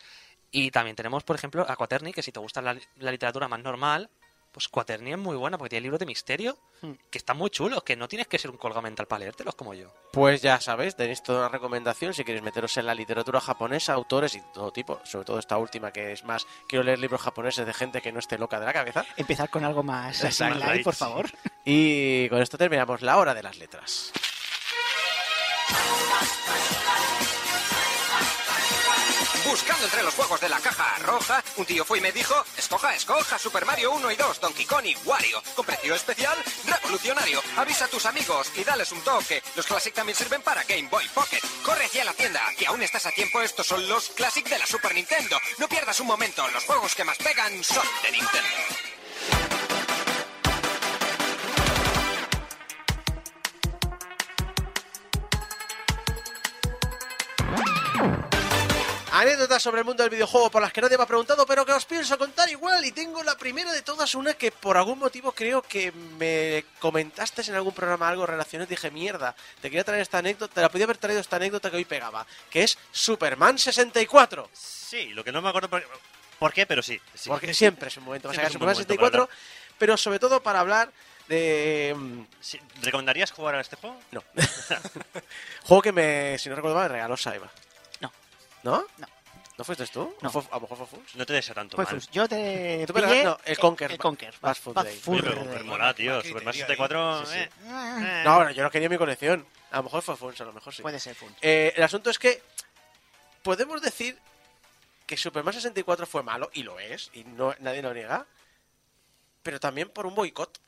[0.50, 3.60] Y también tenemos, por ejemplo, a Quaterni, que si te gusta la, la literatura más
[3.60, 4.10] normal,
[4.52, 6.92] pues Quaterni es muy buena, porque tiene libros de misterio Hmm.
[7.10, 9.72] que están muy chulos, que no tienes que ser un colga mental para leértelos como
[9.72, 9.90] yo.
[10.12, 14.34] Pues ya sabéis, tenéis toda una recomendación si queréis meteros en la literatura japonesa, autores
[14.34, 17.72] y todo tipo, sobre todo esta última que es más, quiero leer libros japoneses de
[17.72, 19.06] gente que no esté loca de la cabeza.
[19.16, 20.58] Empezar con algo más así Exacto.
[20.58, 21.30] light, por favor.
[21.64, 24.12] Y con esto terminamos la hora de las letras.
[29.54, 32.94] Buscando entre los juegos de la caja roja, un tío fue y me dijo, escoja,
[32.94, 37.40] escoja Super Mario 1 y 2, Donkey Kong y Wario, con precio especial, revolucionario.
[37.56, 39.42] Avisa a tus amigos y dales un toque.
[39.54, 41.40] Los Classic también sirven para Game Boy Pocket.
[41.64, 43.42] Corre hacia la tienda, que aún estás a tiempo.
[43.42, 45.38] Estos son los Classic de la Super Nintendo.
[45.58, 49.83] No pierdas un momento, los juegos que más pegan son de Nintendo.
[59.16, 61.70] Anécdotas sobre el mundo del videojuego por las que nadie me ha preguntado, pero que
[61.70, 62.84] os pienso contar igual.
[62.84, 67.42] Y tengo la primera de todas, una que por algún motivo creo que me comentaste
[67.42, 68.68] en algún programa algo relacionado.
[68.68, 71.76] Dije, mierda, te quería traer esta anécdota, te la podía haber traído esta anécdota que
[71.76, 74.50] hoy pegaba, que es Superman 64.
[74.52, 75.86] Sí, lo que no me acuerdo por,
[76.40, 77.00] por qué, pero sí.
[77.14, 77.28] sí.
[77.28, 79.28] Porque siempre es un momento para sacar Superman buen momento 64,
[79.78, 80.90] pero sobre todo para hablar
[81.28, 81.94] de.
[82.40, 83.96] Sí, ¿Recomendarías jugar a este juego?
[84.10, 84.24] No.
[85.62, 87.48] Juego que me, si no recuerdo mal, regaló Saiba.
[88.64, 88.78] No.
[88.78, 88.86] ¿No?
[88.98, 89.06] No.
[89.56, 90.12] ¿No fuiste tú?
[90.20, 90.30] No.
[90.32, 91.14] ¿Fue- a lo mejor fue Funs?
[91.14, 92.00] No te desea tanto Pues mal.
[92.10, 93.92] yo te Tú pillé no, el Conker.
[93.92, 94.32] El Conker.
[94.32, 95.00] Fast Day.
[95.04, 96.14] Pero pero mola, tío.
[96.14, 97.18] Mal Superman criterio 64.
[97.18, 97.26] ahí.
[97.26, 97.38] Sí, sí.
[97.68, 98.22] eh.
[98.24, 99.46] No, bueno, yo lo quería mi colección.
[99.70, 100.82] A lo mejor fue Funs, a lo mejor sí.
[100.82, 101.32] Puede ser Fun.
[101.40, 102.42] Eh, el asunto es que
[103.44, 104.18] podemos decir
[105.06, 108.26] que Superman 64 fue malo, y lo es, y no, nadie lo niega,
[109.44, 110.58] pero también por un boicot.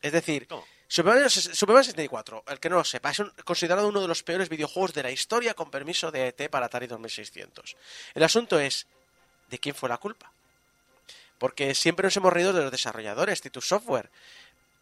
[0.00, 0.66] Es decir, ¿Cómo?
[0.94, 4.08] Super Mario, ses- Superman 64, el que no lo sepa, es un- considerado uno de
[4.08, 7.76] los peores videojuegos de la historia con permiso de ET para Atari 2600.
[8.12, 8.86] El asunto es,
[9.48, 10.30] ¿de quién fue la culpa?
[11.38, 14.10] Porque siempre nos hemos reído de los desarrolladores, Titus Software.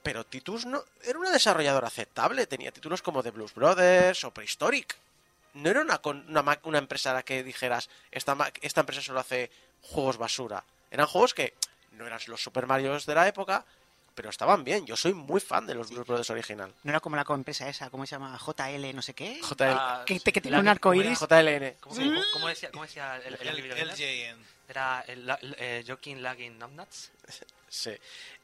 [0.02, 4.96] Pero Titus no era una desarrolladora aceptable, tenía títulos como The Blues Brothers o Prehistoric.
[5.54, 9.48] No era una, una, una empresa a la que dijeras, esta, esta empresa solo hace
[9.82, 10.64] juegos basura.
[10.90, 11.54] Eran juegos que
[11.92, 13.64] no eran los Super Marios de la época,
[14.14, 14.86] pero estaban bien.
[14.86, 16.72] Yo soy muy fan de los Blues Brothers original.
[16.82, 18.38] No era como la empresa esa, ¿cómo se llama?
[18.38, 19.40] JL no sé qué.
[19.40, 19.64] JL.
[19.70, 21.18] Ah, que, que un arco iris.
[21.20, 21.74] JLN.
[21.80, 23.96] ¿Cómo, cómo- cómo decía, cómo decía el, el, El- vídeo el de
[24.34, 24.44] JN.
[24.68, 27.10] Era el, eh, Joking Lagging Numbnuts.
[27.68, 27.90] Sí.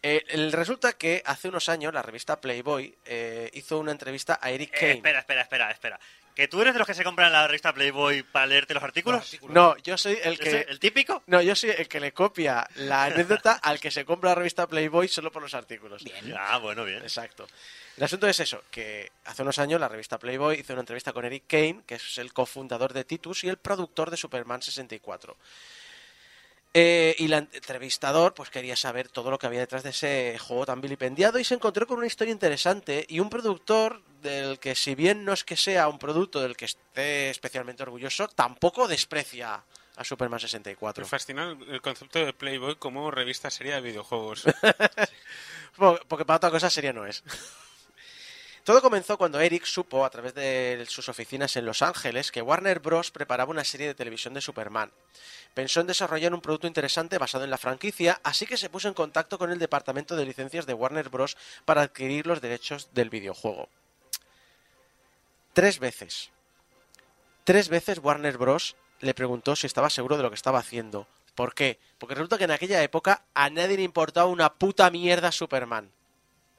[0.03, 4.51] Eh, el- resulta que hace unos años la revista Playboy eh, hizo una entrevista a
[4.51, 4.93] Eric Eh, Kane.
[4.95, 6.01] espera, espera, espera, espera.
[6.37, 9.35] ¿Que tú eres de los que se compran la revista Playboy para leerte los artículos?
[9.55, 10.49] No, yo soy el que.
[10.49, 11.23] ¿Ese- ¿El típico?
[11.27, 14.67] No, yo soy el que le copia la anécdota al que se compra la revista
[14.67, 16.05] Playboy solo por los artículos.
[16.39, 16.99] Ah, bueno, bien.
[17.03, 17.49] Exacto.
[17.97, 21.25] El asunto es eso, que hace unos años la revista Playboy hizo una entrevista con
[21.25, 25.35] Eric Kane, que es el cofundador de Titus y el productor de Superman 64.
[26.79, 30.67] Eh, y el entrevistador pues quería saber todo lo que había detrás de ese juego
[30.67, 34.95] tan vilipendiado y se encontró con una historia interesante y un productor del que si
[34.95, 39.65] bien no es que sea un producto del que esté especialmente orgulloso, tampoco desprecia
[39.97, 41.05] a Superman 64.
[41.05, 44.45] Me fascina el concepto de Playboy como revista seria de videojuegos.
[45.77, 47.23] Po- Porque para otra cosa sería no es.
[48.67, 52.81] Todo comenzó cuando Eric supo, a través de sus oficinas en Los Ángeles, que Warner
[52.81, 53.13] Bros.
[53.13, 54.91] preparaba una serie de televisión de Superman.
[55.55, 58.95] Pensó en desarrollar un producto interesante basado en la franquicia, así que se puso en
[58.95, 61.37] contacto con el departamento de licencias de Warner Bros.
[61.65, 63.69] para adquirir los derechos del videojuego.
[65.53, 66.33] Tres veces.
[67.45, 68.75] Tres veces Warner Bros.
[68.99, 71.07] le preguntó si estaba seguro de lo que estaba haciendo.
[71.37, 71.79] ¿Por qué?
[71.99, 75.93] Porque resulta que en aquella época a nadie le importaba una puta mierda Superman.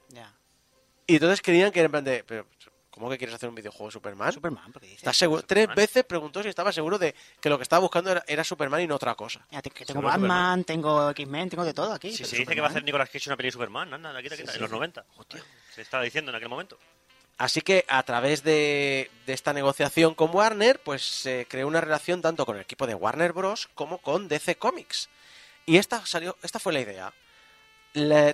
[0.08, 0.37] Ya.
[1.08, 2.46] Y entonces creían que era en plan de, pero,
[2.90, 4.32] ¿cómo que quieres hacer un videojuego de Superman?
[4.32, 4.98] Superman, porque dice.
[4.98, 5.42] ¿Estás seguro?
[5.42, 8.82] Tres veces preguntó si estaba seguro de que lo que estaba buscando era, era Superman
[8.82, 9.44] y no otra cosa.
[9.50, 12.10] Ya, te- que tengo Seguro Batman, tengo X-Men, tengo de todo aquí.
[12.12, 14.10] Si pero se dice que va a hacer Nicolas Cage una peli de Superman, anda,
[14.10, 14.76] anda, quita, quita, Sí, en los sí.
[14.76, 15.04] 90.
[15.74, 16.78] Se estaba diciendo en aquel momento.
[17.38, 22.20] Así que a través de, de esta negociación con Warner, pues se creó una relación
[22.20, 23.68] tanto con el equipo de Warner Bros.
[23.74, 25.08] como con DC Comics.
[25.64, 27.12] Y esta salió, esta fue la idea.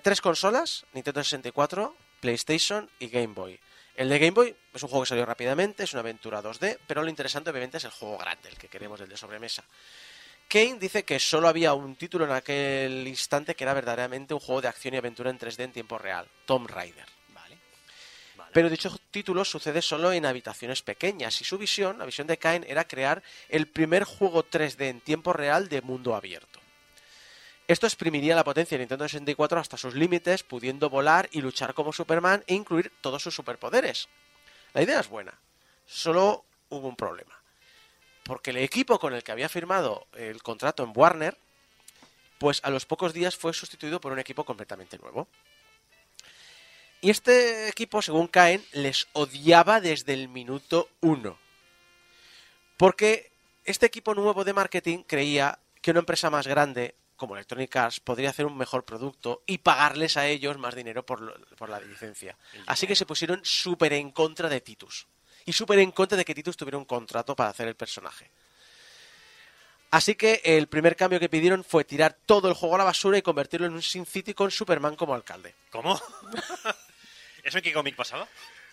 [0.03, 1.95] Tres consolas, Nintendo 64,
[2.25, 3.61] PlayStation y Game Boy.
[3.95, 7.03] El de Game Boy es un juego que salió rápidamente, es una aventura 2D, pero
[7.03, 9.63] lo interesante obviamente es el juego grande, el que queremos, el de sobremesa.
[10.49, 14.63] Kane dice que solo había un título en aquel instante que era verdaderamente un juego
[14.63, 17.05] de acción y aventura en 3D en tiempo real, Tomb Raider.
[17.29, 17.59] Vale.
[18.55, 22.65] Pero dicho título sucede solo en habitaciones pequeñas y su visión, la visión de Kane,
[22.67, 26.64] era crear el primer juego 3D en tiempo real de mundo abierto.
[27.67, 31.93] Esto exprimiría la potencia de Nintendo 64 hasta sus límites, pudiendo volar y luchar como
[31.93, 34.09] Superman e incluir todos sus superpoderes.
[34.75, 35.33] La idea es buena,
[35.87, 37.35] solo hubo un problema.
[38.23, 41.37] Porque el equipo con el que había firmado el contrato en Warner,
[42.39, 45.27] pues a los pocos días fue sustituido por un equipo completamente nuevo.
[47.01, 51.39] Y este equipo, según Caen, les odiaba desde el minuto uno.
[52.77, 53.31] Porque
[53.65, 56.95] este equipo nuevo de marketing creía que una empresa más grande,
[57.25, 61.21] como Electronic Arts, podría hacer un mejor producto y pagarles a ellos más dinero por,
[61.21, 62.37] lo- por la licencia.
[62.67, 65.07] Así que se pusieron súper en contra de Titus.
[65.47, 68.31] Y súper en contra de que Titus tuviera un contrato para hacer el personaje.
[69.91, 73.17] Así que el primer cambio que pidieron fue tirar todo el juego a la basura
[73.17, 75.55] y convertirlo en un Sin City con Superman como alcalde.
[75.71, 76.01] ¿Cómo?
[77.45, 78.27] ¿Eso en qué cómic pasaba?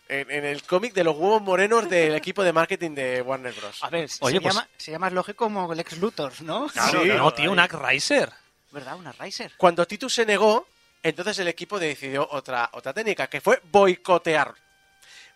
[0.08, 3.84] En, en el cómic de los huevos morenos del equipo de marketing de Warner Bros.
[3.84, 6.68] A ver, Oye, sería, pues- ma- sería más lógico como Lex Luthor, ¿no?
[6.68, 8.32] Claro, Sí, claro, no, tío, un Act Riser.
[8.72, 8.96] ¿Verdad?
[8.98, 9.54] Una Riser.
[9.58, 10.68] Cuando Titus se negó,
[11.04, 14.54] entonces el equipo decidió otra, otra técnica, que fue boicotear.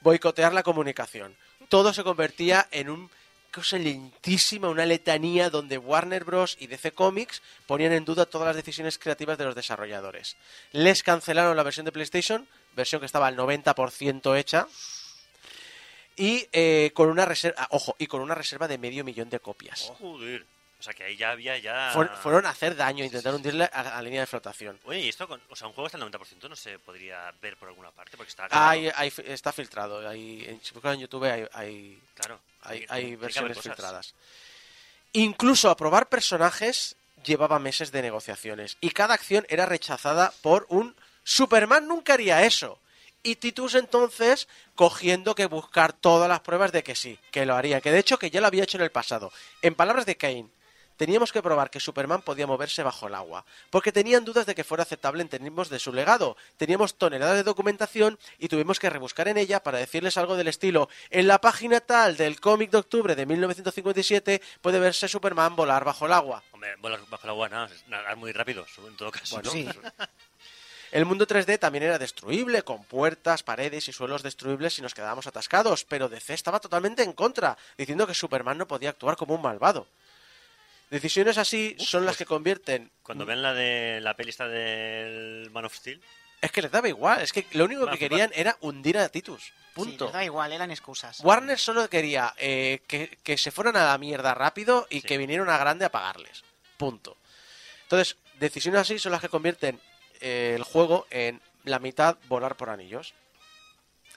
[0.01, 1.35] Boicotear la comunicación.
[1.69, 3.09] Todo se convertía en un
[3.55, 6.57] cosa lentísima, una letanía donde Warner Bros.
[6.59, 10.35] y DC Comics ponían en duda todas las decisiones creativas de los desarrolladores.
[10.73, 14.67] Les cancelaron la versión de PlayStation, versión que estaba al 90% hecha,
[16.17, 19.93] y eh, con una reserva, ojo, y con una reserva de medio millón de copias.
[19.99, 20.45] Joder.
[20.85, 21.89] O sea, que ahí ya había ya...
[21.93, 24.79] Fueron, fueron a hacer daño, intentaron hundirle a, la línea de flotación.
[24.83, 25.41] Oye, y esto, con...
[25.49, 28.29] o sea, un juego hasta el 90% no se podría ver por alguna parte porque
[28.29, 28.47] está...
[28.47, 28.69] grabado.
[28.69, 30.07] Hay, hay- está filtrado.
[30.07, 32.39] Hay, en, si buscas en YouTube hay, hay, Claro.
[32.61, 34.13] hay, hay versiones filtradas.
[35.13, 41.87] Incluso aprobar personajes llevaba meses de negociaciones y cada acción era rechazada por un Superman
[41.87, 42.79] nunca haría eso.
[43.23, 47.81] Y Titus entonces cogiendo que buscar todas las pruebas de que sí, que lo haría,
[47.81, 49.31] que de hecho que ya lo había hecho en el pasado.
[49.63, 50.45] En palabras de Kane,
[50.97, 54.63] teníamos que probar que Superman podía moverse bajo el agua, porque tenían dudas de que
[54.63, 56.37] fuera aceptable en términos de su legado.
[56.57, 60.89] Teníamos toneladas de documentación y tuvimos que rebuscar en ella para decirles algo del estilo,
[61.09, 66.05] en la página tal del cómic de octubre de 1957 puede verse Superman volar bajo
[66.05, 66.43] el agua.
[66.51, 69.41] Hombre, volar bajo el agua, nada, es nadar muy rápido, en todo caso.
[69.41, 69.71] Bueno,
[70.91, 75.27] El mundo 3D también era destruible, con puertas, paredes y suelos destruibles si nos quedábamos
[75.27, 79.41] atascados, pero DC estaba totalmente en contra, diciendo que Superman no podía actuar como un
[79.41, 79.87] malvado.
[80.89, 82.91] Decisiones así son las que convierten...
[83.01, 86.01] Cuando ven la de la peli esta del Man of Steel,
[86.41, 89.41] Es que les daba igual, es que lo único que querían era hundir a Titus.
[89.43, 90.05] Sí, Punto.
[90.05, 91.19] les da igual, eran excusas.
[91.21, 95.43] Warner solo quería eh, que, que se fueran a la mierda rápido y que viniera
[95.43, 96.43] una grande a pagarles.
[96.77, 97.17] Punto.
[97.83, 99.79] Entonces, decisiones así son las que convierten
[100.21, 103.13] eh, el juego en la mitad volar por anillos.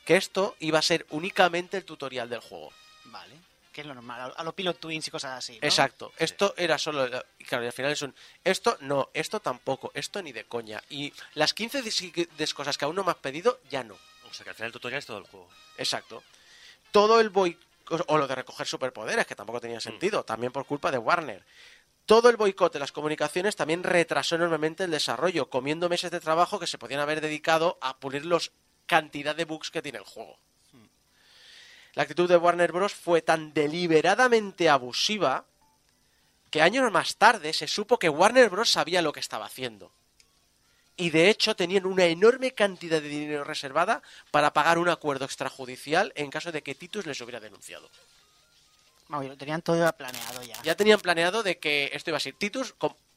[0.05, 2.73] Que esto iba a ser únicamente el tutorial del juego.
[3.07, 3.35] Vale.
[3.79, 5.53] Que es lo normal, a- los Pilot Twins y cosas así.
[5.53, 5.59] ¿no?
[5.69, 6.13] Exacto.
[6.19, 7.07] Esto era solo.
[7.39, 8.13] Y claro, y al final es un.
[8.43, 10.83] Esto no, esto tampoco, esto ni de coña.
[10.91, 13.95] Y las 15 dis- des cosas que aún no me has pedido, ya no.
[14.29, 15.49] o sea que al final el tutorial es todo el juego.
[15.77, 16.25] Exacto.
[16.91, 20.91] Todo el boicot, o lo de recoger superpoderes, que tampoco tenía sentido, también por culpa
[20.91, 21.45] de Warner.
[22.05, 26.59] Todo el boicot de las comunicaciones también retrasó enormemente el desarrollo, comiendo meses de trabajo
[26.59, 28.51] que se podían haber dedicado a pulir los
[28.87, 30.37] cantidad de bugs que tiene el juego.
[31.99, 32.95] La actitud de Warner Bros.
[32.95, 35.45] fue tan deliberadamente abusiva
[36.49, 38.71] que años más tarde se supo que Warner Bros.
[38.71, 39.91] sabía lo que estaba haciendo.
[40.97, 46.13] Y de hecho tenían una enorme cantidad de dinero reservada para pagar un acuerdo extrajudicial
[46.15, 47.91] en caso de que Titus les hubiera denunciado.
[49.09, 50.63] Lo tenían todo planeado ya.
[50.63, 52.35] Ya tenían planeado de que esto iba a ser.
[52.35, 52.77] Titus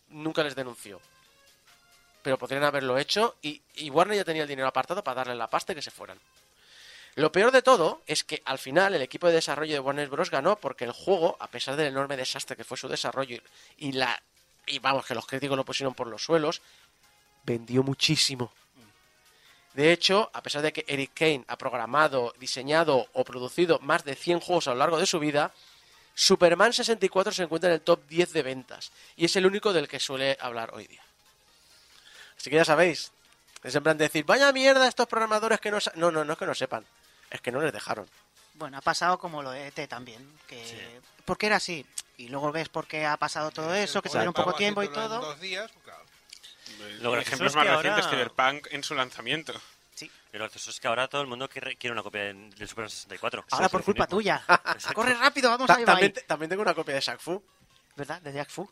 [0.09, 0.99] nunca les denunció.
[2.23, 5.51] Pero podrían haberlo hecho y, y Warner ya tenía el dinero apartado para darle la
[5.51, 6.17] pasta y que se fueran.
[7.15, 10.31] Lo peor de todo es que al final el equipo de desarrollo de Warner Bros.
[10.31, 13.41] ganó porque el juego, a pesar del enorme desastre que fue su desarrollo
[13.77, 14.21] y, la
[14.65, 16.61] y vamos que los críticos lo pusieron por los suelos,
[17.43, 18.53] vendió muchísimo.
[19.73, 24.15] De hecho, a pesar de que Eric Kane ha programado, diseñado o producido más de
[24.15, 25.53] 100 juegos a lo largo de su vida,
[26.13, 29.87] Superman 64 se encuentra en el top 10 de ventas y es el único del
[29.87, 31.03] que suele hablar hoy día.
[32.37, 33.11] Así que ya sabéis,
[33.63, 35.79] es en plan de decir, vaya mierda estos programadores que no...
[35.79, 35.93] sa-".
[35.95, 36.85] No, no, no es que no sepan,
[37.31, 38.07] es que no les dejaron.
[38.53, 40.21] Bueno, ha pasado como lo de ET también.
[40.47, 40.99] Que...
[41.25, 41.85] Porque era así.
[42.17, 44.89] Y luego ves por qué ha pasado todo eso, que se dieron poco tiempo y
[44.89, 45.19] todo.
[45.19, 46.03] Dos días, pues claro.
[46.77, 49.53] Lo El gracioso ejemplo es más que reciente es ahora- Cyberpunk en su lanzamiento.
[50.31, 53.45] Pero eso es que ahora todo el mundo quiere, quiere una copia del Super 64.
[53.51, 54.41] Ahora por culpa tuya.
[54.93, 57.43] Corre rápido, vamos a también, te- también tengo una copia de Shaq Fu.
[57.97, 58.21] ¿Verdad?
[58.21, 58.69] De Jack Fu.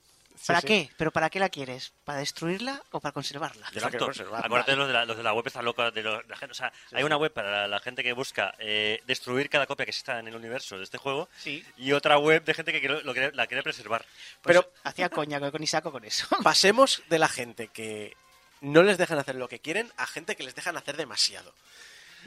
[0.47, 0.67] ¿Para sí.
[0.67, 0.89] qué?
[0.97, 1.93] ¿Pero para qué la quieres?
[2.03, 3.67] ¿Para destruirla o para conservarla?
[3.71, 4.49] Yo la quiero conservar.
[4.49, 6.51] Los de la, los de la web está loca de los- la gente.
[6.51, 9.85] O sea, hay una web para la, la gente que busca eh, destruir cada copia
[9.85, 11.63] que exista en el universo de este juego Sí.
[11.77, 14.05] y otra web de gente que quiere- lo quiere- la quiere preservar.
[14.41, 16.27] Pero Pues hacía coña con Isaco con eso.
[16.43, 18.15] Pasemos de la gente que
[18.61, 21.53] no les dejan hacer lo que quieren a gente que les dejan hacer demasiado.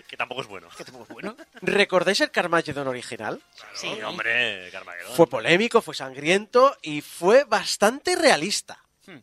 [0.08, 0.68] Que tampoco es bueno.
[0.76, 1.36] Que tampoco es bueno.
[1.60, 3.42] ¿Recordáis el Carmageddon original?
[3.74, 5.16] Sí, hombre, Carmageddon.
[5.16, 8.82] Fue polémico, fue sangriento y fue bastante realista.
[9.06, 9.18] Hmm.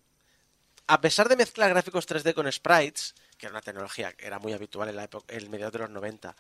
[0.88, 4.54] A pesar de mezclar gráficos 3D con sprites, que era una tecnología que era muy
[4.54, 6.36] habitual en la época, en mediados de los 90,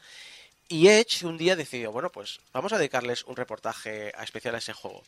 [0.67, 4.73] y Edge un día decidió, bueno, pues vamos a dedicarles un reportaje especial a ese
[4.73, 5.03] juego.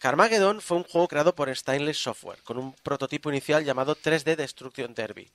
[0.00, 4.92] Carmageddon fue un juego creado por Stainless Software, con un prototipo inicial llamado 3D Destruction
[4.94, 5.30] Derby,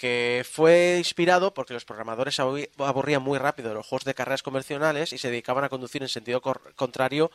[0.00, 5.18] que fue inspirado porque los programadores aburrían muy rápido los juegos de carreras convencionales y
[5.18, 7.30] se dedicaban a conducir en sentido contrario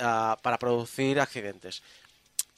[0.00, 1.80] ah, para producir accidentes.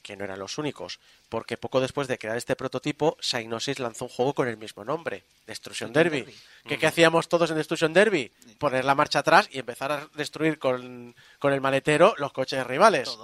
[0.01, 0.99] Que no eran los únicos,
[1.29, 5.25] porque poco después de crear este prototipo, Psygnosis lanzó un juego con el mismo nombre,
[5.45, 6.25] Destruction Derby.
[6.67, 8.31] ¿Que, ¿Qué hacíamos todos en Destruction Derby?
[8.57, 13.15] Poner la marcha atrás y empezar a destruir con, con el maletero los coches rivales.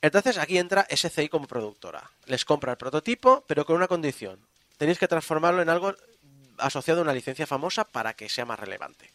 [0.00, 2.10] Entonces aquí entra SCI como productora.
[2.24, 4.40] Les compra el prototipo, pero con una condición.
[4.78, 5.94] Tenéis que transformarlo en algo
[6.58, 9.10] asociado a una licencia famosa para que sea más relevante.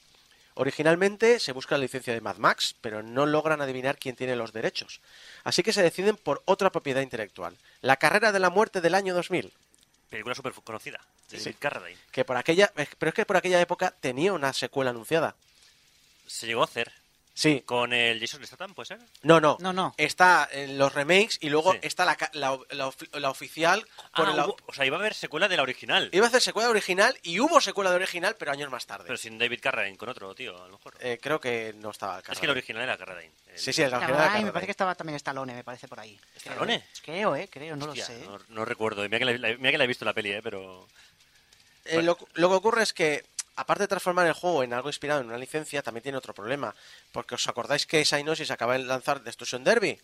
[0.54, 4.52] Originalmente se busca la licencia de Mad Max, pero no logran adivinar quién tiene los
[4.52, 5.00] derechos.
[5.44, 9.14] Así que se deciden por otra propiedad intelectual, La carrera de la muerte del año
[9.14, 9.52] 2000,
[10.10, 11.00] Película súper conocida.
[11.30, 11.54] De Sí.
[11.54, 11.98] Carradine.
[12.12, 15.36] que por aquella, pero es que por aquella época tenía una secuela anunciada.
[16.28, 16.92] Se llegó a hacer.
[17.34, 17.62] Sí.
[17.66, 19.00] Con el Jason Statham, ¿puede ser?
[19.24, 19.58] No, no.
[19.62, 19.96] No, no.
[19.98, 21.80] Está en los remakes y luego Sí.
[21.82, 23.88] está la, ca- la- la la oficial.
[24.14, 26.10] con Ah, el- hubo- o sea, iba a haber secuela de la original.
[26.12, 29.06] Iba a hacer secuela original y hubo secuela de original, pero años más tarde.
[29.08, 30.96] Pero sin David Carradine, con otro tío, a lo mejor.
[31.00, 33.32] Eh, creo que no estaba el es que el original era Carradine.
[33.48, 34.52] El- Sí, sí, el original era Ay, me Carradine.
[34.52, 36.18] parece que estaba también Stallone, me parece por ahí.
[36.18, 36.76] Creo, ¿Stallone?
[36.76, 36.84] ¿eh?
[37.02, 38.26] Creo, eh, creo, no Hostia, lo sé.
[38.26, 39.04] No, no recuerdo.
[39.04, 40.88] Mira que, la, la- mira que la he visto la peli, eh, pero...
[41.86, 43.24] Eh, lo, lo que ocurre es que,
[43.56, 46.74] aparte de transformar el juego en algo inspirado en una licencia, también tiene otro problema.
[47.12, 50.00] Porque os acordáis que Psygnosis acaba de lanzar Destruction Derby.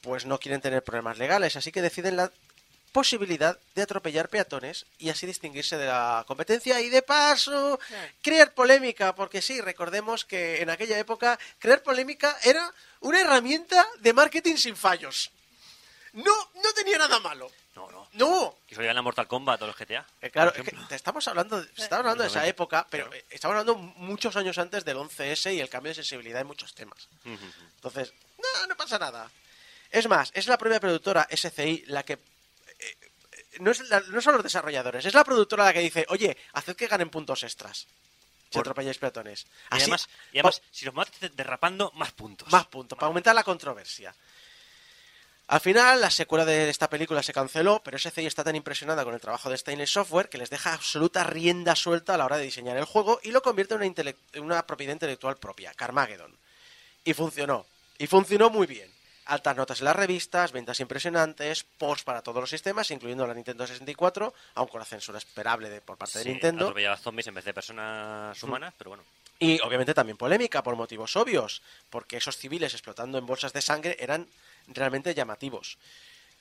[0.00, 2.30] pues no quieren tener problemas legales, así que deciden la
[2.92, 7.78] posibilidad de atropellar peatones y así distinguirse de la competencia y de paso
[8.22, 14.12] crear polémica, porque sí, recordemos que en aquella época crear polémica era una herramienta de
[14.12, 15.30] marketing sin fallos.
[16.12, 17.50] No, no tenía nada malo.
[17.78, 18.08] No, no.
[18.12, 18.56] No.
[18.66, 20.04] Que eso la Mortal Kombat o los GTA.
[20.20, 23.24] Eh, claro, es que te estamos hablando, de- estamos hablando de esa época, pero eh,
[23.30, 27.08] estamos hablando muchos años antes del 11S y el cambio de sensibilidad en muchos temas.
[27.76, 29.30] Entonces, no, no pasa nada.
[29.90, 32.14] Es más, es la propia productora SCI la que...
[32.14, 32.96] eh,
[33.60, 36.76] no, es la- no son los desarrolladores, es la productora la que dice, oye, haced
[36.76, 37.86] que ganen puntos extras.
[38.50, 39.44] Si atropelláis peatones.
[39.44, 42.50] Y además, y además si los matas derrapando, más puntos.
[42.50, 44.14] más puntos, para aumentar la controversia.
[45.48, 49.14] Al final, la secuela de esta película se canceló, pero SCI está tan impresionada con
[49.14, 52.44] el trabajo de Stainless Software que les deja absoluta rienda suelta a la hora de
[52.44, 56.36] diseñar el juego y lo convierte en una, en una propiedad intelectual propia, Carmageddon.
[57.02, 57.64] Y funcionó.
[57.96, 58.90] Y funcionó muy bien.
[59.24, 63.66] Altas notas en las revistas, ventas impresionantes, posts para todos los sistemas, incluyendo la Nintendo
[63.66, 66.74] 64, aun con la censura esperable de, por parte Sí, de Nintendo.
[67.02, 69.04] zombies en vez de personas humanas, pero bueno.
[69.38, 73.96] Y obviamente también polémica por motivos obvios, porque esos civiles explotando en bolsas de sangre
[74.00, 74.26] eran
[74.68, 75.78] realmente llamativos.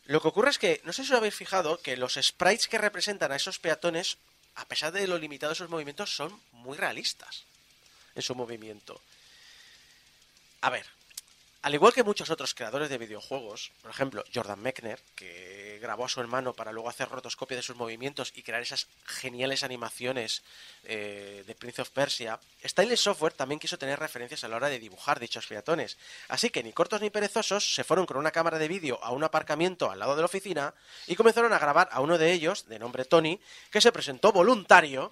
[0.06, 2.78] Lo que ocurre es que, no sé si os habéis fijado, que los sprites que
[2.78, 4.18] representan a esos peatones,
[4.56, 7.44] a pesar de lo limitado de sus movimientos, son muy realistas
[8.16, 9.02] en su movimiento.
[10.62, 10.86] A ver,
[11.68, 16.10] al igual que muchos otros creadores de videojuegos, por ejemplo, Jordan Mechner, que grabó a
[16.10, 20.44] su hermano para luego hacer rotoscopia de sus movimientos y crear esas geniales animaciones
[20.86, 24.80] eh, de Prince of Persia, Stylus Software también quiso tener referencias a la hora de
[24.80, 25.98] dibujar dichos peatones.
[26.30, 29.26] Así que ni cortos ni perezosos se fueron con una cámara de vídeo a un
[29.26, 30.74] aparcamiento al lado de la oficina
[31.06, 35.12] y comenzaron a grabar a uno de ellos, de nombre Tony, que se presentó voluntario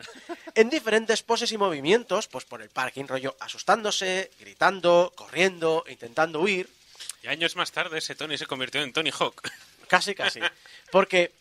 [0.56, 6.70] en diferentes poses y movimientos, pues por el parking, rollo asustándose, gritando, corriendo, intentando huir.
[7.24, 9.42] Y años más tarde ese Tony se convirtió en Tony Hawk.
[9.88, 10.40] Casi, casi.
[10.92, 11.32] Porque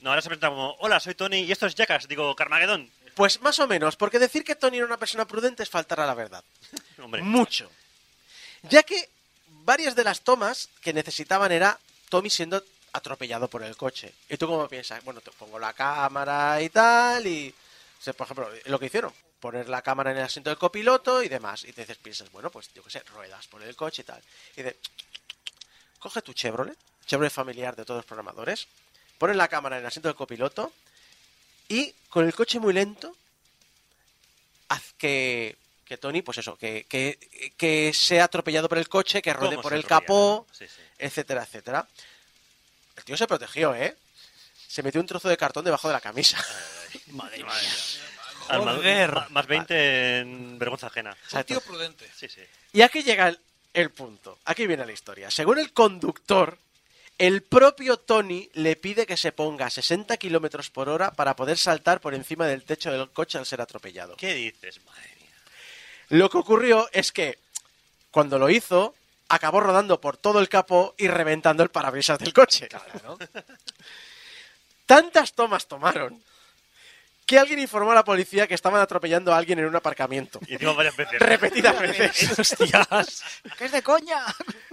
[0.00, 2.90] No, ahora se presenta como, hola, soy Tony y esto es Jackass, digo, Carmageddon.
[3.14, 6.06] Pues más o menos, porque decir que Tony era una persona prudente es faltar a
[6.06, 6.42] la verdad.
[6.98, 7.22] Hombre.
[7.22, 7.70] Mucho.
[8.62, 9.08] Ya que
[9.64, 14.12] varias de las tomas que necesitaban era Tommy siendo atropellado por el coche.
[14.28, 15.04] ¿Y tú cómo piensas?
[15.04, 17.54] Bueno, te pongo la cámara y tal, y...
[18.00, 21.20] o sea, por ejemplo, lo que hicieron, poner la cámara en el asiento del copiloto
[21.20, 21.64] y demás.
[21.64, 24.22] Y te dices, piensas, bueno, pues yo qué sé, ruedas por el coche y tal.
[24.56, 24.78] Y de,
[25.98, 28.68] coge tu Chevrolet, Chevrolet familiar de todos los programadores,
[29.18, 30.72] pones la cámara en el asiento del copiloto
[31.68, 33.16] y con el coche muy lento,
[34.68, 39.32] haz que, que Tony, pues eso, que, que, que sea atropellado por el coche, que
[39.32, 40.54] ruede ¿Cómo por el capó, no?
[40.54, 40.80] Sí, sí.
[40.98, 41.88] etcétera, etcétera.
[42.96, 43.96] El tío se protegió, ¿eh?
[44.68, 46.38] Se metió un trozo de cartón debajo de la camisa.
[47.08, 47.46] Madre mía.
[47.46, 48.11] Al ma-
[48.46, 49.30] Joder.
[49.30, 51.16] Más 20 en vergüenza ajena.
[51.32, 52.08] Un tío prudente.
[52.16, 52.42] Sí, sí.
[52.72, 53.38] Y aquí llega el,
[53.74, 54.38] el punto.
[54.44, 55.30] Aquí viene la historia.
[55.30, 56.58] Según el conductor,
[57.18, 61.58] el propio Tony le pide que se ponga a 60 kilómetros por hora para poder
[61.58, 64.16] saltar por encima del techo del coche al ser atropellado.
[64.16, 64.84] ¿Qué dices?
[64.84, 65.30] Madre mía.
[66.08, 67.38] Lo que ocurrió es que
[68.10, 68.94] cuando lo hizo,
[69.28, 72.68] acabó rodando por todo el capó y reventando el parabrisas del coche.
[74.86, 76.22] Tantas tomas tomaron
[77.26, 80.40] que alguien informó a la policía que estaban atropellando a alguien en un aparcamiento.
[80.46, 81.18] Y encima varias veces.
[81.20, 82.38] Repetidas veces.
[82.38, 83.22] Hostias.
[83.56, 84.18] ¡Que es de coña!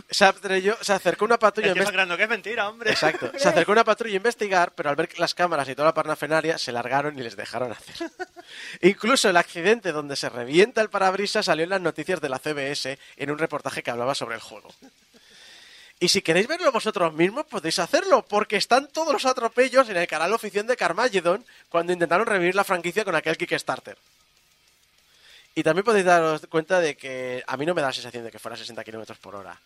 [0.09, 2.89] Se, atreyó- se acercó una patrulla vez- sangrando, que es mentira, hombre.
[2.89, 3.31] Exacto.
[3.37, 6.57] Se acercó una patrulla a investigar, pero al ver las cámaras y toda la parnafenaria,
[6.57, 8.09] se largaron y les dejaron hacer.
[8.81, 12.97] Incluso el accidente donde se revienta el parabrisas salió en las noticias de la CBS
[13.17, 14.73] en un reportaje que hablaba sobre el juego.
[15.99, 20.07] Y si queréis verlo vosotros mismos, podéis hacerlo, porque están todos los atropellos en el
[20.07, 23.97] canal oficial de Carmageddon cuando intentaron revivir la franquicia con aquel Kickstarter.
[25.55, 28.31] Y también podéis daros cuenta de que a mí no me da la sensación de
[28.31, 29.59] que fuera 60 kilómetros por hora.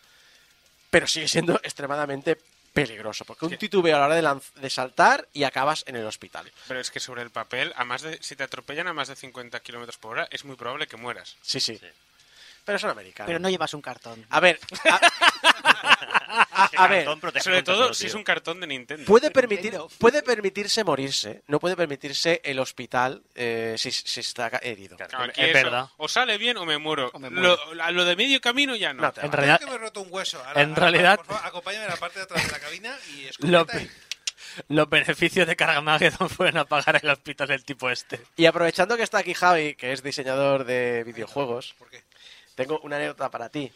[0.90, 2.36] Pero sigue siendo extremadamente
[2.72, 6.50] peligroso, porque un titubeo a la hora de, de saltar y acabas en el hospital.
[6.66, 9.14] Pero es que sobre el papel, a más de, si te atropellan a más de
[9.14, 11.36] 50 kilómetros por hora, es muy probable que mueras.
[11.42, 11.80] Sí, sí.
[12.64, 13.28] Pero son americanos.
[13.28, 14.26] Pero no llevas un cartón.
[14.30, 14.58] A ver,
[14.90, 15.00] a,
[16.76, 17.06] a- ver,
[17.42, 19.04] Sobre todo si es un cartón de Nintendo.
[19.06, 24.96] puede, permitir, puede permitirse morirse, no puede permitirse el hospital eh, si, si está herido.
[25.00, 27.10] Aquí eso, O sale bien o me muero.
[27.14, 27.58] muero.
[27.74, 29.12] Lo, a lo de medio camino ya no.
[29.22, 30.42] En realidad- que me he roto un hueso.
[30.54, 33.28] en realidad- Por favor, acompáñame a la parte de atrás de la cabina y
[34.68, 38.20] los beneficios de Carmageddon fueron a pagar el hospital del tipo este.
[38.36, 41.74] Y aprovechando que está aquí Javi, que es diseñador de videojuegos,
[42.54, 43.72] tengo una anécdota para ti.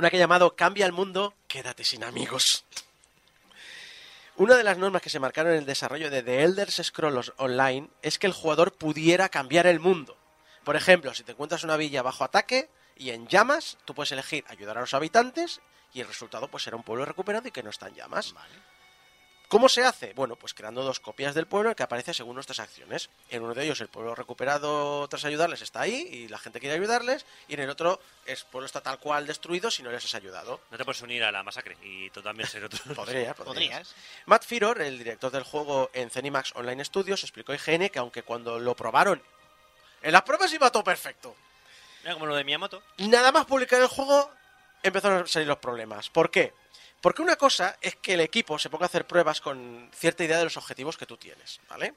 [0.00, 2.64] Una que llamado Cambia el mundo, quédate sin amigos.
[4.36, 7.90] Una de las normas que se marcaron en el desarrollo de The Elder Scrolls Online
[8.00, 10.16] es que el jugador pudiera cambiar el mundo.
[10.64, 14.42] Por ejemplo, si te encuentras una villa bajo ataque y en llamas, tú puedes elegir
[14.48, 15.60] ayudar a los habitantes
[15.92, 18.34] y el resultado pues será un pueblo recuperado y que no está en llamas.
[19.50, 20.12] ¿Cómo se hace?
[20.12, 23.10] Bueno, pues creando dos copias del pueblo en el que aparece según nuestras acciones.
[23.30, 26.76] En uno de ellos el pueblo recuperado tras ayudarles está ahí y la gente quiere
[26.76, 30.14] ayudarles, y en el otro el pueblo está tal cual destruido si no les has
[30.14, 30.60] ayudado.
[30.70, 32.78] No te puedes unir a la masacre y tú también ser otro.
[32.94, 33.92] Podrías, podrías.
[34.26, 38.22] Matt Firor, el director del juego en Zenimax Online Studios, explicó a IGN que aunque
[38.22, 39.20] cuando lo probaron,
[40.00, 41.34] en las pruebas iba todo perfecto.
[42.04, 42.84] Mira como lo de Miyamoto.
[42.98, 44.30] Nada más publicar el juego,
[44.80, 46.08] empezaron a salir los problemas.
[46.08, 46.54] ¿Por qué?
[47.00, 50.38] Porque una cosa es que el equipo se ponga a hacer pruebas con cierta idea
[50.38, 51.94] de los objetivos que tú tienes, ¿vale?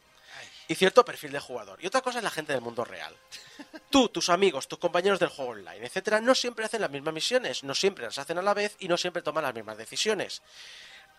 [0.67, 1.83] Y cierto perfil de jugador.
[1.83, 3.15] Y otra cosa es la gente del mundo real.
[3.90, 7.64] Tú, tus amigos, tus compañeros del juego online, etcétera, no siempre hacen las mismas misiones,
[7.64, 10.41] no siempre las hacen a la vez y no siempre toman las mismas decisiones.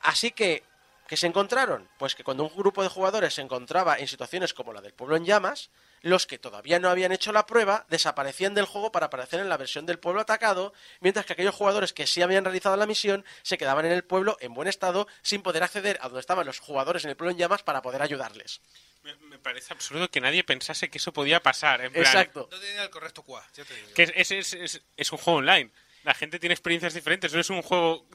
[0.00, 0.64] Así que,
[1.08, 1.88] ¿qué se encontraron?
[1.98, 5.16] Pues que cuando un grupo de jugadores se encontraba en situaciones como la del pueblo
[5.16, 5.70] en llamas,
[6.02, 9.56] los que todavía no habían hecho la prueba desaparecían del juego para aparecer en la
[9.56, 13.56] versión del pueblo atacado, mientras que aquellos jugadores que sí habían realizado la misión se
[13.56, 17.04] quedaban en el pueblo en buen estado sin poder acceder a donde estaban los jugadores
[17.04, 18.60] en el pueblo en llamas para poder ayudarles.
[19.02, 21.80] Me, me parece absurdo que nadie pensase que eso podía pasar.
[21.82, 22.48] En plan, Exacto.
[22.50, 23.88] No tenía el correcto QA, ya te digo.
[23.94, 25.70] Que es, es, es, es- es un juego online.
[26.04, 27.32] La gente tiene experiencias diferentes.
[27.32, 28.06] No es un juego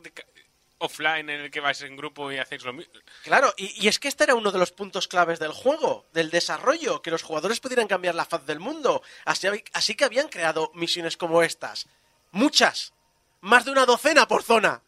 [0.80, 2.94] offline en el que vais en grupo y hacéis lo mismo.
[3.24, 6.30] Claro, y, y es que este era uno de los puntos claves del juego, del
[6.30, 9.02] desarrollo, que los jugadores pudieran cambiar la faz del mundo.
[9.26, 11.88] Así, que habían creado misiones como estas.
[12.32, 12.94] Muchas.
[13.42, 14.82] Más de una docena por zona.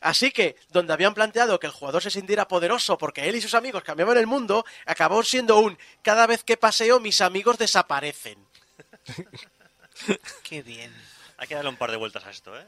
[0.00, 3.54] Así que, donde habían planteado que el jugador se sintiera poderoso porque él y sus
[3.54, 8.38] amigos cambiaban el mundo, acabó siendo un cada vez que paseo mis amigos desaparecen.
[10.42, 10.94] Qué bien.
[11.38, 12.66] Hay que darle un par de vueltas a esto, ¿eh?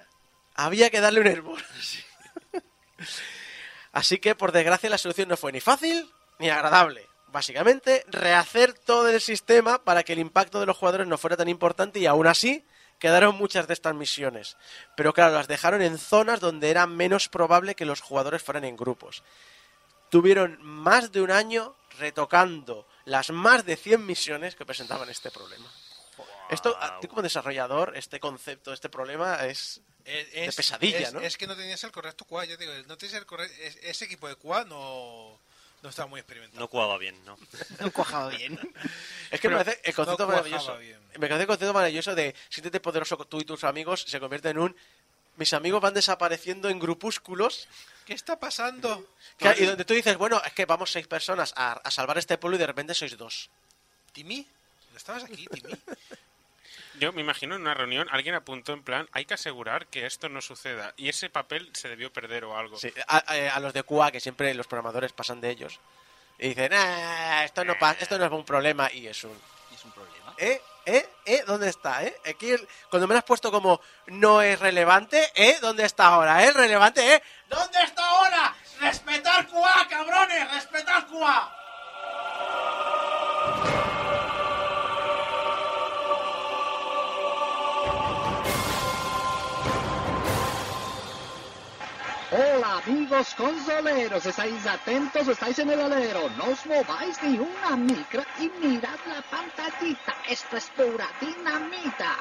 [0.54, 1.62] Había que darle un hervor.
[3.92, 7.08] Así que, por desgracia, la solución no fue ni fácil ni agradable.
[7.28, 11.48] Básicamente, rehacer todo el sistema para que el impacto de los jugadores no fuera tan
[11.48, 12.64] importante y aún así
[12.98, 14.56] quedaron muchas de estas misiones.
[14.96, 18.76] Pero claro, las dejaron en zonas donde era menos probable que los jugadores fueran en
[18.76, 19.22] grupos.
[20.10, 25.66] Tuvieron más de un año retocando las más de 100 misiones que presentaban este problema.
[26.50, 31.12] Esto, a ti como desarrollador, este concepto, este problema es, Es, de es- pesadilla, es-
[31.12, 31.20] ¿no?
[31.20, 34.04] Es que no tenías el correcto QA, yo digo, no tenías el corre- es- ese
[34.04, 35.38] equipo de QA no,
[35.82, 36.60] no estaba muy experimentado.
[36.60, 37.36] No cuajaba bien, ¿no?
[37.80, 38.58] No cuajaba bien.
[39.30, 40.76] Es que me parece el concepto no maravilloso.
[40.78, 41.00] bien.
[41.14, 44.58] Me parece el concepto maravilloso de siéntete poderoso tú y tus amigos se convierte en
[44.58, 44.76] un
[45.36, 47.68] mis amigos van desapareciendo en grupúsculos
[48.06, 49.04] ¿Qué está pasando?
[49.36, 52.38] que- y donde tú dices, bueno, es que vamos seis personas a, a salvar este
[52.38, 53.50] pueblo y de repente sois dos.
[54.12, 54.46] ¿Timmy?
[54.92, 55.74] ¿No estabas aquí, Timmy?
[56.98, 60.28] Yo me imagino en una reunión alguien apuntó en plan, hay que asegurar que esto
[60.28, 60.94] no suceda.
[60.96, 62.76] Y ese papel se debió perder o algo.
[62.78, 65.78] Sí, a, a- a los de QA, que siempre los programadores pasan de ellos,
[66.38, 69.38] y dicen, ah, esto no, pa- esto no es un problema, y es un...
[69.74, 70.34] Es un problema.
[70.38, 70.60] ¿Eh?
[70.86, 71.08] ¿Eh?
[71.26, 71.42] ¿Eh?
[71.46, 72.02] ¿Dónde está?
[72.04, 72.16] ¿Eh?
[72.26, 75.58] Aquí, el- cuando me lo has puesto como no es relevante, ¿eh?
[75.60, 76.44] ¿Dónde está ahora?
[76.44, 76.52] ¿Eh?
[76.52, 77.14] ¿Relevante?
[77.14, 77.22] ¿Eh?
[77.48, 78.54] ¿Dónde está ahora?
[78.80, 80.50] ¡Respetar QA, cabrones!
[80.52, 81.52] ¡Respetar QA!
[92.32, 98.26] Hola amigos consoleros, estáis atentos, estáis en el alero, no os mováis ni una micra
[98.40, 102.16] y mirad la pantallita, esto es pura dinamita.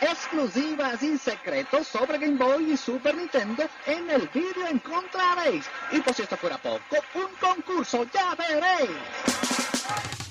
[0.00, 5.66] Exclusivas y secretos sobre Game Boy y Super Nintendo en el vídeo encontraréis.
[5.92, 10.23] Y por si esto fuera poco, un concurso, ya veréis.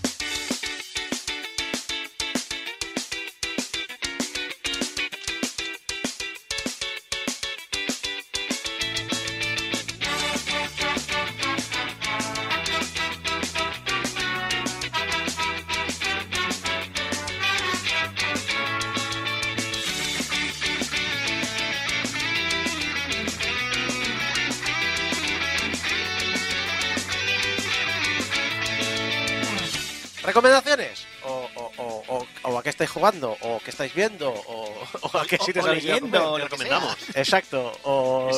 [32.93, 35.95] Jugando, o qué estáis viendo, o, o a qué O- sitios o habéis ido a
[35.99, 36.27] leyendo, comer.
[36.27, 36.97] o lo que recomendamos.
[37.15, 38.29] Exacto, o...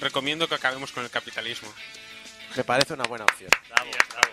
[0.00, 1.68] Recomiendo que acabemos con el capitalismo.
[2.56, 3.50] Me parece una buena opción.
[3.68, 4.28] Bravo, bravo.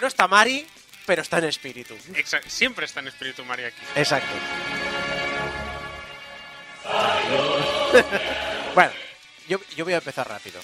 [0.00, 0.66] No está Mari,
[1.06, 1.94] pero está en espíritu.
[2.46, 3.80] Siempre está en espíritu María aquí.
[3.94, 4.32] Exacto.
[8.74, 8.92] bueno,
[9.48, 10.60] yo, yo voy a empezar rápido.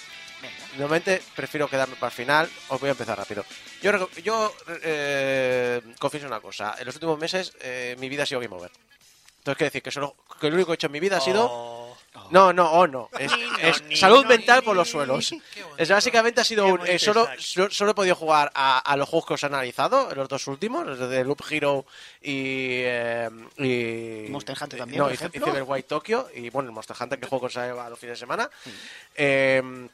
[0.78, 3.44] Normalmente prefiero quedarme para el final, os voy a empezar rápido.
[3.82, 8.40] Yo, yo eh, confieso una cosa, en los últimos meses eh, mi vida ha sido
[8.40, 8.70] Game Over.
[9.38, 11.20] Entonces quiere decir que, solo, que lo único que he hecho en mi vida ha
[11.20, 11.74] sido
[12.16, 12.30] Oh.
[12.30, 13.10] No, no, oh no.
[13.18, 13.30] Es,
[13.60, 15.34] es salud mental por los suelos.
[15.76, 16.86] Es básicamente ha sido un.
[16.86, 20.14] eh, solo, so- solo he podido jugar a, a los juegos que os he analizado,
[20.14, 21.84] los dos últimos, los de Loop Hero
[22.22, 22.78] y.
[22.84, 23.28] eh,
[23.58, 26.28] y Monster Hunter también, No, por y, y Cyber White Tokyo.
[26.34, 28.48] Y bueno, el Monster Hunter que juego con Saeva los fines de semana.
[29.16, 29.88] Eh,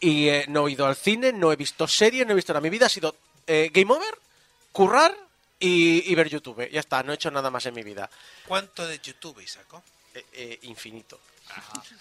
[0.00, 2.62] y eh, no he ido al cine, no he visto series, no he visto nada.
[2.62, 3.14] Mi vida ha sido
[3.46, 4.18] eh, game over,
[4.72, 5.14] currar
[5.58, 6.68] y, y ver YouTube.
[6.70, 8.10] Ya está, no he hecho nada más en mi vida.
[8.46, 9.82] ¿Cuánto de YouTube saco?
[10.14, 11.20] Eh, eh, infinito.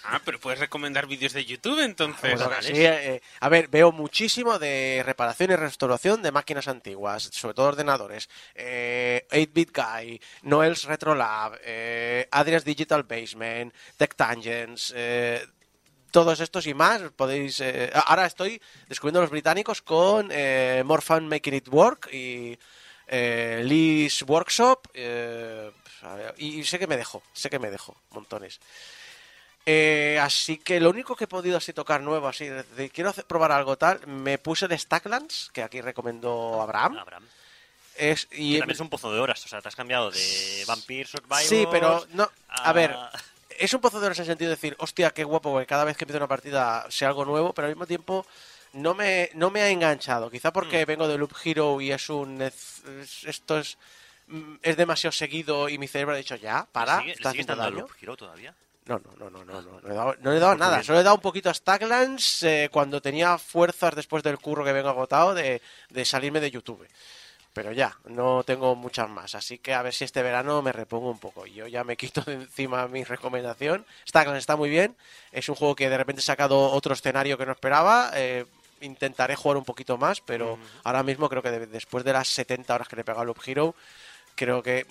[0.03, 2.35] Ah, pero puedes recomendar vídeos de YouTube entonces.
[2.35, 7.53] Bueno, sí, eh, a ver, veo muchísimo de reparación y restauración de máquinas antiguas, sobre
[7.53, 8.29] todo ordenadores.
[8.55, 15.45] Eh, 8-Bit Guy, Noel's Retro Lab, eh, Adria's Digital Basement, Tech Tangents, eh,
[16.11, 17.59] todos estos y más podéis...
[17.61, 22.57] eh, ahora estoy descubriendo los británicos con eh, More Fun Making It Work y
[23.07, 24.88] eh, Lee's Workshop.
[24.93, 25.71] eh,
[26.38, 28.59] y, y sé que me dejo, sé que me dejo, montones.
[29.65, 33.09] Eh, así que lo único que he podido así tocar nuevo, así, de, de quiero
[33.11, 36.97] hacer- probar algo tal, me puse el Stacklands, que aquí recomendó Abraham.
[36.97, 37.25] Abraham.
[37.95, 40.63] Es, y Que también es un pozo de horas, o sea, te has cambiado de
[40.65, 41.43] Vampire Survivor.
[41.43, 42.23] Sí, pero no.
[42.47, 42.95] A a- ver,
[43.59, 45.95] es un pozo de en el sentido de decir, hostia, qué guapo que cada vez
[45.97, 48.25] que empiezo una partida sea algo nuevo, pero al mismo tiempo
[48.73, 50.29] no me, no me ha enganchado.
[50.29, 52.41] Quizá porque vengo de Loop Hero y es un.
[52.41, 53.77] es- es- esto es.
[54.27, 57.31] mm, Es demasiado seguido y mi cerebro ha dicho ya, para, ¿Le sigue- le está
[57.31, 57.75] sigues haciendo daño.
[57.81, 58.53] Loop Hero todavía?
[58.85, 60.81] No, no, no, no, no, no, no, he dado, no le he dado nada.
[60.83, 64.73] Solo he dado un poquito a Stacklands eh, cuando tenía fuerzas después del curro que
[64.73, 66.88] vengo agotado de, de salirme de YouTube.
[67.59, 69.35] Pero ya, no tengo muchas más.
[69.35, 71.45] Así que a ver si este verano me repongo un poco.
[71.45, 73.85] Yo ya me quito de encima mi recomendación.
[74.07, 74.95] Stacklands está muy bien.
[75.33, 78.11] Es un juego que de repente he sacado otro escenario que no esperaba.
[78.15, 78.45] Eh,
[78.79, 82.75] intentaré jugar un poquito más, pero ahora mismo creo que de- después de las 70
[82.75, 83.75] horas que le he pegado a Loop Hero,
[84.35, 84.85] creo que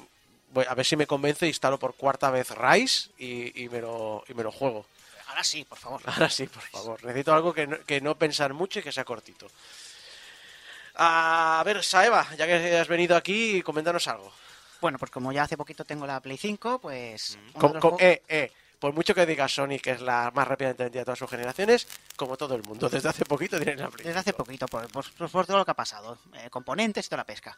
[0.53, 3.81] voy a ver si me convence e instalo por cuarta vez Rise y, y me,
[3.81, 4.85] lo, y me lo juego.
[5.29, 6.03] Ahora sí, por favor.
[6.05, 7.03] Ahora sí, por favor.
[7.03, 9.47] Necesito algo que no, que no pensar mucho y que sea cortito.
[11.01, 14.33] A ver, Saeva, ya que has venido aquí, coméntanos algo.
[14.81, 17.39] Bueno, pues como ya hace poquito tengo la Play 5, pues...
[17.81, 21.19] juegos- eh, eh, por mucho que diga Sony que es la más vendida de todas
[21.19, 21.87] sus generaciones,
[22.17, 25.11] como todo el mundo, desde hace poquito tiene la Play Desde hace poquito, por, por-
[25.13, 26.19] por- por todo lo que ha pasado.
[26.35, 27.57] eh, componentes y toda la pesca.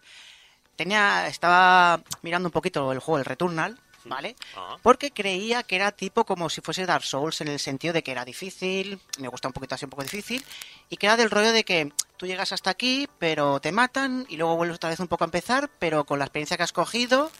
[0.76, 4.36] Tenía, estaba mirando un poquito el juego, el Returnal, ¿vale?
[4.56, 4.76] Ah.
[4.82, 8.12] Porque creía que era tipo como si fuese Dark Souls en el sentido de que
[8.12, 10.44] era difícil, me gusta un poquito así, un poco difícil,
[10.88, 14.36] y que era del rollo de que tú llegas hasta aquí, pero te matan, y
[14.36, 17.30] luego vuelves otra vez un poco a empezar, pero con la experiencia que has cogido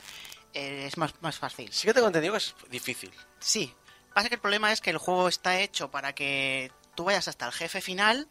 [0.55, 1.73] eh, es más, más fácil.
[1.73, 3.11] Sí que tengo entendido que es difícil.
[3.39, 3.75] Sí.
[4.15, 7.47] Pasa que el problema es que el juego está hecho para que tú vayas hasta
[7.47, 8.29] el jefe final.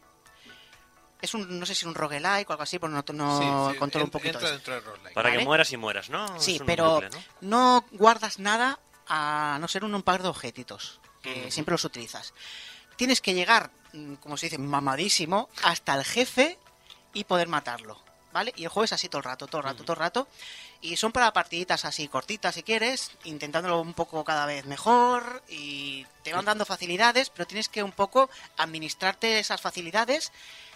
[1.22, 3.38] Es un, no sé si un roguelike o algo así, pero no, no
[3.70, 4.38] Sí, sí, controlo un poquito.
[4.38, 5.14] entra dentro del roguelike.
[5.14, 5.40] Para ¿Vale?
[5.40, 6.40] que mueras y mueras, ¿no?
[6.40, 7.10] Sí, Es un pero ¿no?
[7.42, 7.86] ¿no?
[7.92, 12.34] guardas nada a no ser un, un par de objetitos, que siempre los utilizas.
[12.96, 16.58] Tienes que llegar, mm, como se dice, mamadísimo, hasta el jefe
[17.14, 18.00] y poder matarlo.
[18.32, 18.54] ¿Vale?
[18.56, 20.28] Y el juego es así todo el rato, todo el rato, todo el rato.
[20.82, 26.06] Y son para partiditas así cortitas si quieres, intentándolo un poco cada vez mejor y
[26.24, 30.32] te van dando facilidades, pero tienes que un poco administrarte esas facilidades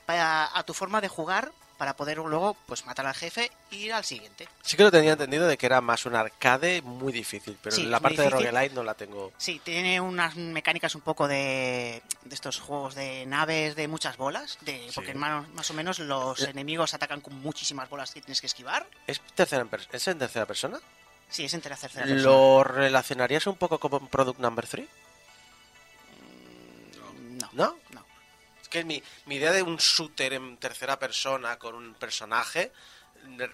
[0.05, 3.93] para, a tu forma de jugar para poder luego pues matar al jefe e ir
[3.93, 4.47] al siguiente.
[4.61, 7.83] Sí que lo tenía entendido de que era más un arcade muy difícil, pero Sí,
[7.83, 9.33] la parte de roguelite no la tengo.
[9.37, 14.59] Sí, tiene unas mecánicas un poco de, de estos juegos de naves de muchas bolas,
[14.61, 16.51] de, porque más, más o menos los Eh.
[16.51, 18.85] enemigos atacan con muchísimas bolas que tienes que esquivar.
[19.07, 20.79] ¿Es, tercera, ¿Es en tercera persona?
[21.27, 22.21] Sí, es en tercera persona.
[22.21, 24.87] ¿Lo relacionarías un poco con Product Number 3?
[27.41, 27.49] No.
[27.53, 27.75] ¿No?
[28.73, 32.71] Que mi, mi idea de un shooter en tercera persona con un personaje,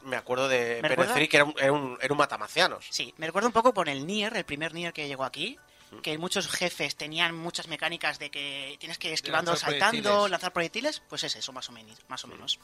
[0.03, 2.85] me acuerdo de 3 que era un, era un, era un matamacianos.
[2.89, 5.59] Sí, me recuerdo un poco con el Nier, el primer Nier que llegó aquí,
[6.01, 10.31] que muchos jefes tenían muchas mecánicas de que tienes que ir esquivando, lanzar saltando, proyectiles.
[10.31, 11.97] lanzar proyectiles, pues es eso, más o menos.
[12.07, 12.57] Más o menos.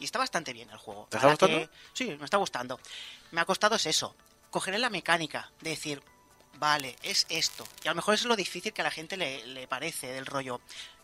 [0.00, 1.06] Y está bastante bien el juego.
[1.08, 1.70] ¿Te está que- gustando?
[1.92, 2.80] Sí, me está gustando.
[3.30, 4.16] Me ha costado es eso,
[4.50, 6.02] cogeré la mecánica, de decir,
[6.54, 7.64] vale, es esto.
[7.84, 10.26] Y a lo mejor es lo difícil que a la gente le, le parece del
[10.26, 10.60] rollo.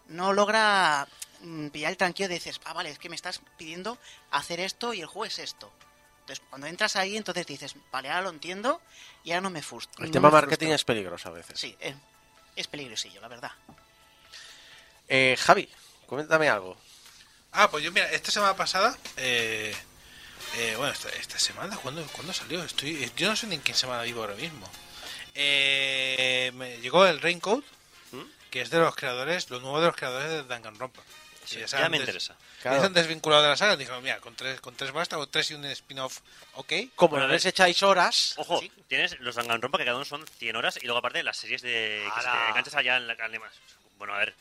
[0.09, 1.07] No logra
[1.41, 3.99] mm, pillar el tranquilo de dices, ah, vale, es que me estás pidiendo
[4.31, 5.73] hacer esto y el juego es esto.
[6.21, 8.81] Entonces, cuando entras ahí, entonces dices, vale, ahora lo entiendo
[9.25, 10.05] y ahora no me frustra.
[10.05, 10.75] El no tema marketing frustro".
[10.77, 11.59] es peligroso a veces.
[11.59, 11.95] Sí, eh,
[12.55, 13.53] es peligrosillo, la verdad.
[15.09, 15.69] Eh, Javi,
[16.07, 16.77] coméntame algo.
[17.53, 18.97] Ah, pues yo, mira, esta semana pasada.
[19.17, 19.75] Eh,
[20.57, 22.63] eh, bueno, esta, esta semana, ¿cuándo, ¿cuándo salió?
[22.63, 24.69] Estoy, yo no sé ni en qué semana vivo ahora mismo.
[25.35, 27.65] Eh, me llegó el Raincoat,
[28.53, 31.03] que es de los creadores, lo nuevo de los creadores de Danganronpa.
[31.45, 32.37] Sí, ya me interesa.
[32.61, 32.77] Claro.
[32.77, 33.77] Ya se han desvinculado de la saga.
[33.77, 36.21] Dijeron, mira, con tres, con tres basta, o tres y un spin-off,
[36.55, 36.73] ok.
[36.95, 37.51] Como no a les ver.
[37.51, 38.35] echáis horas.
[38.37, 41.63] Ojo, tienes los Danganronpa que cada uno son 100 horas y luego aparte las series
[41.63, 43.53] de que se te enganchas allá en la animas.
[43.99, 44.35] Bueno, a ver.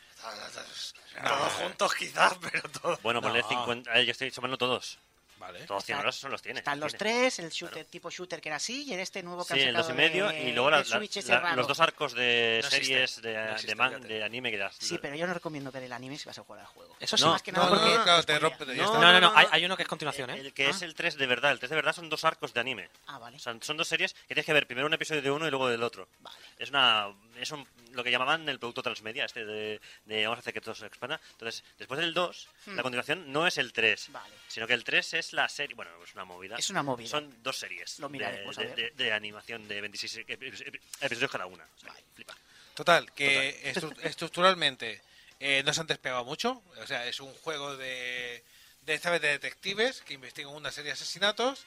[1.27, 3.01] Todos juntos quizás, pero todos.
[3.01, 3.48] Bueno, ponle No.
[3.49, 3.99] 50.
[3.99, 4.99] eh, yo estoy sumando todos.
[5.42, 5.66] Vale.
[5.66, 6.60] Todos 100 horas son los tienes.
[6.61, 9.56] Están los tres, el shooter tipo shooter que era así, y en este nuevo que
[9.56, 12.14] Sí, han el dos y medio de- y luego la- la- la- los dos arcos
[12.14, 12.86] de No existe.
[12.86, 14.08] series de, No de, existe, man- fíjate.
[14.08, 14.76] de anime que las...
[14.76, 16.95] Sí, pero yo no recomiendo ver el anime si vas a jugar al juego.
[17.00, 18.58] Eso sí, más que nada no, porque no, claro, te spoilea.
[18.58, 18.76] rompe.
[18.76, 18.94] ya No.
[18.94, 19.53] No, no, no, no, hay, no.
[19.53, 20.40] hay uno que es continuación, ¿eh?
[20.40, 21.52] El que es el 3 de verdad.
[21.52, 22.90] El 3 de verdad son dos arcos de anime.
[23.08, 23.38] Ah, vale.
[23.38, 25.50] O sea, son dos series que tienes que ver primero un episodio de uno y
[25.50, 26.08] luego del otro.
[26.20, 26.38] Vale.
[26.60, 27.08] Es una
[27.42, 30.61] es un- lo que llamaban el producto transmedia, este de, de vamos a hacer que
[30.61, 31.20] todo se expanda.
[31.32, 32.76] Entonces, después del 2, Hmm.
[32.76, 34.34] la continuación no es el 3, Vale.
[34.48, 36.56] sino que el 3 es la serie, bueno, es una movida.
[36.58, 37.10] Es una movida.
[37.10, 38.76] Son dos series Lo de, miraremos, a de- ver.
[38.95, 41.64] de- de animación de 26 epi- epi- episodios cada una.
[41.76, 42.36] O sea, flipa.
[42.76, 45.02] Total, que estru- estructuralmente
[45.40, 46.61] eh, no se han despegado mucho.
[46.78, 48.44] O sea, es un juego de,
[48.84, 51.66] de esta vez de detectives que investigan una serie de asesinatos.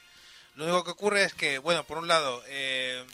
[0.55, 3.05] Lo único que ocurre es que, bueno, por un lado, eh,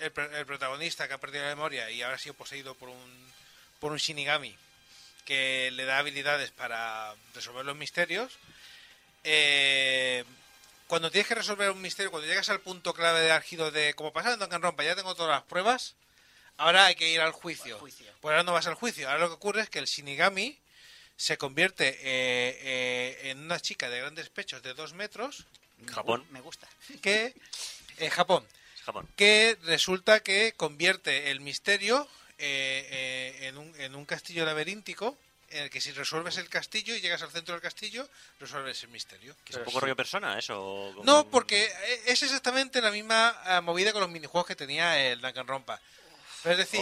[0.00, 2.88] el, pr- el protagonista que ha perdido la memoria y ahora ha sido poseído por
[2.88, 3.32] un,
[3.78, 4.56] por un Shinigami
[5.24, 8.32] que le da habilidades para resolver los misterios.
[9.24, 10.24] Eh,
[10.86, 14.12] cuando tienes que resolver un misterio, cuando llegas al punto clave de álgido de como
[14.12, 15.94] pasaba en Danganronpa, ya tengo todas las pruebas,
[16.56, 17.78] ahora hay que ir al juicio.
[17.78, 18.10] juicio.
[18.20, 19.08] Pues ahora no vas al juicio.
[19.08, 20.58] Ahora lo que ocurre es que el Shinigami
[21.16, 25.44] se convierte eh, eh, en una chica de grandes pechos de dos metros
[25.92, 26.26] Japón.
[26.30, 26.66] Me gusta.
[27.02, 27.34] que
[27.98, 28.46] eh, Japón
[29.16, 32.06] Que resulta que convierte el misterio
[32.38, 35.16] eh, eh, en, un, en un castillo laberíntico
[35.50, 38.90] en el que si resuelves el castillo y llegas al centro del castillo, resuelves el
[38.90, 39.34] misterio.
[39.44, 40.54] Que es un poco rollo persona, eso.
[40.94, 45.10] como- No, porque eh, es exactamente la misma ah, movida con los minijuegos que tenía
[45.10, 45.80] el Danganronpa.
[46.44, 46.80] Es decir,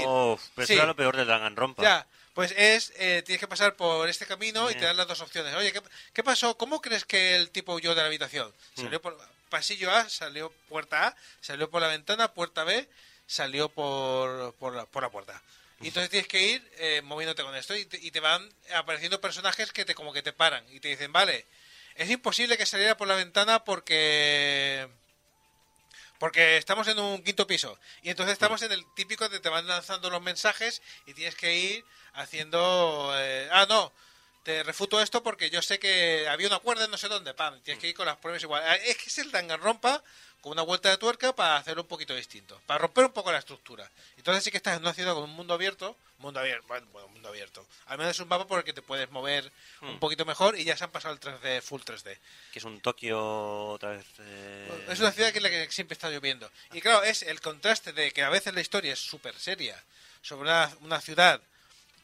[0.55, 1.83] pero sí, era lo peor del Danganronpa.
[1.83, 4.77] ya, pues es, eh, tienes que pasar por este camino y Eh.
[4.77, 5.55] te dan las dos opciones.
[5.55, 5.81] Oye, ¿qué,
[6.13, 6.57] qué pasó?
[6.59, 8.53] ¿Cómo crees que el tipo huyó de la habitación?
[8.77, 8.83] Mm.
[8.83, 12.89] Salió por pasillo A, salió puerta A, salió por la ventana, puerta B,
[13.27, 15.43] salió por, por, la, por la puerta.
[15.81, 19.21] Y entonces tienes que ir eh, moviéndote con esto y te, y te van apareciendo
[19.21, 21.47] personajes que te como que te paran y te dicen, vale,
[21.95, 24.89] es imposible que saliera por la ventana porque
[26.19, 29.69] porque estamos en un quinto piso y entonces estamos en el típico de te van
[29.69, 33.93] lanzando los mensajes y tienes que ir haciendo eh, ah no
[34.49, 37.61] te refuto esto porque yo sé que había una cuerda en no sé dónde pam
[37.61, 40.03] tienes que ir con las pruebas igual Ah, es que es el Danganronpa
[40.41, 43.37] con una vuelta de tuerca para hacerlo un poquito distinto para romper un poco la
[43.41, 46.87] estructura entonces sí que estás en una ciudad con un mundo abierto mundo abierto bueno,
[47.09, 49.53] mundo abierto al menos es un mapa por el que te puedes mover
[49.83, 49.99] un Hmm.
[49.99, 52.17] poquito mejor y ya se han pasado al 3D full 3D
[52.53, 53.21] Que es un Tokio
[53.69, 54.07] otra vez.
[54.21, 56.51] eh, es una ciudad que es la que siempre está lloviendo.
[56.73, 59.77] Y claro, es el contraste de que a veces la historia es súper seria
[60.23, 61.41] sobre una, una ciudad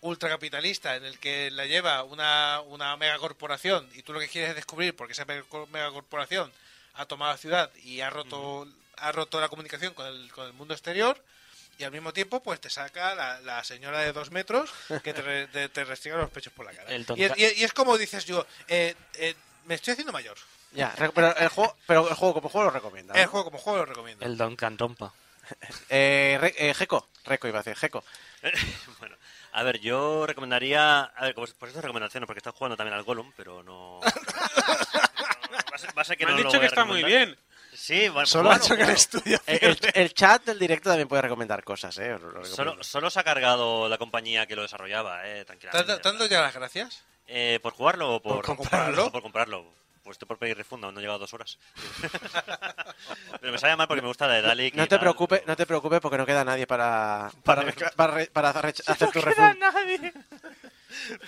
[0.08, 4.57] ultracapitalista en el que la lleva una, una megacorporación y tú lo que quieres es
[4.57, 6.52] descubrir por qué esa megacor- megacorporación
[6.94, 8.68] ha tomado la ciudad y ha roto,
[8.99, 11.20] ha roto la comunicación con el, con el mundo exterior
[11.78, 14.70] y al mismo tiempo pues te saca la, la señora de dos metros
[15.02, 15.99] que te, re- te, te los
[16.31, 16.94] pechos por la cara.
[17.16, 19.34] Y, es- y es- y es como dices yo, eh, eh,
[19.65, 20.36] me estoy haciendo mayor.
[20.73, 23.15] Ya, pero el juego, pero el juego como juego lo recomienda.
[23.15, 23.20] ¿no?
[23.20, 24.24] El juego como juego lo recomiendo.
[24.24, 25.12] El Danganronpa.
[25.89, 26.74] Eh, Re- eh,
[27.24, 28.05] Reco iba a decir, Gecko.
[28.99, 29.16] bueno,
[29.55, 31.02] a ver, yo recomendaría.
[31.05, 34.00] A ver, pues, pues estas recomendaciones, porque estás jugando también al Gollum, pero no.
[34.02, 34.08] Va
[35.74, 36.84] a ser, va a ser que Me no han lo dicho voy que a está
[36.84, 37.26] muy recomendar.
[37.28, 37.39] bien.
[37.73, 39.41] Sí, bueno, Solo bueno, ha hecho que el estudio.
[39.47, 42.12] El, el chat del directo también puede recomendar cosas, ¿eh?
[42.15, 42.55] Os lo recomiendo.
[42.57, 45.92] Solo, solo se ha cargado la compañía que lo desarrollaba, eh, ¿Te tranquilamente.
[45.92, 47.05] has- te han dado ya las gracias?
[47.26, 49.10] Eh, ¿Por jugarlo o por, ¿Por comprarlo?
[49.10, 49.65] Por comprarlo.
[50.05, 51.58] Pues estoy por pedir refund, aún no he llegado a dos horas.
[53.41, 54.74] Pero me sale mal porque me gusta la de Dalek.
[54.74, 57.62] No te preocupes, no te preocupes porque no queda nadie para para,
[57.97, 59.58] para, re- para re- hacer tu refund.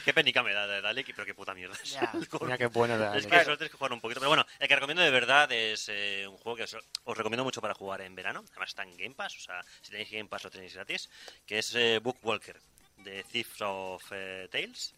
[0.05, 1.75] Qué penica me da de Dalek, pero qué puta mierda.
[1.83, 2.13] es Ya.
[2.43, 4.21] Mira qué bueno Es que solo tienes que jugar un poquito.
[4.21, 7.43] Pero bueno, el que recomiendo de verdad es eh, un juego que os, os recomiendo
[7.45, 8.45] mucho para jugar en verano.
[8.53, 11.11] Además está en Game Pass, o sea, si tenéis Game Pass lo tenéis gratis.
[11.47, 12.61] Que es eh, Bookwalker,
[12.99, 14.95] de Thieves of eh, Tales.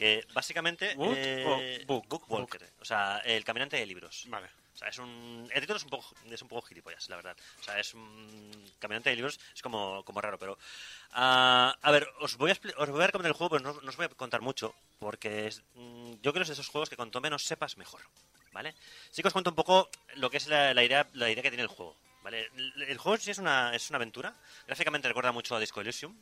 [0.00, 0.94] Que básicamente.
[0.94, 2.06] ¿Book eh, o book?
[2.08, 2.66] Bookwalker.
[2.80, 4.24] O sea, el caminante de libros.
[4.28, 4.48] Vale.
[4.74, 5.46] O sea, es un.
[5.52, 7.36] El título es un poco, es un poco gilipollas, la verdad.
[7.60, 8.72] O sea, es un.
[8.78, 10.56] Caminante de libros, es como, como raro, pero.
[11.12, 13.90] ah, a ver, os voy a, os voy a recomendar el juego, pero no, no
[13.90, 16.88] os voy a contar mucho, porque es, mm, yo creo que es de esos juegos
[16.88, 18.00] que cuanto menos sepas, mejor.
[18.52, 18.74] ¿Vale?
[19.10, 21.50] Sí que os cuento un poco lo que es la, la idea, la idea que
[21.50, 21.94] tiene el juego.
[22.22, 22.48] ¿Vale?
[22.56, 24.34] El, el juego sí es una, es una aventura.
[24.66, 26.16] Gráficamente recuerda mucho a Disco Elysium.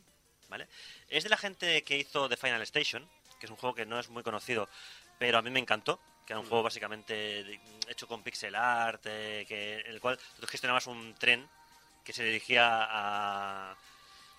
[0.49, 0.67] ¿Vale?
[1.07, 3.07] Es de la gente que hizo The Final Station,
[3.39, 4.67] que es un juego que no es muy conocido,
[5.17, 5.99] pero a mí me encantó.
[6.25, 10.45] Que era un juego básicamente hecho con pixel art, eh, que, en el cual tú
[10.45, 11.49] gestionabas un tren
[12.03, 13.75] que se dirigía a,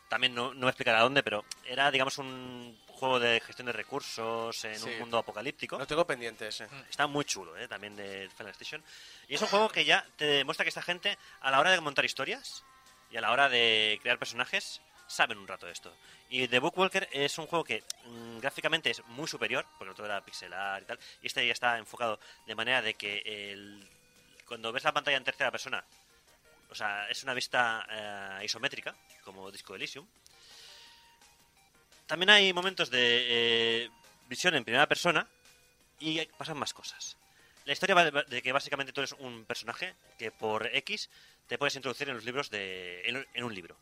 [0.08, 3.66] también no, no voy a explicar a dónde, pero era, digamos, un juego de gestión
[3.66, 4.88] de recursos en Sí.
[4.88, 5.78] un mundo apocalíptico.
[5.78, 6.68] Lo tengo pendiente ese.
[6.88, 7.66] Está muy chulo, ¿eh?
[7.66, 8.84] también de Final Station.
[9.26, 11.80] Y es un juego que ya te demuestra que esta gente, a la hora de
[11.80, 12.62] montar historias
[13.10, 14.80] y a la hora de crear personajes,
[15.10, 15.94] saben un rato de esto.
[16.28, 20.24] Y The Bookwalker es un juego que mm, gráficamente es muy superior, porque otro era
[20.24, 23.18] pixelar y tal, y este ya está enfocado de manera de que
[23.52, 23.86] el-
[24.46, 25.84] cuando ves la pantalla en tercera persona,
[26.70, 30.06] o sea, es una vista eh, isométrica, como Disco Elysium.
[32.06, 33.90] También hay momentos de eh,
[34.28, 35.26] visión en primera persona
[35.98, 37.16] y pasan más cosas.
[37.64, 41.08] La historia va de, que básicamente tú eres un personaje que por X
[41.46, 43.02] te puedes introducir en los libros de
[43.34, 43.76] en un libro.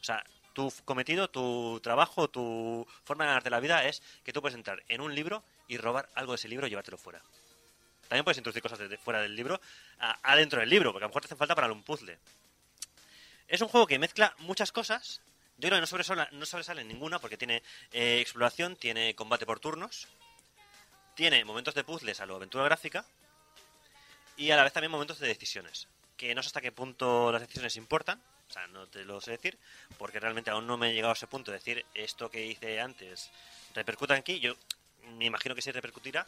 [0.00, 0.22] O sea,
[0.54, 4.82] tu cometido, tu trabajo, tu forma de ganarte la vida es que tú puedes entrar
[4.88, 7.22] en un libro y robar algo de ese libro y llevártelo fuera.
[8.08, 9.60] También puedes introducir cosas fuera del libro
[10.22, 12.18] adentro del libro, porque a lo mejor te hacen falta para un puzzle.
[13.48, 15.20] Es un juego que mezcla muchas cosas.
[15.56, 19.60] Yo creo que no sobresale, no sobresale ninguna porque tiene eh, exploración, tiene combate por
[19.60, 20.08] turnos,
[21.14, 23.04] tiene momentos de puzzles a lo aventura gráfica
[24.36, 25.88] y a la vez también momentos de decisiones.
[26.16, 28.20] Que no sé hasta qué punto las decisiones importan,
[28.54, 29.58] sea, no te lo sé decir,
[29.98, 32.80] porque realmente aún no me he llegado a ese punto de decir esto que hice
[32.80, 33.30] antes
[33.74, 34.40] repercuta aquí.
[34.40, 34.54] Yo
[35.16, 36.26] me imagino que sí repercutirá,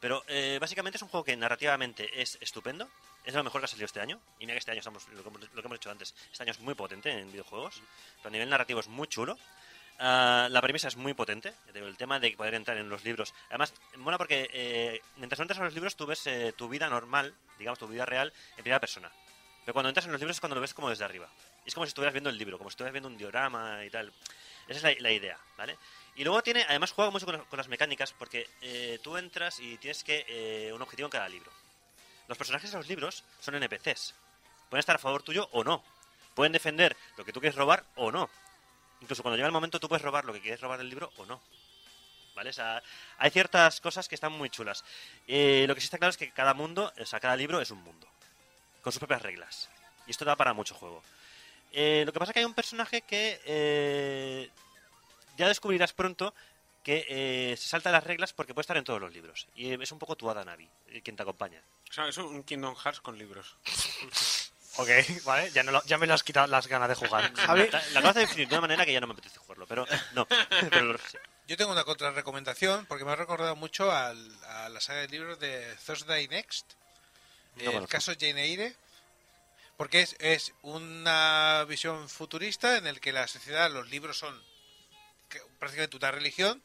[0.00, 2.88] pero eh, básicamente es un juego que narrativamente es estupendo,
[3.24, 4.20] es lo mejor que ha salido este año.
[4.38, 5.30] Y mira que este año estamos, lo, que
[5.64, 7.82] hemos, hecho antes, este año es muy potente en videojuegos,
[8.18, 9.38] pero a nivel narrativo es muy chulo.
[10.00, 13.34] Ah, la premisa es muy potente, el tema de poder entrar en los libros.
[13.48, 16.88] Además, mola porque eh, mientras no entras en los libros tú ves eh, tu vida
[16.88, 19.10] normal, digamos, tu vida real, en primera persona.
[19.64, 21.28] Pero cuando entras en los libros es cuando lo ves como desde arriba.
[21.64, 24.12] Es como si estuvieras viendo el libro, como si estuvieras viendo un diorama y tal.
[24.66, 25.78] Esa es la, idea, ¿vale?
[26.16, 29.78] Y luego tiene, además juega mucho con, con las mecánicas porque eh, tú entras y
[29.78, 31.50] tienes que eh, un objetivo en cada libro.
[32.26, 34.14] Los personajes de los libros son NPCs.
[34.68, 35.82] Pueden estar a favor tuyo o no.
[36.34, 38.28] Pueden defender lo que tú quieres robar o no.
[39.00, 41.24] Incluso cuando llega el momento tú puedes robar lo que quieres robar del libro o
[41.24, 41.40] no.
[42.34, 42.50] ¿Vale?
[42.50, 42.82] O sea,
[43.16, 44.84] hay ciertas cosas que están muy chulas.
[45.26, 47.70] Eh, lo que sí está claro es que cada mundo, o sea, cada libro es
[47.70, 48.06] un mundo.
[48.82, 49.68] Con sus propias reglas.
[50.06, 51.02] Y esto da para mucho juego.
[51.72, 54.50] Eh, lo que pasa es que hay un personaje que eh,
[55.36, 56.34] ya descubrirás pronto
[56.82, 59.46] que eh, se salta las reglas porque puede estar en todos los libros.
[59.54, 61.60] Y es un poco tu Hada Navi, eh, quien te acompaña.
[61.90, 63.56] O sea, es un Kingdom Hearts con libros.
[64.80, 64.88] Ok,
[65.24, 67.32] vale, ya, no lo- ya me lo has quitado las ganas de jugar.
[67.34, 69.84] Javi, la acabas de definir de una manera que ya no me apetece jugarlo, pero
[70.12, 70.24] no.
[70.70, 71.18] Pero lo- sí.
[71.48, 75.40] Yo tengo una contrarrecomendación porque me ha recordado mucho al- a la saga de libros
[75.40, 76.74] de Thursday Next,
[77.56, 77.88] No el conozco.
[77.88, 78.76] caso Jane Eyre,
[79.78, 84.38] porque es, es una visión futurista en el que la sociedad, los libros son
[85.30, 86.62] que- prácticamente una religión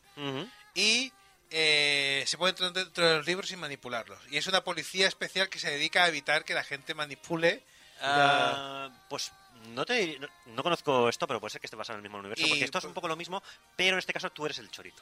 [0.76, 1.14] y
[1.52, 4.20] eh, se puede entrar dentro de los libros sin manipularlos.
[4.32, 7.64] Y es una policía especial que se dedica a evitar que la gente manipule.
[8.02, 9.32] Ah, pues
[9.70, 12.18] no te no, no conozco esto, pero puede ser que esté basado en el mismo
[12.18, 13.42] universo, Y, porque esto es un poco lo mismo,
[13.76, 15.02] pero en este caso tú eres el chorito.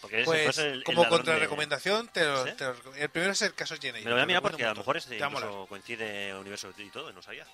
[0.00, 2.52] Porque Pues, el, el como contrarrecomendación, te lo- ¿Sí?
[2.56, 3.92] te lo- el primero es el caso Eyre.
[3.92, 5.12] Me lo voy a mirar porque a lo mejor montón.
[5.12, 5.48] es, Te va a molar.
[5.50, 7.46] incluso coincide universo y todo, no sabía.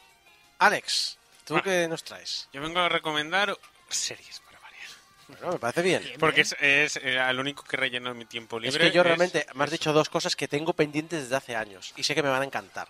[0.58, 1.62] Alex, ¿tú Ah.
[1.62, 2.49] qué nos traes?
[2.52, 3.57] Yo vengo a recomendar
[3.89, 4.89] series para variar.
[5.28, 6.12] Bueno, me parece bien.
[6.18, 8.84] Porque es, es eh, al único que relleno mi tiempo Es libre.
[8.91, 12.05] que yo realmente me has dicho dos cosas que tengo pendientes desde hace años y
[12.05, 12.89] sé que me van a encantar.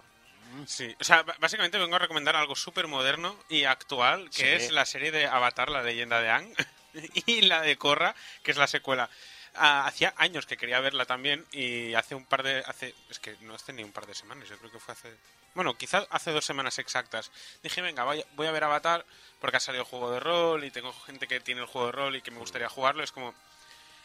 [0.66, 4.64] Sí, o sea, básicamente vengo a recomendar algo súper moderno y actual, que Sí.
[4.66, 6.54] es la serie de Avatar, la leyenda de Aang,
[7.26, 9.10] y la de Korra, que es la secuela.
[9.58, 12.58] Ah, hacía años que quería verla también y hace un par de...
[12.66, 15.14] hace Es que no hace ni un par de semanas, yo creo que fue hace...
[15.54, 17.30] Bueno, quizás hace dos semanas exactas.
[17.62, 19.04] Dije, venga, vaya- voy a ver Avatar
[19.40, 21.92] porque ha salido el juego de rol y tengo gente que tiene el juego de
[21.92, 23.02] rol y que me gustaría jugarlo.
[23.02, 23.34] Es como...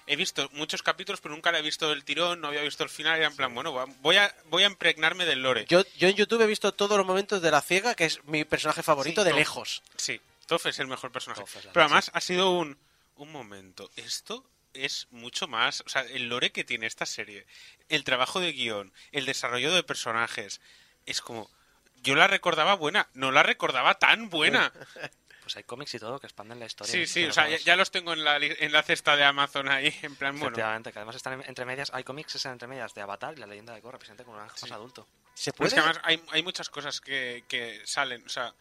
[0.08, 2.90] He visto muchos capítulos, pero nunca le he visto el tirón, no había visto el
[2.90, 3.18] final.
[3.18, 3.72] Y era en plan, bueno,
[4.02, 5.66] voy a, voy a impregnarme del lore.
[5.70, 8.44] Yo, yo en YouTube he visto todos los momentos de la ciega, que es mi
[8.44, 9.40] personaje favorito Sí, de Toph.
[9.40, 9.84] lejos.
[9.96, 11.42] Sí, Toph es el mejor personaje.
[11.42, 12.78] Toph es la Pero además ha sido un,
[13.18, 13.92] un momento.
[13.96, 15.82] Esto es mucho más.
[15.86, 17.46] O sea, el lore que tiene esta serie,
[17.90, 20.62] el trabajo de guion, el desarrollo de personajes,
[21.06, 21.50] es como.
[22.04, 24.72] Yo la recordaba buena, no la recordaba tan buena.
[25.42, 26.92] Pues hay cómics y todo que expanden la historia.
[26.92, 29.88] Sí, sí, o sea, ya, los tengo en la, en la cesta de Amazon ahí,
[30.04, 30.50] en plan, bueno.
[30.50, 33.34] Efectivamente, que además están en- entre medias, hay cómics que están entre medias de Avatar
[33.36, 35.08] y la leyenda de Korra, presente con un más adulto.
[35.34, 38.54] ¿Se Pero es que además hay, hay muchas cosas que, que salen, o sea,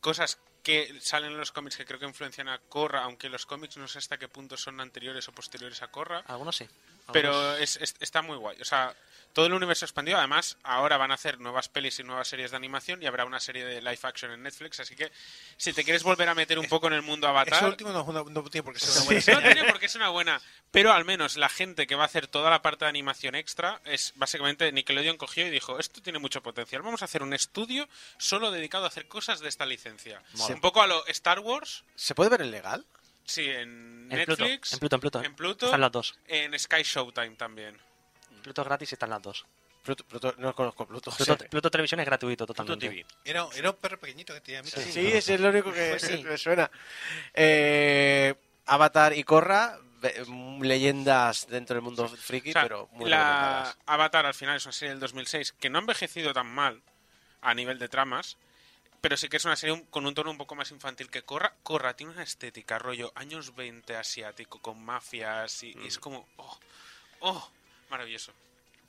[0.00, 3.76] cosas que salen en los cómics que creo que influencian a Korra, aunque los cómics
[3.76, 6.24] no sé hasta qué punto son anteriores o posteriores a Korra.
[6.26, 6.66] Algunos sí.
[7.12, 8.60] Pero es- está muy guay.
[8.60, 8.96] O sea,
[9.34, 10.16] todo el universo expandido.
[10.16, 13.40] Además, ahora van a hacer nuevas pelis y nuevas series de animación y habrá una
[13.40, 14.80] serie de live action en Netflix.
[14.80, 15.12] Así que
[15.58, 17.58] si te quieres volver a meter un poco en el mundo Avatar.
[17.58, 19.52] Eso último no, es una- no tiene por qué ser una Sí, buena no serie.
[19.54, 20.40] tiene por qué ser una buena,
[20.70, 23.80] pero al menos la gente que va a hacer toda la parte de animación extra
[23.84, 27.88] es básicamente Nickelodeon cogió y dijo, esto tiene mucho potencial, vamos a hacer un estudio
[28.18, 30.22] solo dedicado a hacer cosas de esta licencia.
[30.34, 30.54] Mola.
[30.54, 31.82] Un poco a lo Star Wars.
[31.96, 32.84] ¿Se puede ver el legal?
[33.26, 34.72] Sí, en, En Pluto, Netflix.
[34.74, 35.22] en Pluto, en Pluto.
[35.24, 35.66] En Pluto.
[35.66, 36.14] Están las dos.
[36.28, 37.76] En Sky Showtime también.
[38.44, 39.44] Pluto es gratis y están las dos.
[39.82, 41.10] Pluto, Pluto- no conozco Pluto.
[41.10, 41.44] Pluto, sí.
[41.48, 42.88] Pluto Televisión es gratuito totalmente.
[42.88, 43.06] TV.
[43.24, 44.90] Era, era un perro pequeñito que tenía Sí, mica.
[44.92, 46.22] sí, ese es lo único que Pues sí.
[46.22, 46.70] me suena.
[47.32, 48.34] Eh,
[48.66, 53.74] Avatar y Korra, ve- mm, leyendas dentro del mundo friki, O sea, pero muy la.
[53.86, 56.82] Avatar al final es una serie del 2006 que no ha envejecido tan mal
[57.42, 58.36] a nivel de tramas,
[59.00, 61.54] pero sí que es una serie con un tono un poco más infantil que Korra.
[61.62, 66.26] Korra tiene una estética, rollo años 20 asiático, con mafias y, y es como...
[66.36, 66.58] ¡Oh!
[67.20, 67.50] ¡Oh!
[67.90, 68.32] Maravilloso.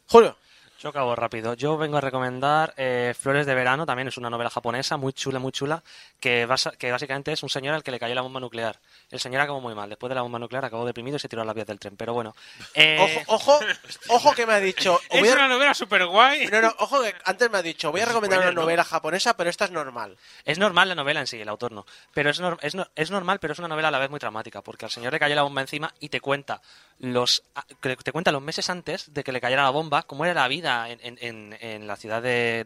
[0.08, 0.38] Julio.
[0.78, 1.54] Yo acabo rápido.
[1.54, 5.40] Yo vengo a recomendar eh, Flores de Verano, también es una novela japonesa muy chula,
[5.40, 5.82] muy chula,
[6.20, 8.78] que, basa- que básicamente es un señor al que le cayó la bomba nuclear.
[9.10, 9.88] El señor acabó muy mal.
[9.90, 11.96] Después de la bomba nuclear acabó deprimido y se tiró a las vías del tren.
[11.96, 12.36] Pero bueno.
[12.74, 13.66] eh, Ojo, ojo,
[14.10, 15.00] ojo que me ha dicho.
[15.10, 16.48] Es a- una novela súper guay.
[16.48, 18.62] No, no, ojo que antes me ha dicho, voy a recomendar una ¿no?
[18.62, 20.18] novela japonesa, pero esta es normal.
[20.44, 21.86] Es normal la novela en sí, el autor no.
[22.14, 24.20] Pero es, nor- es, no- es normal, pero es una novela a la vez muy
[24.20, 26.62] dramática, porque al señor le cayó la bomba encima y te cuenta
[27.00, 27.44] los
[27.82, 30.65] te cuenta los meses antes de que le cayera la bomba, cómo era la vida
[30.66, 32.66] en, en- en- en la ciudad de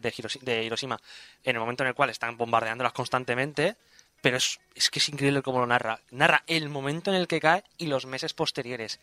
[0.64, 0.98] Hiroshima,
[1.44, 3.76] en el momento en el cual están bombardeándolas constantemente.
[4.22, 5.98] Pero es, es que es increíble cómo lo narra.
[6.10, 9.00] Narra el momento en el que cae y los meses posteriores.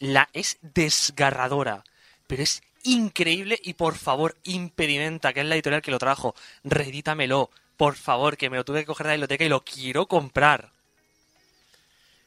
[0.00, 1.84] La es desgarradora,
[2.26, 6.34] pero es increíble y por favor, Impedimenta, que es la editorial que lo trajo,
[6.64, 10.06] reedítamelo, por favor, que me lo tuve que coger de la biblioteca y lo quiero
[10.06, 10.70] comprar.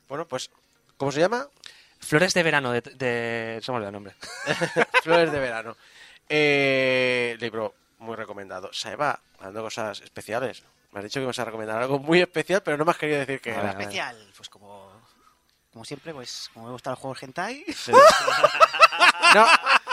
[0.08, 0.50] Bueno, pues,
[0.98, 1.48] ¿cómo se llama?
[2.00, 2.82] Flores de verano, de...
[2.82, 3.60] de...
[3.62, 4.16] Se me olvidó el nombre.
[5.04, 5.76] Flores de verano.
[6.34, 8.72] Eh, libro muy recomendado.
[8.72, 10.64] Saeva, hablando cosas especiales.
[10.92, 13.20] Me has dicho que ibas a recomendar algo muy especial, pero no me has querido
[13.20, 13.72] decir que era.
[13.72, 14.92] Especial, pues como,
[15.74, 17.66] como siempre, pues como me gustan los juegos hentai.
[19.34, 19.46] No,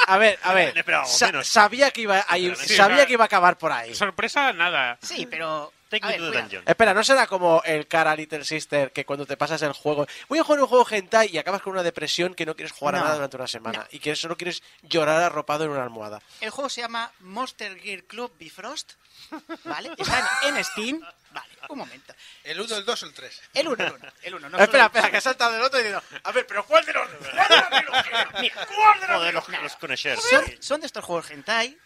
[0.08, 0.84] a ver, a ver.
[1.07, 3.94] Sa- sabía que iba a ir- Sí, sabía que iba a acabar por ahí.
[3.94, 4.99] Sorpresa, nada.
[5.00, 5.73] Sí, pero...
[5.89, 6.42] Take a me ver, to the cuidado.
[6.49, 6.65] dungeon.
[6.67, 10.39] Espera, ¿no será como el cara Little Sister que cuando te pasas el juego, voy
[10.39, 12.99] a jugar un juego hentai y acabas con una depresión que no quieres jugar a
[12.99, 16.20] No, nada durante una semana y que solo quieres llorar arropado en una almohada?
[16.41, 18.92] El juego se llama Monster Gear Club Bifrost,
[19.65, 19.91] ¿vale?
[19.97, 21.00] Está en, en Steam.
[21.31, 22.15] Vale, un momento.
[22.42, 23.42] El 1, el 2 o el 3.
[23.55, 24.49] El 1, el 1, el 1.
[24.50, 26.92] No espera, espera, que ha saltado del otro y digo, a ver, pero ¿cuál de
[26.94, 28.28] los cuál de la trilogía?
[28.41, 30.23] Mira, ¿Cuál de la Joder, los, los connoisseurs.
[30.23, 31.76] son, son de estos juegos hentai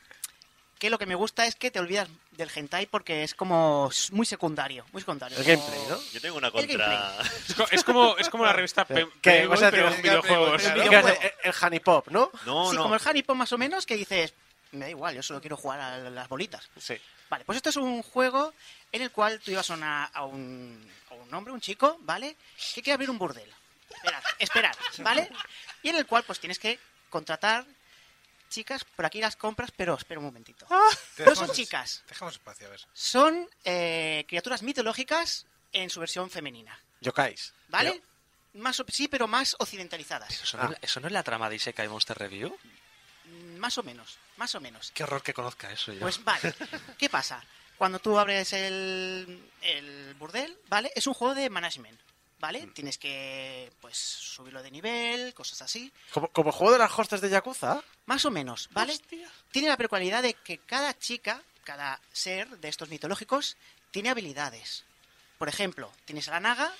[0.79, 4.27] que lo que me gusta es que te olvidas del hentai porque es como muy
[4.27, 5.37] secundario, muy secundario.
[5.39, 6.01] El como- gameplay, ¿no?
[6.13, 7.19] Yo tengo una contra.
[7.49, 8.85] Es, co- es como, es como la revista.
[8.85, 9.47] Playboy, ¿Qué
[10.03, 10.55] videojuego.
[10.57, 12.31] el honey pop, ¿no?
[12.47, 12.83] No, sí, no.
[12.83, 14.33] como el Honey Pop más o menos que dices,
[14.73, 16.69] me da igual, yo solo quiero jugar a las bolitas.
[16.79, 16.95] Sí.
[17.29, 18.53] Vale, pues esto es un juego
[18.91, 22.37] en el cual tú ibas a, una- a un, a un hombre, un chico, ¿vale?
[22.75, 23.51] Que quiere abrir un burdel.
[23.91, 25.31] Esperad, esperad, ¿vale?
[25.83, 26.79] Y en el cual pues tienes que
[27.11, 27.65] contratar
[28.53, 30.67] chicas, por aquí las compras, pero espera un momentito.
[30.71, 30.79] No
[31.17, 32.81] dejamos son chicas, Dejamos espacio, a ver.
[32.93, 37.53] son eh, criaturas mitológicas en su versión femenina, Yokais.
[37.69, 38.01] ¿vale?
[38.55, 40.31] Más, o- sí, pero más occidentalizadas.
[40.43, 42.57] ¿Eso no, es- ¿Eso no es la trama de Isekai Monster Review?
[43.25, 44.91] Mm, Más o menos, más o menos.
[44.95, 46.01] Qué horror que conozca eso yo.
[46.01, 46.55] Pues vale,
[46.99, 47.43] ¿qué pasa?
[47.79, 50.93] Cuando tú abres el, el burdel, ¿vale?
[50.95, 51.99] Es un juego de management,
[52.43, 52.67] ¿vale?
[52.75, 55.93] Tienes que, pues, subirlo de nivel, cosas así.
[56.13, 57.81] Como, juego de las hostas de Yakuza.
[58.07, 58.99] Más o menos, ¿vale?
[59.53, 63.57] Tiene la peculiaridad de que cada chica, cada ser de estos mitológicos,
[63.93, 64.85] tiene habilidades.
[65.39, 66.75] Por ejemplo, tienes a la Naga,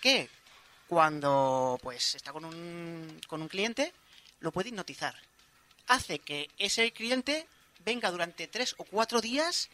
[0.00, 0.30] que
[0.88, 3.92] cuando pues está con un, con un cliente,
[4.40, 5.14] lo puede hipnotizar.
[5.86, 7.46] Hace que ese cliente
[7.84, 9.68] venga durante tres o cuatro días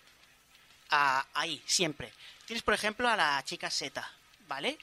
[0.91, 2.13] a- ahí, siempre.
[2.47, 4.11] Tienes, por ejemplo, a la chica Seta,
[4.49, 4.77] ¿vale?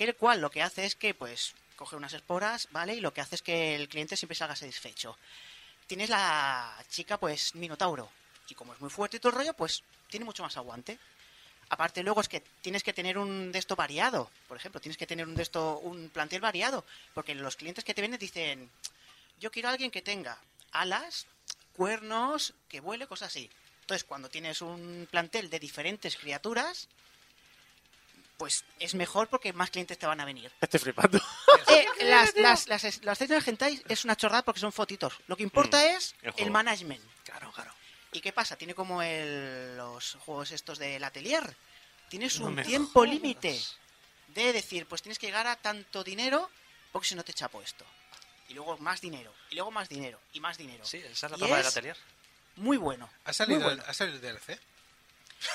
[0.00, 2.94] Que el cual lo que hace es que, pues, coge unas esporas, ¿vale?
[2.94, 5.18] Y lo que hace es que el cliente siempre salga satisfecho.
[5.86, 8.08] Tienes la chica, pues, Minotauro.
[8.48, 10.98] Y como es muy fuerte y todo el rollo, pues, tiene mucho más aguante.
[11.68, 14.30] Aparte luego es que tienes que tener un de esto variado.
[14.48, 16.86] Por ejemplo, tienes que tener un de esto, un plantel variado.
[17.12, 18.70] Porque los clientes que te venden dicen,
[19.38, 20.38] yo quiero a alguien que tenga
[20.72, 21.26] alas,
[21.76, 23.50] cuernos, que vuele, cosas así.
[23.82, 26.88] Entonces, cuando tienes un plantel de diferentes criaturas,
[28.40, 30.50] pues es mejor porque más clientes te van a venir.
[30.62, 31.18] Estoy flipando.
[31.66, 35.12] Eh, las, las, las, las escenas hentai es una chorrada porque son fotitos.
[35.26, 37.02] Lo que importa Mm, es el management.
[37.22, 37.70] Claro, claro.
[38.12, 38.56] ¿Y qué pasa?
[38.56, 41.54] Tiene como el, los juegos estos del atelier.
[42.08, 43.60] Tienes No un tiempo límite
[44.28, 46.48] de decir, pues tienes que llegar a tanto dinero
[46.92, 47.84] porque si no te chapo esto.
[48.48, 50.82] Y luego más dinero, y luego más dinero, y más dinero.
[50.86, 51.96] Sí, esa es la Y trama del atelier.
[52.56, 53.10] Muy bueno.
[53.24, 53.82] ¿Ha muy salido, bueno.
[53.82, 54.58] el, ¿Ha salido el DLC?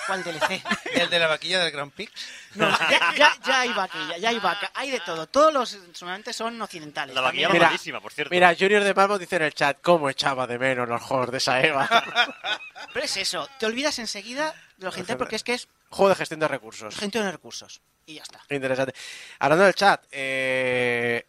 [0.08, 0.64] ¿Cuál DLC?
[0.94, 2.12] ¿El de la vaquilla del Grand Prix?
[2.56, 5.28] No, ya, ya, ya hay vaca, ya, hay vaca, hay de todo.
[5.28, 7.16] Todos los solamente son occidentales.
[7.16, 8.32] La vaquilla malísima, por cierto.
[8.34, 11.38] Mira, Junior de Malmo dice en el chat, ¿cómo echaba de menos los juegos de
[11.38, 11.88] esa Eva?
[12.94, 16.16] Pero es eso, te olvidas enseguida de los hentai porque es que es Juego de
[16.16, 16.96] gestión de recursos.
[16.96, 17.82] gente de recursos.
[18.06, 18.42] Y ya está.
[18.50, 18.94] Interesante.
[19.40, 21.26] Hablando del chat, eh,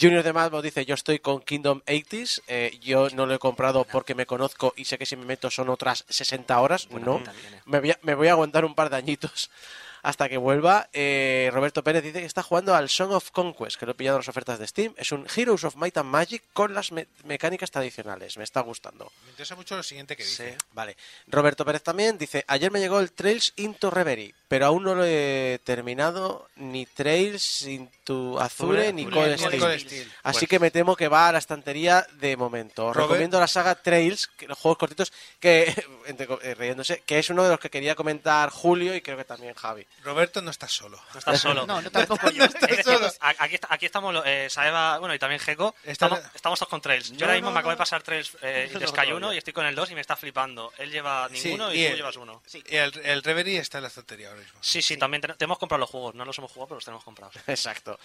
[0.00, 3.84] Junior de Madbo dice, yo estoy con Kingdom 80s, eh, yo no lo he comprado
[3.84, 7.22] porque me conozco y sé que si me meto son otras 60 horas, no,
[7.66, 9.50] me voy, a, me voy a aguantar un par de añitos
[10.02, 10.88] hasta que vuelva.
[10.92, 14.16] Eh, Roberto Pérez dice que está jugando al Song of Conquest, que lo he pillado
[14.18, 17.06] en las ofertas de Steam, es un Heroes of Might and Magic con las me-
[17.24, 19.10] mecánicas tradicionales, me está gustando.
[19.24, 20.56] Me interesa mucho lo siguiente que dice.
[20.72, 20.96] Vale.
[21.28, 25.04] Roberto Pérez también dice, ayer me llegó el Trails into Reverie, pero aún no lo
[25.04, 29.58] he terminado, ni Trails into Azure, Azure, ni Azure, Cold Steel.
[29.60, 30.12] Cold Steel.
[30.22, 32.86] Así Pues- que me temo que va a la estantería de momento.
[32.86, 35.74] Os Recomiendo la saga Trails, que, los juegos cortitos, que,
[36.06, 39.24] entre eh, riéndose, que es uno de los que quería comentar Julio y creo que
[39.24, 39.84] también Javi.
[40.04, 41.00] Roberto no está solo.
[41.12, 41.66] No estás solo.
[41.66, 42.44] No, no tampoco yo.
[42.44, 46.18] Es decir, a- aquí, está- aquí estamos, eh, Saeva, bueno, y también Geko, Está- estamos,
[46.32, 47.10] estamos todos con Trails.
[47.10, 47.74] Yo No, ahora mismo no, me acabo no.
[47.74, 49.34] de pasar Trails eh, de Sky no, 1 no.
[49.34, 50.72] y estoy con el 2 y me está flipando.
[50.78, 52.40] Él lleva Sí, ninguno y y, tú llevas uno.
[52.52, 54.58] Y el, el Reverie está en la estantería ahora mismo.
[54.62, 56.14] Sí, sí, también ten- tenemos comprado los juegos.
[56.14, 57.34] No los hemos jugado, pero los tenemos comprados.
[57.46, 57.98] Exacto.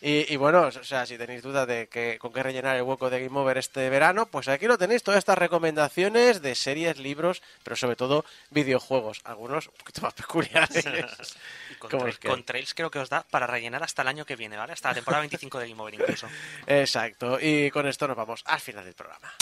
[0.00, 3.10] Y, y bueno, o sea, si tenéis dudas de que, con qué rellenar el hueco
[3.10, 7.42] de Game Over este verano, pues aquí lo tenéis, todas estas recomendaciones de series, libros,
[7.64, 10.84] pero sobre todo videojuegos, algunos un poquito más peculiares.
[11.68, 14.56] Y Trails- con Trails creo que os da para rellenar hasta el año que viene,
[14.56, 14.72] ¿vale?
[14.72, 16.26] Hasta la temporada 25 de Game Over incluso.
[16.66, 17.38] Exacto.
[17.40, 19.32] Y con esto nos vamos al final del programa.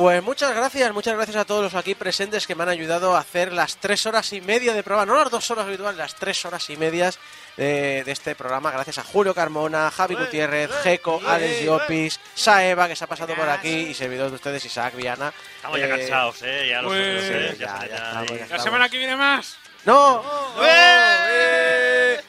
[0.00, 3.20] Pues muchas gracias, muchas gracias a todos los aquí presentes que me han ayudado a
[3.20, 6.42] hacer las tres horas y media de programa, no las dos horas habituales, las tres
[6.46, 7.18] horas y medias
[7.58, 8.70] de, de este programa.
[8.70, 13.46] Gracias a Julio Carmona, Javi Gutiérrez, Geco, Alex Llopis, Saeva, que se ha pasado por
[13.50, 15.34] aquí, y servidor de ustedes, Isaac Viana.
[15.56, 16.66] Estamos ya Eh, cansados, ¿eh?
[16.70, 17.56] Ya los otros, ¿eh?
[17.58, 19.58] ya, Ya, ya ya- estamos, ya La semana que viene más.
[19.84, 20.24] ¡No!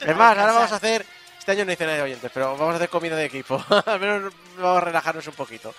[0.02, 1.06] Es más, ahora vamos a hacer.
[1.40, 3.64] Este año no hice nada de oyentes, pero vamos a hacer comida de equipo.
[3.86, 5.74] Al menos vamos a relajarnos un poquito.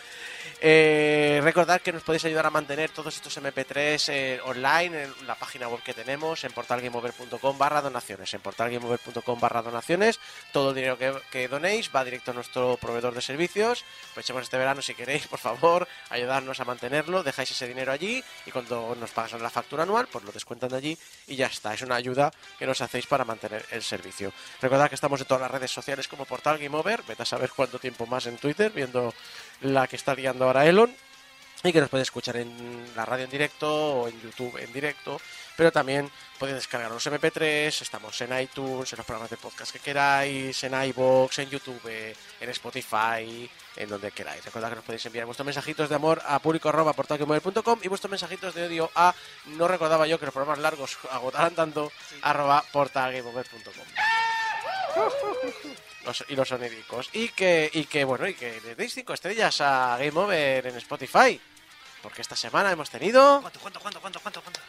[0.65, 5.35] Eh, recordad que nos podéis ayudar a mantener todos estos MP3 eh, online en la
[5.35, 8.33] página web que tenemos en portalgameover.com barra donaciones.
[8.33, 10.21] En portalgameover.com barra donaciones,
[10.53, 13.85] todo el dinero que, que donéis va directo a nuestro proveedor de servicios.
[14.13, 17.25] Aprovechemos este verano si queréis, por favor, ayudarnos a mantenerlo.
[17.25, 20.77] Dejáis ese dinero allí y cuando nos pagan la factura anual, pues lo descuentan de
[20.77, 21.75] allí y ya está.
[21.75, 24.33] Es una ayuda que nos hacéis para mantener el servicio.
[24.61, 27.03] Recordad que estamos en todas las redes sociales como Portal Game Over.
[27.03, 29.13] Vete a saber cuánto tiempo más en Twitter viendo
[29.63, 30.95] la que está liando ahora Elon.
[31.65, 35.21] Y que nos podéis escuchar en la radio en directo o en YouTube en directo.
[35.57, 37.83] Pero también podéis descargar los MP3.
[37.83, 42.51] Estamos en iTunes, en los programas de podcast que queráis, en iBox, en YouTube, en
[42.51, 44.45] Spotify, en donde queráis.
[44.45, 48.67] Recordad que nos podéis enviar vuestros mensajitos de amor a público.portalgameover.com y vuestros mensajitos de
[48.67, 49.15] odio a
[49.47, 51.93] no recordaba yo que los programas largos agotarán tanto
[52.23, 53.73] arroba portalgameover.com
[56.05, 57.11] los, y los sonidicos.
[57.13, 60.77] Y que, y que, bueno, y que le deis 5 estrellas a Game Over en
[60.77, 61.41] Spotify.
[62.03, 64.43] Porque esta semana hemos tenido ¿Cuánto, cuánto, cuánto, cuánto, cuánto?
[64.43, 64.61] cuánto?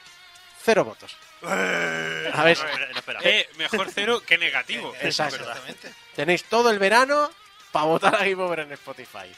[0.63, 1.17] cero votos.
[1.41, 2.57] A ver,
[2.93, 3.19] No, espera.
[3.23, 4.93] Eh, mejor cero que negativo.
[5.01, 5.35] Exacto.
[5.35, 5.93] Exactamente.
[6.15, 7.29] tenéis todo el verano
[7.71, 9.29] para votar a Game Over en Spotify.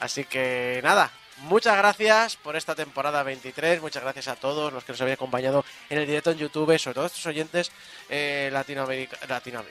[0.00, 3.80] Así que nada, muchas gracias por esta temporada 23.
[3.80, 6.94] Muchas gracias a todos los que nos habéis acompañado en el directo en YouTube, sobre
[6.94, 7.70] todo estos oyentes
[8.08, 8.52] eh,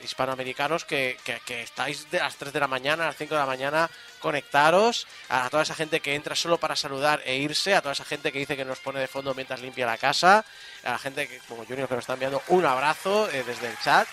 [0.02, 1.16] hispanoamericanos que
[1.48, 5.06] estáis de las 3 de la mañana a las 5 de la mañana conectaros.
[5.28, 7.74] A toda esa gente que entra solo para saludar e irse.
[7.74, 10.44] A toda esa gente que dice que nos pone de fondo mientras limpia la casa.
[10.84, 13.78] A la gente que, como Junior que nos está enviando un abrazo eh, desde el
[13.80, 14.08] chat.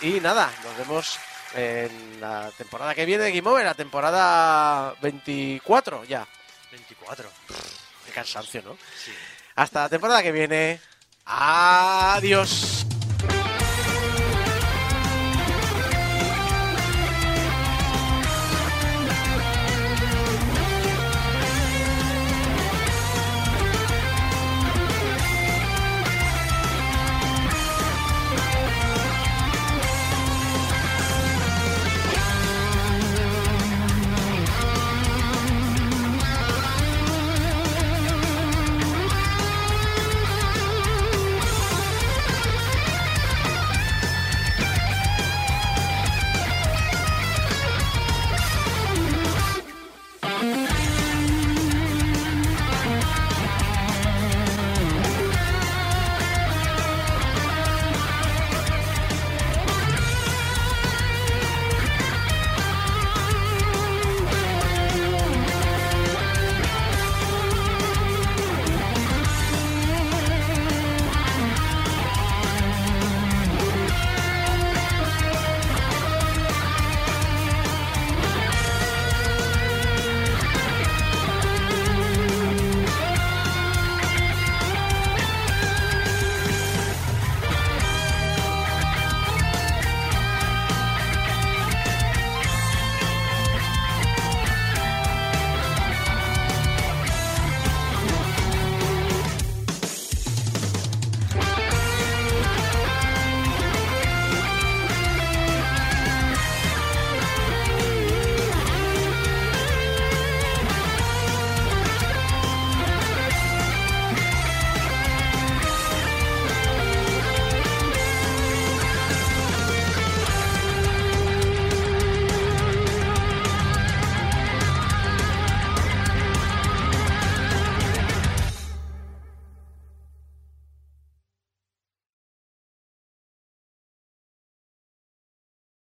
[0.00, 1.18] Y nada, nos vemos
[1.54, 6.26] en la temporada que viene de Game Over, la temporada 24 ya.
[6.70, 7.30] 24.
[8.06, 8.76] Qué cansancio, ¿no?
[9.04, 9.12] Sí.
[9.54, 10.80] Hasta la temporada que viene.
[11.24, 12.86] Adiós.